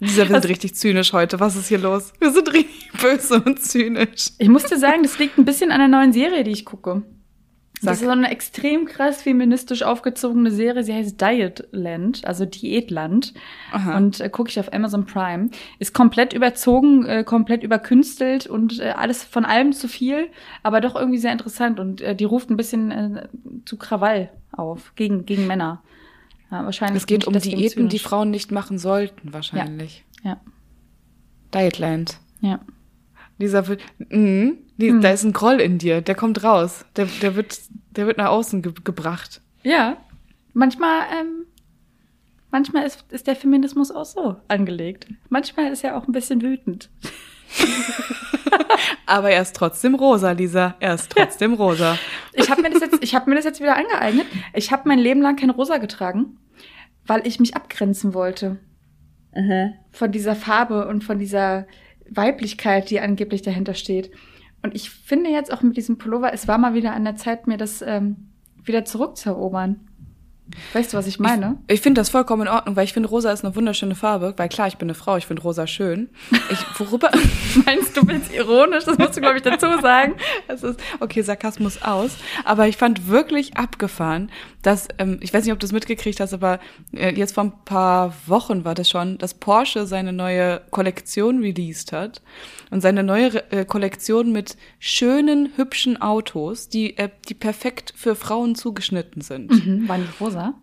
Lisa, 0.00 0.28
wir 0.28 0.34
sind 0.40 0.48
richtig 0.50 0.74
zynisch 0.74 1.12
heute. 1.12 1.40
Was 1.40 1.56
ist 1.56 1.68
hier 1.68 1.78
los? 1.78 2.12
Wir 2.18 2.30
sind 2.30 2.52
richtig 2.52 2.92
böse 3.00 3.40
und 3.42 3.60
zynisch. 3.60 4.30
Ich 4.38 4.48
muss 4.48 4.64
dir 4.64 4.78
sagen, 4.78 5.02
das 5.02 5.18
liegt 5.18 5.38
ein 5.38 5.44
bisschen 5.44 5.70
an 5.70 5.78
der 5.78 5.88
neuen 5.88 6.12
Serie, 6.12 6.44
die 6.44 6.50
ich 6.52 6.64
gucke. 6.64 7.02
Sag. 7.82 7.92
Das 7.92 8.02
ist 8.02 8.04
so 8.04 8.10
eine 8.10 8.30
extrem 8.30 8.84
krass 8.84 9.22
feministisch 9.22 9.82
aufgezogene 9.82 10.50
Serie. 10.50 10.84
Sie 10.84 10.92
heißt 10.92 11.18
Dietland, 11.18 12.26
also 12.26 12.44
Diätland. 12.44 13.32
Aha. 13.72 13.96
Und 13.96 14.20
äh, 14.20 14.28
gucke 14.28 14.50
ich 14.50 14.60
auf 14.60 14.70
Amazon 14.74 15.06
Prime. 15.06 15.48
Ist 15.78 15.94
komplett 15.94 16.34
überzogen, 16.34 17.06
äh, 17.06 17.24
komplett 17.24 17.62
überkünstelt 17.62 18.46
und 18.46 18.80
äh, 18.80 18.90
alles 18.90 19.24
von 19.24 19.46
allem 19.46 19.72
zu 19.72 19.88
viel, 19.88 20.28
aber 20.62 20.82
doch 20.82 20.94
irgendwie 20.94 21.16
sehr 21.16 21.32
interessant. 21.32 21.80
Und 21.80 22.02
äh, 22.02 22.14
die 22.14 22.24
ruft 22.24 22.50
ein 22.50 22.58
bisschen 22.58 22.90
äh, 22.90 23.28
zu 23.64 23.78
Krawall 23.78 24.28
auf, 24.52 24.92
gegen, 24.94 25.24
gegen 25.24 25.46
Männer. 25.46 25.82
Ja, 26.50 26.66
wahrscheinlich. 26.66 27.04
Es 27.04 27.06
geht 27.06 27.26
um 27.26 27.32
Diäten, 27.32 27.88
die 27.88 27.98
Frauen 27.98 28.30
nicht 28.30 28.52
machen 28.52 28.76
sollten, 28.76 29.32
wahrscheinlich. 29.32 30.04
Ja. 30.22 30.38
ja. 31.54 31.62
Dietland. 31.62 32.18
Ja. 32.42 32.60
Dieser, 33.40 33.62
mh, 33.62 34.52
die, 34.76 34.90
hm. 34.90 35.00
Da 35.00 35.10
ist 35.10 35.24
ein 35.24 35.32
Groll 35.32 35.60
in 35.60 35.78
dir, 35.78 36.02
der 36.02 36.14
kommt 36.14 36.44
raus. 36.44 36.84
Der, 36.96 37.06
der, 37.22 37.36
wird, 37.36 37.58
der 37.96 38.06
wird 38.06 38.18
nach 38.18 38.28
außen 38.28 38.62
ge 38.62 38.72
gebracht. 38.84 39.40
Ja. 39.62 39.96
Manchmal, 40.52 41.04
ähm, 41.18 41.46
manchmal 42.50 42.84
ist, 42.84 43.04
ist 43.10 43.26
der 43.26 43.36
Feminismus 43.36 43.90
auch 43.90 44.04
so 44.04 44.36
angelegt. 44.48 45.06
Manchmal 45.28 45.72
ist 45.72 45.84
er 45.84 45.96
auch 45.96 46.06
ein 46.06 46.12
bisschen 46.12 46.42
wütend. 46.42 46.90
Aber 49.06 49.30
er 49.30 49.42
ist 49.42 49.56
trotzdem 49.56 49.94
rosa, 49.94 50.32
Lisa. 50.32 50.76
Er 50.80 50.94
ist 50.94 51.10
trotzdem 51.10 51.54
rosa. 51.54 51.98
Ich 52.32 52.50
habe 52.50 52.62
mir 52.62 52.70
das 52.70 52.80
jetzt, 52.80 53.02
ich 53.02 53.14
habe 53.14 53.30
mir 53.30 53.36
das 53.36 53.44
jetzt 53.44 53.60
wieder 53.60 53.76
angeeignet. 53.76 54.26
Ich 54.54 54.70
habe 54.70 54.88
mein 54.88 54.98
Leben 54.98 55.22
lang 55.22 55.36
kein 55.36 55.50
Rosa 55.50 55.78
getragen, 55.78 56.38
weil 57.06 57.26
ich 57.26 57.40
mich 57.40 57.56
abgrenzen 57.56 58.14
wollte 58.14 58.58
mhm. 59.34 59.74
von 59.90 60.12
dieser 60.12 60.36
Farbe 60.36 60.86
und 60.88 61.04
von 61.04 61.18
dieser 61.18 61.66
Weiblichkeit, 62.10 62.90
die 62.90 63.00
angeblich 63.00 63.42
dahinter 63.42 63.74
steht. 63.74 64.10
Und 64.62 64.74
ich 64.74 64.90
finde 64.90 65.30
jetzt 65.30 65.52
auch 65.52 65.62
mit 65.62 65.76
diesem 65.76 65.96
Pullover, 65.96 66.32
es 66.32 66.46
war 66.46 66.58
mal 66.58 66.74
wieder 66.74 66.92
an 66.92 67.04
der 67.04 67.16
Zeit, 67.16 67.46
mir 67.46 67.56
das 67.56 67.82
ähm, 67.82 68.28
wieder 68.64 68.84
zurückzuerobern. 68.84 69.80
Weißt 70.72 70.92
du, 70.92 70.96
was 70.96 71.06
ich 71.06 71.18
meine? 71.18 71.58
Ich, 71.68 71.74
ich 71.74 71.80
finde 71.80 72.00
das 72.00 72.10
vollkommen 72.10 72.42
in 72.42 72.48
Ordnung, 72.48 72.76
weil 72.76 72.84
ich 72.84 72.92
finde, 72.92 73.08
rosa 73.08 73.30
ist 73.30 73.44
eine 73.44 73.54
wunderschöne 73.54 73.94
Farbe. 73.94 74.34
Weil 74.36 74.48
klar, 74.48 74.68
ich 74.68 74.76
bin 74.78 74.86
eine 74.86 74.94
Frau, 74.94 75.16
ich 75.16 75.26
finde 75.26 75.42
rosa 75.42 75.66
schön. 75.66 76.10
Ich, 76.50 76.80
worüber 76.80 77.10
meinst 77.64 77.96
du 77.96 78.06
jetzt 78.06 78.34
ironisch? 78.34 78.84
Das 78.84 78.98
musst 78.98 79.16
du, 79.16 79.20
glaube 79.20 79.36
ich, 79.36 79.42
dazu 79.42 79.66
sagen. 79.80 80.14
Das 80.50 80.62
ist, 80.62 80.80
okay, 81.00 81.22
Sarkasmus 81.22 81.82
aus. 81.82 82.16
Aber 82.44 82.68
ich 82.68 82.76
fand 82.76 83.08
wirklich 83.08 83.56
abgefahren, 83.56 84.30
dass, 84.62 84.88
ähm, 84.98 85.18
ich 85.20 85.32
weiß 85.32 85.44
nicht, 85.44 85.52
ob 85.52 85.60
du 85.60 85.66
es 85.66 85.72
mitgekriegt 85.72 86.20
hast, 86.20 86.34
aber 86.34 86.58
äh, 86.92 87.14
jetzt 87.14 87.34
vor 87.34 87.44
ein 87.44 87.52
paar 87.64 88.14
Wochen 88.26 88.64
war 88.64 88.74
das 88.74 88.90
schon, 88.90 89.18
dass 89.18 89.34
Porsche 89.34 89.86
seine 89.86 90.12
neue 90.12 90.60
Kollektion 90.70 91.40
released 91.40 91.92
hat. 91.92 92.22
Und 92.70 92.80
seine 92.80 93.02
neue 93.02 93.50
äh, 93.52 93.64
Kollektion 93.64 94.32
mit 94.32 94.56
schönen, 94.78 95.50
hübschen 95.56 96.00
Autos, 96.00 96.68
die, 96.68 96.96
äh, 96.98 97.10
die 97.28 97.34
perfekt 97.34 97.92
für 97.96 98.14
Frauen 98.14 98.54
zugeschnitten 98.54 99.22
sind. 99.22 99.50
Mhm, 99.50 99.88
waren 99.88 100.02
die 100.02 100.24
rosa? 100.24 100.54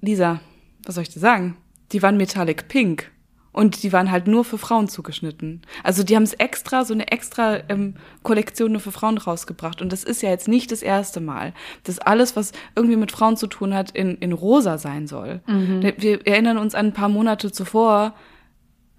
Lisa, 0.00 0.40
was 0.84 0.94
soll 0.94 1.02
ich 1.02 1.10
dir 1.10 1.20
sagen? 1.20 1.56
Die 1.92 2.02
waren 2.02 2.16
metallic 2.16 2.68
pink. 2.68 3.10
Und 3.52 3.82
die 3.82 3.92
waren 3.92 4.10
halt 4.10 4.26
nur 4.26 4.44
für 4.44 4.58
Frauen 4.58 4.88
zugeschnitten. 4.88 5.62
Also 5.82 6.04
die 6.04 6.14
haben 6.14 6.22
es 6.22 6.34
extra, 6.34 6.84
so 6.84 6.94
eine 6.94 7.10
extra 7.10 7.58
ähm, 7.68 7.94
Kollektion 8.22 8.72
nur 8.72 8.80
für 8.80 8.92
Frauen 8.92 9.18
rausgebracht. 9.18 9.82
Und 9.82 9.92
das 9.92 10.04
ist 10.04 10.22
ja 10.22 10.30
jetzt 10.30 10.48
nicht 10.48 10.70
das 10.70 10.82
erste 10.82 11.20
Mal, 11.20 11.54
dass 11.84 11.98
alles, 11.98 12.36
was 12.36 12.52
irgendwie 12.76 12.96
mit 12.96 13.10
Frauen 13.10 13.36
zu 13.36 13.46
tun 13.46 13.74
hat, 13.74 13.90
in, 13.90 14.16
in 14.18 14.32
rosa 14.32 14.78
sein 14.78 15.06
soll. 15.06 15.40
Mhm. 15.46 15.92
Wir 15.96 16.26
erinnern 16.26 16.58
uns 16.58 16.74
an 16.74 16.86
ein 16.86 16.92
paar 16.92 17.08
Monate 17.08 17.50
zuvor, 17.50 18.14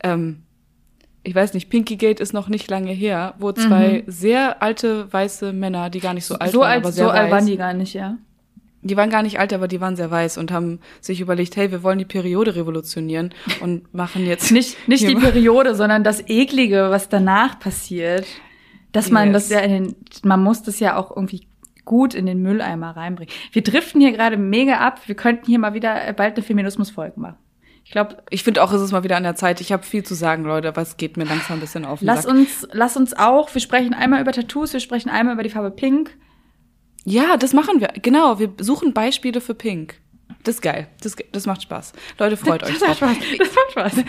ähm, 0.03 0.43
ich 1.23 1.35
weiß 1.35 1.53
nicht, 1.53 1.69
Pinky 1.69 1.97
Gate 1.97 2.21
ist 2.21 2.33
noch 2.33 2.47
nicht 2.47 2.69
lange 2.69 2.91
her, 2.91 3.35
wo 3.39 3.51
zwei 3.51 4.03
mhm. 4.05 4.11
sehr 4.11 4.63
alte 4.63 5.11
weiße 5.11 5.53
Männer, 5.53 5.89
die 5.89 5.99
gar 5.99 6.13
nicht 6.13 6.25
so 6.25 6.35
alt 6.35 6.51
so 6.51 6.61
waren, 6.61 6.71
alt, 6.71 6.83
aber 6.83 6.91
sehr 6.91 7.05
so 7.05 7.11
weiß, 7.11 7.19
alt 7.19 7.31
waren 7.31 7.45
die 7.45 7.57
gar 7.57 7.73
nicht, 7.73 7.93
ja 7.93 8.17
die 8.81 8.95
waren 8.95 9.09
gar 9.09 9.23
nicht 9.23 9.39
alt, 9.39 9.53
aber 9.53 9.67
die 9.67 9.81
waren 9.81 9.95
sehr 9.95 10.09
weiß 10.09 10.37
und 10.37 10.51
haben 10.51 10.79
sich 11.01 11.19
überlegt, 11.21 11.55
hey, 11.57 11.71
wir 11.71 11.83
wollen 11.83 11.99
die 11.99 12.05
Periode 12.05 12.55
revolutionieren 12.55 13.33
und 13.61 13.93
machen 13.93 14.25
jetzt 14.25 14.51
nicht 14.53 14.87
nicht 14.87 15.07
die 15.07 15.15
Periode, 15.15 15.75
sondern 15.75 16.03
das 16.03 16.23
eklige, 16.27 16.89
was 16.89 17.09
danach 17.09 17.59
passiert. 17.59 18.25
Dass 18.91 19.11
man 19.11 19.31
yes. 19.31 19.33
das 19.33 19.49
ja 19.49 19.59
in 19.59 19.71
den, 19.71 19.95
man 20.23 20.41
muss 20.41 20.63
das 20.63 20.79
ja 20.79 20.95
auch 20.97 21.15
irgendwie 21.15 21.47
gut 21.85 22.13
in 22.13 22.25
den 22.25 22.41
Mülleimer 22.41 22.95
reinbringen. 22.95 23.33
Wir 23.51 23.63
driften 23.63 24.01
hier 24.01 24.11
gerade 24.11 24.37
mega 24.37 24.77
ab. 24.77 25.01
Wir 25.05 25.15
könnten 25.15 25.45
hier 25.45 25.59
mal 25.59 25.73
wieder 25.73 26.13
bald 26.13 26.35
eine 26.35 26.43
Feminismus-Folge 26.43 27.19
machen. 27.19 27.37
Ich 27.83 27.91
glaube, 27.91 28.17
ich 28.29 28.43
finde 28.43 28.63
auch, 28.63 28.71
es 28.71 28.81
ist 28.81 28.91
mal 28.91 29.03
wieder 29.03 29.17
an 29.17 29.23
der 29.23 29.35
Zeit. 29.35 29.61
Ich 29.61 29.71
habe 29.71 29.81
viel 29.81 30.03
zu 30.03 30.13
sagen, 30.13 30.43
Leute, 30.43 30.67
aber 30.67 30.81
es 30.83 30.97
geht 30.97 31.17
mir 31.17 31.23
langsam 31.23 31.57
ein 31.57 31.59
bisschen 31.59 31.85
auf. 31.85 31.99
Lass 32.01 32.27
uns, 32.27 32.67
lass 32.71 32.95
uns 32.95 33.17
auch. 33.17 33.51
Wir 33.53 33.61
sprechen 33.61 33.95
einmal 33.95 34.21
über 34.21 34.31
Tattoos, 34.31 34.73
wir 34.73 34.79
sprechen 34.79 35.09
einmal 35.09 35.33
über 35.33 35.41
die 35.41 35.49
Farbe 35.49 35.71
Pink. 35.71 36.15
Ja, 37.09 37.37
das 37.37 37.53
machen 37.53 37.79
wir. 37.79 37.89
Genau, 38.01 38.37
wir 38.37 38.53
suchen 38.59 38.93
Beispiele 38.93 39.41
für 39.41 39.55
Pink. 39.55 39.95
Das 40.43 40.55
ist 40.55 40.61
geil. 40.61 40.87
Das, 41.01 41.15
das 41.31 41.47
macht 41.47 41.63
Spaß. 41.63 41.93
Leute, 42.19 42.37
freut 42.37 42.61
das, 42.61 42.69
euch. 42.69 42.79
Das 42.79 43.01
macht 43.01 43.17
Spaß. 43.17 43.17
Das 43.37 43.47
macht 43.55 43.71
Spaß. 43.71 44.05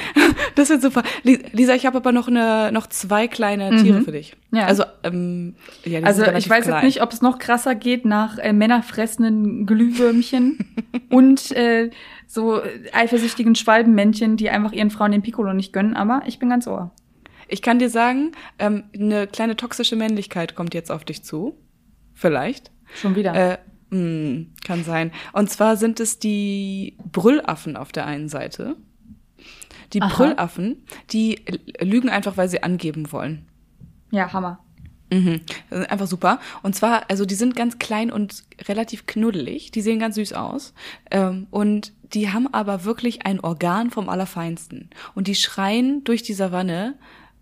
Das 0.55 0.69
wird 0.69 0.83
super. 0.83 1.03
Lisa, 1.23 1.75
ich 1.75 1.87
habe 1.87 1.97
aber 1.97 2.13
noch 2.13 2.29
eine, 2.29 2.71
noch 2.73 2.87
zwei 2.89 3.27
kleine 3.27 3.77
Tiere 3.83 4.01
mhm. 4.01 4.05
für 4.05 4.13
dich. 4.13 4.37
Ja. 4.53 4.67
Also, 4.67 4.85
ähm, 5.03 5.55
ja, 5.85 6.01
also 6.01 6.25
ich 6.25 6.49
weiß 6.49 6.65
klein. 6.65 6.77
jetzt 6.77 6.85
nicht, 6.85 7.03
ob 7.03 7.13
es 7.13 7.23
noch 7.23 7.39
krasser 7.39 7.75
geht 7.75 8.05
nach 8.05 8.39
äh, 8.39 8.53
männerfressenden 8.53 9.65
Glühwürmchen 9.67 10.59
und 11.11 11.53
äh, 11.53 11.91
so 12.27 12.61
eifersüchtigen 12.93 13.55
Schwalbenmännchen, 13.55 14.37
die 14.37 14.51
einfach 14.51 14.73
ihren 14.73 14.91
Frauen 14.91 15.13
den 15.13 15.23
Piccolo 15.23 15.55
nicht 15.55 15.73
gönnen. 15.73 15.97
Aber 15.97 16.23
ich 16.27 16.39
bin 16.39 16.51
ganz 16.51 16.67
ohr. 16.67 16.93
Ich 17.49 17.63
kann 17.63 17.79
dir 17.79 17.89
sagen, 17.89 18.33
ähm, 18.59 18.85
eine 18.95 19.27
kleine 19.27 19.57
toxische 19.57 19.97
Männlichkeit 19.97 20.55
kommt 20.55 20.75
jetzt 20.75 20.93
auf 20.93 21.05
dich 21.05 21.25
zu. 21.25 21.57
Vielleicht. 22.15 22.71
Schon 22.95 23.15
wieder. 23.17 23.35
Äh, 23.35 23.59
mh, 23.91 23.99
hm, 23.99 24.53
kann 24.65 24.85
sein. 24.85 25.13
Und 25.33 25.51
zwar 25.51 25.77
sind 25.77 26.01
es 26.01 26.19
die 26.19 26.97
Brüllaffen 27.13 27.77
auf 27.77 27.93
der 27.93 28.07
einen 28.07 28.29
Seite. 28.29 28.77
Die 29.93 30.03
Aha. 30.03 30.15
Brüllaffen, 30.15 30.85
die 31.11 31.41
lügen 31.81 32.11
einfach, 32.11 32.37
weil 32.37 32.49
sie 32.49 32.63
angeben 32.63 33.11
wollen. 33.13 33.47
Ja, 34.11 34.33
Hammer. 34.33 34.61
Mhm. 35.13 35.41
Einfach 35.71 36.07
super. 36.07 36.39
Und 36.63 36.75
zwar, 36.77 37.11
also 37.11 37.25
die 37.25 37.35
sind 37.35 37.57
ganz 37.57 37.79
klein 37.79 38.13
und 38.13 38.45
relativ 38.69 39.07
knuddelig. 39.07 39.73
Die 39.73 39.81
sehen 39.81 39.99
ganz 39.99 40.15
süß 40.15 40.35
aus. 40.35 40.73
Ähm, 41.11 41.49
und 41.51 41.93
die 42.15 42.31
haben 42.31 42.53
aber 42.53 42.85
wirklich 42.85 43.27
ein 43.27 43.41
Organ 43.41 43.91
vom 43.91 44.09
Allerfeinsten. 44.09 44.91
Und 45.15 45.27
die 45.27 45.35
schreien 45.35 46.05
durch 46.05 46.23
die 46.23 46.35
Savanne 46.35 46.95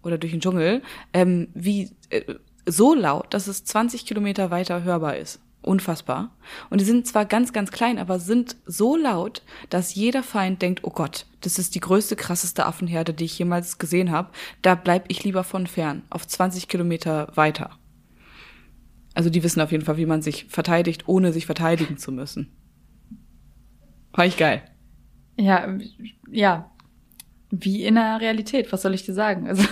oder 0.03 0.17
durch 0.17 0.33
den 0.33 0.41
Dschungel 0.41 0.83
ähm, 1.13 1.49
wie 1.55 1.91
äh, 2.09 2.35
so 2.69 2.95
laut, 2.95 3.33
dass 3.35 3.47
es 3.47 3.65
20 3.65 4.07
Kilometer 4.07 4.51
weiter 4.51 4.83
hörbar 4.83 5.17
ist. 5.17 5.41
Unfassbar. 5.63 6.31
Und 6.71 6.81
die 6.81 6.85
sind 6.85 7.07
zwar 7.07 7.25
ganz, 7.25 7.53
ganz 7.53 7.73
klein, 7.73 7.99
aber 7.99 8.21
sind 8.21 8.57
so 8.65 8.97
laut, 8.97 9.43
dass 9.71 9.95
jeder 9.95 10.23
Feind 10.23 10.63
denkt, 10.63 10.85
oh 10.85 10.91
Gott, 10.91 11.27
das 11.41 11.59
ist 11.59 11.75
die 11.75 11.81
größte, 11.81 12.17
krasseste 12.17 12.65
Affenherde, 12.65 13.13
die 13.13 13.25
ich 13.25 13.39
jemals 13.39 13.79
gesehen 13.79 14.11
habe. 14.11 14.31
Da 14.63 14.75
bleib 14.77 15.07
ich 15.09 15.25
lieber 15.25 15.45
von 15.45 15.67
fern, 15.67 16.03
auf 16.11 16.27
20 16.27 16.69
Kilometer 16.69 17.33
weiter. 17.35 17.71
Also 19.15 19.31
die 19.31 19.43
wissen 19.43 19.61
auf 19.61 19.73
jeden 19.73 19.85
Fall, 19.85 19.97
wie 19.97 20.07
man 20.07 20.23
sich 20.23 20.45
verteidigt, 20.45 21.09
ohne 21.09 21.33
sich 21.33 21.47
verteidigen 21.47 21.99
zu 21.99 22.13
müssen. 22.13 22.57
War 24.13 24.27
ich 24.27 24.37
geil. 24.37 24.63
Ja, 25.37 25.77
ja. 26.31 26.71
Wie 27.51 27.85
in 27.85 27.97
der 27.97 28.21
Realität, 28.21 28.73
was 28.73 28.83
soll 28.83 28.95
ich 28.95 29.05
dir 29.05 29.15
sagen? 29.15 29.49
Also 29.49 29.65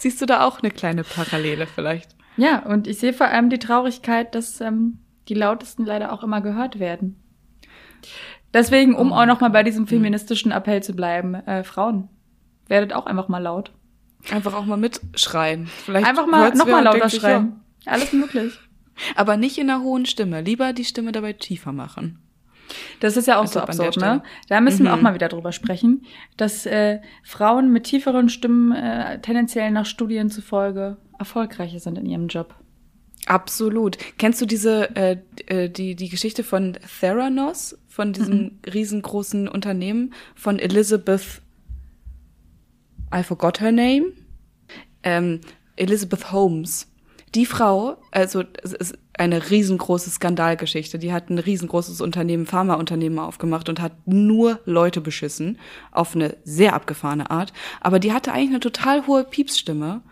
Siehst 0.00 0.20
du 0.22 0.26
da 0.26 0.46
auch 0.46 0.60
eine 0.60 0.70
kleine 0.70 1.04
Parallele 1.04 1.66
vielleicht? 1.66 2.16
Ja, 2.38 2.60
und 2.60 2.86
ich 2.86 2.98
sehe 2.98 3.12
vor 3.12 3.26
allem 3.26 3.50
die 3.50 3.58
Traurigkeit, 3.58 4.34
dass 4.34 4.60
ähm, 4.62 4.98
die 5.28 5.34
Lautesten 5.34 5.84
leider 5.84 6.10
auch 6.12 6.22
immer 6.22 6.40
gehört 6.40 6.78
werden. 6.78 7.22
Deswegen, 8.54 8.94
um 8.94 9.12
oh. 9.12 9.14
auch 9.14 9.26
noch 9.26 9.40
mal 9.40 9.50
bei 9.50 9.62
diesem 9.62 9.86
feministischen 9.86 10.52
Appell 10.52 10.82
zu 10.82 10.94
bleiben, 10.94 11.34
äh, 11.34 11.64
Frauen, 11.64 12.08
werdet 12.66 12.94
auch 12.94 13.04
einfach 13.04 13.28
mal 13.28 13.42
laut. 13.42 13.72
Einfach 14.30 14.54
auch 14.54 14.64
mal 14.64 14.78
mitschreien. 14.78 15.66
Vielleicht 15.66 16.06
einfach 16.06 16.26
mal 16.26 16.54
noch 16.54 16.66
mal 16.66 16.82
lauter 16.82 17.10
schreien. 17.10 17.60
Alles 17.84 18.14
möglich. 18.14 18.58
Aber 19.16 19.36
nicht 19.36 19.58
in 19.58 19.68
einer 19.68 19.82
hohen 19.82 20.06
Stimme. 20.06 20.40
Lieber 20.40 20.72
die 20.72 20.84
Stimme 20.86 21.12
dabei 21.12 21.34
tiefer 21.34 21.72
machen. 21.72 22.18
Das 23.00 23.16
ist 23.16 23.26
ja 23.26 23.36
auch 23.36 23.42
also 23.42 23.54
so 23.54 23.60
absurd, 23.60 23.96
ne? 23.98 24.22
Da 24.48 24.60
müssen 24.60 24.82
mhm. 24.82 24.86
wir 24.86 24.92
auch 24.92 24.98
mhm. 24.98 25.02
mal 25.04 25.14
wieder 25.14 25.28
drüber 25.28 25.52
sprechen, 25.52 26.04
dass 26.36 26.66
äh, 26.66 27.00
Frauen 27.22 27.72
mit 27.72 27.84
tieferen 27.84 28.28
Stimmen 28.28 28.72
äh, 28.72 29.20
tendenziell 29.20 29.70
nach 29.70 29.86
Studien 29.86 30.30
zufolge 30.30 30.96
erfolgreicher 31.18 31.80
sind 31.80 31.98
in 31.98 32.06
ihrem 32.06 32.28
Job. 32.28 32.54
Absolut. 33.26 33.98
Kennst 34.18 34.40
du 34.40 34.46
diese 34.46 34.96
äh, 34.96 35.18
äh 35.46 35.68
die 35.68 35.94
die 35.94 36.08
Geschichte 36.08 36.42
von 36.42 36.78
Theranos, 37.00 37.78
von 37.86 38.12
diesem 38.12 38.38
mhm. 38.38 38.58
riesengroßen 38.72 39.46
Unternehmen 39.48 40.14
von 40.34 40.58
Elizabeth 40.58 41.42
I 43.14 43.22
forgot 43.22 43.60
her 43.60 43.72
name. 43.72 44.12
Ähm, 45.02 45.40
Elizabeth 45.76 46.32
Holmes. 46.32 46.89
Die 47.34 47.46
Frau, 47.46 47.96
also 48.10 48.42
es 48.62 48.72
ist 48.72 48.98
eine 49.16 49.50
riesengroße 49.50 50.10
Skandalgeschichte. 50.10 50.98
Die 50.98 51.12
hat 51.12 51.30
ein 51.30 51.38
riesengroßes 51.38 52.00
Unternehmen, 52.00 52.46
Pharmaunternehmen 52.46 53.18
aufgemacht 53.18 53.68
und 53.68 53.80
hat 53.80 53.92
nur 54.06 54.60
Leute 54.64 55.00
beschissen 55.00 55.58
auf 55.92 56.14
eine 56.14 56.36
sehr 56.44 56.74
abgefahrene 56.74 57.30
Art. 57.30 57.52
Aber 57.80 57.98
die 58.00 58.12
hatte 58.12 58.32
eigentlich 58.32 58.50
eine 58.50 58.60
total 58.60 59.06
hohe 59.06 59.24
Piepsstimme 59.24 60.02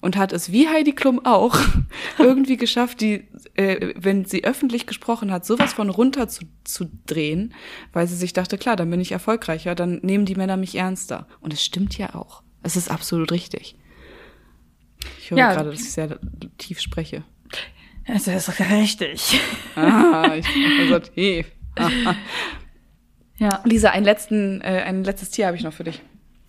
und 0.00 0.16
hat 0.16 0.32
es 0.32 0.50
wie 0.50 0.68
Heidi 0.68 0.92
Klum 0.92 1.24
auch 1.24 1.58
irgendwie 2.18 2.56
geschafft, 2.56 3.00
die, 3.00 3.28
äh, 3.54 3.94
wenn 3.96 4.24
sie 4.24 4.44
öffentlich 4.44 4.86
gesprochen 4.86 5.30
hat, 5.30 5.46
sowas 5.46 5.72
von 5.74 5.90
runter 5.90 6.28
zu, 6.28 6.44
zu 6.64 6.90
drehen, 7.06 7.54
weil 7.92 8.08
sie 8.08 8.16
sich 8.16 8.32
dachte, 8.32 8.58
klar, 8.58 8.76
dann 8.76 8.90
bin 8.90 9.00
ich 9.00 9.12
erfolgreicher, 9.12 9.74
dann 9.74 10.00
nehmen 10.02 10.24
die 10.24 10.34
Männer 10.34 10.56
mich 10.56 10.74
ernster. 10.74 11.28
Und 11.40 11.52
es 11.52 11.64
stimmt 11.64 11.96
ja 11.98 12.14
auch. 12.14 12.42
Es 12.62 12.76
ist 12.76 12.90
absolut 12.90 13.30
richtig. 13.30 13.76
Ich 15.18 15.30
höre 15.30 15.38
ja. 15.38 15.52
gerade, 15.54 15.70
dass 15.70 15.80
ich 15.80 15.92
sehr 15.92 16.18
tief 16.58 16.80
spreche. 16.80 17.24
Es 18.06 18.26
ist 18.26 18.60
richtig. 18.60 19.40
Ah, 19.76 20.34
ich 20.36 20.46
bin 20.52 20.88
so 20.88 20.98
tief. 20.98 21.46
ja. 23.38 23.62
Lisa, 23.64 23.90
ein, 23.90 24.04
letzten, 24.04 24.60
äh, 24.60 24.82
ein 24.84 25.04
letztes 25.04 25.30
Tier 25.30 25.46
habe 25.46 25.56
ich 25.56 25.62
noch 25.62 25.72
für 25.72 25.84
dich. 25.84 26.02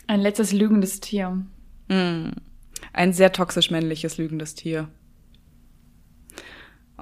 Ein 0.08 0.20
letztes 0.20 0.51
lügendes 0.51 0.99
Tier. 0.99 1.45
Mm. 1.88 2.32
Ein 2.93 3.14
sehr 3.14 3.32
toxisch 3.32 3.72
männliches 3.72 4.18
lügendes 4.18 4.56
Tier. 4.56 4.89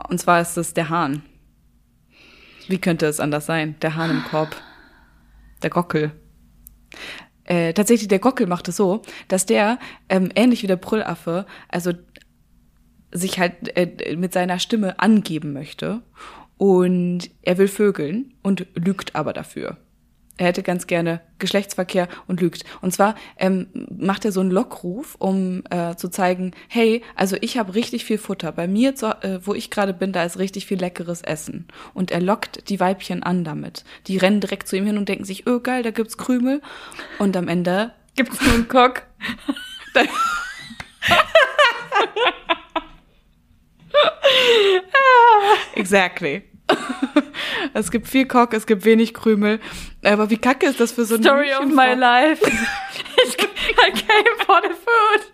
Und 0.08 0.20
zwar 0.20 0.42
ist 0.42 0.58
es 0.58 0.74
der 0.74 0.90
Hahn. 0.90 1.24
Wie 2.68 2.80
könnte 2.80 3.08
es 3.08 3.20
anders 3.20 3.46
sein? 3.46 3.76
Der 3.82 3.96
Hahn 3.96 4.12
im 4.12 4.24
Korb. 4.24 4.56
Der 5.62 5.70
Gockel. 5.70 6.12
Äh, 7.46 7.74
tatsächlich 7.74 8.08
der 8.08 8.20
Gockel 8.20 8.48
macht 8.48 8.68
es 8.68 8.78
so, 8.78 9.02
dass 9.28 9.46
der 9.46 9.80
ähm, 10.10 10.30
ähnlich 10.36 10.64
wie 10.64 10.68
der 10.68 10.78
Brüllaffe, 10.78 11.46
also 11.68 11.92
sich 13.12 13.40
halt 13.40 13.76
äh, 13.78 14.16
mit 14.16 14.34
seiner 14.34 14.60
Stimme 14.60 15.00
angeben 15.00 15.54
möchte 15.54 16.02
und 16.58 17.30
er 17.42 17.58
will 17.58 17.68
vögeln 17.68 18.34
und 18.42 18.66
lügt 18.76 19.16
aber 19.16 19.34
dafür. 19.34 19.78
Er 20.38 20.48
hätte 20.48 20.64
ganz 20.64 20.88
gerne 20.88 21.22
Geschlechtsverkehr 21.38 22.08
und 22.28 22.42
lügt. 22.42 22.64
Und 22.82 22.92
zwar 22.92 23.16
ähm, 23.38 23.68
macht 23.96 24.26
er 24.26 24.32
so 24.32 24.40
einen 24.40 24.50
Lockruf, 24.50 25.16
um 25.20 25.64
äh, 25.70 25.96
zu 25.96 26.10
zeigen, 26.10 26.52
hey, 26.68 27.04
also 27.16 27.38
ich 27.42 27.58
habe 27.58 27.76
richtig 27.76 28.06
viel 28.06 28.18
Futter. 28.18 28.52
Bei 28.52 28.68
mir, 28.68 28.96
zu, 28.96 29.08
äh, 29.24 29.46
wo 29.46 29.54
ich 29.54 29.70
gerade 29.70 29.94
bin, 29.94 30.12
da 30.12 30.24
ist 30.24 30.40
richtig 30.40 30.66
viel 30.66 30.80
leckeres 30.80 31.22
Essen. 31.22 31.68
Und 31.94 32.10
er 32.10 32.22
lockt 32.22 32.70
die 32.70 32.80
Weibchen 32.80 33.22
an 33.22 33.44
damit. 33.44 33.84
Die 34.08 34.18
rennen 34.18 34.42
direkt 34.42 34.68
zu 34.68 34.76
ihm 34.76 34.88
hin 34.88 34.98
und 34.98 35.08
denken 35.08 35.26
sich, 35.26 35.46
öh 35.46 35.60
geil, 35.60 35.84
da 35.84 35.92
gibt's 35.92 36.18
Krümel. 36.18 36.62
Und 37.20 37.38
am 37.38 37.48
Ende 37.48 37.92
gibt's 38.16 38.42
nur 38.42 38.54
einen 38.54 38.68
Cock. 38.68 39.04
exactly. 45.76 46.44
es 47.74 47.92
gibt 47.92 48.08
viel 48.08 48.26
Cock, 48.26 48.54
es 48.54 48.66
gibt 48.66 48.86
wenig 48.86 49.14
Krümel. 49.14 49.60
Aber 50.04 50.30
wie 50.30 50.38
kacke 50.38 50.66
ist 50.68 50.80
das 50.80 50.92
für 50.92 51.06
so 51.06 51.16
eine 51.16 51.24
Story 51.24 51.54
of 51.54 51.66
my 51.66 51.94
life. 51.94 52.44
I 53.86 53.92
came 53.92 54.46
for 54.46 54.62
the 54.62 54.70
food. 54.74 55.34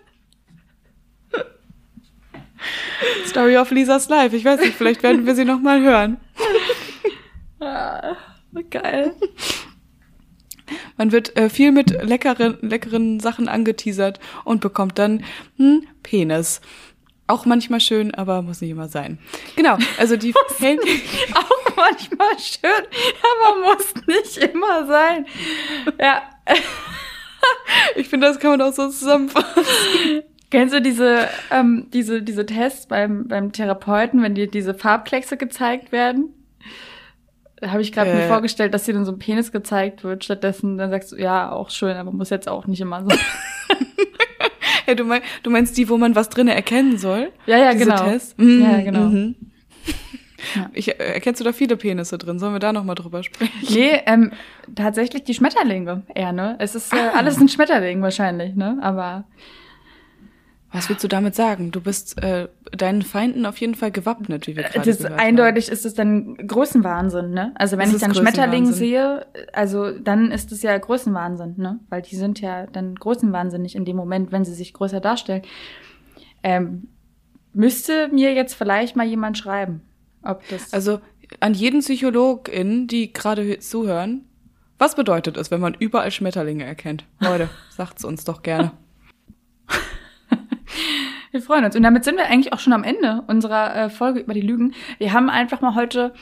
Story 3.26 3.56
of 3.56 3.70
Lisas 3.70 4.08
Life. 4.08 4.36
Ich 4.36 4.44
weiß 4.44 4.60
nicht, 4.60 4.74
vielleicht 4.74 5.02
werden 5.02 5.26
wir 5.26 5.34
sie 5.34 5.44
noch 5.44 5.60
mal 5.60 5.80
hören. 5.80 6.18
Ah, 7.60 8.16
geil. 8.70 9.14
Man 10.96 11.12
wird 11.12 11.36
äh, 11.36 11.48
viel 11.48 11.72
mit 11.72 11.90
leckeren, 12.02 12.58
leckeren 12.60 13.20
Sachen 13.20 13.48
angeteasert 13.48 14.20
und 14.44 14.60
bekommt 14.60 14.98
dann 14.98 15.24
hm, 15.56 15.86
Penis. 16.02 16.60
Auch 17.30 17.46
manchmal 17.46 17.78
schön, 17.78 18.12
aber 18.12 18.42
muss 18.42 18.60
nicht 18.60 18.72
immer 18.72 18.88
sein. 18.88 19.18
Genau, 19.54 19.78
also 19.98 20.16
die 20.16 20.34
auch 21.34 21.76
manchmal 21.76 22.38
schön, 22.40 22.86
aber 23.22 23.60
muss 23.60 23.94
nicht 24.08 24.36
immer 24.52 24.84
sein. 24.88 25.26
Ja. 26.00 26.22
ich 27.94 28.08
finde, 28.08 28.26
das 28.26 28.40
kann 28.40 28.50
man 28.50 28.62
auch 28.62 28.72
so 28.72 28.88
zusammenfassen. 28.88 29.62
Kennst 30.50 30.74
du 30.74 30.82
diese, 30.82 31.28
ähm, 31.52 31.86
diese, 31.92 32.20
diese 32.20 32.46
Tests 32.46 32.88
beim, 32.88 33.28
beim 33.28 33.52
Therapeuten, 33.52 34.22
wenn 34.22 34.34
dir 34.34 34.48
diese 34.48 34.74
Farbkleckse 34.74 35.36
gezeigt 35.36 35.92
werden? 35.92 36.34
Habe 37.62 37.82
ich 37.82 37.92
gerade 37.92 38.10
äh. 38.10 38.14
mir 38.14 38.28
vorgestellt, 38.28 38.72
dass 38.74 38.84
dir 38.84 38.94
dann 38.94 39.04
so 39.04 39.12
ein 39.12 39.18
Penis 39.18 39.52
gezeigt 39.52 40.04
wird. 40.04 40.24
Stattdessen 40.24 40.78
dann 40.78 40.90
sagst 40.90 41.12
du, 41.12 41.16
ja, 41.16 41.52
auch 41.52 41.70
schön, 41.70 41.96
aber 41.96 42.12
muss 42.12 42.30
jetzt 42.30 42.48
auch 42.48 42.66
nicht 42.66 42.80
immer 42.80 43.02
so. 43.02 43.10
Ja, 44.86 44.94
du, 44.96 45.04
mein, 45.04 45.22
du 45.42 45.50
meinst 45.50 45.76
die, 45.76 45.88
wo 45.88 45.96
man 45.96 46.14
was 46.14 46.28
drinnen 46.28 46.54
erkennen 46.54 46.98
soll? 46.98 47.32
Ja, 47.46 47.58
ja, 47.58 47.72
Diese 47.72 47.84
genau. 47.84 48.04
Tests? 48.04 48.34
Mhm, 48.38 48.62
ja, 48.62 48.80
genau. 48.80 49.00
Mhm. 49.08 49.36
Ja. 49.40 49.46
Ich, 50.72 50.88
äh, 50.88 51.14
erkennst 51.14 51.40
du 51.40 51.44
da 51.44 51.52
viele 51.52 51.76
Penisse 51.76 52.18
drin? 52.18 52.38
Sollen 52.38 52.54
wir 52.54 52.60
da 52.60 52.72
nochmal 52.72 52.94
drüber 52.94 53.22
sprechen? 53.22 53.52
Nee, 53.68 54.00
ähm, 54.06 54.32
tatsächlich 54.74 55.24
die 55.24 55.34
Schmetterlinge 55.34 56.02
eher, 56.14 56.32
ne? 56.32 56.56
Es 56.58 56.74
ist 56.74 56.92
äh, 56.92 56.96
ah. 56.96 57.12
alles 57.16 57.38
ein 57.38 57.48
Schmetterling 57.48 58.02
wahrscheinlich, 58.02 58.54
ne? 58.54 58.78
Aber 58.82 59.24
was 60.72 60.88
willst 60.88 61.02
du 61.02 61.08
damit 61.08 61.34
sagen? 61.34 61.72
Du 61.72 61.80
bist 61.80 62.22
äh, 62.22 62.48
deinen 62.70 63.02
Feinden 63.02 63.44
auf 63.44 63.56
jeden 63.58 63.74
Fall 63.74 63.90
gewappnet, 63.90 64.46
wie 64.46 64.56
wir 64.56 64.62
gerade 64.62 64.88
das 64.88 65.04
Eindeutig 65.04 65.66
haben. 65.66 65.72
ist 65.72 65.84
es 65.84 65.94
dann 65.94 66.36
Größenwahnsinn, 66.36 67.30
ne? 67.30 67.52
Also 67.56 67.76
wenn 67.76 67.86
das 67.86 67.96
ich 67.96 68.00
dann 68.00 68.14
Schmetterling 68.14 68.66
sehe, 68.72 69.26
also 69.52 69.90
dann 69.90 70.30
ist 70.30 70.52
es 70.52 70.62
ja 70.62 70.78
Größenwahnsinn, 70.78 71.54
ne? 71.56 71.80
Weil 71.88 72.02
die 72.02 72.14
sind 72.14 72.40
ja 72.40 72.66
dann 72.66 72.94
Größenwahnsinnig 72.94 73.74
in 73.74 73.84
dem 73.84 73.96
Moment, 73.96 74.30
wenn 74.30 74.44
sie 74.44 74.54
sich 74.54 74.72
größer 74.72 75.00
darstellen. 75.00 75.42
Ähm, 76.44 76.88
müsste 77.52 78.08
mir 78.08 78.32
jetzt 78.32 78.54
vielleicht 78.54 78.94
mal 78.94 79.06
jemand 79.06 79.38
schreiben, 79.38 79.82
ob 80.22 80.46
das. 80.48 80.72
Also 80.72 81.00
an 81.40 81.54
jeden 81.54 81.80
PsychologInnen, 81.80 82.86
die 82.86 83.12
gerade 83.12 83.58
zuhören, 83.58 84.24
was 84.78 84.94
bedeutet 84.94 85.36
es, 85.36 85.50
wenn 85.50 85.60
man 85.60 85.74
überall 85.74 86.12
Schmetterlinge 86.12 86.64
erkennt? 86.64 87.04
Leute, 87.18 87.50
sagt's 87.70 88.04
uns 88.04 88.24
doch 88.24 88.42
gerne. 88.42 88.72
Wir 91.30 91.42
freuen 91.42 91.64
uns. 91.64 91.76
Und 91.76 91.82
damit 91.82 92.04
sind 92.04 92.16
wir 92.16 92.26
eigentlich 92.26 92.52
auch 92.52 92.58
schon 92.58 92.72
am 92.72 92.82
Ende 92.82 93.22
unserer 93.26 93.74
äh, 93.74 93.90
Folge 93.90 94.20
über 94.20 94.34
die 94.34 94.40
Lügen. 94.40 94.74
Wir 94.98 95.12
haben 95.12 95.30
einfach 95.30 95.60
mal 95.60 95.74
heute 95.74 96.12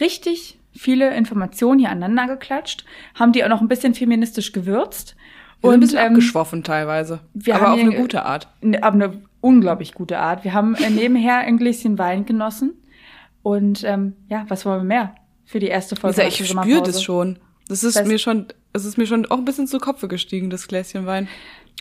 richtig 0.00 0.58
viele 0.72 1.14
Informationen 1.14 1.78
hier 1.78 1.90
aneinander 1.90 2.34
geklatscht, 2.34 2.84
haben 3.14 3.32
die 3.32 3.44
auch 3.44 3.48
noch 3.48 3.60
ein 3.60 3.68
bisschen 3.68 3.94
feministisch 3.94 4.52
gewürzt. 4.52 5.16
Wir 5.60 5.68
und 5.68 5.74
ein 5.74 5.80
bisschen 5.80 5.98
ähm, 5.98 6.08
abgeschwoffen 6.08 6.62
teilweise. 6.62 7.20
aber 7.50 7.72
auf 7.72 7.80
eine 7.80 7.94
gute 7.94 8.24
Art. 8.24 8.48
Ne, 8.60 8.82
auf 8.82 8.94
eine 8.94 9.22
unglaublich 9.40 9.94
gute 9.94 10.18
Art. 10.18 10.44
Wir 10.44 10.52
haben 10.52 10.74
äh, 10.74 10.90
nebenher 10.90 11.38
ein 11.38 11.56
Gläschen 11.56 11.98
Wein 11.98 12.26
genossen. 12.26 12.74
Und 13.42 13.84
ähm, 13.84 14.14
ja, 14.28 14.44
was 14.48 14.66
wollen 14.66 14.80
wir 14.80 14.84
mehr 14.84 15.14
für 15.44 15.60
die 15.60 15.68
erste 15.68 15.96
Folge? 15.96 16.22
Lisa, 16.22 16.28
ich 16.28 16.48
spüre 16.48 16.82
das 16.82 17.02
schon. 17.02 17.38
Das 17.68 17.84
ist 17.84 17.96
das 17.96 18.06
mir 18.06 18.18
schon, 18.18 18.48
es 18.72 18.84
ist 18.84 18.98
mir 18.98 19.06
schon 19.06 19.26
auch 19.26 19.38
ein 19.38 19.44
bisschen 19.44 19.66
zu 19.66 19.78
Kopfe 19.78 20.08
gestiegen, 20.08 20.50
das 20.50 20.68
Gläschen 20.68 21.06
Wein. 21.06 21.28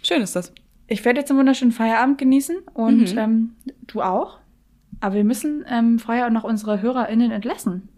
Schön 0.01 0.21
ist 0.21 0.35
das 0.35 0.53
ich 0.93 1.03
werde 1.03 1.19
jetzt 1.19 1.31
einen 1.31 1.39
wunderschönen 1.39 1.71
Feierabend 1.71 2.17
genießen 2.17 2.57
und 2.73 3.13
mhm. 3.13 3.17
ähm, 3.17 3.55
du 3.87 4.01
auch. 4.01 4.39
Aber 4.99 5.15
wir 5.15 5.23
müssen 5.23 5.65
ähm, 5.67 5.99
vorher 5.99 6.27
auch 6.27 6.31
noch 6.31 6.43
unsere 6.43 6.81
HörerInnen 6.81 7.31
entlassen. 7.31 7.89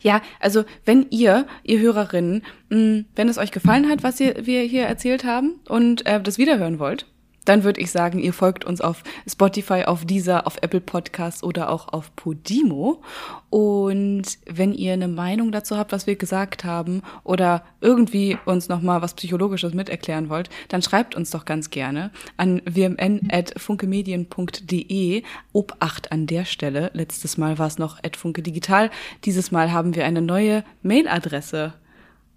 Ja, 0.00 0.20
also 0.40 0.64
wenn 0.84 1.06
ihr, 1.10 1.46
ihr 1.62 1.78
Hörerinnen, 1.78 2.42
mh, 2.70 3.04
wenn 3.14 3.28
es 3.28 3.38
euch 3.38 3.52
gefallen 3.52 3.88
hat, 3.88 4.02
was 4.02 4.18
ihr, 4.20 4.46
wir 4.46 4.62
hier 4.62 4.84
erzählt 4.84 5.24
haben 5.24 5.60
und 5.68 6.06
äh, 6.06 6.20
das 6.20 6.38
wiederhören 6.38 6.78
wollt, 6.78 7.06
dann 7.44 7.64
würde 7.64 7.80
ich 7.80 7.90
sagen, 7.90 8.18
ihr 8.18 8.32
folgt 8.32 8.64
uns 8.64 8.80
auf 8.80 9.02
Spotify, 9.28 9.84
auf 9.84 10.04
Deezer, 10.04 10.46
auf 10.46 10.58
Apple 10.62 10.80
Podcasts 10.80 11.42
oder 11.42 11.70
auch 11.70 11.92
auf 11.92 12.14
Podimo. 12.16 13.02
Und 13.50 14.24
wenn 14.46 14.72
ihr 14.72 14.94
eine 14.94 15.08
Meinung 15.08 15.52
dazu 15.52 15.76
habt, 15.76 15.92
was 15.92 16.06
wir 16.06 16.16
gesagt 16.16 16.64
haben 16.64 17.02
oder 17.22 17.62
irgendwie 17.80 18.38
uns 18.44 18.68
nochmal 18.68 19.02
was 19.02 19.14
Psychologisches 19.14 19.74
miterklären 19.74 20.28
wollt, 20.28 20.50
dann 20.68 20.82
schreibt 20.82 21.14
uns 21.14 21.30
doch 21.30 21.44
ganz 21.44 21.70
gerne 21.70 22.10
an 22.36 22.60
wmn.funkemedien.de. 22.64 25.22
Obacht 25.52 26.10
an 26.12 26.26
der 26.26 26.44
Stelle. 26.44 26.90
Letztes 26.94 27.38
Mal 27.38 27.58
war 27.58 27.66
es 27.66 27.78
noch 27.78 28.02
at 28.02 28.16
funke 28.16 28.42
digital. 28.42 28.90
Dieses 29.24 29.52
Mal 29.52 29.72
haben 29.72 29.94
wir 29.94 30.04
eine 30.04 30.22
neue 30.22 30.64
Mailadresse. 30.82 31.74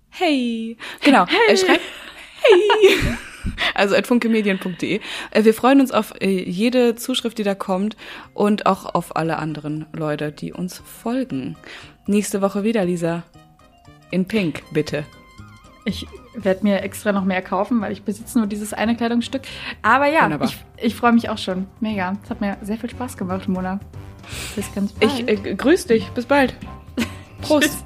Hey! 0.09 0.77
Genau. 1.01 1.25
Hey. 1.27 1.53
Äh, 1.53 1.57
schreibt, 1.57 1.81
hey! 2.41 3.17
also 3.73 3.95
at 3.95 4.07
funkemedien.de. 4.07 4.99
Äh, 5.31 5.43
wir 5.43 5.53
freuen 5.53 5.81
uns 5.81 5.91
auf 5.91 6.13
äh, 6.21 6.43
jede 6.49 6.95
Zuschrift, 6.95 7.37
die 7.37 7.43
da 7.43 7.55
kommt 7.55 7.95
und 8.33 8.65
auch 8.65 8.93
auf 8.93 9.15
alle 9.15 9.37
anderen 9.37 9.85
Leute, 9.93 10.31
die 10.31 10.53
uns 10.53 10.81
folgen. 10.85 11.55
Nächste 12.05 12.41
Woche 12.41 12.63
wieder, 12.63 12.85
Lisa. 12.85 13.23
In 14.11 14.25
Pink, 14.25 14.63
bitte. 14.71 15.03
Ich 15.85 16.07
werde 16.33 16.63
mir 16.63 16.81
extra 16.81 17.11
noch 17.11 17.25
mehr 17.25 17.41
kaufen, 17.41 17.81
weil 17.81 17.91
ich 17.91 18.03
besitze 18.03 18.37
nur 18.37 18.47
dieses 18.47 18.73
eine 18.73 18.95
Kleidungsstück. 18.95 19.41
Aber 19.81 20.07
ja, 20.07 20.23
Wunderbar. 20.23 20.49
ich, 20.49 20.85
ich 20.85 20.95
freue 20.95 21.13
mich 21.13 21.29
auch 21.29 21.37
schon. 21.37 21.67
Mega. 21.79 22.15
Es 22.23 22.29
hat 22.29 22.41
mir 22.41 22.57
sehr 22.61 22.77
viel 22.77 22.89
Spaß 22.89 23.17
gemacht, 23.17 23.47
Mona. 23.47 23.79
Bis 24.55 24.73
ganz 24.73 24.93
bald. 24.93 25.13
Ich 25.19 25.27
äh, 25.27 25.55
grüß 25.55 25.87
dich. 25.87 26.09
Bis 26.09 26.25
bald. 26.25 26.55
Prost. 27.41 27.85